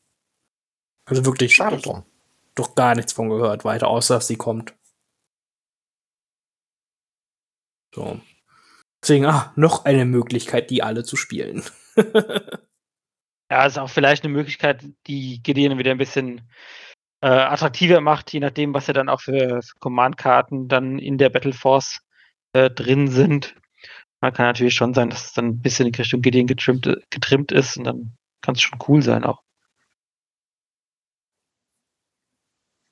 Also 1.04 1.26
wirklich 1.26 1.54
Schade 1.54 1.76
doch, 1.76 1.82
drum. 1.82 2.04
doch 2.54 2.74
gar 2.74 2.94
nichts 2.94 3.12
von 3.12 3.28
gehört 3.28 3.62
weiter, 3.64 3.88
außer 3.88 4.14
dass 4.14 4.26
sie 4.26 4.36
kommt. 4.36 4.74
So. 7.94 8.20
Deswegen, 9.02 9.26
ah, 9.26 9.52
noch 9.54 9.84
eine 9.84 10.06
Möglichkeit, 10.06 10.70
die 10.70 10.82
alle 10.82 11.04
zu 11.04 11.16
spielen. 11.16 11.62
Ja, 13.52 13.66
ist 13.66 13.80
auch 13.80 13.90
vielleicht 13.90 14.22
eine 14.22 14.32
Möglichkeit, 14.32 14.84
die 15.08 15.42
Gideon 15.42 15.76
wieder 15.76 15.90
ein 15.90 15.98
bisschen 15.98 16.48
äh, 17.20 17.26
attraktiver 17.26 18.00
macht, 18.00 18.32
je 18.32 18.38
nachdem, 18.38 18.72
was 18.74 18.86
ja 18.86 18.92
dann 18.92 19.08
auch 19.08 19.20
für, 19.20 19.60
für 19.60 19.74
Command-Karten 19.80 20.68
dann 20.68 21.00
in 21.00 21.18
der 21.18 21.30
Battle 21.30 21.52
Force 21.52 22.00
äh, 22.52 22.70
drin 22.70 23.08
sind. 23.08 23.54
Man 24.20 24.32
kann 24.32 24.46
natürlich 24.46 24.74
schon 24.74 24.94
sein, 24.94 25.10
dass 25.10 25.26
es 25.26 25.32
dann 25.32 25.46
ein 25.46 25.62
bisschen 25.62 25.86
in 25.86 25.94
Richtung 25.94 26.20
Gideon 26.20 26.46
getrimmt, 26.46 26.84
getrimmt 27.10 27.52
ist 27.52 27.76
und 27.76 27.84
dann 27.84 28.16
kann 28.42 28.54
es 28.54 28.60
schon 28.60 28.78
cool 28.88 29.02
sein 29.02 29.24
auch. 29.24 29.42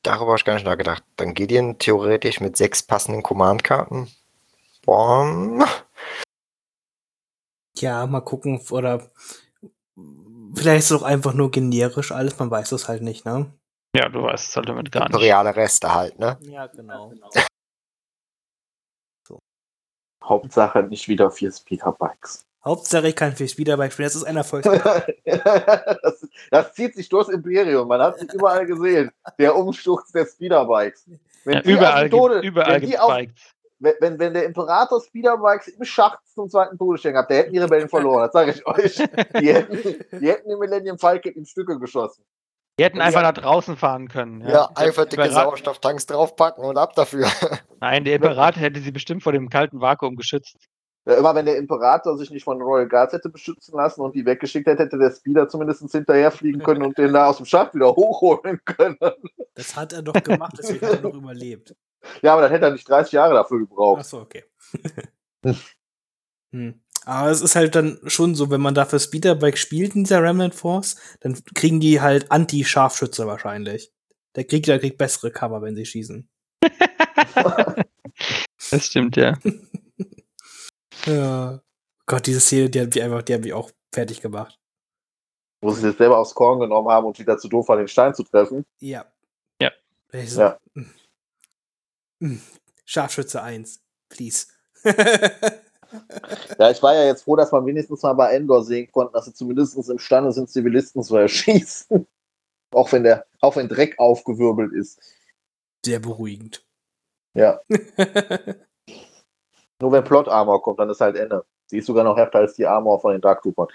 Darüber 0.02 0.28
habe 0.28 0.38
ich 0.38 0.44
gar 0.44 0.54
nicht 0.54 0.64
nachgedacht. 0.64 1.02
Dann 1.16 1.34
Gideon 1.34 1.78
theoretisch 1.78 2.40
mit 2.40 2.56
sechs 2.56 2.82
passenden 2.82 3.22
Command-Karten. 3.22 4.08
Boah. 4.84 5.66
Ja, 7.76 8.06
mal 8.06 8.20
gucken, 8.20 8.60
oder 8.70 9.10
vielleicht 10.54 10.78
ist 10.78 10.90
es 10.90 10.96
auch 11.00 11.02
einfach 11.02 11.34
nur 11.34 11.50
generisch 11.50 12.10
alles, 12.12 12.38
man 12.38 12.50
weiß 12.50 12.72
es 12.72 12.88
halt 12.88 13.02
nicht, 13.02 13.26
ne? 13.26 13.52
Ja, 13.94 14.08
du 14.08 14.22
weißt 14.22 14.48
es 14.48 14.56
halt 14.56 14.68
damit 14.68 14.90
gar 14.92 15.00
nicht. 15.00 15.10
Imperiale 15.10 15.54
Reste 15.54 15.94
halt, 15.94 16.18
ne? 16.18 16.38
Ja, 16.42 16.66
genau. 16.66 17.12
Hauptsache 20.28 20.82
nicht 20.82 21.08
wieder 21.08 21.30
vier 21.30 21.50
Speederbikes. 21.52 22.44
Hauptsache, 22.64 23.08
ich 23.08 23.16
kann 23.16 23.34
fürs 23.34 23.56
Wiederbike 23.56 23.92
spielen. 23.92 24.06
Das 24.08 24.16
ist 24.16 24.24
ein 24.24 24.36
Erfolg. 24.36 24.64
das, 25.24 26.28
das 26.50 26.72
zieht 26.74 26.94
sich 26.96 27.08
durchs 27.08 27.28
Imperium. 27.30 27.88
Man 27.88 28.00
hat 28.02 28.16
es 28.20 28.34
überall 28.34 28.66
gesehen. 28.66 29.10
Der 29.38 29.56
Umsturz 29.56 30.10
der 30.12 30.26
Speederbikes. 30.26 31.06
Wenn 31.44 31.54
Ja, 31.54 31.62
überall 31.62 32.10
Tode, 32.10 32.40
gibt- 32.40 32.46
überall 32.52 32.82
wenn, 32.82 32.96
auf, 32.98 33.08
Bikes. 33.08 33.34
wenn, 33.78 33.94
wenn, 34.00 34.18
wenn 34.18 34.34
der 34.34 34.44
Imperator 34.44 35.00
Speederbikes 35.00 35.68
im 35.68 35.84
Schacht 35.84 36.18
zum 36.34 36.50
zweiten 36.50 36.76
Tode 36.76 36.98
stehen 36.98 37.16
hat, 37.16 37.30
der 37.30 37.38
hätten 37.38 37.52
die 37.52 37.58
Rebellen 37.58 37.88
verloren. 37.88 38.22
Das 38.24 38.32
sage 38.32 38.50
ich 38.50 38.66
euch. 38.66 38.96
Die 39.40 39.54
hätten, 39.54 40.04
die 40.20 40.28
hätten 40.28 40.48
den 40.48 40.58
Millennium 40.58 40.98
Falcon 40.98 41.32
in 41.32 41.46
Stücke 41.46 41.78
geschossen. 41.78 42.22
Die 42.78 42.84
hätten 42.84 43.00
einfach 43.00 43.22
nach 43.22 43.32
draußen 43.32 43.76
fahren 43.76 44.08
können. 44.08 44.40
Ja, 44.42 44.68
Der 44.68 44.78
einfach 44.78 45.04
dicke 45.04 45.30
Sauerstofftanks 45.30 46.06
draufpacken 46.06 46.64
und 46.64 46.78
ab 46.78 46.94
dafür. 46.94 47.26
Nein, 47.80 48.04
der 48.04 48.16
Imperator 48.16 48.62
hätte 48.62 48.80
sie 48.80 48.92
bestimmt 48.92 49.22
vor 49.24 49.32
dem 49.32 49.48
kalten 49.48 49.80
Vakuum 49.80 50.14
geschützt. 50.14 50.56
Ja, 51.04 51.14
immer 51.16 51.34
wenn 51.34 51.46
der 51.46 51.56
Imperator 51.56 52.16
sich 52.16 52.30
nicht 52.30 52.44
von 52.44 52.60
Royal 52.62 52.86
Guards 52.86 53.14
hätte 53.14 53.30
beschützen 53.30 53.74
lassen 53.74 54.02
und 54.02 54.14
die 54.14 54.24
weggeschickt 54.24 54.66
hätte, 54.66 54.84
hätte 54.84 54.98
der 54.98 55.10
Speeder 55.10 55.48
zumindest 55.48 55.90
hinterherfliegen 55.90 56.62
können 56.62 56.82
und 56.82 56.96
den 56.98 57.12
da 57.12 57.26
aus 57.26 57.38
dem 57.38 57.46
Schacht 57.46 57.74
wieder 57.74 57.88
hochholen 57.88 58.60
können. 58.64 58.98
Das 59.54 59.74
hat 59.74 59.92
er 59.92 60.02
doch 60.02 60.22
gemacht, 60.22 60.54
deswegen 60.58 60.86
hat 60.86 60.96
er 60.96 61.00
noch 61.00 61.14
überlebt. 61.14 61.74
Ja, 62.22 62.34
aber 62.34 62.42
dann 62.42 62.50
hätte 62.52 62.66
er 62.66 62.72
nicht 62.72 62.88
30 62.88 63.12
Jahre 63.12 63.34
dafür 63.34 63.58
gebraucht. 63.58 64.00
Achso, 64.00 64.20
okay. 64.20 64.44
hm. 66.52 66.80
Aber 67.08 67.30
es 67.30 67.40
ist 67.40 67.56
halt 67.56 67.74
dann 67.74 67.98
schon 68.04 68.34
so, 68.34 68.50
wenn 68.50 68.60
man 68.60 68.74
dafür 68.74 68.98
Speederbike 68.98 69.56
spielt 69.56 69.94
in 69.96 70.04
dieser 70.04 70.22
Remnant 70.22 70.54
Force, 70.54 70.96
dann 71.20 71.42
kriegen 71.54 71.80
die 71.80 72.02
halt 72.02 72.30
Anti-Scharfschütze 72.30 73.26
wahrscheinlich. 73.26 73.90
Der 74.36 74.44
Gegner 74.44 74.78
kriegt 74.78 74.98
bessere 74.98 75.30
Cover, 75.30 75.62
wenn 75.62 75.74
sie 75.74 75.86
schießen. 75.86 76.28
Das 78.70 78.84
stimmt, 78.86 79.16
ja. 79.16 79.38
Ja. 81.06 81.62
Gott, 82.04 82.26
diese 82.26 82.40
Szene, 82.40 82.68
die 82.68 82.80
hat 82.80 82.94
mich 82.94 83.02
einfach, 83.02 83.22
die 83.22 83.32
hat 83.34 83.40
mich 83.42 83.52
auch 83.54 83.70
fertig 83.94 84.20
gemacht. 84.20 84.58
Wo 85.62 85.70
sie 85.72 85.80
sich 85.88 85.96
selber 85.96 86.18
aufs 86.18 86.34
Korn 86.34 86.60
genommen 86.60 86.88
haben 86.90 87.06
und 87.06 87.18
wieder 87.18 87.38
zu 87.38 87.48
doof 87.48 87.68
war, 87.68 87.76
den 87.78 87.88
Stein 87.88 88.14
zu 88.14 88.24
treffen. 88.24 88.66
Ja. 88.80 89.06
Ja. 89.62 89.70
So, 90.26 90.40
Ja. 90.42 90.58
mm, 92.18 92.36
Scharfschütze 92.84 93.40
1, 93.42 93.80
please. 94.10 94.48
Ja, 96.58 96.70
ich 96.70 96.82
war 96.82 96.94
ja 96.94 97.04
jetzt 97.04 97.22
froh, 97.24 97.36
dass 97.36 97.52
man 97.52 97.64
wenigstens 97.66 98.02
mal 98.02 98.12
bei 98.14 98.32
Endor 98.34 98.64
sehen 98.64 98.90
konnte, 98.90 99.12
dass 99.12 99.24
sie 99.26 99.32
zumindest 99.32 99.76
imstande 99.88 100.32
sind, 100.32 100.50
Zivilisten 100.50 101.02
zu 101.02 101.16
erschießen. 101.16 102.06
Auch 102.74 102.92
wenn 102.92 103.02
der, 103.02 103.26
auch 103.40 103.56
wenn 103.56 103.68
Dreck 103.68 103.98
aufgewirbelt 103.98 104.72
ist. 104.72 105.00
Sehr 105.84 106.00
beruhigend. 106.00 106.66
Ja. 107.34 107.60
Nur 109.80 109.92
wenn 109.92 110.04
Plot 110.04 110.28
Armor 110.28 110.62
kommt, 110.62 110.78
dann 110.80 110.90
ist 110.90 111.00
halt 111.00 111.16
Ende. 111.16 111.46
Die 111.70 111.78
ist 111.78 111.86
sogar 111.86 112.04
noch 112.04 112.16
härter 112.16 112.40
als 112.40 112.54
die 112.54 112.66
Armor 112.66 113.00
von 113.00 113.12
den 113.12 113.20
Dark 113.20 113.42
Troopern. 113.42 113.68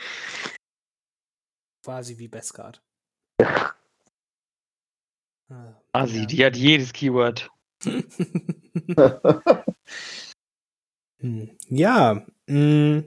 Quasi 1.83 2.17
wie 2.17 2.27
Beskard. 2.27 2.81
Ah, 3.41 3.73
Quasi, 5.91 6.19
ja. 6.19 6.25
die 6.25 6.45
hat 6.45 6.55
jedes 6.57 6.91
Keyword. 6.93 7.49
Hm, 11.23 11.57
ja, 11.69 12.21
mh, 12.47 13.03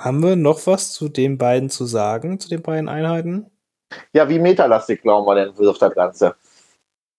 haben 0.00 0.22
wir 0.22 0.34
noch 0.36 0.66
was 0.66 0.92
zu 0.92 1.08
den 1.08 1.38
beiden 1.38 1.70
zu 1.70 1.86
sagen, 1.86 2.40
zu 2.40 2.48
den 2.48 2.60
beiden 2.60 2.88
Einheiten? 2.88 3.50
Ja, 4.12 4.28
wie 4.28 4.40
metalastig 4.40 5.02
glauben 5.02 5.26
wir 5.26 5.36
denn 5.36 5.56
wirft 5.56 5.80
das 5.80 5.94
Ganze? 5.94 6.36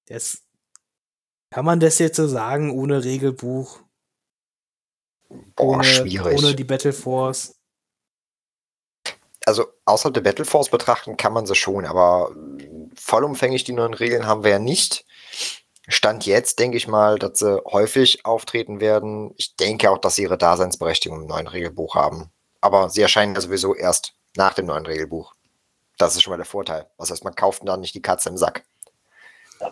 Das, 0.08 0.44
kann 1.50 1.66
man 1.66 1.80
das 1.80 1.98
jetzt 2.00 2.18
so 2.18 2.28
sagen, 2.28 2.72
ohne 2.72 3.04
Regelbuch, 3.04 3.80
Boah, 5.56 5.78
ohne, 5.78 5.84
schwierig. 5.86 6.38
ohne 6.38 6.56
die 6.56 6.64
Battle 6.66 6.94
Force? 6.94 7.56
also 9.46 9.66
außerhalb 9.86 10.14
der 10.14 10.22
Battle 10.22 10.46
Force 10.46 10.70
betrachten 10.70 11.18
kann 11.18 11.34
man 11.34 11.48
sie 11.48 11.56
schon, 11.56 11.86
aber 11.86 12.32
vollumfänglich 12.96 13.64
die 13.64 13.74
neuen 13.74 13.96
Regeln 13.96 14.28
haben 14.28 14.44
wir 14.44 14.52
ja 14.52 14.60
nicht. 14.60 15.06
Stand 15.90 16.26
jetzt 16.26 16.60
denke 16.60 16.78
ich 16.78 16.88
mal, 16.88 17.18
dass 17.18 17.40
sie 17.40 17.62
häufig 17.66 18.26
auftreten 18.26 18.80
werden. 18.80 19.34
Ich 19.38 19.56
denke 19.56 19.90
auch, 19.90 19.98
dass 19.98 20.16
sie 20.16 20.24
ihre 20.24 20.38
Daseinsberechtigung 20.38 21.22
im 21.22 21.28
neuen 21.28 21.48
Regelbuch 21.48 21.96
haben. 21.96 22.32
Aber 22.62 22.90
sie 22.90 23.02
erscheinen 23.02 23.36
ja 23.36 23.42
sowieso 23.42 23.76
erst 23.76 24.14
nach 24.36 24.54
dem 24.54 24.68
neuen 24.68 24.86
Regelbuch. 24.86 25.34
Das 25.98 26.16
ist 26.16 26.22
schon 26.22 26.32
mal 26.32 26.38
der 26.38 26.46
Vorteil. 26.46 26.90
Das 26.98 27.12
heißt, 27.12 27.24
man 27.24 27.36
kauft 27.36 27.68
dann 27.68 27.82
nicht 27.82 27.96
die 27.96 28.02
Katze 28.02 28.30
im 28.30 28.38
Sack. 28.38 28.64
Ja, 29.60 29.72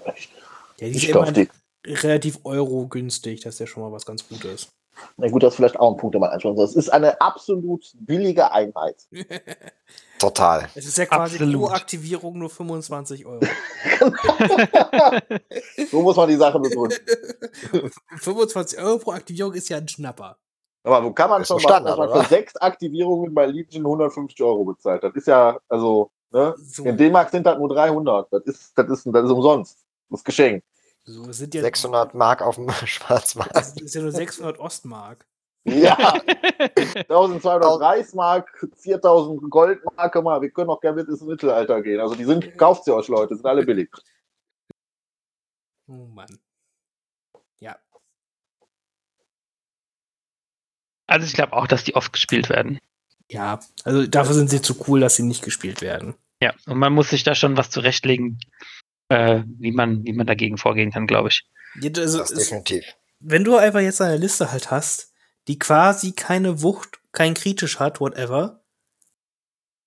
die 0.80 0.88
ich 0.88 1.04
ist 1.04 1.10
immer 1.10 1.32
die, 1.32 1.50
relativ 1.86 2.40
euro-günstig. 2.44 3.42
Das 3.42 3.56
ist 3.56 3.60
ja 3.60 3.68
schon 3.68 3.84
mal 3.84 3.92
was 3.92 4.06
ganz 4.06 4.28
Gutes. 4.28 4.70
Na 5.18 5.30
gut, 5.30 5.44
das 5.44 5.54
ist 5.54 5.58
vielleicht 5.58 5.80
auch 5.80 5.92
ein 5.92 5.98
Punkt, 5.98 6.16
den 6.16 6.22
man 6.22 6.30
anschauen 6.30 6.56
soll. 6.56 6.66
Es 6.66 6.76
ist 6.76 6.90
eine 6.90 7.20
absolut 7.22 7.92
billige 8.00 8.52
Einheit. 8.52 9.08
Total. 10.20 10.68
Es 10.76 10.86
ist 10.86 10.98
ja 10.98 11.06
quasi 11.06 11.38
pro 11.38 11.68
Aktivierung 11.68 12.38
nur 12.38 12.50
25 12.50 13.26
Euro. 13.26 13.42
So 15.92 16.02
muss 16.02 16.16
man 16.16 16.28
die 16.30 16.36
Sache 16.36 16.60
begründen. 16.60 16.98
25 18.18 18.80
Euro 18.84 18.98
pro 18.98 19.12
Aktivierung 19.12 19.54
ist 19.54 19.70
ja 19.70 19.78
ein 19.78 19.88
Schnapper. 19.88 20.38
Aber 20.84 21.04
wo 21.04 21.12
kann 21.12 21.30
man 21.30 21.44
schon 21.46 21.60
Standard, 21.60 21.98
dass 22.00 22.10
man 22.10 22.24
für 22.24 22.30
sechs 22.30 22.56
Aktivierungen 22.56 23.34
bei 23.34 23.46
Legion 23.46 23.86
150 23.86 24.42
Euro 24.42 24.66
bezahlt? 24.66 25.04
Das 25.04 25.14
ist 25.16 25.28
ja, 25.28 25.58
also, 25.68 26.12
ne? 26.32 26.56
So, 26.58 26.84
In 26.84 26.98
D-Mark 26.98 27.30
sind 27.30 27.46
das 27.46 27.58
nur 27.58 27.70
300. 27.70 28.32
Das 28.32 28.44
ist, 28.44 28.78
das 28.78 28.88
ist, 28.90 29.06
das 29.06 29.26
ist 29.26 29.32
umsonst. 29.32 29.86
Das 30.10 30.20
ist 30.22 30.26
Geschenk. 30.26 30.64
So 31.08 31.30
es 31.30 31.38
sind 31.38 31.56
ja 31.56 31.62
600 31.62 32.14
Mark 32.14 32.42
auf 32.42 32.56
dem 32.56 32.70
Schwarzmarkt. 32.86 33.56
Das 33.56 33.74
ist 33.78 33.96
ja 33.96 34.02
nur 34.02 34.12
600 34.12 34.60
Ostmark. 34.60 35.26
Ja, 35.64 36.14
1200 37.10 37.82
Reichsmark, 37.82 38.70
4000 38.78 39.50
Goldmark, 39.50 40.14
guck 40.14 40.24
mal, 40.24 40.42
wir 40.42 40.50
können 40.50 40.70
auch 40.70 40.80
gerne 40.80 41.02
mit 41.02 41.10
ins 41.10 41.22
Mittelalter 41.22 41.82
gehen. 41.82 42.00
Also 42.00 42.16
die 42.16 42.24
sind, 42.24 42.58
kauft 42.58 42.86
sie 42.86 42.94
euch 42.94 43.10
Leute, 43.10 43.36
sind 43.36 43.46
alle 43.46 43.66
billig. 43.66 43.90
Oh 45.88 46.06
Mann. 46.06 46.40
Ja. 47.60 47.78
Also 51.06 51.26
ich 51.26 51.34
glaube 51.34 51.54
auch, 51.54 51.68
dass 51.68 51.84
die 51.84 51.96
oft 51.96 52.14
gespielt 52.14 52.50
werden. 52.50 52.80
Ja, 53.30 53.60
also 53.84 54.08
dafür 54.08 54.36
sind 54.36 54.50
sie 54.50 54.62
zu 54.62 54.76
cool, 54.88 55.02
dass 55.02 55.18
sie 55.18 55.24
nicht 55.24 55.44
gespielt 55.44 55.82
werden. 55.82 56.16
Ja, 56.42 56.54
und 56.66 56.78
man 56.78 56.94
muss 56.94 57.10
sich 57.10 57.24
da 57.24 57.36
schon 57.36 57.58
was 57.58 57.72
zurechtlegen, 57.72 58.40
äh, 59.10 59.44
wie, 59.60 59.72
man, 59.72 60.04
wie 60.04 60.14
man 60.14 60.28
dagegen 60.28 60.58
vorgehen 60.58 60.92
kann, 60.92 61.08
glaube 61.08 61.30
ich. 61.30 61.48
Ja, 61.82 61.90
Also, 61.98 62.20
Das 62.20 62.34
definitiv. 62.34 62.86
wenn 63.20 63.44
du 63.44 63.56
einfach 63.58 63.80
jetzt 63.80 64.02
eine 64.02 64.18
Liste 64.18 64.52
halt 64.52 64.72
hast, 64.72 65.12
die 65.48 65.60
quasi 65.60 66.12
keine 66.12 66.62
Wucht, 66.62 67.00
kein 67.12 67.34
kritisch 67.34 67.80
hat, 67.80 68.00
whatever, 68.00 68.62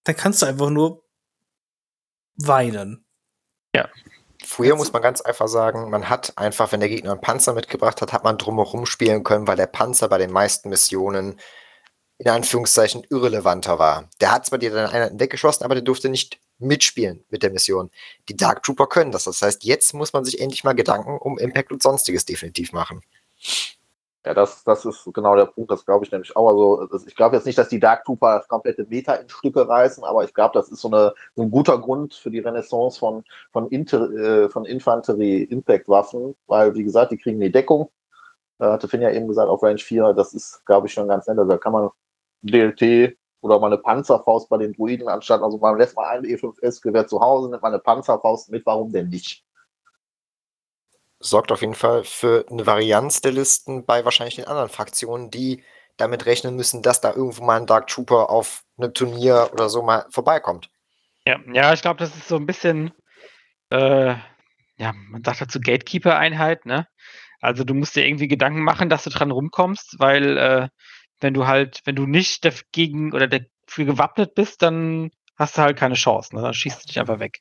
dann 0.04 0.16
kannst 0.16 0.42
du 0.42 0.46
einfach 0.46 0.70
nur 0.70 1.04
weinen. 2.36 3.04
Früher 4.42 4.74
muss 4.74 4.92
man 4.92 5.02
ganz 5.02 5.20
einfach 5.20 5.48
sagen, 5.48 5.90
man 5.90 6.08
hat 6.08 6.32
einfach, 6.36 6.72
wenn 6.72 6.80
der 6.80 6.88
Gegner 6.88 7.12
einen 7.12 7.20
Panzer 7.20 7.52
mitgebracht 7.52 8.00
hat, 8.00 8.12
hat 8.12 8.24
man 8.24 8.38
drumherum 8.38 8.86
spielen 8.86 9.22
können, 9.22 9.46
weil 9.46 9.56
der 9.56 9.66
Panzer 9.66 10.08
bei 10.08 10.18
den 10.18 10.32
meisten 10.32 10.70
Missionen 10.70 11.38
in 12.16 12.28
Anführungszeichen 12.28 13.04
irrelevanter 13.10 13.78
war. 13.78 14.08
Der 14.20 14.32
hat 14.32 14.46
zwar 14.46 14.58
dir 14.58 14.70
dann 14.70 14.90
einen 14.90 15.20
weggeschossen, 15.20 15.64
aber 15.64 15.74
der 15.74 15.84
durfte 15.84 16.08
nicht 16.08 16.38
mitspielen 16.60 17.24
mit 17.30 17.42
der 17.42 17.50
Mission. 17.50 17.90
Die 18.28 18.36
Dark 18.36 18.62
Trooper 18.62 18.86
können 18.86 19.12
das. 19.12 19.24
Das 19.24 19.42
heißt, 19.42 19.64
jetzt 19.64 19.94
muss 19.94 20.12
man 20.12 20.24
sich 20.24 20.40
endlich 20.40 20.64
mal 20.64 20.74
Gedanken 20.74 21.18
um 21.18 21.38
Impact 21.38 21.72
und 21.72 21.82
Sonstiges 21.82 22.24
definitiv 22.24 22.72
machen. 22.72 23.02
Ja, 24.26 24.34
das, 24.34 24.64
das 24.64 24.84
ist 24.84 25.08
genau 25.14 25.34
der 25.34 25.46
Punkt, 25.46 25.70
das 25.70 25.86
glaube 25.86 26.04
ich 26.04 26.12
nämlich 26.12 26.36
auch. 26.36 26.48
Also, 26.50 27.06
ich 27.06 27.16
glaube 27.16 27.36
jetzt 27.36 27.46
nicht, 27.46 27.56
dass 27.56 27.70
die 27.70 27.80
Dark 27.80 28.04
Trooper 28.04 28.36
das 28.36 28.48
komplette 28.48 28.84
Meta 28.84 29.14
in 29.14 29.28
Stücke 29.30 29.66
reißen, 29.66 30.04
aber 30.04 30.24
ich 30.24 30.34
glaube, 30.34 30.52
das 30.52 30.68
ist 30.68 30.82
so, 30.82 30.88
eine, 30.88 31.14
so 31.34 31.42
ein 31.42 31.50
guter 31.50 31.78
Grund 31.78 32.12
für 32.12 32.30
die 32.30 32.40
Renaissance 32.40 32.98
von, 32.98 33.24
von, 33.50 33.68
Inter, 33.68 34.10
äh, 34.10 34.48
von 34.50 34.66
Infanterie-Impact-Waffen, 34.66 36.36
weil, 36.46 36.74
wie 36.74 36.84
gesagt, 36.84 37.12
die 37.12 37.16
kriegen 37.16 37.40
die 37.40 37.50
Deckung. 37.50 37.90
Da 38.58 38.72
hatte 38.72 38.88
Finn 38.88 39.00
ja 39.00 39.10
eben 39.10 39.26
gesagt, 39.26 39.48
auf 39.48 39.62
Range 39.62 39.78
4, 39.78 40.12
das 40.12 40.34
ist, 40.34 40.66
glaube 40.66 40.86
ich, 40.86 40.92
schon 40.92 41.08
ganz 41.08 41.26
nett. 41.26 41.38
Also, 41.38 41.50
da 41.50 41.56
kann 41.58 41.72
man 41.72 41.90
DLT 42.42 43.16
oder 43.40 43.58
mal 43.58 43.68
eine 43.68 43.78
Panzerfaust 43.78 44.48
bei 44.48 44.58
den 44.58 44.72
Druiden 44.72 45.08
anstatt, 45.08 45.42
also 45.42 45.58
man 45.58 45.78
lässt 45.78 45.96
mal 45.96 46.08
ein 46.08 46.24
E5S-Gewehr 46.24 47.06
zu 47.06 47.20
Hause, 47.20 47.50
nimmt 47.50 47.62
mal 47.62 47.68
eine 47.68 47.78
Panzerfaust 47.78 48.50
mit, 48.50 48.66
warum 48.66 48.92
denn 48.92 49.08
nicht? 49.08 49.44
Sorgt 51.18 51.52
auf 51.52 51.60
jeden 51.60 51.74
Fall 51.74 52.04
für 52.04 52.46
eine 52.50 52.66
Varianz 52.66 53.20
der 53.20 53.32
Listen 53.32 53.84
bei 53.84 54.04
wahrscheinlich 54.04 54.36
den 54.36 54.46
anderen 54.46 54.68
Fraktionen, 54.70 55.30
die 55.30 55.62
damit 55.96 56.26
rechnen 56.26 56.56
müssen, 56.56 56.82
dass 56.82 57.00
da 57.00 57.12
irgendwo 57.12 57.44
mal 57.44 57.60
ein 57.60 57.66
Dark 57.66 57.88
Trooper 57.88 58.30
auf 58.30 58.62
einem 58.78 58.94
Turnier 58.94 59.50
oder 59.52 59.68
so 59.68 59.82
mal 59.82 60.06
vorbeikommt. 60.10 60.70
Ja, 61.26 61.38
ja 61.52 61.72
ich 61.72 61.82
glaube, 61.82 61.98
das 61.98 62.16
ist 62.16 62.28
so 62.28 62.36
ein 62.36 62.46
bisschen, 62.46 62.92
äh, 63.70 64.14
ja, 64.78 64.92
man 65.10 65.22
sagt 65.22 65.42
dazu 65.42 65.60
Gatekeeper-Einheit, 65.60 66.64
ne? 66.64 66.86
Also 67.42 67.64
du 67.64 67.74
musst 67.74 67.96
dir 67.96 68.06
irgendwie 68.06 68.28
Gedanken 68.28 68.62
machen, 68.62 68.88
dass 68.88 69.04
du 69.04 69.10
dran 69.10 69.30
rumkommst, 69.30 69.96
weil 69.98 70.36
äh, 70.36 70.68
wenn 71.20 71.34
du 71.34 71.46
halt, 71.46 71.80
wenn 71.84 71.96
du 71.96 72.06
nicht 72.06 72.44
dagegen 72.44 73.12
oder 73.12 73.28
dafür 73.28 73.84
gewappnet 73.84 74.34
bist, 74.34 74.62
dann 74.62 75.10
hast 75.36 75.56
du 75.56 75.62
halt 75.62 75.78
keine 75.78 75.94
Chance, 75.94 76.34
ne? 76.34 76.42
Dann 76.42 76.54
schießt 76.54 76.82
du 76.82 76.86
dich 76.86 76.98
einfach 76.98 77.18
weg. 77.18 77.40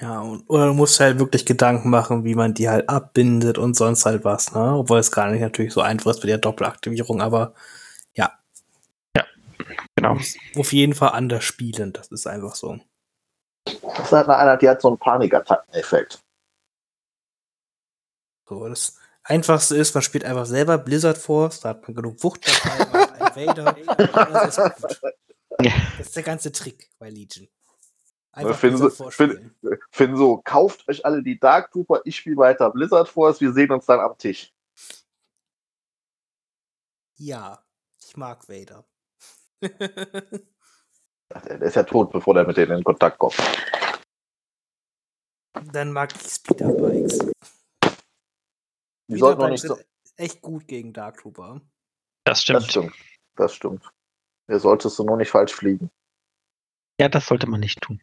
Ja, 0.00 0.20
und, 0.20 0.48
oder 0.48 0.68
du 0.68 0.74
musst 0.74 0.98
halt 0.98 1.18
wirklich 1.18 1.44
Gedanken 1.44 1.90
machen, 1.90 2.24
wie 2.24 2.34
man 2.34 2.54
die 2.54 2.70
halt 2.70 2.88
abbindet 2.88 3.58
und 3.58 3.74
sonst 3.74 4.06
halt 4.06 4.24
was, 4.24 4.54
ne? 4.54 4.76
Obwohl 4.76 4.98
es 4.98 5.12
gar 5.12 5.30
nicht 5.30 5.42
natürlich 5.42 5.72
so 5.72 5.82
einfach 5.82 6.10
ist 6.12 6.22
mit 6.22 6.30
der 6.30 6.38
Doppelaktivierung, 6.38 7.20
aber 7.20 7.54
Genau. 10.00 10.16
auf 10.56 10.72
jeden 10.72 10.94
Fall 10.94 11.10
anders 11.10 11.44
spielen. 11.44 11.92
Das 11.92 12.08
ist 12.08 12.26
einfach 12.26 12.54
so. 12.54 12.78
Das 13.64 13.98
ist 13.98 14.12
halt 14.12 14.28
eine 14.28 14.36
Einheit, 14.38 14.62
die 14.62 14.68
hat 14.68 14.80
so 14.80 14.88
einen 14.88 14.98
Panikattacken-Effekt. 14.98 16.22
So, 18.48 18.66
das 18.66 18.98
Einfachste 19.30 19.76
ist, 19.76 19.94
man 19.94 20.02
spielt 20.02 20.24
einfach 20.24 20.46
selber 20.46 20.78
Blizzard 20.78 21.18
Force, 21.18 21.60
da 21.60 21.70
hat 21.70 21.82
man 21.86 21.94
genug 21.94 22.22
Wucht 22.22 22.46
dabei, 22.46 22.86
man 22.90 23.00
hat 23.02 23.36
einen 23.36 23.46
Vader, 23.46 23.76
alles 24.32 24.58
ist 24.58 24.82
gut. 24.82 25.00
Das 25.58 26.00
ist 26.06 26.16
der 26.16 26.22
ganze 26.22 26.50
Trick 26.52 26.88
bei 26.98 27.10
Legion. 27.10 27.46
Ja, 27.46 27.50
Einfach 28.32 28.58
finden 28.58 28.76
Blizzard 28.78 28.92
Sie- 28.92 28.96
Force 29.02 29.14
finden- 29.14 29.54
spielen. 29.58 29.78
Finn, 29.90 30.16
so, 30.16 30.40
kauft 30.44 30.88
euch 30.88 31.04
alle 31.04 31.22
die 31.22 31.38
Dark 31.38 31.70
Trooper, 31.72 32.00
ich 32.04 32.16
spiele 32.16 32.36
weiter 32.38 32.70
Blizzard 32.70 33.08
Force, 33.08 33.40
wir 33.40 33.52
sehen 33.52 33.70
uns 33.70 33.86
dann 33.86 34.00
am 34.00 34.16
Tisch. 34.18 34.52
Ja, 37.18 37.62
ich 38.02 38.16
mag 38.16 38.48
Vader. 38.48 38.84
Der 39.60 40.40
ist 41.62 41.76
ja 41.76 41.82
tot, 41.84 42.10
bevor 42.10 42.32
der 42.34 42.46
mit 42.46 42.56
denen 42.56 42.78
in 42.78 42.84
Kontakt 42.84 43.18
kommt. 43.18 43.36
Dann 45.72 45.92
mag 45.92 46.14
ich 46.16 46.22
Speederbikes. 46.32 47.18
Die 49.10 49.18
sollten 49.18 49.48
nicht 49.50 49.62
so. 49.62 49.76
echt 50.16 50.40
gut 50.40 50.68
gegen 50.68 50.92
Dark 50.92 51.18
Trooper. 51.18 51.60
Das 52.24 52.42
stimmt. 52.42 52.60
Das 52.60 52.70
stimmt. 52.70 52.94
Das 53.36 53.54
stimmt. 53.54 53.90
Hier 54.46 54.60
solltest 54.60 54.98
du 54.98 55.04
nur 55.04 55.16
nicht 55.16 55.30
falsch 55.30 55.52
fliegen. 55.52 55.90
Ja, 57.00 57.08
das 57.08 57.26
sollte 57.26 57.48
man 57.48 57.60
nicht 57.60 57.80
tun. 57.80 58.00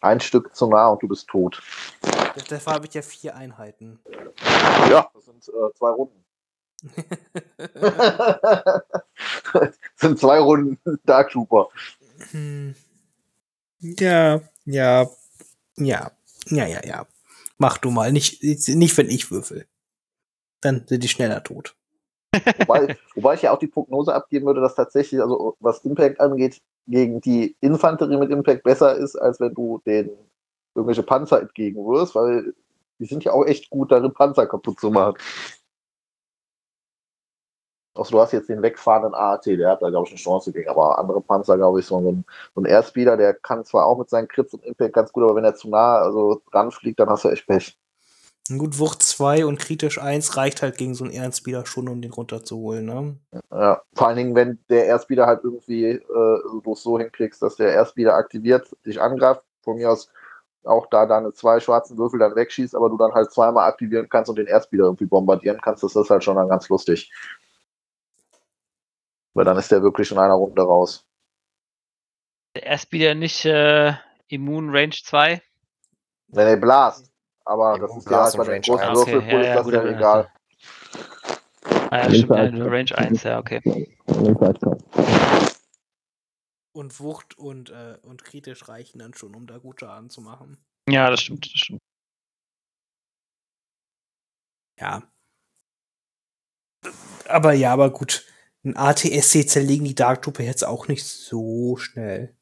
Ein 0.00 0.20
Stück 0.20 0.54
zu 0.56 0.68
nah 0.68 0.88
und 0.88 1.02
du 1.02 1.08
bist 1.08 1.28
tot. 1.28 1.62
Dafür 2.48 2.72
habe 2.72 2.86
ich 2.86 2.94
ja 2.94 3.02
vier 3.02 3.36
Einheiten. 3.36 4.00
Ja, 4.88 5.10
das 5.14 5.24
sind 5.24 5.48
äh, 5.48 5.72
zwei 5.74 5.90
Runden. 5.90 6.24
das 9.54 9.78
sind 9.96 10.18
zwei 10.18 10.38
Runden 10.40 10.78
Dark 11.04 11.30
Trooper. 11.30 11.68
Hm. 12.30 12.74
Ja, 13.78 14.40
ja, 14.64 15.06
ja, 15.76 16.10
ja, 16.46 16.66
ja, 16.66 16.84
ja. 16.84 17.06
Mach 17.58 17.78
du 17.78 17.90
mal, 17.90 18.10
nicht, 18.12 18.42
nicht 18.42 18.96
wenn 18.96 19.10
ich 19.10 19.30
würfel. 19.30 19.66
Dann 20.60 20.84
sind 20.86 21.02
die 21.02 21.08
schneller 21.08 21.42
tot. 21.42 21.74
Wobei, 22.58 22.96
wobei 23.14 23.34
ich 23.34 23.42
ja 23.42 23.52
auch 23.52 23.58
die 23.58 23.66
Prognose 23.66 24.14
abgeben 24.14 24.46
würde, 24.46 24.60
dass 24.60 24.74
tatsächlich, 24.74 25.20
also 25.20 25.56
was 25.60 25.84
Impact 25.84 26.20
angeht, 26.20 26.60
gegen 26.86 27.20
die 27.20 27.56
Infanterie 27.60 28.16
mit 28.16 28.30
Impact 28.30 28.62
besser 28.62 28.96
ist, 28.96 29.16
als 29.16 29.40
wenn 29.40 29.54
du 29.54 29.80
den 29.86 30.10
irgendwelche 30.74 31.02
Panzer 31.02 31.40
entgegenwirfst, 31.40 32.14
weil 32.14 32.54
die 32.98 33.06
sind 33.06 33.24
ja 33.24 33.32
auch 33.32 33.44
echt 33.44 33.70
gut 33.70 33.90
darin, 33.90 34.12
Panzer 34.12 34.46
kaputt 34.46 34.78
zu 34.78 34.90
machen. 34.90 35.16
Also 37.94 38.12
du 38.12 38.20
hast 38.20 38.32
jetzt 38.32 38.48
den 38.48 38.62
wegfahrenden 38.62 39.14
AAT, 39.14 39.46
der 39.46 39.70
hat 39.70 39.82
da, 39.82 39.90
glaube 39.90 40.06
ich, 40.06 40.12
eine 40.12 40.20
Chance 40.20 40.52
gegen, 40.52 40.68
aber 40.68 40.98
andere 40.98 41.20
Panzer, 41.20 41.56
glaube 41.56 41.80
ich, 41.80 41.86
so 41.86 41.98
ein, 41.98 42.24
so 42.54 42.60
ein 42.60 42.64
Airspeeder, 42.66 43.16
der 43.16 43.34
kann 43.34 43.64
zwar 43.64 43.86
auch 43.86 43.98
mit 43.98 44.08
seinen 44.08 44.28
Crits 44.28 44.54
und 44.54 44.64
Impact 44.64 44.94
ganz 44.94 45.12
gut, 45.12 45.24
aber 45.24 45.34
wenn 45.34 45.44
er 45.44 45.56
zu 45.56 45.68
nah 45.68 45.98
also 45.98 46.40
ranfliegt, 46.52 47.00
dann 47.00 47.10
hast 47.10 47.24
du 47.24 47.28
echt 47.30 47.46
Pech. 47.46 47.76
Gut, 48.58 48.78
Wucht 48.78 49.02
2 49.02 49.46
und 49.46 49.60
kritisch 49.60 50.00
1 50.00 50.36
reicht 50.36 50.62
halt 50.62 50.76
gegen 50.76 50.94
so 50.94 51.04
einen 51.04 51.12
Ehrenspieler 51.12 51.66
schon, 51.66 51.88
um 51.88 52.02
den 52.02 52.10
runterzuholen, 52.10 52.84
ne? 52.84 53.16
Ja, 53.52 53.82
vor 53.94 54.08
allen 54.08 54.16
Dingen, 54.16 54.34
wenn 54.34 54.58
der 54.68 54.86
Airspeeder 54.86 55.26
halt 55.26 55.44
irgendwie 55.44 55.84
äh, 55.84 56.00
du 56.08 56.72
es 56.72 56.82
so 56.82 56.98
hinkriegst, 56.98 57.40
dass 57.42 57.56
der 57.56 57.72
Airspeeder 57.72 58.14
aktiviert, 58.14 58.68
dich 58.84 59.00
angreift, 59.00 59.42
von 59.62 59.76
mir 59.76 59.90
aus 59.90 60.10
auch 60.64 60.86
da 60.90 61.06
deine 61.06 61.32
zwei 61.32 61.60
schwarzen 61.60 61.96
Würfel 61.96 62.18
dann 62.18 62.34
wegschießt, 62.34 62.74
aber 62.74 62.90
du 62.90 62.98
dann 62.98 63.12
halt 63.12 63.32
zweimal 63.32 63.68
aktivieren 63.68 64.08
kannst 64.08 64.28
und 64.28 64.36
den 64.36 64.46
Airspeeder 64.46 64.84
irgendwie 64.84 65.06
bombardieren 65.06 65.60
kannst, 65.62 65.82
das 65.82 65.96
ist 65.96 66.10
halt 66.10 66.24
schon 66.24 66.36
dann 66.36 66.48
ganz 66.48 66.68
lustig. 66.68 67.12
Weil 69.34 69.44
dann 69.44 69.56
ist 69.56 69.70
der 69.70 69.82
wirklich 69.82 70.10
in 70.10 70.18
einer 70.18 70.34
Runde 70.34 70.62
raus. 70.62 71.06
Der 72.56 72.64
Airspeeder 72.64 73.14
nicht 73.14 73.44
äh, 73.44 73.94
Immun 74.26 74.70
Range 74.70 74.94
2. 74.94 75.40
Nee, 76.28 76.44
nee, 76.44 76.56
Blast. 76.56 77.09
Aber 77.50 77.74
Im 77.74 77.80
das 77.80 77.96
ist 77.96 78.08
ja 78.08 78.22
halt 78.22 78.36
bei 78.36 78.44
den 78.44 78.52
Range 78.52 78.60
großen 78.60 78.88
1. 78.88 78.98
Okay, 78.98 79.12
Würfelpools 79.12 79.46
ja, 79.46 79.50
ist 79.50 79.56
das 79.56 79.64
gut, 79.64 79.74
ja 79.74 79.84
egal. 79.84 80.32
Ah, 81.90 81.98
ja, 81.98 82.14
stimmt, 82.14 82.30
Range 82.30 82.98
1, 82.98 83.22
ja, 83.24 83.38
okay. 83.38 83.96
Und 86.72 87.00
Wucht 87.00 87.36
und, 87.36 87.70
äh, 87.70 87.98
und 88.02 88.22
kritisch 88.22 88.68
reichen 88.68 89.00
dann 89.00 89.14
schon, 89.14 89.34
um 89.34 89.48
da 89.48 89.58
gute 89.58 89.84
Schaden 89.84 90.08
zu 90.08 90.20
machen. 90.20 90.64
Ja, 90.88 91.10
das 91.10 91.22
stimmt, 91.22 91.46
das 91.46 91.58
stimmt. 91.58 91.80
Ja. 94.78 95.02
Aber 97.28 97.52
ja, 97.52 97.72
aber 97.72 97.90
gut. 97.90 98.24
Ein 98.62 98.76
ATSC 98.76 99.46
zerlegen 99.46 99.86
die 99.86 99.94
Dark 99.94 100.22
Trooper 100.22 100.42
jetzt 100.42 100.64
auch 100.64 100.86
nicht 100.86 101.04
so 101.04 101.76
schnell. 101.76 102.36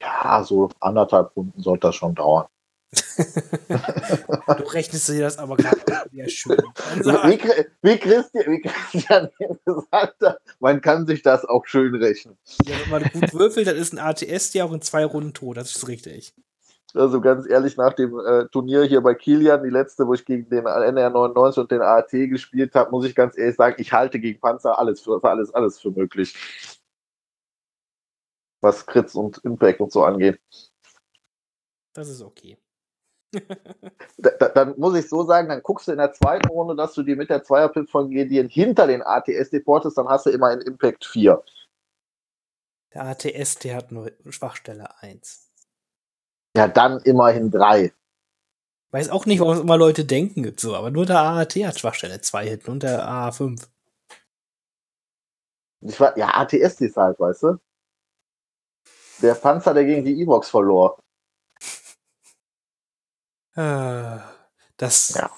Ja, 0.00 0.42
so 0.42 0.70
anderthalb 0.80 1.36
Runden 1.36 1.60
sollte 1.60 1.88
das 1.88 1.94
schon 1.96 2.14
dauern. 2.14 2.46
du 3.68 4.64
rechnest 4.64 5.08
dir 5.08 5.22
das 5.22 5.38
aber 5.38 5.56
gerade 5.56 5.80
sehr 6.12 6.28
schön. 6.28 6.62
Wie, 6.96 7.38
wie, 7.82 7.98
Christian, 7.98 8.44
wie 8.46 8.60
Christian 8.60 9.28
gesagt 9.64 10.20
hat, 10.22 10.40
man 10.60 10.80
kann 10.80 11.06
sich 11.06 11.22
das 11.22 11.44
auch 11.44 11.66
schön 11.66 11.94
rechnen. 11.94 12.36
Ja, 12.64 12.74
wenn 12.82 12.90
man 12.90 13.02
gut 13.10 13.34
würfelt, 13.34 13.66
dann 13.66 13.76
ist 13.76 13.92
ein 13.92 13.98
ATS 13.98 14.54
ja 14.54 14.64
auch 14.64 14.72
in 14.72 14.82
zwei 14.82 15.04
Runden 15.04 15.34
tot. 15.34 15.56
Das 15.56 15.74
ist 15.74 15.88
richtig. 15.88 16.34
Also 16.94 17.20
ganz 17.20 17.48
ehrlich, 17.48 17.76
nach 17.76 17.92
dem 17.92 18.16
äh, 18.20 18.46
Turnier 18.48 18.84
hier 18.84 19.00
bei 19.00 19.14
Kilian, 19.14 19.64
die 19.64 19.70
letzte, 19.70 20.06
wo 20.06 20.14
ich 20.14 20.24
gegen 20.24 20.48
den 20.48 20.66
NR 20.66 21.10
99 21.10 21.60
und 21.60 21.70
den 21.72 21.82
AAT 21.82 22.10
gespielt 22.10 22.74
habe, 22.76 22.92
muss 22.92 23.04
ich 23.04 23.16
ganz 23.16 23.36
ehrlich 23.36 23.56
sagen, 23.56 23.74
ich 23.78 23.92
halte 23.92 24.20
gegen 24.20 24.38
Panzer 24.38 24.78
alles 24.78 25.00
für, 25.00 25.20
für 25.20 25.28
alles, 25.28 25.52
alles 25.52 25.80
für 25.80 25.90
möglich. 25.90 26.36
Was 28.60 28.86
Crits 28.86 29.16
und 29.16 29.38
Impact 29.38 29.80
und 29.80 29.92
so 29.92 30.04
angeht. 30.04 30.40
Das 31.94 32.08
ist 32.08 32.22
okay. 32.22 32.56
Da, 34.16 34.30
da, 34.38 34.48
dann 34.48 34.78
muss 34.78 34.96
ich 34.96 35.08
so 35.08 35.24
sagen, 35.24 35.48
dann 35.48 35.62
guckst 35.62 35.88
du 35.88 35.92
in 35.92 35.98
der 35.98 36.12
zweiten 36.12 36.48
Runde, 36.48 36.76
dass 36.76 36.94
du 36.94 37.02
dir 37.02 37.16
mit 37.16 37.30
der 37.30 37.42
Zweierpip 37.42 37.90
von 37.90 38.10
Gideon 38.10 38.48
hinter 38.48 38.86
den 38.86 39.02
ATS 39.02 39.50
deportest, 39.50 39.98
dann 39.98 40.08
hast 40.08 40.26
du 40.26 40.30
immer 40.30 40.48
einen 40.48 40.62
Impact 40.62 41.04
4. 41.04 41.42
Der 42.94 43.04
ATS, 43.04 43.58
der 43.58 43.76
hat 43.76 43.92
nur 43.92 44.12
Schwachstelle 44.28 44.86
1. 45.02 45.50
Ja, 46.56 46.68
dann 46.68 47.00
immerhin 47.00 47.50
3. 47.50 47.92
Weiß 48.92 49.10
auch 49.10 49.26
nicht, 49.26 49.40
warum 49.40 49.60
immer 49.60 49.76
Leute 49.76 50.04
denken 50.04 50.54
so, 50.56 50.76
aber 50.76 50.92
nur 50.92 51.04
der 51.04 51.18
AAT 51.18 51.56
hat 51.56 51.80
Schwachstelle 51.80 52.20
2 52.20 52.46
hinten 52.46 52.70
und 52.70 52.82
der 52.84 53.04
AA5. 53.04 53.66
Ich 55.80 55.98
war, 55.98 56.16
ja, 56.16 56.28
ATS 56.28 56.80
ist 56.80 56.96
halt, 56.96 57.18
weißt 57.18 57.42
du? 57.42 57.58
Der 59.20 59.34
Panzer, 59.34 59.74
der 59.74 59.84
gegen 59.84 60.04
die 60.04 60.20
E-Box 60.20 60.48
verlor. 60.48 60.98
Äh, 63.56 64.18
Das 64.76 65.14
Ja. 65.14 65.30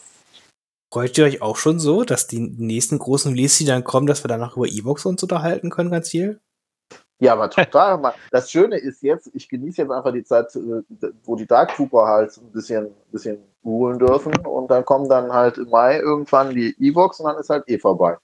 freut 0.90 1.18
ihr 1.18 1.26
euch 1.26 1.42
auch 1.42 1.56
schon 1.58 1.78
so, 1.78 2.04
dass 2.04 2.26
die 2.26 2.40
nächsten 2.40 2.98
großen 2.98 3.32
Release, 3.32 3.58
die 3.58 3.66
dann 3.66 3.84
kommen, 3.84 4.06
dass 4.06 4.24
wir 4.24 4.28
danach 4.28 4.56
über 4.56 4.66
E-Box 4.66 5.04
uns 5.04 5.22
unterhalten 5.22 5.68
können, 5.68 5.90
ganz 5.90 6.08
viel? 6.08 6.40
Ja, 7.18 7.34
aber 7.34 7.50
total. 7.50 8.14
Das 8.30 8.50
Schöne 8.50 8.78
ist 8.78 9.02
jetzt, 9.02 9.30
ich 9.34 9.48
genieße 9.48 9.82
jetzt 9.82 9.90
einfach 9.90 10.12
die 10.12 10.24
Zeit, 10.24 10.54
äh, 10.56 10.82
wo 11.24 11.36
die 11.36 11.46
Dark 11.46 11.74
Trooper 11.74 12.06
halt 12.06 12.34
ein 12.38 12.50
bisschen, 12.52 12.94
bisschen 13.12 13.42
ruhen 13.64 13.98
dürfen 13.98 14.34
und 14.46 14.70
dann 14.70 14.84
kommen 14.86 15.08
dann 15.08 15.32
halt 15.32 15.58
im 15.58 15.68
Mai 15.68 15.98
irgendwann 15.98 16.54
die 16.54 16.74
E-Box 16.78 17.20
und 17.20 17.26
dann 17.26 17.36
ist 17.38 17.50
halt 17.50 17.68
eh 17.68 17.78
vorbei. 17.78 18.16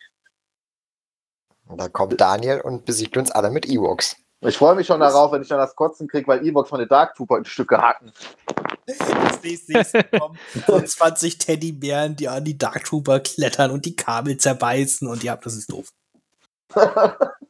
Und 1.69 1.79
dann 1.81 1.93
kommt 1.93 2.21
Daniel 2.21 2.61
und 2.61 2.85
besiegt 2.85 3.17
uns 3.17 3.31
alle 3.31 3.51
mit 3.51 3.67
Ewoks. 3.67 4.17
Ich 4.41 4.59
freue 4.59 4.75
mich 4.75 4.87
schon 4.87 5.01
darauf, 5.01 5.31
wenn 5.33 5.43
ich 5.43 5.49
dann 5.49 5.59
das 5.59 5.77
Kotzen 5.77 6.09
kriege, 6.09 6.27
weil 6.27 6.45
E-Box 6.47 6.71
meine 6.73 6.87
Dark 6.87 7.15
Trooper 7.15 7.39
in 7.39 7.45
Stücke 7.45 7.79
hacken. 7.79 8.13
Das 8.87 9.43
nächste 9.43 10.05
kommen 10.05 10.39
so 10.67 10.81
20 10.81 11.39
Teddybären, 11.39 12.17
die 12.17 12.29
an 12.29 12.45
die 12.45 12.59
Dark 12.59 12.85
Trooper 12.85 13.21
klettern 13.21 13.71
und 13.71 13.87
die 13.87 13.97
Kabel 13.97 14.37
zerbeißen 14.37 15.07
und 15.09 15.23
ja, 15.23 15.37
das 15.37 15.55
ist 15.55 15.71
doof. 15.71 15.93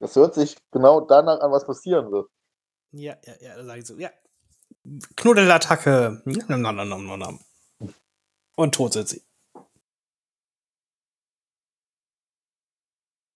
Das 0.00 0.14
hört 0.14 0.34
sich 0.34 0.56
genau 0.70 1.00
danach 1.00 1.40
an, 1.40 1.50
was 1.50 1.66
passieren 1.66 2.12
wird. 2.12 2.30
Ja, 2.92 3.16
ja, 3.24 3.34
ja, 3.40 3.56
da 3.56 3.64
sage 3.64 3.80
ich 3.80 3.86
so, 3.86 3.98
ja. 3.98 4.10
Knuddelattacke. 5.16 6.22
Nom, 6.24 6.62
nom, 6.62 6.76
nom, 6.76 7.06
nom, 7.06 7.18
nom. 7.18 7.40
Und 8.56 8.74
tot 8.74 8.92
sind 8.92 9.08
sie. 9.08 9.22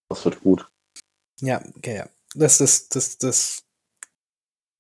Das 0.09 0.25
wird 0.25 0.41
gut. 0.41 0.71
Ja, 1.41 1.61
okay, 1.77 1.97
ja. 1.97 2.09
Das 2.35 2.61
ist, 2.61 2.95
das, 2.95 3.19
das. 3.19 3.65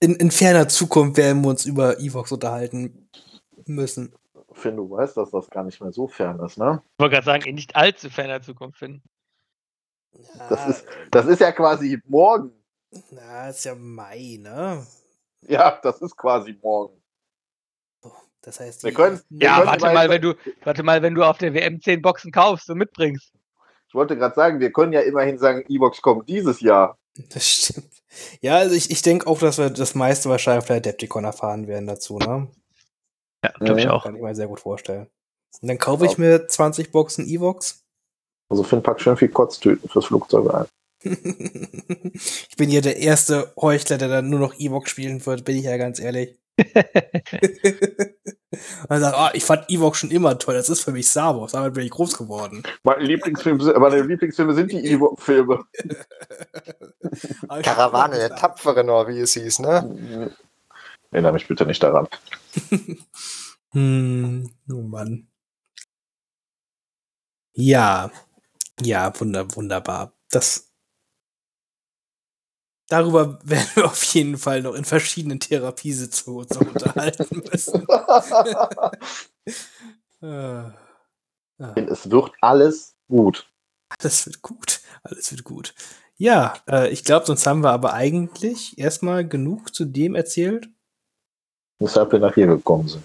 In, 0.03 0.16
in 0.16 0.33
ferner 0.33 0.66
Zukunft 0.69 1.16
werden 1.16 1.43
wir 1.43 1.51
uns 1.51 1.65
über 1.65 2.01
Evox 2.01 2.33
unterhalten 2.33 3.09
müssen. 3.66 4.12
Finn, 4.53 4.74
du 4.77 4.91
weißt, 4.91 5.16
dass 5.16 5.31
das 5.31 5.49
gar 5.49 5.62
nicht 5.62 5.81
mehr 5.81 5.93
so 5.93 6.09
fern 6.09 6.41
ist, 6.41 6.59
ne? 6.59 6.83
Ich 6.95 6.99
wollte 6.99 7.15
gerade 7.15 7.24
sagen, 7.24 7.45
in 7.45 7.55
nicht 7.55 7.77
allzu 7.77 8.11
ferner 8.11 8.43
Zukunft 8.43 8.81
finden. 8.81 9.01
Das 10.49 10.66
ist, 10.66 10.87
das 11.12 11.27
ist 11.27 11.39
ja 11.41 11.53
quasi 11.53 12.03
morgen. 12.09 12.51
Na, 13.12 13.51
ist 13.51 13.65
ja 13.65 13.77
Mai, 13.77 14.39
ne? 14.41 14.85
Ja, 15.43 15.79
das 15.85 16.03
ist 16.03 16.16
quasi 16.16 16.59
morgen. 16.61 17.01
Das 18.41 18.59
heißt, 18.59 18.83
Wir 18.83 18.93
können- 18.93 19.20
wir 19.29 19.47
Ja, 19.47 19.59
können 19.59 19.69
warte 19.69 19.85
mal, 19.95 20.09
wenn 20.11 20.20
du, 20.23 20.35
warte 20.65 20.83
mal, 20.83 21.01
wenn 21.03 21.15
du 21.15 21.23
auf 21.23 21.39
der 21.39 21.55
WM 21.55 21.81
10 21.81 22.03
Boxen 22.03 22.33
kaufst 22.33 22.69
und 22.69 22.79
mitbringst. 22.79 23.33
Ich 23.87 23.95
wollte 23.95 24.16
gerade 24.19 24.35
sagen, 24.35 24.59
wir 24.59 24.73
können 24.73 24.93
ja 24.93 25.01
immerhin 25.03 25.39
sagen, 25.39 25.65
E-Box 25.69 26.03
kommt 26.03 26.29
dieses 26.29 26.61
Jahr. 26.61 26.99
Das 27.33 27.47
stimmt. 27.49 28.02
Ja, 28.41 28.57
also 28.57 28.75
ich, 28.75 28.91
ich 28.91 29.03
denke 29.03 29.27
auch, 29.27 29.39
dass 29.39 29.59
wir 29.59 29.71
das 29.71 29.95
meiste 29.95 30.29
wahrscheinlich 30.29 30.63
auf 30.63 30.67
der 30.67 30.77
Adepticon 30.77 31.25
erfahren 31.25 31.67
werden 31.67 31.87
dazu, 31.87 32.19
ne? 32.19 32.49
Ja, 33.45 33.51
glaube 33.59 33.81
ich 33.81 33.89
auch. 33.89 34.05
Kann 34.05 34.17
ich 34.17 34.23
mir 34.23 34.35
sehr 34.35 34.49
gut 34.49 34.61
vorstellen. 34.61 35.09
Und 35.61 35.69
dann 35.69 35.79
kaufe 35.79 36.07
ich 36.07 36.19
mir 36.19 36.47
20 36.47 36.93
Boxen 36.93 37.27
Evox. 37.27 37.85
Also 38.49 38.63
Finn 38.63 38.83
packt 38.83 39.01
schön 39.01 39.17
viel 39.17 39.29
Kotztüten 39.29 39.89
fürs 39.89 40.07
Flugzeug 40.07 40.53
ein. 40.55 40.67
ich 41.05 42.57
bin 42.57 42.71
hier 42.71 42.83
der 42.83 42.99
erste 42.99 43.53
Heuchler, 43.61 43.99
der 43.99 44.09
dann 44.09 44.31
nur 44.31 44.41
noch 44.41 44.55
Evox 44.59 44.91
spielen 44.91 45.25
wird, 45.25 45.45
bin 45.45 45.57
ich 45.57 45.65
ja 45.65 45.77
ganz 45.77 45.99
ehrlich. 45.99 46.39
Und 48.89 49.01
sagt, 49.01 49.16
ah, 49.16 49.31
ich 49.33 49.45
fand 49.45 49.69
Evox 49.70 49.99
schon 49.99 50.11
immer 50.11 50.39
toll, 50.39 50.55
das 50.55 50.69
ist 50.69 50.83
für 50.83 50.93
mich 50.93 51.09
Star 51.09 51.39
Wars, 51.41 51.53
damit 51.53 51.74
bin 51.74 51.85
ich 51.85 51.91
groß 51.91 52.19
geworden. 52.19 52.62
Meine 52.83 53.03
Lieblingsfilme, 53.05 53.62
sind- 53.65 53.79
meine 53.79 54.03
Lieblingsfilme 54.03 54.55
sind 54.55 54.70
die 54.73 54.79
ich- 54.87 54.93
Karawane 57.62 58.16
der 58.16 58.35
Tapferen, 58.37 58.91
oder 58.91 59.09
wie 59.09 59.20
es 59.20 59.33
hieß, 59.35 59.61
ne? 59.61 60.31
Erinnere 61.11 61.33
mich 61.33 61.49
bitte 61.49 61.66
nicht 61.66 61.83
daran. 61.83 62.09
Hm, 63.74 64.51
oh 64.70 64.83
Mann. 64.83 65.29
Ja, 67.55 68.11
ja, 68.83 69.19
wunder, 69.19 69.47
wunderbar. 69.57 70.12
Das. 70.31 70.72
Darüber 72.93 73.39
werden 73.44 73.69
wir 73.74 73.86
auf 73.86 74.02
jeden 74.05 74.36
Fall 74.36 74.60
noch 74.60 74.74
in 74.74 74.85
verschiedenen 74.85 75.40
Therapiesitzungen 75.40 76.40
uns 76.40 76.55
unterhalten 76.55 77.43
müssen. 77.51 77.86
Äh, 80.20 80.27
ah, 80.27 80.73
es 81.74 82.10
wird 82.10 82.32
alles 82.43 82.94
gut. 83.09 83.51
alles 83.98 84.27
wird 84.27 84.43
gut. 84.43 84.81
Alles 85.05 85.31
wird 85.31 85.43
gut. 85.43 85.74
Ja, 86.16 86.52
äh, 86.69 86.90
ich 86.90 87.02
glaube, 87.02 87.24
sonst 87.24 87.47
haben 87.47 87.64
wir 87.64 87.70
aber 87.70 87.94
eigentlich 87.94 88.77
erstmal 88.78 89.27
genug 89.27 89.74
zu 89.74 89.86
dem 89.86 90.14
erzählt. 90.14 90.69
Weshalb 91.81 92.12
wir 92.12 92.19
nach 92.19 92.35
hier 92.35 92.47
gekommen 92.47 92.89
sind. 92.89 93.05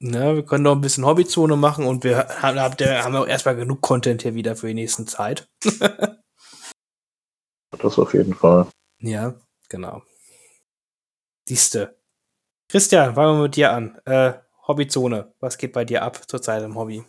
Ne, 0.00 0.34
wir 0.34 0.44
können 0.44 0.64
noch 0.64 0.74
ein 0.74 0.80
bisschen 0.80 1.06
Hobbyzone 1.06 1.54
machen 1.54 1.86
und 1.86 2.02
wir 2.02 2.26
haben, 2.42 2.58
haben 2.58 3.16
auch 3.16 3.26
erstmal 3.28 3.54
genug 3.54 3.80
Content 3.82 4.22
hier 4.22 4.34
wieder 4.34 4.56
für 4.56 4.66
die 4.66 4.74
nächsten 4.74 5.06
Zeit. 5.06 5.48
Das 7.80 7.98
auf 7.98 8.14
jeden 8.14 8.34
Fall. 8.34 8.66
Ja, 9.00 9.34
genau. 9.68 10.02
Siehste. 11.46 11.96
Christian, 12.68 13.14
fangen 13.14 13.36
wir 13.36 13.42
mit 13.42 13.56
dir 13.56 13.72
an. 13.72 13.98
Äh, 14.06 14.34
Hobbyzone, 14.66 15.32
was 15.40 15.58
geht 15.58 15.72
bei 15.72 15.84
dir 15.84 16.02
ab 16.02 16.22
zurzeit 16.26 16.62
im 16.62 16.74
Hobby? 16.74 17.04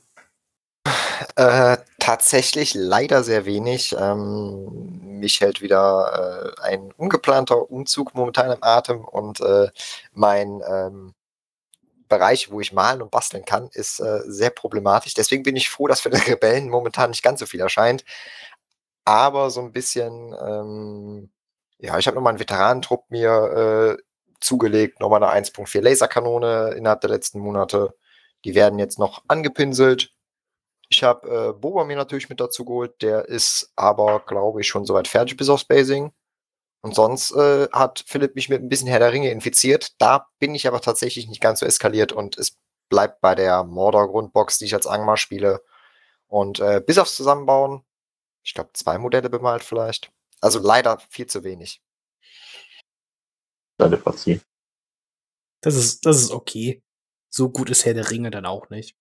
Äh, 1.36 1.78
tatsächlich 2.00 2.74
leider 2.74 3.24
sehr 3.24 3.46
wenig. 3.46 3.96
Ähm, 3.98 5.20
mich 5.20 5.40
hält 5.42 5.62
wieder 5.62 6.54
äh, 6.60 6.62
ein 6.62 6.92
ungeplanter 6.98 7.72
Umzug 7.72 8.14
momentan 8.14 8.52
im 8.52 8.62
Atem 8.62 9.06
und 9.06 9.40
äh, 9.40 9.70
mein 10.14 10.62
ähm, 10.68 11.14
Bereich, 12.08 12.52
wo 12.52 12.60
ich 12.60 12.74
malen 12.74 13.02
und 13.02 13.12
basteln 13.12 13.46
kann, 13.46 13.70
ist 13.72 14.00
äh, 14.00 14.20
sehr 14.28 14.52
problematisch. 14.52 15.14
Deswegen 15.14 15.44
bin 15.44 15.56
ich 15.56 15.70
froh, 15.70 15.88
dass 15.88 16.02
für 16.02 16.10
die 16.10 16.18
Rebellen 16.32 16.70
momentan 16.70 17.10
nicht 17.10 17.24
ganz 17.24 17.40
so 17.40 17.46
viel 17.46 17.62
erscheint. 17.62 18.06
Aber 19.06 19.52
so 19.52 19.62
ein 19.62 19.72
bisschen, 19.72 20.36
ähm, 20.40 21.32
ja, 21.78 21.98
ich 21.98 22.08
habe 22.08 22.16
nochmal 22.16 22.32
einen 22.32 22.40
Veteranentrupp 22.40 23.10
mir 23.10 23.98
äh, 24.00 24.04
zugelegt, 24.40 25.00
nochmal 25.00 25.24
eine 25.24 25.46
1.4 25.46 25.82
Laserkanone 25.82 26.74
innerhalb 26.76 27.02
der 27.02 27.12
letzten 27.12 27.40
Monate. 27.40 27.96
Die 28.46 28.56
werden 28.56 28.80
jetzt 28.80 29.00
noch 29.00 29.24
angepinselt. 29.28 30.12
Ich 30.90 31.04
habe 31.04 31.50
äh, 31.50 31.54
Boba 31.54 31.84
mir 31.84 31.96
natürlich 31.96 32.30
mit 32.30 32.40
dazu 32.40 32.66
geholt. 32.66 33.02
Der 33.02 33.26
ist 33.26 33.72
aber, 33.76 34.22
glaube 34.26 34.62
ich, 34.62 34.68
schon 34.68 34.86
soweit 34.86 35.08
fertig 35.08 35.38
bis 35.38 35.50
aufs 35.50 35.66
Basing. 35.66 36.12
Und 36.82 36.94
sonst 36.94 37.32
äh, 37.32 37.68
hat 37.72 38.04
Philipp 38.08 38.36
mich 38.36 38.50
mit 38.50 38.62
ein 38.62 38.70
bisschen 38.70 38.88
Herr 38.88 39.00
der 39.00 39.12
Ringe 39.12 39.32
infiziert. 39.32 39.94
Da 40.00 40.28
bin 40.40 40.54
ich 40.54 40.68
aber 40.68 40.82
tatsächlich 40.82 41.28
nicht 41.28 41.42
ganz 41.42 41.60
so 41.60 41.66
eskaliert 41.66 42.12
und 42.12 42.38
es 42.38 42.58
bleibt 42.90 43.22
bei 43.22 43.34
der 43.34 43.64
Mordor-Grundbox, 43.64 44.60
die 44.60 44.66
ich 44.66 44.76
als 44.76 44.86
Angmar 44.86 45.18
spiele. 45.18 45.64
Und 46.28 46.60
äh, 46.60 46.82
bis 46.86 47.00
aufs 47.00 47.16
Zusammenbauen, 47.16 47.84
ich 48.46 48.54
glaube, 48.54 48.70
zwei 48.74 48.98
Modelle 49.00 49.30
bemalt 49.30 49.64
vielleicht. 49.64 50.12
Also 50.40 50.60
leider 50.60 51.00
viel 51.10 51.26
zu 51.26 51.44
wenig. 51.44 51.82
Deine 53.78 53.98
Partie. 53.98 54.40
Das 55.62 55.76
ist, 55.76 56.06
das 56.06 56.22
ist 56.22 56.32
okay. 56.32 56.84
So 57.30 57.50
gut 57.50 57.70
ist 57.72 57.84
Herr 57.86 57.96
der 57.96 58.12
Ringe 58.12 58.30
dann 58.30 58.46
auch 58.46 58.70
nicht. 58.70 58.96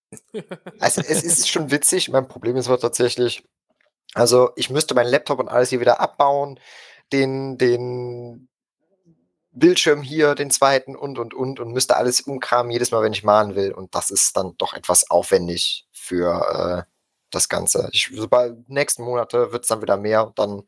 Also 0.80 1.02
es 1.02 1.22
ist 1.24 1.48
schon 1.48 1.70
witzig. 1.70 2.08
Mein 2.08 2.26
Problem 2.26 2.56
ist 2.56 2.66
aber 2.66 2.80
tatsächlich, 2.80 3.46
also 4.14 4.50
ich 4.56 4.70
müsste 4.70 4.94
meinen 4.94 5.10
Laptop 5.10 5.38
und 5.38 5.48
alles 5.48 5.68
hier 5.68 5.80
wieder 5.80 6.00
abbauen, 6.00 6.58
den, 7.12 7.58
den 7.58 8.48
Bildschirm 9.52 10.02
hier, 10.02 10.34
den 10.34 10.50
zweiten 10.50 10.96
und 10.96 11.18
und 11.18 11.34
und 11.34 11.60
und 11.60 11.72
müsste 11.72 11.96
alles 11.96 12.22
umkramen 12.22 12.72
jedes 12.72 12.90
Mal, 12.90 13.02
wenn 13.02 13.12
ich 13.12 13.22
malen 13.22 13.54
will. 13.54 13.72
Und 13.72 13.94
das 13.94 14.10
ist 14.10 14.36
dann 14.36 14.56
doch 14.56 14.72
etwas 14.72 15.10
aufwendig 15.10 15.86
für 15.92 16.86
äh, 16.88 16.93
das 17.34 17.48
Ganze. 17.48 17.88
Ich, 17.92 18.10
sobald 18.14 18.68
nächsten 18.68 19.02
Monate 19.02 19.52
wird 19.52 19.64
es 19.64 19.68
dann 19.68 19.82
wieder 19.82 19.96
mehr. 19.96 20.32
Dann 20.36 20.62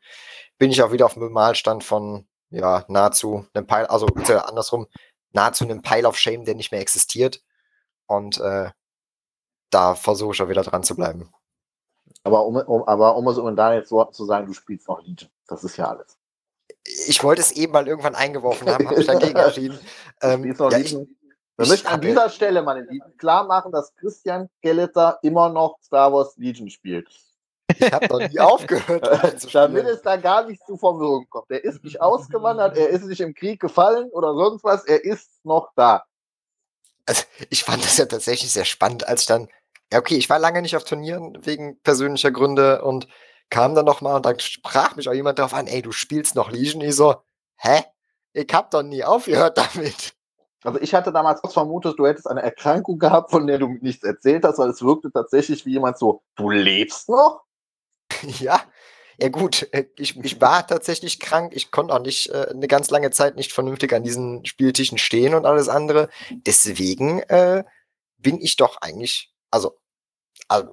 bin 0.57 0.71
ich 0.71 0.81
auch 0.81 0.91
wieder 0.91 1.05
auf 1.05 1.13
dem 1.13 1.21
Bemalstand 1.21 1.83
von 1.83 2.27
ja 2.49 2.85
nahezu 2.87 3.45
einem 3.53 3.67
Pile, 3.67 3.89
also 3.89 4.07
andersrum 4.07 4.87
nahezu 5.31 5.63
einem 5.63 5.81
Pile 5.81 6.07
of 6.07 6.17
Shame, 6.17 6.45
der 6.45 6.55
nicht 6.55 6.71
mehr 6.71 6.81
existiert. 6.81 7.43
Und 8.07 8.39
äh, 8.39 8.71
da 9.69 9.95
versuche 9.95 10.33
ich 10.33 10.41
auch 10.41 10.49
wieder 10.49 10.63
dran 10.63 10.83
zu 10.83 10.95
bleiben. 10.95 11.31
Aber 12.23 12.45
um, 12.45 12.55
um, 12.55 12.83
aber 12.83 13.15
um 13.15 13.27
es 13.27 13.37
in 13.37 13.55
Daniels 13.55 13.91
Worten 13.91 14.13
zu 14.13 14.25
sagen, 14.25 14.47
du 14.47 14.53
spielst 14.53 14.87
noch 14.87 15.01
Legion. 15.01 15.29
Das 15.47 15.63
ist 15.63 15.77
ja 15.77 15.89
alles. 15.89 16.17
Ich 17.07 17.23
wollte 17.23 17.41
es 17.41 17.51
eben 17.51 17.73
mal 17.73 17.87
irgendwann 17.87 18.15
eingeworfen 18.15 18.69
haben, 18.69 18.87
habe 18.87 18.99
ich 18.99 19.07
dagegen 19.07 19.35
entschieden. 19.37 19.79
Ähm, 20.21 20.43
ja, 20.45 20.77
ich, 20.77 20.97
wir 21.57 21.67
möchten 21.67 21.87
an 21.87 22.01
dieser 22.01 22.29
Stelle, 22.29 22.61
meine 22.61 22.81
Lieben, 22.81 23.17
klar 23.17 23.45
machen, 23.45 23.71
dass 23.71 23.95
Christian 23.95 24.49
Gelliter 24.61 25.19
immer 25.23 25.49
noch 25.49 25.77
Star 25.81 26.13
Wars 26.13 26.37
Legion 26.37 26.69
spielt. 26.69 27.07
Ich 27.75 27.91
habe 27.91 28.07
noch 28.07 28.29
nie 28.29 28.39
aufgehört. 28.39 29.47
Damit 29.53 29.85
es 29.85 30.01
da 30.01 30.15
gar 30.17 30.45
nicht 30.45 30.65
zu 30.65 30.77
Verwirrung 30.77 31.27
kommt. 31.29 31.49
Er 31.49 31.63
ist 31.63 31.83
nicht 31.83 31.99
ausgewandert, 31.99 32.77
er 32.77 32.89
ist 32.89 33.05
nicht 33.05 33.21
im 33.21 33.33
Krieg 33.33 33.59
gefallen 33.59 34.09
oder 34.11 34.33
sonst 34.33 34.63
was, 34.63 34.85
er 34.85 35.03
ist 35.03 35.43
noch 35.43 35.69
da. 35.75 36.03
Also, 37.05 37.23
ich 37.49 37.63
fand 37.63 37.83
das 37.83 37.97
ja 37.97 38.05
tatsächlich 38.05 38.51
sehr 38.51 38.65
spannend, 38.65 39.07
als 39.07 39.21
ich 39.21 39.27
dann, 39.27 39.47
ja, 39.91 39.99
okay, 39.99 40.15
ich 40.15 40.29
war 40.29 40.39
lange 40.39 40.61
nicht 40.61 40.75
auf 40.75 40.83
Turnieren 40.83 41.37
wegen 41.45 41.79
persönlicher 41.81 42.31
Gründe 42.31 42.81
und 42.83 43.07
kam 43.49 43.75
dann 43.75 43.85
nochmal 43.85 44.15
und 44.15 44.25
dann 44.25 44.39
sprach 44.39 44.95
mich 44.95 45.07
auch 45.07 45.13
jemand 45.13 45.39
darauf 45.39 45.53
an, 45.53 45.67
ey, 45.67 45.81
du 45.81 45.91
spielst 45.91 46.35
noch 46.35 46.51
Legion. 46.51 46.81
Ich 46.81 46.95
so, 46.95 47.15
hä? 47.57 47.83
Ich 48.33 48.53
hab 48.53 48.71
doch 48.71 48.83
nie 48.83 49.03
aufgehört 49.03 49.57
damit. 49.73 50.16
Also 50.63 50.79
ich 50.81 50.93
hatte 50.93 51.11
damals 51.11 51.41
vermutet, 51.51 51.99
du 51.99 52.07
hättest 52.07 52.27
eine 52.27 52.41
Erkrankung 52.41 52.97
gehabt, 52.99 53.31
von 53.31 53.47
der 53.47 53.59
du 53.59 53.67
nichts 53.81 54.03
erzählt 54.03 54.43
hast, 54.43 54.57
weil 54.57 54.69
es 54.69 54.81
wirkte 54.81 55.11
tatsächlich 55.11 55.65
wie 55.65 55.73
jemand 55.73 55.97
so, 55.97 56.23
du 56.35 56.49
lebst 56.49 57.09
noch? 57.09 57.43
ja, 58.39 58.61
ja 59.19 59.29
gut, 59.29 59.67
äh, 59.71 59.85
ich, 59.97 60.17
ich 60.17 60.39
war 60.41 60.65
tatsächlich 60.67 61.19
krank. 61.19 61.53
Ich 61.55 61.71
konnte 61.71 61.93
auch 61.93 62.01
nicht 62.01 62.29
äh, 62.29 62.47
eine 62.49 62.67
ganz 62.67 62.89
lange 62.91 63.09
Zeit 63.11 63.35
nicht 63.35 63.51
vernünftig 63.51 63.93
an 63.93 64.03
diesen 64.03 64.45
Spieltischen 64.45 64.97
stehen 64.97 65.33
und 65.33 65.45
alles 65.45 65.69
andere. 65.69 66.09
Deswegen 66.29 67.19
äh, 67.23 67.63
bin 68.17 68.39
ich 68.41 68.57
doch 68.57 68.77
eigentlich, 68.81 69.33
also, 69.51 69.77
also 70.47 70.69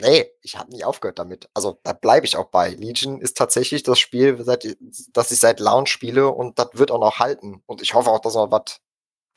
nee, 0.00 0.30
ich 0.42 0.56
habe 0.56 0.70
nie 0.70 0.84
aufgehört 0.84 1.18
damit. 1.18 1.48
Also 1.54 1.78
da 1.82 1.92
bleibe 1.92 2.26
ich 2.26 2.36
auch 2.36 2.50
bei. 2.50 2.70
Legion 2.70 3.20
ist 3.20 3.36
tatsächlich 3.36 3.82
das 3.82 3.98
Spiel, 3.98 4.42
seit, 4.44 4.76
das 5.12 5.30
ich 5.32 5.40
seit 5.40 5.60
Launch 5.60 5.90
spiele 5.90 6.28
und 6.28 6.58
das 6.58 6.70
wird 6.74 6.92
auch 6.92 7.00
noch 7.00 7.18
halten. 7.18 7.62
Und 7.66 7.82
ich 7.82 7.94
hoffe 7.94 8.10
auch, 8.10 8.20
dass 8.20 8.34
noch 8.34 8.50
was 8.50 8.80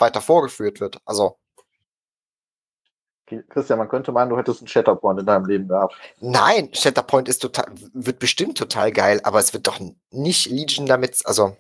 weiter 0.04 0.22
vorgeführt 0.22 0.80
wird. 0.80 0.98
Also. 1.06 1.38
Christian, 3.50 3.80
man 3.80 3.90
könnte 3.90 4.12
meinen, 4.12 4.30
du 4.30 4.38
hättest 4.38 4.60
einen 4.60 4.68
Shatterpoint 4.68 5.20
in 5.20 5.26
deinem 5.26 5.46
Leben 5.46 5.68
gehabt. 5.68 5.96
Nein, 6.20 6.70
Shatterpoint 6.74 7.28
ist 7.28 7.40
total, 7.40 7.66
wird 7.94 8.20
bestimmt 8.20 8.58
total 8.58 8.92
geil, 8.92 9.22
aber 9.24 9.40
es 9.40 9.54
wird 9.54 9.66
doch 9.66 9.80
nicht 10.12 10.46
Legion 10.48 10.86
damit, 10.86 11.26
also 11.26 11.56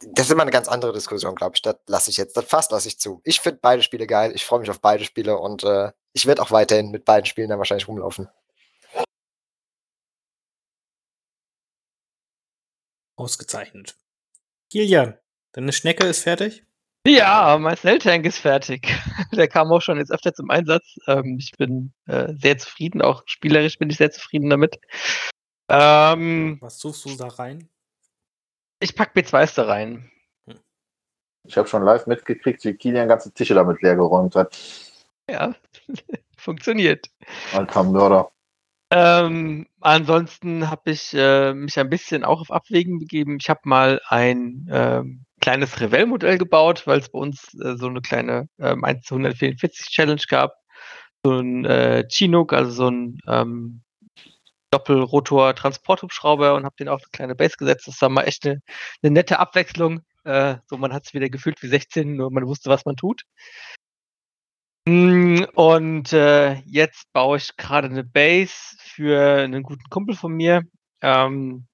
das 0.00 0.26
ist 0.26 0.32
immer 0.32 0.42
eine 0.42 0.50
ganz 0.50 0.68
andere 0.68 0.92
Diskussion, 0.92 1.34
glaube 1.34 1.54
ich. 1.54 1.62
Das 1.62 1.76
lasse 1.86 2.10
ich 2.10 2.16
jetzt, 2.16 2.36
das 2.36 2.44
fast 2.44 2.72
lasse 2.72 2.88
ich 2.88 2.98
zu. 2.98 3.20
Ich 3.24 3.40
finde 3.40 3.60
beide 3.62 3.82
Spiele 3.82 4.06
geil, 4.06 4.32
ich 4.34 4.44
freue 4.44 4.60
mich 4.60 4.70
auf 4.70 4.80
beide 4.80 5.04
Spiele 5.04 5.38
und 5.38 5.64
äh, 5.64 5.92
ich 6.12 6.26
werde 6.26 6.42
auch 6.42 6.50
weiterhin 6.50 6.90
mit 6.90 7.04
beiden 7.04 7.26
Spielen 7.26 7.48
dann 7.48 7.58
wahrscheinlich 7.58 7.88
rumlaufen. 7.88 8.28
Ausgezeichnet. 13.16 13.96
Kilian, 14.70 15.18
deine 15.52 15.72
Schnecke 15.72 16.06
ist 16.06 16.22
fertig? 16.22 16.64
Ja, 17.06 17.58
mein 17.58 17.76
Snell-Tank 17.76 18.24
ist 18.26 18.38
fertig. 18.38 18.86
Der 19.32 19.48
kam 19.48 19.72
auch 19.72 19.80
schon 19.80 19.98
jetzt 19.98 20.12
öfter 20.12 20.32
zum 20.32 20.50
Einsatz. 20.50 20.98
Ähm, 21.08 21.36
ich 21.38 21.50
bin 21.58 21.92
äh, 22.06 22.32
sehr 22.34 22.58
zufrieden, 22.58 23.02
auch 23.02 23.24
spielerisch 23.26 23.78
bin 23.78 23.90
ich 23.90 23.96
sehr 23.96 24.12
zufrieden 24.12 24.50
damit. 24.50 24.78
Ähm, 25.68 26.58
Was 26.60 26.78
suchst 26.78 27.04
du 27.06 27.16
da 27.16 27.26
rein? 27.26 27.68
Ich 28.78 28.94
pack 28.94 29.16
B2s 29.16 29.56
da 29.56 29.64
rein. 29.64 30.10
Ich 31.44 31.56
habe 31.56 31.66
schon 31.66 31.82
live 31.82 32.06
mitgekriegt, 32.06 32.64
wie 32.64 32.74
Kilian 32.74 33.08
ganze 33.08 33.32
Tische 33.32 33.54
damit 33.54 33.82
leer 33.82 33.96
geräumt 33.96 34.36
hat. 34.36 34.56
Ja, 35.28 35.54
funktioniert. 36.36 37.08
Alter 37.52 37.82
Mörder. 37.82 38.30
Ähm, 38.90 39.66
ansonsten 39.80 40.70
habe 40.70 40.90
ich 40.90 41.14
äh, 41.14 41.54
mich 41.54 41.78
ein 41.78 41.88
bisschen 41.88 42.24
auch 42.24 42.40
auf 42.42 42.50
Abwägen 42.50 42.98
begeben. 42.98 43.38
Ich 43.40 43.48
habe 43.48 43.60
mal 43.64 44.00
ein 44.06 44.68
ähm, 44.70 45.24
kleines 45.42 45.80
Revell-Modell 45.80 46.38
gebaut, 46.38 46.86
weil 46.86 47.00
es 47.00 47.10
bei 47.10 47.18
uns 47.18 47.52
äh, 47.54 47.76
so 47.76 47.88
eine 47.88 48.00
kleine 48.00 48.48
ähm, 48.58 48.84
1 48.84 49.04
zu 49.04 49.16
144 49.16 49.88
Challenge 49.88 50.22
gab. 50.28 50.54
So 51.24 51.38
ein 51.38 51.64
äh, 51.66 52.04
Chinook, 52.08 52.54
also 52.54 52.70
so 52.70 52.88
ein 52.88 53.18
ähm, 53.28 53.82
Doppelrotor-Transporthubschrauber 54.70 56.54
und 56.54 56.64
habe 56.64 56.76
den 56.78 56.88
auf 56.88 57.02
eine 57.02 57.10
kleine 57.12 57.34
Base 57.34 57.56
gesetzt. 57.58 57.86
Das 57.86 58.00
war 58.00 58.08
mal 58.08 58.22
echt 58.22 58.46
eine, 58.46 58.60
eine 59.02 59.12
nette 59.12 59.38
Abwechslung. 59.38 60.00
Äh, 60.24 60.56
so, 60.66 60.78
man 60.78 60.92
hat 60.92 61.04
es 61.06 61.14
wieder 61.14 61.28
gefühlt 61.28 61.62
wie 61.62 61.68
16, 61.68 62.16
nur 62.16 62.30
man 62.30 62.46
wusste, 62.46 62.70
was 62.70 62.84
man 62.84 62.96
tut. 62.96 63.22
Hm, 64.88 65.46
und 65.54 66.12
äh, 66.12 66.54
jetzt 66.66 67.12
baue 67.12 67.36
ich 67.36 67.56
gerade 67.56 67.88
eine 67.88 68.04
Base 68.04 68.76
für 68.78 69.42
einen 69.42 69.62
guten 69.62 69.88
Kumpel 69.90 70.16
von 70.16 70.32
mir. 70.32 70.62
Ähm, 71.02 71.66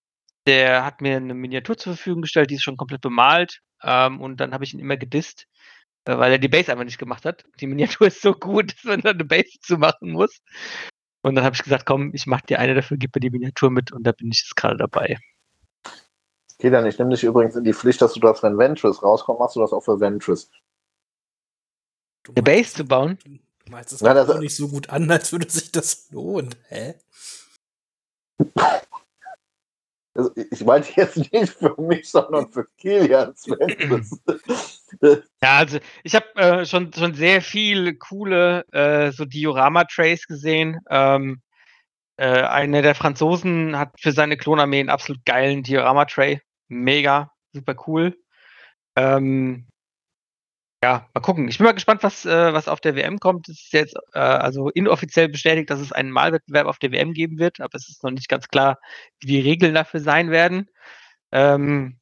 der 0.49 0.85
hat 0.85 1.03
mir 1.03 1.19
eine 1.19 1.35
Miniatur 1.35 1.77
zur 1.77 1.95
Verfügung 1.95 2.23
gestellt, 2.23 2.51
die 2.51 2.55
ist 2.55 2.63
schon 2.63 2.79
komplett 2.79 3.03
bemalt. 3.03 3.61
Ähm, 3.83 4.21
und 4.21 4.39
dann 4.39 4.55
habe 4.55 4.65
ich 4.65 4.73
ihn 4.73 4.81
immer 4.81 4.97
gedisst, 4.97 5.47
äh, 6.07 6.17
weil 6.17 6.33
er 6.33 6.39
die 6.39 6.49
Base 6.49 6.73
einfach 6.73 6.85
nicht 6.85 6.99
gemacht 6.99 7.27
hat. 7.27 7.45
Die 7.61 7.67
Miniatur 7.67 8.07
ist 8.09 8.23
so 8.23 8.33
gut, 8.33 8.73
dass 8.73 8.85
man 8.85 9.03
da 9.03 9.11
eine 9.11 9.25
Base 9.25 9.59
zu 9.61 9.77
machen 9.77 10.13
muss. 10.13 10.39
Und 11.23 11.35
dann 11.35 11.45
habe 11.45 11.55
ich 11.55 11.63
gesagt, 11.63 11.85
komm, 11.85 12.13
ich 12.15 12.27
mache 12.27 12.47
dir 12.47 12.59
eine 12.59 12.75
dafür, 12.75 12.97
gib 12.97 13.15
mir 13.15 13.21
die 13.21 13.31
Miniatur 13.31 13.71
mit 13.71 13.93
und 13.93 14.05
da 14.05 14.13
bin 14.13 14.31
ich 14.33 14.41
jetzt 14.41 14.57
gerade 14.57 14.79
dabei. 14.79 15.19
Okay, 16.55 16.71
dann 16.71 16.87
ich 16.87 16.99
nehme 16.99 17.11
dich 17.11 17.25
übrigens 17.25 17.55
in 17.55 17.65
die 17.65 17.75
Pflicht, 17.75 18.01
dass 18.01 18.15
du 18.15 18.21
das, 18.21 18.43
wenn 18.43 18.57
Ventress 18.57 19.03
rauskommt, 19.03 19.39
machst 19.39 19.57
du 19.57 19.61
das 19.61 19.73
auch 19.73 19.83
für 19.83 20.01
Ventress. 20.01 20.51
Eine 22.29 22.43
Base 22.43 22.75
zu 22.75 22.85
bauen? 22.85 23.19
Du 23.25 23.73
meinst 23.73 23.93
es 23.93 24.03
auch 24.03 24.39
nicht 24.39 24.57
so 24.57 24.69
gut 24.69 24.89
an, 24.89 25.11
als 25.11 25.31
würde 25.31 25.51
sich 25.51 25.71
das 25.71 26.11
lohnen. 26.11 26.55
Hä? 26.69 26.95
Also 30.19 30.33
ich 30.35 30.65
meinte 30.65 30.89
jetzt 30.97 31.17
nicht 31.17 31.53
für 31.53 31.81
mich, 31.81 32.11
sondern 32.11 32.51
für 32.51 32.67
Kilian 32.77 33.35
Ja, 35.41 35.59
also 35.59 35.79
ich 36.03 36.17
habe 36.17 36.27
äh, 36.35 36.67
schon, 36.67 36.93
schon 36.93 37.15
sehr 37.15 37.41
viele 37.41 37.95
coole 37.95 38.65
äh, 38.73 39.13
so 39.13 39.25
Diorama-Trays 39.25 40.27
gesehen. 40.27 40.81
Ähm, 40.91 41.41
äh, 42.17 42.43
einer 42.43 42.83
der 42.83 42.97
Franzosen 42.97 43.79
hat 43.79 43.93
für 44.01 44.11
seine 44.11 44.37
Klonarmee 44.37 44.81
einen 44.81 44.89
absolut 44.91 45.25
geilen 45.25 45.63
Diorama-Tray. 45.63 46.41
Mega, 46.67 47.31
super 47.53 47.77
cool. 47.87 48.19
Ähm, 48.97 49.68
ja, 50.83 51.09
mal 51.13 51.21
gucken. 51.21 51.49
Ich 51.49 51.59
bin 51.59 51.65
mal 51.65 51.73
gespannt, 51.73 52.03
was, 52.03 52.25
äh, 52.25 52.53
was 52.53 52.69
auf 52.69 52.81
der 52.81 52.95
WM 52.95 53.19
kommt. 53.19 53.49
Es 53.49 53.65
ist 53.65 53.73
jetzt 53.73 53.97
äh, 54.13 54.19
also 54.21 54.69
inoffiziell 54.71 55.29
bestätigt, 55.29 55.71
dass 55.71 55.81
es 55.81 55.93
einen 55.93 56.11
Malwettbewerb 56.11 56.67
auf 56.67 56.79
der 56.79 56.93
WM 56.93 57.15
geben 57.15 57.39
wird, 57.39 57.61
aber 57.61 57.75
es 57.75 57.89
ist 57.89 58.05
noch 58.05 58.11
nicht 58.13 58.29
ganz 58.29 58.49
klar, 58.49 58.79
wie 59.21 59.27
die 59.27 59.41
Regeln 59.41 59.75
dafür 59.75 60.01
sein 60.01 60.31
werden. 60.31 60.71
Ähm, 61.33 61.99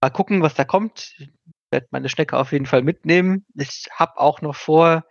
mal 0.00 0.10
gucken, 0.10 0.42
was 0.42 0.54
da 0.54 0.64
kommt. 0.64 1.14
Ich 1.18 1.30
werde 1.70 1.88
meine 1.90 2.08
Schnecke 2.08 2.38
auf 2.38 2.52
jeden 2.52 2.66
Fall 2.66 2.82
mitnehmen. 2.82 3.44
Ich 3.54 3.88
habe 3.92 4.18
auch 4.18 4.40
noch 4.40 4.54
vor, 4.54 5.04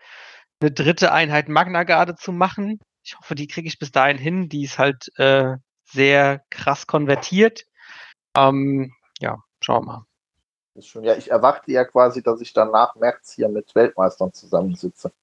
eine 0.62 0.72
dritte 0.72 1.12
Einheit 1.12 1.50
Magna 1.50 1.84
Garde 1.84 2.16
zu 2.16 2.32
machen. 2.32 2.80
Ich 3.04 3.18
hoffe, 3.18 3.36
die 3.36 3.48
kriege 3.48 3.68
ich 3.68 3.78
bis 3.78 3.92
dahin 3.92 4.18
hin. 4.18 4.50
Die 4.50 4.64
ist 4.64 4.80
halt 4.80 5.10
äh, 5.18 5.58
sehr 5.84 6.42
krass 6.50 6.88
konvertiert. 6.88 7.66
Ähm, 8.38 8.94
ja, 9.20 9.38
schauen 9.62 9.86
wir 9.86 9.94
mal. 9.94 10.06
Ist 10.76 10.88
schon, 10.88 11.06
ja, 11.06 11.16
ich 11.16 11.32
erwarte 11.32 11.72
ja 11.72 11.86
quasi, 11.86 12.22
dass 12.22 12.42
ich 12.42 12.52
dann 12.52 12.72
nach 12.72 12.96
März 12.96 13.32
hier 13.32 13.48
mit 13.48 13.74
Weltmeistern 13.74 14.34
zusammensitze. 14.34 15.14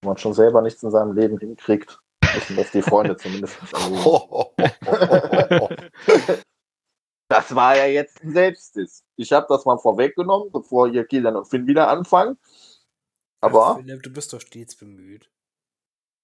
Wenn 0.00 0.08
man 0.08 0.16
schon 0.16 0.32
selber 0.32 0.62
nichts 0.62 0.82
in 0.82 0.90
seinem 0.90 1.12
Leben 1.12 1.38
hinkriegt, 1.38 2.00
müssen 2.34 2.56
das 2.56 2.70
die 2.70 2.82
Freunde 2.82 3.16
zumindest 3.16 3.60
nicht 3.60 3.74
erleben. 3.74 5.90
Das 7.28 7.54
war 7.54 7.76
ja 7.78 7.86
jetzt 7.86 8.22
ein 8.22 8.32
Selbstdiss. 8.32 9.04
Ich 9.16 9.32
habe 9.32 9.46
das 9.48 9.64
mal 9.64 9.78
vorweggenommen, 9.78 10.52
bevor 10.52 10.90
hier 10.90 11.06
Kilian 11.06 11.34
und 11.34 11.46
Finn 11.46 11.66
wieder 11.66 11.88
anfangen. 11.88 12.36
Aber 13.40 13.68
Ach, 13.68 13.76
Philipp, 13.78 14.02
du 14.02 14.10
bist 14.10 14.34
doch 14.34 14.40
stets 14.42 14.76
bemüht. 14.76 15.30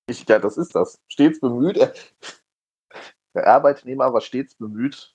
ich, 0.06 0.28
ja, 0.28 0.38
das 0.38 0.58
ist 0.58 0.74
das. 0.74 1.00
Stets 1.08 1.40
bemüht. 1.40 1.78
Der 3.34 3.46
Arbeitnehmer 3.46 4.12
war 4.12 4.20
stets 4.20 4.54
bemüht. 4.56 5.14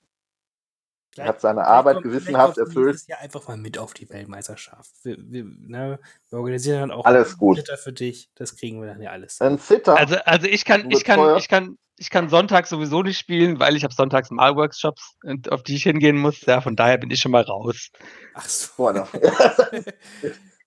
Er 1.18 1.26
hat 1.26 1.42
seine 1.42 1.66
Arbeit 1.66 1.96
kommt- 1.96 2.06
gewissenhaft 2.06 2.58
erfüllt. 2.58 3.02
Jahr 3.08 3.20
einfach 3.20 3.48
mal 3.48 3.58
mit 3.58 3.78
auf 3.78 3.94
die 3.94 4.10
Weltmeisterschaft. 4.10 4.92
Wir, 5.04 5.18
wir, 5.20 5.44
ne, 5.44 6.00
wir 6.30 6.40
organisieren 6.40 6.80
dann 6.82 6.92
auch 6.92 7.06
Alles 7.06 7.38
gut. 7.38 7.58
Ritter 7.60 7.78
für 7.78 7.94
dich. 7.94 8.30
Das 8.36 8.56
kriegen 8.56 8.82
wir 8.82 8.88
dann 8.88 9.02
ja 9.02 9.12
alles. 9.12 9.40
Ein 9.42 9.58
Sitter. 9.58 9.96
Also, 9.98 10.16
also 10.26 10.48
ich 10.48 10.66
kann, 10.66 10.90
ich 10.90 11.04
kann, 11.04 11.38
ich 11.38 11.48
kann, 11.48 11.78
ich 11.98 12.10
kann 12.10 12.30
sonntags 12.30 12.70
sowieso 12.70 13.04
nicht 13.04 13.20
spielen, 13.20 13.60
weil 13.60 13.76
ich 13.76 13.84
habe 13.84 13.94
sonntags 13.94 14.32
Malworkshops, 14.32 15.18
und- 15.24 15.52
auf 15.52 15.62
die 15.64 15.76
ich 15.76 15.84
hingehen 15.84 16.18
muss. 16.18 16.42
Ja, 16.42 16.62
von 16.62 16.76
daher 16.76 16.98
bin 16.98 17.12
ich 17.12 17.20
schon 17.20 17.32
mal 17.32 17.44
raus. 17.44 17.90
Ach 18.34 18.48
so. 18.50 18.92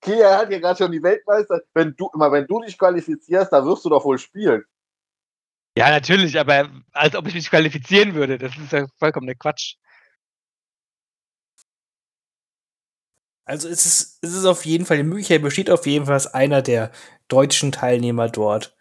Kilian 0.00 0.38
hat 0.38 0.50
ja 0.52 0.58
gerade 0.58 0.78
schon 0.78 0.92
die 0.92 1.02
Weltmeister. 1.02 1.62
Wenn 1.74 1.94
du, 1.96 2.08
immer 2.14 2.30
wenn 2.30 2.46
du 2.46 2.60
dich 2.62 2.78
qualifizierst, 2.78 3.52
da 3.52 3.64
wirst 3.64 3.84
du 3.84 3.88
doch 3.88 4.04
wohl 4.04 4.18
spielen. 4.18 4.64
Ja, 5.76 5.90
natürlich, 5.90 6.38
aber 6.38 6.70
als 6.92 7.14
ob 7.16 7.26
ich 7.26 7.34
mich 7.34 7.50
qualifizieren 7.50 8.14
würde, 8.14 8.38
das 8.38 8.56
ist 8.56 8.72
ja 8.72 8.86
vollkommen 8.98 9.26
der 9.26 9.36
Quatsch. 9.36 9.74
Also 13.46 13.68
es 13.68 13.86
ist, 13.86 14.18
es 14.22 14.34
ist 14.34 14.44
auf 14.44 14.66
jeden 14.66 14.84
Fall, 14.84 14.98
die 14.98 15.04
Möglichkeit 15.04 15.40
besteht 15.40 15.70
auf 15.70 15.86
jeden 15.86 16.06
Fall, 16.06 16.14
dass 16.14 16.34
einer 16.34 16.62
der 16.62 16.90
deutschen 17.28 17.72
Teilnehmer 17.72 18.28
dort 18.28 18.76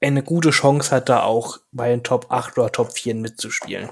eine 0.00 0.22
gute 0.22 0.50
Chance 0.50 0.90
hat, 0.90 1.08
da 1.08 1.22
auch 1.22 1.58
bei 1.72 1.88
den 1.88 2.02
Top 2.02 2.30
8 2.30 2.58
oder 2.58 2.72
Top 2.72 2.92
4 2.92 3.14
mitzuspielen. 3.14 3.88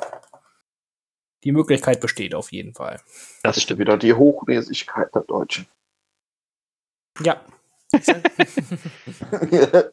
Die 1.45 1.53
Möglichkeit 1.53 2.01
besteht 2.01 2.35
auf 2.35 2.53
jeden 2.53 2.75
Fall. 2.75 3.01
Das 3.43 3.57
ist 3.57 3.79
wieder 3.79 3.97
die 3.97 4.13
Hochnäsigkeit 4.13 5.15
der 5.15 5.23
Deutschen. 5.23 5.67
Ja. 7.21 7.41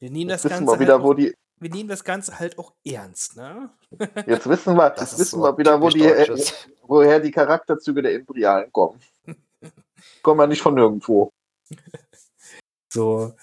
Wir 0.00 0.10
nehmen 0.10 0.28
das 0.28 0.44
wissen 0.44 0.66
Ganze 0.66 0.74
wir 0.74 0.80
wieder, 0.80 1.02
wo 1.02 1.14
die. 1.14 1.34
Wir 1.60 1.70
nehmen 1.70 1.88
das 1.88 2.04
Ganze 2.04 2.38
halt 2.38 2.58
auch 2.58 2.72
ernst, 2.84 3.36
ne? 3.36 3.70
Jetzt 4.26 4.48
wissen 4.48 4.76
wir, 4.76 4.90
Das 4.90 5.18
wissen 5.18 5.40
so 5.40 5.42
wir 5.42 5.56
wieder, 5.58 5.80
wo 5.80 5.88
die, 5.88 6.04
äh, 6.04 6.36
woher 6.82 7.20
die 7.20 7.30
Charakterzüge 7.30 8.02
der 8.02 8.12
Imperialen 8.14 8.72
kommen. 8.72 9.00
Kommen 10.22 10.40
ja 10.40 10.46
nicht 10.46 10.62
von 10.62 10.74
nirgendwo. 10.74 11.32
So, 12.92 13.34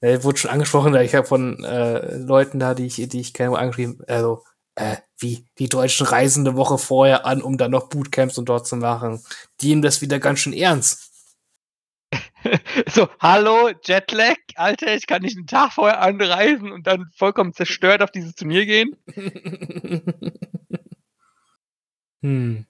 äh, 0.00 0.22
wurde 0.22 0.38
schon 0.38 0.50
angesprochen, 0.50 0.94
ich 0.96 1.14
habe 1.14 1.26
von 1.26 1.62
äh, 1.64 2.16
Leuten 2.16 2.58
da, 2.58 2.74
die 2.74 2.86
ich, 2.86 2.96
die 3.08 3.20
ich 3.20 3.34
kenne, 3.34 3.58
angeschrieben, 3.58 4.02
also, 4.06 4.44
äh, 4.74 4.96
wie, 5.18 5.46
die 5.58 5.68
Deutschen 5.68 6.06
reisen 6.06 6.46
eine 6.46 6.56
Woche 6.56 6.78
vorher 6.78 7.26
an, 7.26 7.42
um 7.42 7.58
dann 7.58 7.70
noch 7.70 7.88
Bootcamps 7.88 8.38
und 8.38 8.48
dort 8.48 8.66
zu 8.66 8.76
machen. 8.76 9.22
Die 9.60 9.68
nehmen 9.68 9.82
das 9.82 10.00
wieder 10.00 10.18
ganz 10.18 10.40
schön 10.40 10.52
ernst. 10.52 11.11
So, 12.88 13.08
hallo, 13.20 13.70
Jetlag, 13.84 14.36
Alter, 14.56 14.94
ich 14.94 15.06
kann 15.06 15.22
nicht 15.22 15.36
einen 15.36 15.46
Tag 15.46 15.72
vorher 15.72 16.00
anreisen 16.02 16.70
und 16.72 16.86
dann 16.86 17.10
vollkommen 17.16 17.52
zerstört 17.52 18.02
auf 18.02 18.10
dieses 18.10 18.34
Turnier 18.34 18.66
gehen. 18.66 18.96
hm. 22.22 22.66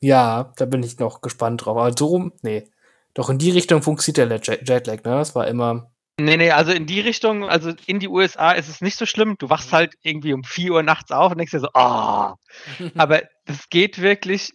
Ja, 0.00 0.52
da 0.56 0.64
bin 0.64 0.82
ich 0.82 0.98
noch 0.98 1.20
gespannt 1.20 1.64
drauf. 1.64 1.76
Aber 1.76 1.94
so 1.96 2.06
rum, 2.06 2.32
nee. 2.42 2.68
Doch 3.14 3.30
in 3.30 3.38
die 3.38 3.50
Richtung 3.50 3.82
funktioniert 3.82 4.30
der 4.30 4.38
Jet- 4.40 4.68
Jetlag, 4.68 5.02
ne? 5.04 5.16
Das 5.18 5.34
war 5.34 5.48
immer. 5.48 5.90
Nee, 6.20 6.36
nee, 6.36 6.50
also 6.50 6.72
in 6.72 6.86
die 6.86 7.00
Richtung, 7.00 7.48
also 7.48 7.72
in 7.86 8.00
die 8.00 8.08
USA 8.08 8.52
ist 8.52 8.68
es 8.68 8.80
nicht 8.80 8.96
so 8.96 9.06
schlimm. 9.06 9.36
Du 9.38 9.50
wachst 9.50 9.72
halt 9.72 9.94
irgendwie 10.02 10.32
um 10.32 10.44
4 10.44 10.72
Uhr 10.72 10.82
nachts 10.82 11.10
auf 11.10 11.32
und 11.32 11.38
denkst 11.38 11.52
dir 11.52 11.60
so, 11.60 11.68
ah. 11.74 12.36
Aber 12.96 13.22
das 13.44 13.68
geht 13.70 14.00
wirklich. 14.00 14.52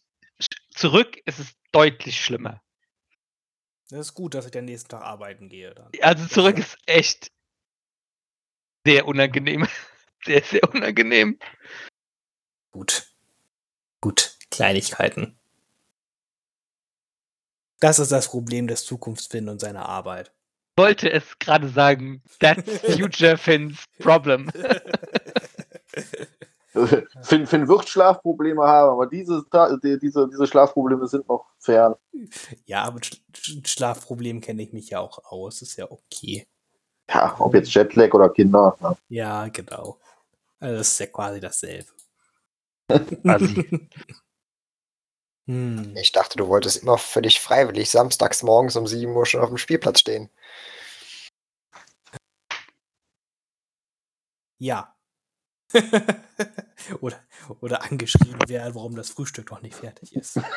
Zurück 0.72 1.18
ist 1.26 1.40
es 1.40 1.54
deutlich 1.72 2.24
schlimmer. 2.24 2.63
Das 3.94 4.08
ist 4.08 4.14
gut, 4.16 4.34
dass 4.34 4.46
ich 4.46 4.52
den 4.52 4.66
nächsten 4.66 4.90
Tag 4.90 5.04
arbeiten 5.04 5.50
gehe 5.50 5.72
dann. 5.76 5.92
Also 6.02 6.26
zurück 6.26 6.58
ist 6.58 6.80
echt 6.88 7.32
sehr 8.84 9.08
unangenehm. 9.08 9.68
Sehr, 10.26 10.42
sehr 10.42 10.64
unangenehm. 10.74 11.38
Gut. 12.72 13.14
Gut. 14.00 14.38
Kleinigkeiten. 14.50 15.38
Das 17.82 18.00
ist 18.00 18.14
das 18.14 18.30
Problem 18.30 18.68
des 18.68 18.86
Zukunftsfinn 18.86 19.50
und 19.50 19.60
seiner 19.60 19.86
Arbeit. 19.86 20.32
Wollte 20.78 21.12
es 21.12 21.38
gerade 21.40 21.68
sagen. 21.68 22.24
That's 22.40 22.80
future 22.96 23.38
Finn's 23.38 23.84
problem. 24.00 24.50
Finn, 27.22 27.46
Finn 27.48 27.68
wird 27.68 27.88
Schlafprobleme 27.88 28.64
haben, 28.64 28.92
aber 28.94 29.06
diese, 29.08 29.44
die- 29.84 30.00
diese, 30.00 30.28
diese 30.28 30.48
Schlafprobleme 30.48 31.08
sind 31.08 31.28
noch 31.30 31.46
fern. 31.60 31.96
Ja, 32.66 32.90
mit 32.92 33.06
Sch 33.06 33.22
Sch- 33.34 33.68
Schlafproblemen 33.68 34.42
kenne 34.42 34.64
ich 34.64 34.74
mich 34.74 34.90
ja 34.90 35.00
auch 35.00 35.20
aus. 35.26 35.62
Ist 35.62 35.76
ja 35.78 35.90
okay. 35.92 36.48
Ja, 37.10 37.36
ob 37.40 37.54
jetzt 37.54 37.74
Jetlag 37.74 38.12
oder 38.14 38.30
Kinder. 38.30 38.76
ne? 38.82 38.96
Ja, 39.10 39.48
genau. 39.50 40.00
Also 40.60 40.78
das 40.78 40.88
ist 40.90 41.00
ja 41.00 41.08
quasi 41.08 41.40
dasselbe. 41.40 41.90
Quasi. 43.22 43.90
Hm. 45.46 45.94
Ich 45.98 46.14
dachte, 46.14 46.38
du 46.38 46.48
wolltest 46.48 46.84
immer 46.84 46.98
völlig 46.98 47.42
freiwillig 47.42 47.92
samstags 47.92 48.44
morgens 48.44 48.78
um 48.78 48.88
7 48.88 49.14
Uhr 49.14 49.26
schon 49.26 49.42
auf 49.42 49.50
dem 49.50 49.58
Spielplatz 49.58 50.00
stehen. 50.00 50.30
Ja. 54.60 54.96
oder, 57.02 57.18
oder 57.62 57.84
angeschrieben 57.84 58.48
werden, 58.48 58.76
warum 58.76 58.96
das 58.96 59.10
Frühstück 59.10 59.52
noch 59.52 59.62
nicht 59.62 59.76
fertig 59.76 60.16
ist. 60.16 60.40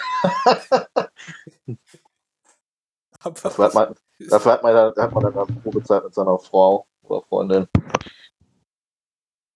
Das 3.42 3.58
hat 3.58 3.74
man, 3.74 3.94
das 4.20 4.44
hat 4.46 4.62
man, 4.62 4.74
dann- 4.74 4.94
hat 4.96 5.12
man 5.12 5.34
dann 5.34 5.62
Probezeit 5.62 6.04
mit 6.04 6.14
seiner 6.14 6.38
Frau 6.38 6.86
oder 7.02 7.22
Freundin. 7.22 7.66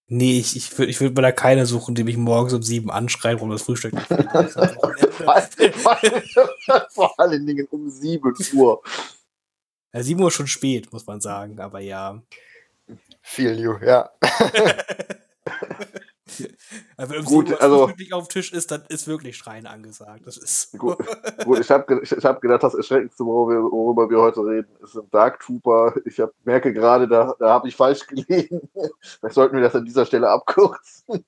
Nee, 0.08 0.40
ich, 0.40 0.56
ich 0.56 0.76
würde 0.76 0.90
ich 0.90 1.00
würd 1.00 1.14
mir 1.14 1.22
da 1.22 1.30
keine 1.30 1.66
suchen, 1.66 1.94
die 1.94 2.02
mich 2.02 2.16
morgens 2.16 2.52
um 2.52 2.62
sieben 2.64 2.90
anschreibt, 2.90 3.36
warum 3.40 3.52
das 3.52 3.62
Frühstück 3.62 3.92
nicht 3.92 4.06
fertig 4.08 4.26
ist. 4.34 4.56
Wochenende. 5.24 6.88
vor, 6.90 7.14
allen 7.20 7.46
Dingen 7.46 7.68
um 7.70 7.88
7 7.88 8.34
Uhr. 8.54 8.82
ja, 9.92 10.02
sieben 10.02 10.20
Uhr 10.20 10.28
ist 10.28 10.34
schon 10.34 10.48
spät, 10.48 10.92
muss 10.92 11.06
man 11.06 11.20
sagen, 11.20 11.60
aber 11.60 11.78
ja. 11.78 12.20
Feel 13.22 13.56
you, 13.60 13.76
ja. 13.84 14.10
Also 16.96 17.14
wenn 17.14 17.24
Gut, 17.24 17.48
sieben 17.48 17.60
also- 17.60 17.88
nicht 17.98 18.12
auf 18.12 18.28
dem 18.28 18.32
Tisch 18.32 18.52
ist, 18.52 18.70
dann 18.70 18.84
ist 18.88 19.08
wirklich 19.08 19.36
Schreien 19.36 19.66
angesagt. 19.66 20.26
Das 20.26 20.36
ist 20.36 20.78
Gut. 20.78 20.98
Gut, 21.44 21.58
ich 21.58 21.70
habe 21.70 22.00
ich, 22.02 22.12
ich 22.12 22.24
hab 22.24 22.40
gedacht, 22.40 22.62
das 22.62 22.74
Erschreckendste, 22.74 23.24
worüber 23.24 23.54
wir, 23.54 23.62
worüber 23.72 24.08
wir 24.08 24.18
heute 24.18 24.40
reden, 24.40 24.68
ist 24.82 24.96
ein 24.96 25.10
Dark 25.10 25.40
Trooper. 25.40 25.94
Ich 26.04 26.20
hab, 26.20 26.32
merke 26.44 26.72
gerade, 26.72 27.08
da, 27.08 27.34
da 27.38 27.50
habe 27.50 27.68
ich 27.68 27.74
falsch 27.76 28.06
gelegen. 28.06 28.60
Vielleicht 29.00 29.34
sollten 29.34 29.56
wir 29.56 29.62
das 29.62 29.74
an 29.74 29.84
dieser 29.84 30.06
Stelle 30.06 30.28
abkürzen. 30.28 31.24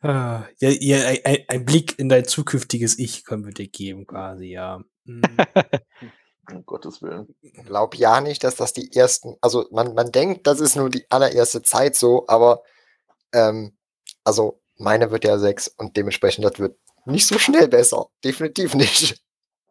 Ah, 0.00 0.42
ja, 0.58 0.70
ja, 0.70 1.06
ein, 1.06 1.18
ein, 1.24 1.38
ein 1.48 1.64
Blick 1.64 1.98
in 1.98 2.08
dein 2.08 2.24
zukünftiges 2.24 2.98
Ich 2.98 3.24
können 3.24 3.44
wir 3.44 3.52
dir 3.52 3.68
geben, 3.68 4.06
quasi, 4.06 4.46
ja. 4.46 4.80
Hm. 5.06 5.22
Um 6.50 6.64
Gottes 6.64 7.02
Willen. 7.02 7.34
Glaub 7.66 7.94
ja 7.94 8.22
nicht, 8.22 8.42
dass 8.42 8.56
das 8.56 8.72
die 8.72 8.90
ersten, 8.94 9.36
also 9.42 9.66
man, 9.70 9.92
man 9.92 10.10
denkt, 10.10 10.46
das 10.46 10.60
ist 10.60 10.76
nur 10.76 10.88
die 10.88 11.04
allererste 11.10 11.60
Zeit 11.60 11.94
so, 11.94 12.24
aber 12.26 12.62
ähm, 13.32 13.76
also 14.24 14.60
meine 14.76 15.10
wird 15.10 15.24
ja 15.24 15.38
sechs 15.38 15.68
und 15.68 15.96
dementsprechend 15.96 16.44
das 16.44 16.58
wird 16.58 16.78
nicht 17.04 17.26
so 17.26 17.38
schnell 17.38 17.68
besser. 17.68 18.08
Definitiv 18.24 18.74
nicht. 18.74 19.20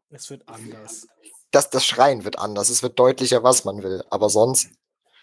Es 0.10 0.30
wird 0.30 0.48
anders. 0.48 1.08
Das, 1.52 1.70
das 1.70 1.86
Schreien 1.86 2.24
wird 2.24 2.40
anders. 2.40 2.70
Es 2.70 2.84
wird 2.84 2.98
deutlicher, 3.00 3.44
was 3.44 3.64
man 3.64 3.84
will. 3.84 4.04
Aber 4.10 4.30
sonst, 4.30 4.70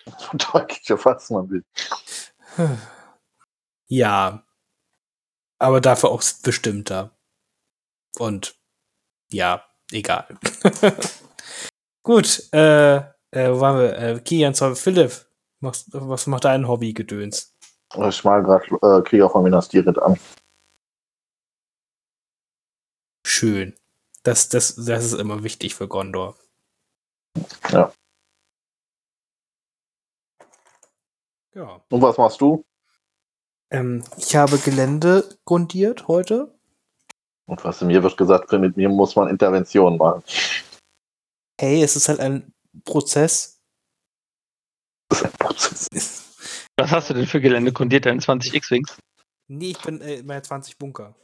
So 0.19 0.37
deutlich, 0.53 0.83
was 1.05 1.31
man 1.31 1.51
will. 1.51 1.65
Ja. 3.87 4.43
Aber 5.59 5.81
dafür 5.81 6.11
auch 6.11 6.23
bestimmter. 6.43 7.17
Und 8.19 8.59
ja, 9.31 9.63
egal. 9.93 10.27
Gut, 12.03 12.49
äh, 12.53 12.97
äh, 12.97 13.51
wo 13.51 13.61
waren 13.61 13.79
wir? 13.79 13.99
Äh, 13.99 14.21
Kian, 14.21 14.55
Philipp, 14.55 15.27
machst, 15.61 15.89
was 15.93 16.27
macht 16.27 16.45
dein 16.45 16.67
Hobby-Gedöns? 16.67 17.54
Ich 17.97 18.25
mal 18.25 18.43
gerade 18.43 18.67
äh, 18.83 19.03
Krieger 19.03 19.31
von 19.31 19.45
Minas 19.45 19.69
Tirith 19.69 19.99
an. 19.99 20.19
Schön. 23.27 23.77
Das, 24.23 24.49
das, 24.49 24.75
das 24.77 25.05
ist 25.05 25.13
immer 25.15 25.45
wichtig 25.45 25.75
für 25.75 25.87
Gondor. 25.87 26.37
Ja. 27.71 27.93
Ja. 31.55 31.81
Und 31.89 32.03
was 32.03 32.19
machst 32.19 32.41
du? 32.41 32.65
Ähm, 33.71 34.05
ich 34.17 34.35
habe 34.35 34.59
Gelände 34.59 35.39
grundiert 35.45 36.09
heute. 36.09 36.53
Und 37.47 37.63
was 37.65 37.81
mir 37.83 38.03
wird 38.03 38.17
gesagt, 38.17 38.51
mit 38.53 38.77
mir 38.77 38.89
muss 38.89 39.15
man 39.15 39.29
Interventionen 39.29 39.99
machen. 39.99 40.25
Hey, 41.61 41.83
es 41.83 41.95
ist 41.95 42.09
halt 42.09 42.21
ein 42.21 42.53
Prozess. 42.85 43.61
Das 45.09 45.21
ist 45.21 45.27
ein 45.27 45.33
Prozess. 45.33 46.24
Was 46.77 46.91
hast 46.91 47.11
du 47.11 47.15
denn 47.15 47.27
für 47.27 47.41
Gelände 47.41 47.73
grundiert, 47.73 48.07
deine 48.07 48.21
20 48.21 48.55
X-Wings? 48.55 48.99
Nee, 49.47 49.71
ich 49.73 49.81
bin 49.81 50.01
äh, 50.01 50.23
bei 50.23 50.41
20 50.41 50.79
Bunker. 50.79 51.15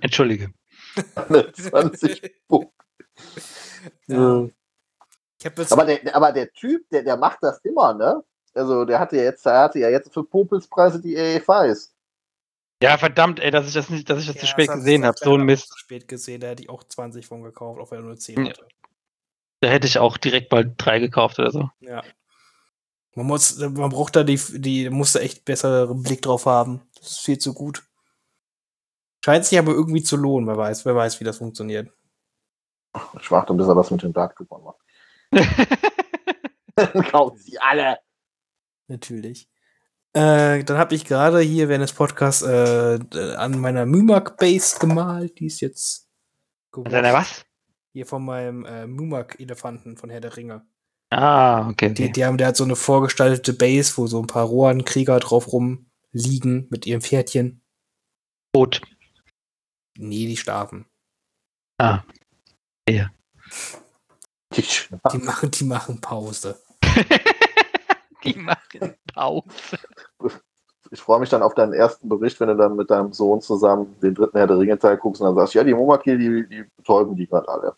Entschuldige. 0.00 0.52
20 1.52 2.46
Punkte. 2.48 2.72
Ja. 4.08 4.48
Jetzt 5.42 5.72
Aber 5.72 5.84
der, 5.84 6.14
aber 6.14 6.32
der 6.32 6.52
Typ, 6.52 6.88
der, 6.90 7.02
der 7.04 7.16
macht 7.16 7.38
das 7.40 7.58
immer, 7.60 7.94
ne? 7.94 8.22
Also 8.52 8.84
der 8.84 8.98
hatte 8.98 9.16
ja 9.16 9.22
jetzt, 9.22 9.46
der 9.46 9.60
hatte 9.60 9.78
ja 9.78 9.88
jetzt 9.88 10.12
für 10.12 10.24
Popelspreise 10.24 11.00
die 11.00 11.14
EFIs. 11.14 11.94
Ja, 12.82 12.98
verdammt, 12.98 13.38
ey, 13.38 13.50
dass 13.50 13.68
ich 13.68 13.74
das 13.74 13.90
nicht, 13.90 14.10
dass 14.10 14.20
ich 14.20 14.26
das 14.26 14.36
zu 14.36 14.46
Ja, 14.46 14.48
spät 14.48 14.68
das 14.68 14.76
gesehen 14.76 15.04
habe. 15.04 15.16
So 15.16 15.34
ein 15.34 15.42
Mist. 15.42 15.68
Zu 15.68 15.78
spät 15.78 16.08
gesehen, 16.08 16.40
da 16.40 16.48
hätte 16.48 16.62
ich 16.62 16.68
auch 16.68 16.82
20 16.82 17.26
von 17.26 17.42
gekauft, 17.42 17.80
auch 17.80 17.90
wenn 17.92 18.00
er 18.00 18.04
nur 18.04 18.16
10 18.16 18.44
Ja. 18.44 18.50
hatte. 18.50 18.66
Da 19.60 19.68
hätte 19.68 19.86
ich 19.86 19.98
auch 19.98 20.16
direkt 20.16 20.50
mal 20.50 20.74
drei 20.76 20.98
gekauft 20.98 21.38
oder 21.38 21.52
so. 21.52 21.70
Ja. 21.80 22.02
Man 23.16 23.26
muss, 23.26 23.58
man 23.58 23.90
braucht 23.90 24.14
da 24.14 24.22
die, 24.24 24.38
die, 24.60 24.90
muss 24.90 25.14
da 25.14 25.20
echt 25.20 25.46
besseren 25.46 26.02
Blick 26.02 26.20
drauf 26.20 26.44
haben. 26.44 26.82
Das 26.98 27.12
ist 27.12 27.20
viel 27.20 27.38
zu 27.38 27.54
gut. 27.54 27.82
Scheint 29.24 29.46
sich 29.46 29.58
aber 29.58 29.72
irgendwie 29.72 30.02
zu 30.02 30.16
lohnen, 30.16 30.46
wer 30.46 30.58
weiß, 30.58 30.84
wer 30.84 30.94
weiß, 30.94 31.18
wie 31.18 31.24
das 31.24 31.38
funktioniert. 31.38 31.90
Ich 33.20 33.30
warte, 33.30 33.54
bis 33.54 33.66
er 33.66 33.74
das 33.74 33.90
mit 33.90 34.02
dem 34.02 34.12
Dark 34.12 34.36
gewonnen 34.36 34.64
macht. 34.64 34.80
Kaufen 37.10 37.38
sie 37.38 37.58
alle. 37.58 37.98
Natürlich. 38.86 39.48
Äh, 40.12 40.62
dann 40.64 40.76
habe 40.76 40.94
ich 40.94 41.06
gerade 41.06 41.40
hier 41.40 41.70
während 41.70 41.84
des 41.84 41.94
Podcasts 41.94 42.42
äh, 42.42 42.98
an 43.36 43.58
meiner 43.58 43.86
Mumak 43.86 44.36
Base 44.36 44.78
gemalt. 44.78 45.40
Die 45.40 45.46
ist 45.46 45.60
jetzt 45.60 46.06
Deiner 46.84 47.14
was? 47.14 47.46
Hier 47.92 48.04
von 48.04 48.24
meinem 48.24 48.66
äh, 48.66 48.86
Mumak-Elefanten 48.86 49.96
von 49.96 50.10
Herr 50.10 50.20
der 50.20 50.36
Ringe. 50.36 50.66
Ah, 51.16 51.70
okay. 51.70 51.94
Die, 51.94 52.02
okay. 52.04 52.12
die 52.12 52.24
haben, 52.26 52.36
der 52.36 52.48
hat 52.48 52.56
so 52.58 52.64
eine 52.64 52.76
vorgestaltete 52.76 53.54
Base, 53.54 53.96
wo 53.96 54.06
so 54.06 54.20
ein 54.20 54.26
paar 54.26 54.44
Rohan-Krieger 54.44 55.18
drauf 55.18 55.50
rumliegen 55.50 56.66
mit 56.68 56.84
ihrem 56.84 57.00
Pferdchen. 57.00 57.62
Tot. 58.52 58.82
Nee, 59.96 60.26
die 60.26 60.36
schlafen. 60.36 60.84
Ah. 61.78 62.02
Die 62.86 64.62
Die 65.12 65.18
machen, 65.18 65.50
die 65.50 65.64
machen 65.64 66.00
Pause. 66.02 66.60
Die 68.24 68.34
machen 68.34 68.96
Pause. 69.14 69.78
Ich 70.90 71.00
freue 71.00 71.20
mich 71.20 71.30
dann 71.30 71.42
auf 71.42 71.54
deinen 71.54 71.72
ersten 71.72 72.08
Bericht, 72.08 72.40
wenn 72.40 72.48
du 72.48 72.56
dann 72.56 72.76
mit 72.76 72.90
deinem 72.90 73.12
Sohn 73.12 73.40
zusammen 73.40 73.98
den 74.00 74.14
dritten 74.14 74.36
Herr 74.36 74.48
der 74.48 74.58
Ringe 74.58 74.78
Teil 74.78 74.96
guckst 74.96 75.22
und 75.22 75.28
dann 75.28 75.36
sagst, 75.36 75.54
ja, 75.54 75.62
die 75.62 75.74
Momaki, 75.74 76.18
die, 76.18 76.48
die 76.48 76.64
betäuben 76.76 77.14
die 77.14 77.26
gerade 77.26 77.48
alle. 77.48 77.76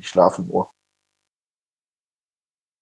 Die 0.00 0.06
schlafen 0.06 0.48
nur. 0.48 0.70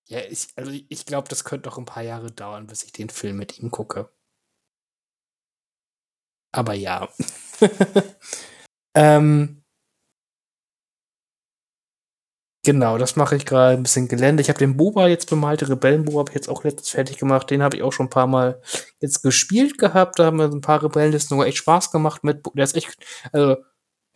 Ja, 0.09 0.21
ich, 0.21 0.49
also 0.57 0.71
ich 0.71 1.07
glaube, 1.07 1.29
das 1.29 1.45
könnte 1.45 1.69
noch 1.69 1.79
ein 1.79 1.87
paar 1.87 2.03
Jahre 2.03 2.31
dauern, 2.31 2.67
bis 2.67 2.83
ich 2.85 2.93
den 2.93 3.09
Film 3.11 3.37
mit 3.39 3.59
ihm 3.59 3.71
gucke. 3.71 4.11
Aber 6.53 6.75
ja. 6.75 7.09
ähm, 8.95 9.63
genau, 12.65 12.99
das 12.99 13.17
mache 13.17 13.37
ich 13.37 13.47
gerade 13.47 13.77
ein 13.77 13.83
bisschen 13.83 14.09
Gelände. 14.09 14.41
Ich 14.41 14.49
habe 14.49 14.59
den 14.59 14.77
Boba 14.77 15.09
jetzt 15.09 15.29
bemalt, 15.31 15.63
den 15.63 15.69
Rebellenboba 15.69 16.21
habe 16.21 16.31
ich 16.31 16.35
jetzt 16.37 16.49
auch 16.49 16.65
letztens 16.65 16.91
fertig 16.91 17.19
gemacht. 17.19 17.51
Den 17.51 17.63
habe 17.63 17.77
ich 17.77 17.83
auch 17.83 17.93
schon 17.93 18.07
ein 18.07 18.11
paar 18.11 18.27
Mal 18.27 18.61
jetzt 19.01 19.23
gespielt 19.23 19.79
gehabt. 19.79 20.19
Da 20.19 20.27
haben 20.27 20.39
wir 20.39 20.47
ein 20.47 20.61
paar 20.61 20.83
Rebellenlisten 20.83 21.37
sogar 21.37 21.47
echt 21.49 21.59
Spaß 21.59 21.91
gemacht 21.91 22.25
mit. 22.25 22.45
Der 22.55 22.65
ist 22.65 22.77
echt, 22.77 22.97
also, 23.33 23.57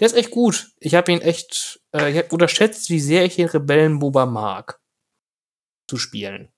der 0.01 0.07
ist 0.07 0.17
echt 0.17 0.31
gut. 0.31 0.73
Ich 0.79 0.95
habe 0.95 1.11
ihn 1.13 1.21
echt, 1.23 1.81
äh, 1.93 2.11
ich 2.11 2.19
habe 2.19 2.29
unterschätzt, 2.31 2.91
wie 2.91 3.01
sehr 3.01 3.25
ich 3.25 3.37
den 3.37 3.49
Rebellenboba 3.49 4.27
mag 4.27 4.81
zu 5.89 5.97
spielen. 5.97 6.53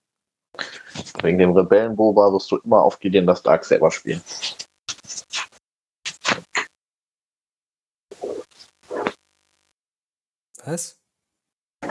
Wegen 1.22 1.38
dem 1.38 1.52
Rebellenboba 1.56 2.32
wirst 2.32 2.50
du 2.50 2.58
immer 2.58 2.82
auf 2.82 2.98
Gideon 2.98 3.26
das 3.26 3.42
Dark 3.42 3.64
selber 3.64 3.90
spielen. 3.90 4.20
Was? 10.64 10.98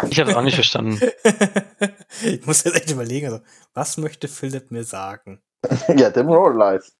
Ich 0.09 0.19
habe 0.19 0.31
es 0.31 0.37
auch 0.37 0.41
nicht 0.43 0.55
verstanden. 0.55 0.99
ich 2.23 2.45
muss 2.45 2.63
jetzt 2.63 2.75
echt 2.75 2.91
überlegen, 2.91 3.27
also, 3.27 3.43
was 3.73 3.97
möchte 3.97 4.27
Philipp 4.27 4.71
mir 4.71 4.83
sagen? 4.83 5.41
ja, 5.95 6.09
dem 6.09 6.27
Roll 6.29 6.55
Life. 6.55 6.91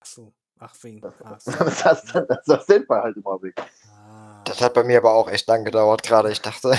Achso, 0.00 0.32
ach 0.58 0.74
wegen. 0.82 1.02
Ach 1.24 1.40
so. 1.40 1.50
Das 1.52 1.82
das, 1.82 2.04
das 2.46 2.66
sind 2.66 2.88
wir 2.88 3.02
halt 3.02 3.16
immer 3.16 3.42
weg. 3.42 3.60
Ah, 3.88 4.42
Das 4.44 4.60
hat 4.60 4.74
bei 4.74 4.84
mir 4.84 4.98
aber 4.98 5.12
auch 5.12 5.28
echt 5.28 5.48
lang 5.48 5.64
gedauert 5.64 6.02
gerade. 6.02 6.30
Ich 6.30 6.40
dachte, 6.40 6.78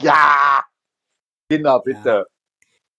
Ja! 0.00 0.64
Kinder, 1.56 1.80
bitte. 1.80 2.26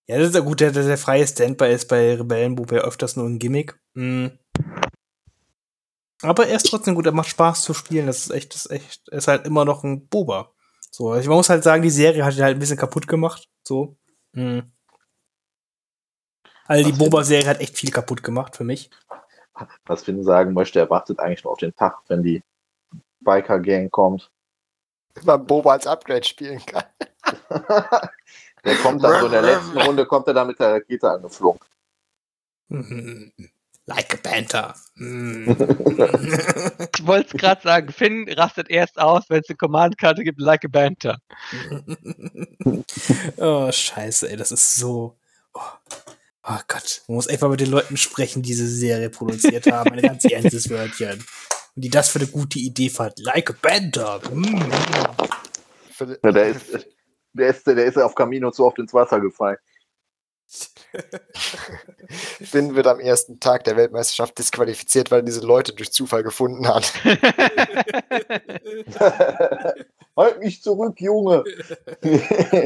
ja, 0.06 0.18
das 0.18 0.28
ist 0.28 0.34
ja 0.34 0.40
gut, 0.40 0.60
der, 0.60 0.70
der, 0.70 0.84
der 0.84 0.98
freie 0.98 1.26
Standby 1.26 1.72
ist 1.72 1.88
bei 1.88 2.14
Rebellenbub 2.14 2.72
ja 2.72 2.80
öfters 2.80 3.16
nur 3.16 3.26
ein 3.26 3.38
Gimmick. 3.38 3.78
Mhm. 3.94 4.38
Aber 6.22 6.46
er 6.46 6.56
ist 6.56 6.68
trotzdem 6.70 6.94
gut, 6.94 7.06
er 7.06 7.12
macht 7.12 7.28
Spaß 7.28 7.62
zu 7.62 7.74
spielen. 7.74 8.06
Das 8.06 8.18
ist 8.18 8.30
echt, 8.30 8.54
das 8.54 8.66
ist 8.66 8.70
echt, 8.72 9.08
er 9.08 9.18
ist 9.18 9.28
halt 9.28 9.46
immer 9.46 9.64
noch 9.64 9.84
ein 9.84 10.08
Boba. 10.08 10.52
So, 10.90 11.10
also 11.10 11.28
man 11.28 11.38
muss 11.38 11.50
halt 11.50 11.64
sagen, 11.64 11.82
die 11.82 11.90
Serie 11.90 12.24
hat 12.24 12.34
ihn 12.36 12.42
halt 12.42 12.56
ein 12.56 12.60
bisschen 12.60 12.78
kaputt 12.78 13.08
gemacht. 13.08 13.48
So. 13.62 13.96
Mhm. 14.32 14.72
Also 16.66 16.90
die 16.90 16.96
Boba-Serie 16.96 17.48
hat 17.48 17.60
echt 17.60 17.76
viel 17.76 17.90
kaputt 17.90 18.22
gemacht 18.22 18.56
für 18.56 18.64
mich. 18.64 18.90
Was 19.84 20.04
Finn 20.04 20.24
sagen 20.24 20.54
möchte, 20.54 20.78
er 20.78 20.90
wartet 20.90 21.20
eigentlich 21.20 21.44
nur 21.44 21.52
auf 21.52 21.58
den 21.58 21.74
Tag, 21.74 21.98
wenn 22.08 22.22
die 22.22 22.42
Biker-Gang 23.20 23.90
kommt. 23.90 24.30
man 25.22 25.44
Boba 25.44 25.72
als 25.72 25.86
Upgrade 25.86 26.24
spielen 26.24 26.64
kann. 26.64 26.84
der 28.64 28.76
kommt 28.76 29.02
dann 29.02 29.20
so 29.20 29.26
in 29.26 29.32
der 29.32 29.42
letzten 29.54 29.78
Runde, 29.78 30.06
kommt 30.06 30.26
er 30.28 30.34
dann 30.34 30.46
mit 30.46 30.58
der 30.58 30.74
Rakete 30.74 31.10
angeflogen. 31.10 31.60
Mhm. 32.68 33.32
Like 33.86 34.14
a 34.14 34.16
Panther. 34.16 34.74
Mhm. 34.94 35.56
Ich 36.96 37.06
wollte 37.06 37.36
es 37.36 37.40
gerade 37.40 37.60
sagen, 37.60 37.92
Finn 37.92 38.28
rastet 38.30 38.70
erst 38.70 38.98
aus, 38.98 39.24
wenn 39.28 39.40
es 39.40 39.48
eine 39.48 39.56
Command-Karte 39.56 40.24
gibt, 40.24 40.40
like 40.40 40.64
a 40.64 40.68
Banter. 40.68 41.18
oh, 43.36 43.70
scheiße, 43.70 44.30
ey, 44.30 44.36
das 44.36 44.52
ist 44.52 44.76
so. 44.76 45.18
Oh, 45.52 45.60
oh 46.44 46.58
Gott, 46.66 47.02
man 47.08 47.16
muss 47.16 47.28
einfach 47.28 47.50
mit 47.50 47.60
den 47.60 47.70
Leuten 47.70 47.96
sprechen, 47.96 48.42
die 48.42 48.50
diese 48.50 48.66
Serie 48.66 49.10
produziert 49.10 49.66
haben. 49.70 49.92
Ein 49.92 50.02
ganz 50.02 50.24
ernstes 50.24 50.70
Wörtchen. 50.70 51.24
Und 51.74 51.84
die 51.84 51.90
das 51.90 52.08
für 52.08 52.20
eine 52.20 52.28
gute 52.28 52.58
Idee 52.58 52.88
fand. 52.88 53.18
Like 53.18 53.50
a 53.50 53.54
Panther. 53.60 54.20
Mm. 54.32 54.72
Ja, 56.22 56.32
der, 56.32 56.46
ist, 56.46 56.86
der, 57.34 57.48
ist, 57.48 57.66
der 57.66 57.84
ist 57.84 57.98
auf 57.98 58.14
Camino 58.14 58.50
zu 58.50 58.64
oft 58.64 58.78
ins 58.78 58.94
Wasser 58.94 59.20
gefallen. 59.20 59.58
Finn 62.42 62.76
wird 62.76 62.86
am 62.86 63.00
ersten 63.00 63.40
Tag 63.40 63.64
der 63.64 63.76
Weltmeisterschaft 63.76 64.38
disqualifiziert, 64.38 65.10
weil 65.10 65.18
er 65.20 65.24
diese 65.24 65.40
Leute 65.40 65.74
durch 65.74 65.92
Zufall 65.92 66.22
gefunden 66.22 66.68
hat. 66.68 66.92
halt 70.16 70.38
mich 70.38 70.62
zurück, 70.62 71.00
Junge! 71.00 71.42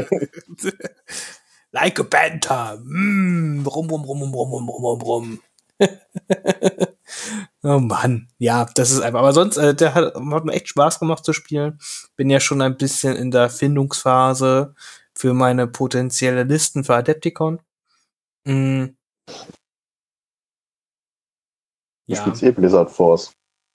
like 1.72 1.98
a 2.00 2.02
Panther. 2.02 2.78
Mm. 2.84 3.66
Rum, 3.66 3.88
rum, 3.90 4.04
rum, 4.04 4.22
rum, 4.22 4.34
rum, 4.34 4.52
rum, 4.52 4.68
rum, 4.68 4.84
rum, 4.84 5.00
rum. 5.02 5.40
Oh 7.62 7.78
Mann, 7.78 8.28
ja, 8.38 8.66
das 8.74 8.90
ist 8.90 9.00
einfach. 9.00 9.20
Aber 9.20 9.32
sonst, 9.32 9.56
äh, 9.56 9.74
der 9.74 9.94
hat, 9.94 10.14
hat 10.14 10.44
mir 10.44 10.52
echt 10.52 10.68
Spaß 10.68 10.98
gemacht 10.98 11.24
zu 11.24 11.32
spielen. 11.32 11.78
Bin 12.16 12.30
ja 12.30 12.40
schon 12.40 12.62
ein 12.62 12.76
bisschen 12.76 13.16
in 13.16 13.30
der 13.30 13.50
Findungsphase 13.50 14.74
für 15.14 15.34
meine 15.34 15.66
potenzielle 15.66 16.44
Listen 16.44 16.84
für 16.84 16.94
Adepticon. 16.94 17.60
Mm. 18.44 18.86
Ich 22.06 22.16
Ja. 22.16 22.22
spiel's 22.22 22.42
eh 22.42 22.52
Blizzard 22.52 22.90
Force. 22.90 23.32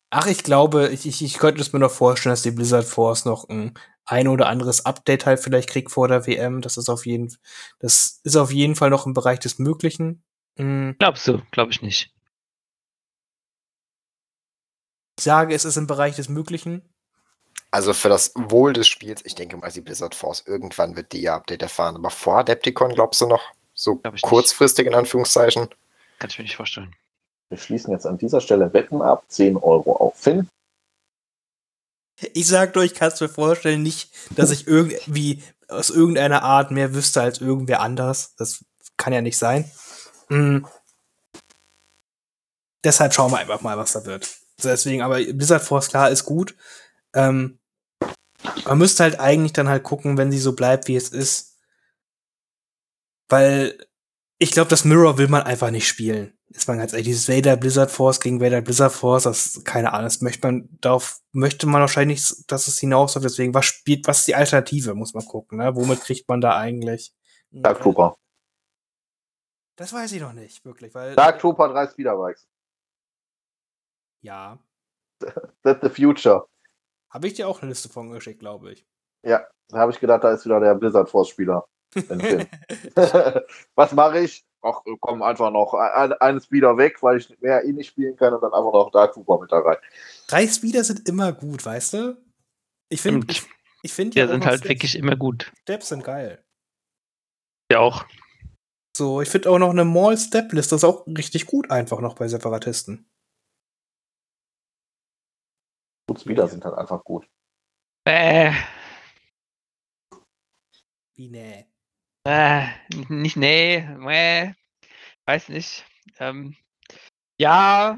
Ach, 0.09 0.27
ich 0.27 0.43
glaube, 0.43 0.89
ich, 0.89 1.07
ich, 1.07 1.23
ich 1.23 1.39
könnte 1.39 1.61
es 1.61 1.73
mir 1.73 1.79
noch 1.79 1.91
vorstellen, 1.91 2.33
dass 2.33 2.43
die 2.43 2.51
Blizzard 2.51 2.85
Force 2.85 3.25
noch 3.25 3.49
ein, 3.49 3.73
ein 4.05 4.27
oder 4.27 4.47
anderes 4.47 4.85
Update 4.85 5.25
halt 5.25 5.39
vielleicht 5.39 5.69
kriegt 5.69 5.91
vor 5.91 6.07
der 6.07 6.27
WM. 6.27 6.61
Das 6.61 6.77
ist 6.77 6.87
auf 6.89 7.05
jeden, 7.05 7.35
das 7.79 8.19
ist 8.23 8.35
auf 8.35 8.51
jeden 8.51 8.75
Fall 8.75 8.91
noch 8.91 9.05
im 9.05 9.13
Bereich 9.13 9.39
des 9.39 9.59
Möglichen. 9.59 10.23
Mm. 10.57 10.91
Glaubst 10.99 11.27
du? 11.27 11.41
Glaube 11.51 11.71
ich 11.71 11.81
nicht. 11.81 12.12
Ich 15.17 15.23
sage, 15.23 15.53
es 15.53 15.65
ist 15.65 15.77
im 15.77 15.87
Bereich 15.87 16.15
des 16.15 16.29
Möglichen. 16.29 16.81
Also 17.71 17.93
für 17.93 18.09
das 18.09 18.31
Wohl 18.35 18.73
des 18.73 18.87
Spiels, 18.87 19.21
ich 19.25 19.35
denke 19.35 19.57
mal, 19.57 19.71
die 19.71 19.81
Blizzard 19.81 20.13
Force 20.13 20.43
irgendwann 20.45 20.95
wird 20.95 21.11
die 21.11 21.23
ihr 21.23 21.33
Update 21.33 21.61
erfahren. 21.61 21.95
Aber 21.95 22.09
vor 22.09 22.39
Adepticon 22.39 22.93
glaubst 22.93 23.21
du 23.21 23.27
noch? 23.27 23.41
So 23.73 23.99
ich 24.03 24.11
nicht. 24.11 24.23
kurzfristig 24.23 24.85
in 24.85 24.93
Anführungszeichen. 24.93 25.69
Kann 26.19 26.29
ich 26.29 26.37
mir 26.37 26.43
nicht 26.43 26.55
vorstellen. 26.55 26.95
Wir 27.49 27.57
schließen 27.57 27.91
jetzt 27.91 28.05
an 28.05 28.17
dieser 28.17 28.41
Stelle 28.41 28.73
Wetten 28.73 29.01
ab. 29.01 29.23
10 29.27 29.57
Euro 29.57 29.95
auf 29.95 30.15
Finn. 30.15 30.47
Ich 32.33 32.47
sag 32.47 32.75
nur, 32.75 32.83
ich 32.83 32.93
kann 32.93 33.09
es 33.09 33.19
mir 33.19 33.29
vorstellen, 33.29 33.81
nicht, 33.81 34.11
dass 34.37 34.51
ich 34.51 34.67
irgendwie 34.67 35.43
aus 35.67 35.89
irgendeiner 35.89 36.43
Art 36.43 36.71
mehr 36.71 36.93
wüsste 36.93 37.21
als 37.21 37.41
irgendwer 37.41 37.81
anders. 37.81 38.35
Das 38.35 38.63
kann 38.97 39.13
ja 39.13 39.21
nicht 39.21 39.37
sein. 39.37 39.69
Mm. 40.29 40.59
Deshalb 42.83 43.13
schauen 43.13 43.31
wir 43.31 43.39
einfach 43.39 43.61
mal, 43.61 43.77
was 43.77 43.93
da 43.93 44.05
wird. 44.05 44.42
Deswegen, 44.69 45.01
aber 45.01 45.15
Blizzard 45.23 45.63
Force, 45.63 45.89
klar, 45.89 46.09
ist 46.09 46.25
gut. 46.25 46.55
Ähm, 47.13 47.59
man 48.65 48.77
müsste 48.77 49.03
halt 49.03 49.19
eigentlich 49.19 49.53
dann 49.53 49.69
halt 49.69 49.83
gucken, 49.83 50.17
wenn 50.17 50.31
sie 50.31 50.39
so 50.39 50.53
bleibt, 50.53 50.87
wie 50.87 50.95
es 50.95 51.09
ist. 51.09 51.57
Weil 53.29 53.77
ich 54.39 54.51
glaube, 54.51 54.69
das 54.69 54.83
Mirror 54.83 55.17
will 55.17 55.27
man 55.29 55.43
einfach 55.43 55.71
nicht 55.71 55.87
spielen. 55.87 56.37
ist 56.49 56.67
man 56.67 56.77
ganz 56.77 56.91
ehrlich, 56.91 57.07
dieses 57.07 57.29
Vader 57.29 57.55
Blizzard 57.55 57.91
Force 57.91 58.19
gegen 58.19 58.41
Vader 58.41 58.61
Blizzard 58.61 58.91
Force, 58.91 59.23
das, 59.23 59.63
keine 59.63 59.93
Ahnung, 59.93 60.05
das 60.05 60.21
möchte 60.21 60.45
man, 60.45 60.69
darauf 60.81 61.19
möchte 61.31 61.65
man 61.65 61.81
wahrscheinlich, 61.81 62.21
dass 62.47 62.67
es 62.67 62.79
hinausläuft, 62.79 63.25
deswegen, 63.25 63.53
was 63.53 63.65
spielt, 63.65 64.07
was 64.07 64.19
ist 64.19 64.27
die 64.27 64.35
Alternative, 64.35 64.95
muss 64.95 65.13
man 65.13 65.25
gucken, 65.25 65.59
ne? 65.59 65.75
Womit 65.75 66.01
kriegt 66.01 66.27
man 66.27 66.41
da 66.41 66.57
eigentlich? 66.57 67.13
Dark 67.51 67.81
Trooper. 67.81 68.17
Das 69.77 69.93
weiß 69.93 70.11
ich 70.11 70.21
noch 70.21 70.33
nicht, 70.33 70.63
wirklich, 70.65 70.93
weil. 70.93 71.15
Dark 71.15 71.39
Trooper, 71.39 71.69
drei 71.69 71.87
Speederbikes. 71.87 72.47
Ja. 74.23 74.57
That's 75.63 75.81
the 75.81 75.89
future. 75.89 76.47
Habe 77.11 77.27
ich 77.27 77.33
dir 77.35 77.47
auch 77.47 77.61
eine 77.61 77.69
Liste 77.69 77.89
von 77.89 78.09
geschickt, 78.11 78.39
glaube 78.39 78.71
ich. 78.73 78.85
Ja, 79.25 79.47
da 79.69 79.77
habe 79.77 79.91
ich 79.91 79.99
gedacht, 79.99 80.23
da 80.23 80.31
ist 80.31 80.43
wieder 80.45 80.59
der 80.59 80.75
Blizzard 80.75 81.09
Force 81.09 81.29
Spieler. 81.29 81.65
im 81.95 82.19
Film. 82.19 82.47
Was 83.75 83.91
mache 83.93 84.19
ich? 84.19 84.43
Ach, 84.61 84.81
komm 85.01 85.21
einfach 85.21 85.51
noch 85.51 85.73
ein, 85.73 86.13
einen 86.13 86.41
Speeder 86.41 86.77
weg, 86.77 87.03
weil 87.03 87.17
ich 87.17 87.39
mehr 87.41 87.63
eh 87.63 87.71
nicht 87.73 87.89
spielen 87.89 88.15
kann 88.15 88.33
und 88.33 88.41
dann 88.41 88.53
einfach 88.53 88.71
noch 88.73 88.91
Dark 88.91 89.13
Trooper 89.13 89.39
mit 89.39 89.51
da 89.51 89.59
rein. 89.59 89.77
Drei 90.27 90.47
Speeder 90.47 90.83
sind 90.83 91.07
immer 91.07 91.31
gut, 91.33 91.65
weißt 91.65 91.93
du? 91.93 92.17
Ich 92.89 93.01
finde, 93.01 93.27
ich, 93.29 93.43
ich 93.81 93.93
finde 93.93 94.11
Die 94.15 94.23
auch 94.23 94.29
sind 94.29 94.45
halt 94.45 94.59
Steps- 94.59 94.69
wirklich 94.69 94.95
immer 94.97 95.15
gut. 95.17 95.51
Steps 95.63 95.89
sind 95.89 96.03
geil. 96.03 96.43
Ja 97.71 97.79
auch. 97.79 98.05
So, 98.95 99.21
ich 99.21 99.29
finde 99.29 99.49
auch 99.49 99.59
noch 99.59 99.71
eine 99.71 99.85
Mall 99.85 100.17
Step 100.17 100.53
Liste 100.53 100.75
ist 100.75 100.83
auch 100.83 101.05
richtig 101.07 101.45
gut 101.45 101.69
einfach 101.71 101.99
noch 101.99 102.15
bei 102.15 102.27
Separatisten. 102.27 103.05
Gut, 106.13 106.21
Speeder 106.21 106.47
sind 106.47 106.63
halt 106.63 106.75
einfach 106.75 107.03
gut. 107.03 107.27
Äh, 108.05 108.51
Wie 111.15 111.27
nee. 111.27 111.65
äh, 112.23 112.67
nicht, 113.09 113.35
nee, 113.35 113.77
äh, 113.77 114.53
weiß 115.25 115.49
nicht. 115.49 115.83
Ähm, 116.19 116.55
ja, 117.39 117.97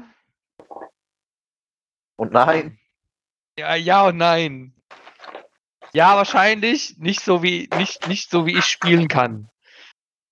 Und 2.16 2.32
nein, 2.32 2.78
ja, 3.58 3.74
ja 3.74 4.06
und 4.06 4.16
nein. 4.16 4.72
Ja, 5.92 6.16
wahrscheinlich 6.16 6.96
nicht 6.96 7.20
so 7.20 7.42
wie 7.42 7.68
nicht 7.76 8.08
nicht 8.08 8.30
so 8.30 8.46
wie 8.46 8.56
ich 8.56 8.64
spielen 8.64 9.08
kann. 9.08 9.50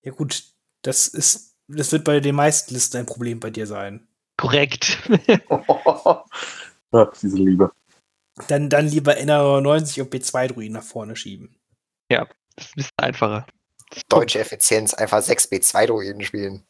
Ja 0.01 0.11
gut, 0.11 0.43
das 0.81 1.07
ist, 1.07 1.55
das 1.67 1.91
wird 1.91 2.03
bei 2.03 2.19
den 2.19 2.33
meisten 2.33 2.73
Listen 2.73 2.97
ein 2.97 3.05
Problem 3.05 3.39
bei 3.39 3.51
dir 3.51 3.67
sein. 3.67 4.07
Korrekt. 4.37 4.97
Ach, 6.95 7.11
diese 7.21 7.37
Liebe. 7.37 7.71
Dann, 8.47 8.69
dann 8.69 8.87
lieber 8.87 9.13
NR99 9.13 10.01
und 10.01 10.13
B2-Druiden 10.13 10.73
nach 10.73 10.83
vorne 10.83 11.15
schieben. 11.15 11.55
Das 12.55 12.67
ist 12.67 12.71
ein 12.71 12.75
bisschen 12.75 12.91
einfacher. 12.97 13.47
Deutsche 14.09 14.39
Effizienz, 14.39 14.93
einfach 14.93 15.19
6B2-Druiden 15.19 16.21
spielen. 16.23 16.65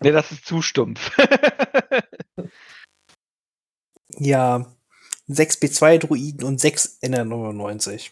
Nee, 0.00 0.12
das 0.12 0.32
ist 0.32 0.46
zu 0.46 0.62
stumpf. 0.62 1.10
Ja, 4.18 4.66
6 5.28 5.58
B2-Druiden 5.62 6.44
und 6.44 6.60
6 6.60 6.98
NR99. 7.02 8.10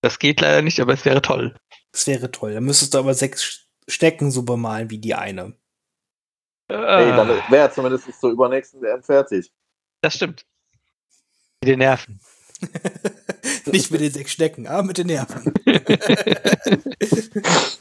Das 0.00 0.18
geht 0.18 0.40
leider 0.40 0.62
nicht, 0.62 0.80
aber 0.80 0.92
es 0.92 1.04
wäre 1.04 1.20
toll. 1.20 1.56
Das 1.92 2.06
wäre 2.06 2.30
toll. 2.30 2.54
Dann 2.54 2.64
müsstest 2.64 2.94
du 2.94 2.98
aber 2.98 3.14
sechs 3.14 3.66
Stecken 3.88 4.30
so 4.30 4.44
bemalen 4.44 4.90
wie 4.90 4.98
die 4.98 5.14
eine. 5.14 5.56
Hey, 6.68 7.10
dann 7.10 7.30
Äh, 7.30 7.40
wäre 7.50 7.70
zumindest 7.70 8.20
zur 8.20 8.30
übernächsten 8.30 8.80
WM 8.82 9.02
fertig. 9.02 9.50
das 10.02 10.14
stimmt. 10.14 10.44
Mit 11.62 11.68
den 11.70 11.78
Nerven. 11.80 12.20
Nicht 13.66 13.90
mit 13.90 14.00
den 14.00 14.12
sechs 14.12 14.32
Stecken, 14.32 14.66
aber 14.66 14.82
mit 14.82 14.98
den 14.98 15.06
Nerven. 15.08 15.52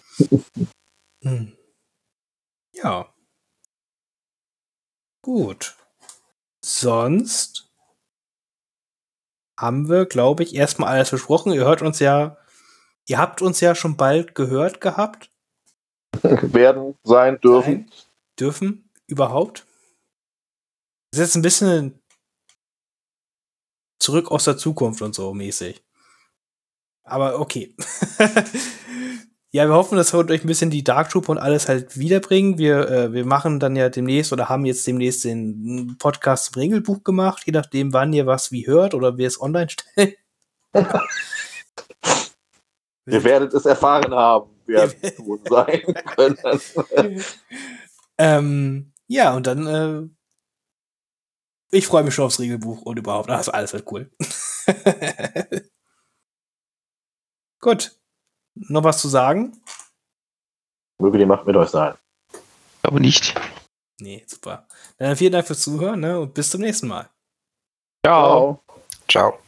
Hm. 1.23 1.57
Ja. 2.73 3.11
Gut. 5.23 5.75
Sonst 6.63 7.69
haben 9.59 9.89
wir, 9.89 10.05
glaube 10.05 10.43
ich, 10.43 10.53
erstmal 10.55 10.89
alles 10.93 11.09
besprochen. 11.09 11.53
Ihr 11.53 11.65
hört 11.65 11.81
uns 11.81 11.99
ja, 11.99 12.37
ihr 13.07 13.17
habt 13.17 13.41
uns 13.41 13.59
ja 13.61 13.73
schon 13.73 13.97
bald 13.97 14.35
gehört 14.35 14.79
gehabt. 14.79 15.31
Werden, 16.23 16.95
sein, 17.03 17.39
dürfen. 17.41 17.89
Nein. 17.89 17.91
Dürfen 18.39 18.89
überhaupt. 19.07 19.65
Das 21.11 21.19
ist 21.21 21.27
jetzt 21.27 21.35
ein 21.35 21.41
bisschen 21.41 22.01
zurück 23.99 24.31
aus 24.31 24.45
der 24.45 24.57
Zukunft 24.57 25.01
und 25.01 25.15
so 25.15 25.33
mäßig. 25.33 25.83
Aber 27.03 27.39
okay. 27.39 27.75
ja, 29.51 29.65
wir 29.65 29.73
hoffen, 29.73 29.97
das 29.97 30.13
wird 30.13 30.29
euch 30.29 30.43
ein 30.43 30.47
bisschen 30.47 30.69
die 30.69 30.83
Dark 30.83 31.09
Troop 31.09 31.29
und 31.29 31.37
alles 31.37 31.69
halt 31.69 31.97
wiederbringen. 31.97 32.57
Wir, 32.57 32.89
äh, 32.89 33.13
wir 33.13 33.25
machen 33.25 33.59
dann 33.59 33.75
ja 33.75 33.89
demnächst 33.89 34.33
oder 34.33 34.49
haben 34.49 34.65
jetzt 34.65 34.85
demnächst 34.85 35.23
den 35.23 35.95
Podcast 35.97 36.53
zum 36.53 36.61
Regelbuch 36.61 37.03
gemacht, 37.03 37.43
je 37.45 37.53
nachdem, 37.53 37.93
wann 37.93 38.13
ihr 38.13 38.25
was 38.25 38.51
wie 38.51 38.67
hört 38.67 38.93
oder 38.93 39.17
wir 39.17 39.27
es 39.27 39.41
online 39.41 39.69
stellen. 39.69 40.13
Ihr 43.07 43.23
werdet 43.23 43.53
es 43.53 43.65
erfahren 43.65 44.13
haben, 44.13 44.49
wer 44.65 44.83
es 45.01 45.17
wohl 45.19 45.39
sein 45.49 45.81
können. 46.15 46.37
ähm, 48.17 48.93
ja, 49.07 49.35
und 49.35 49.47
dann, 49.47 49.67
äh, 49.67 50.09
ich 51.71 51.87
freue 51.87 52.03
mich 52.03 52.13
schon 52.13 52.25
aufs 52.25 52.39
Regelbuch 52.39 52.81
und 52.81 52.97
überhaupt. 52.97 53.29
Also 53.29 53.51
alles 53.51 53.73
wird 53.73 53.91
cool. 53.91 54.11
Gut. 57.59 57.99
Noch 58.55 58.83
was 58.83 59.01
zu 59.01 59.07
sagen? 59.07 59.61
Möge 60.99 61.19
die 61.19 61.25
Macht 61.25 61.45
mit 61.45 61.55
euch 61.55 61.69
sein. 61.69 61.95
Aber 62.81 62.99
nicht. 62.99 63.35
Nee, 63.99 64.23
super. 64.27 64.67
Dann 64.97 65.15
vielen 65.15 65.31
Dank 65.31 65.47
fürs 65.47 65.61
Zuhören 65.61 65.99
ne? 65.99 66.19
und 66.19 66.33
bis 66.33 66.49
zum 66.49 66.61
nächsten 66.61 66.87
Mal. 66.87 67.09
Ciao. 68.05 68.63
Ciao. 69.07 69.39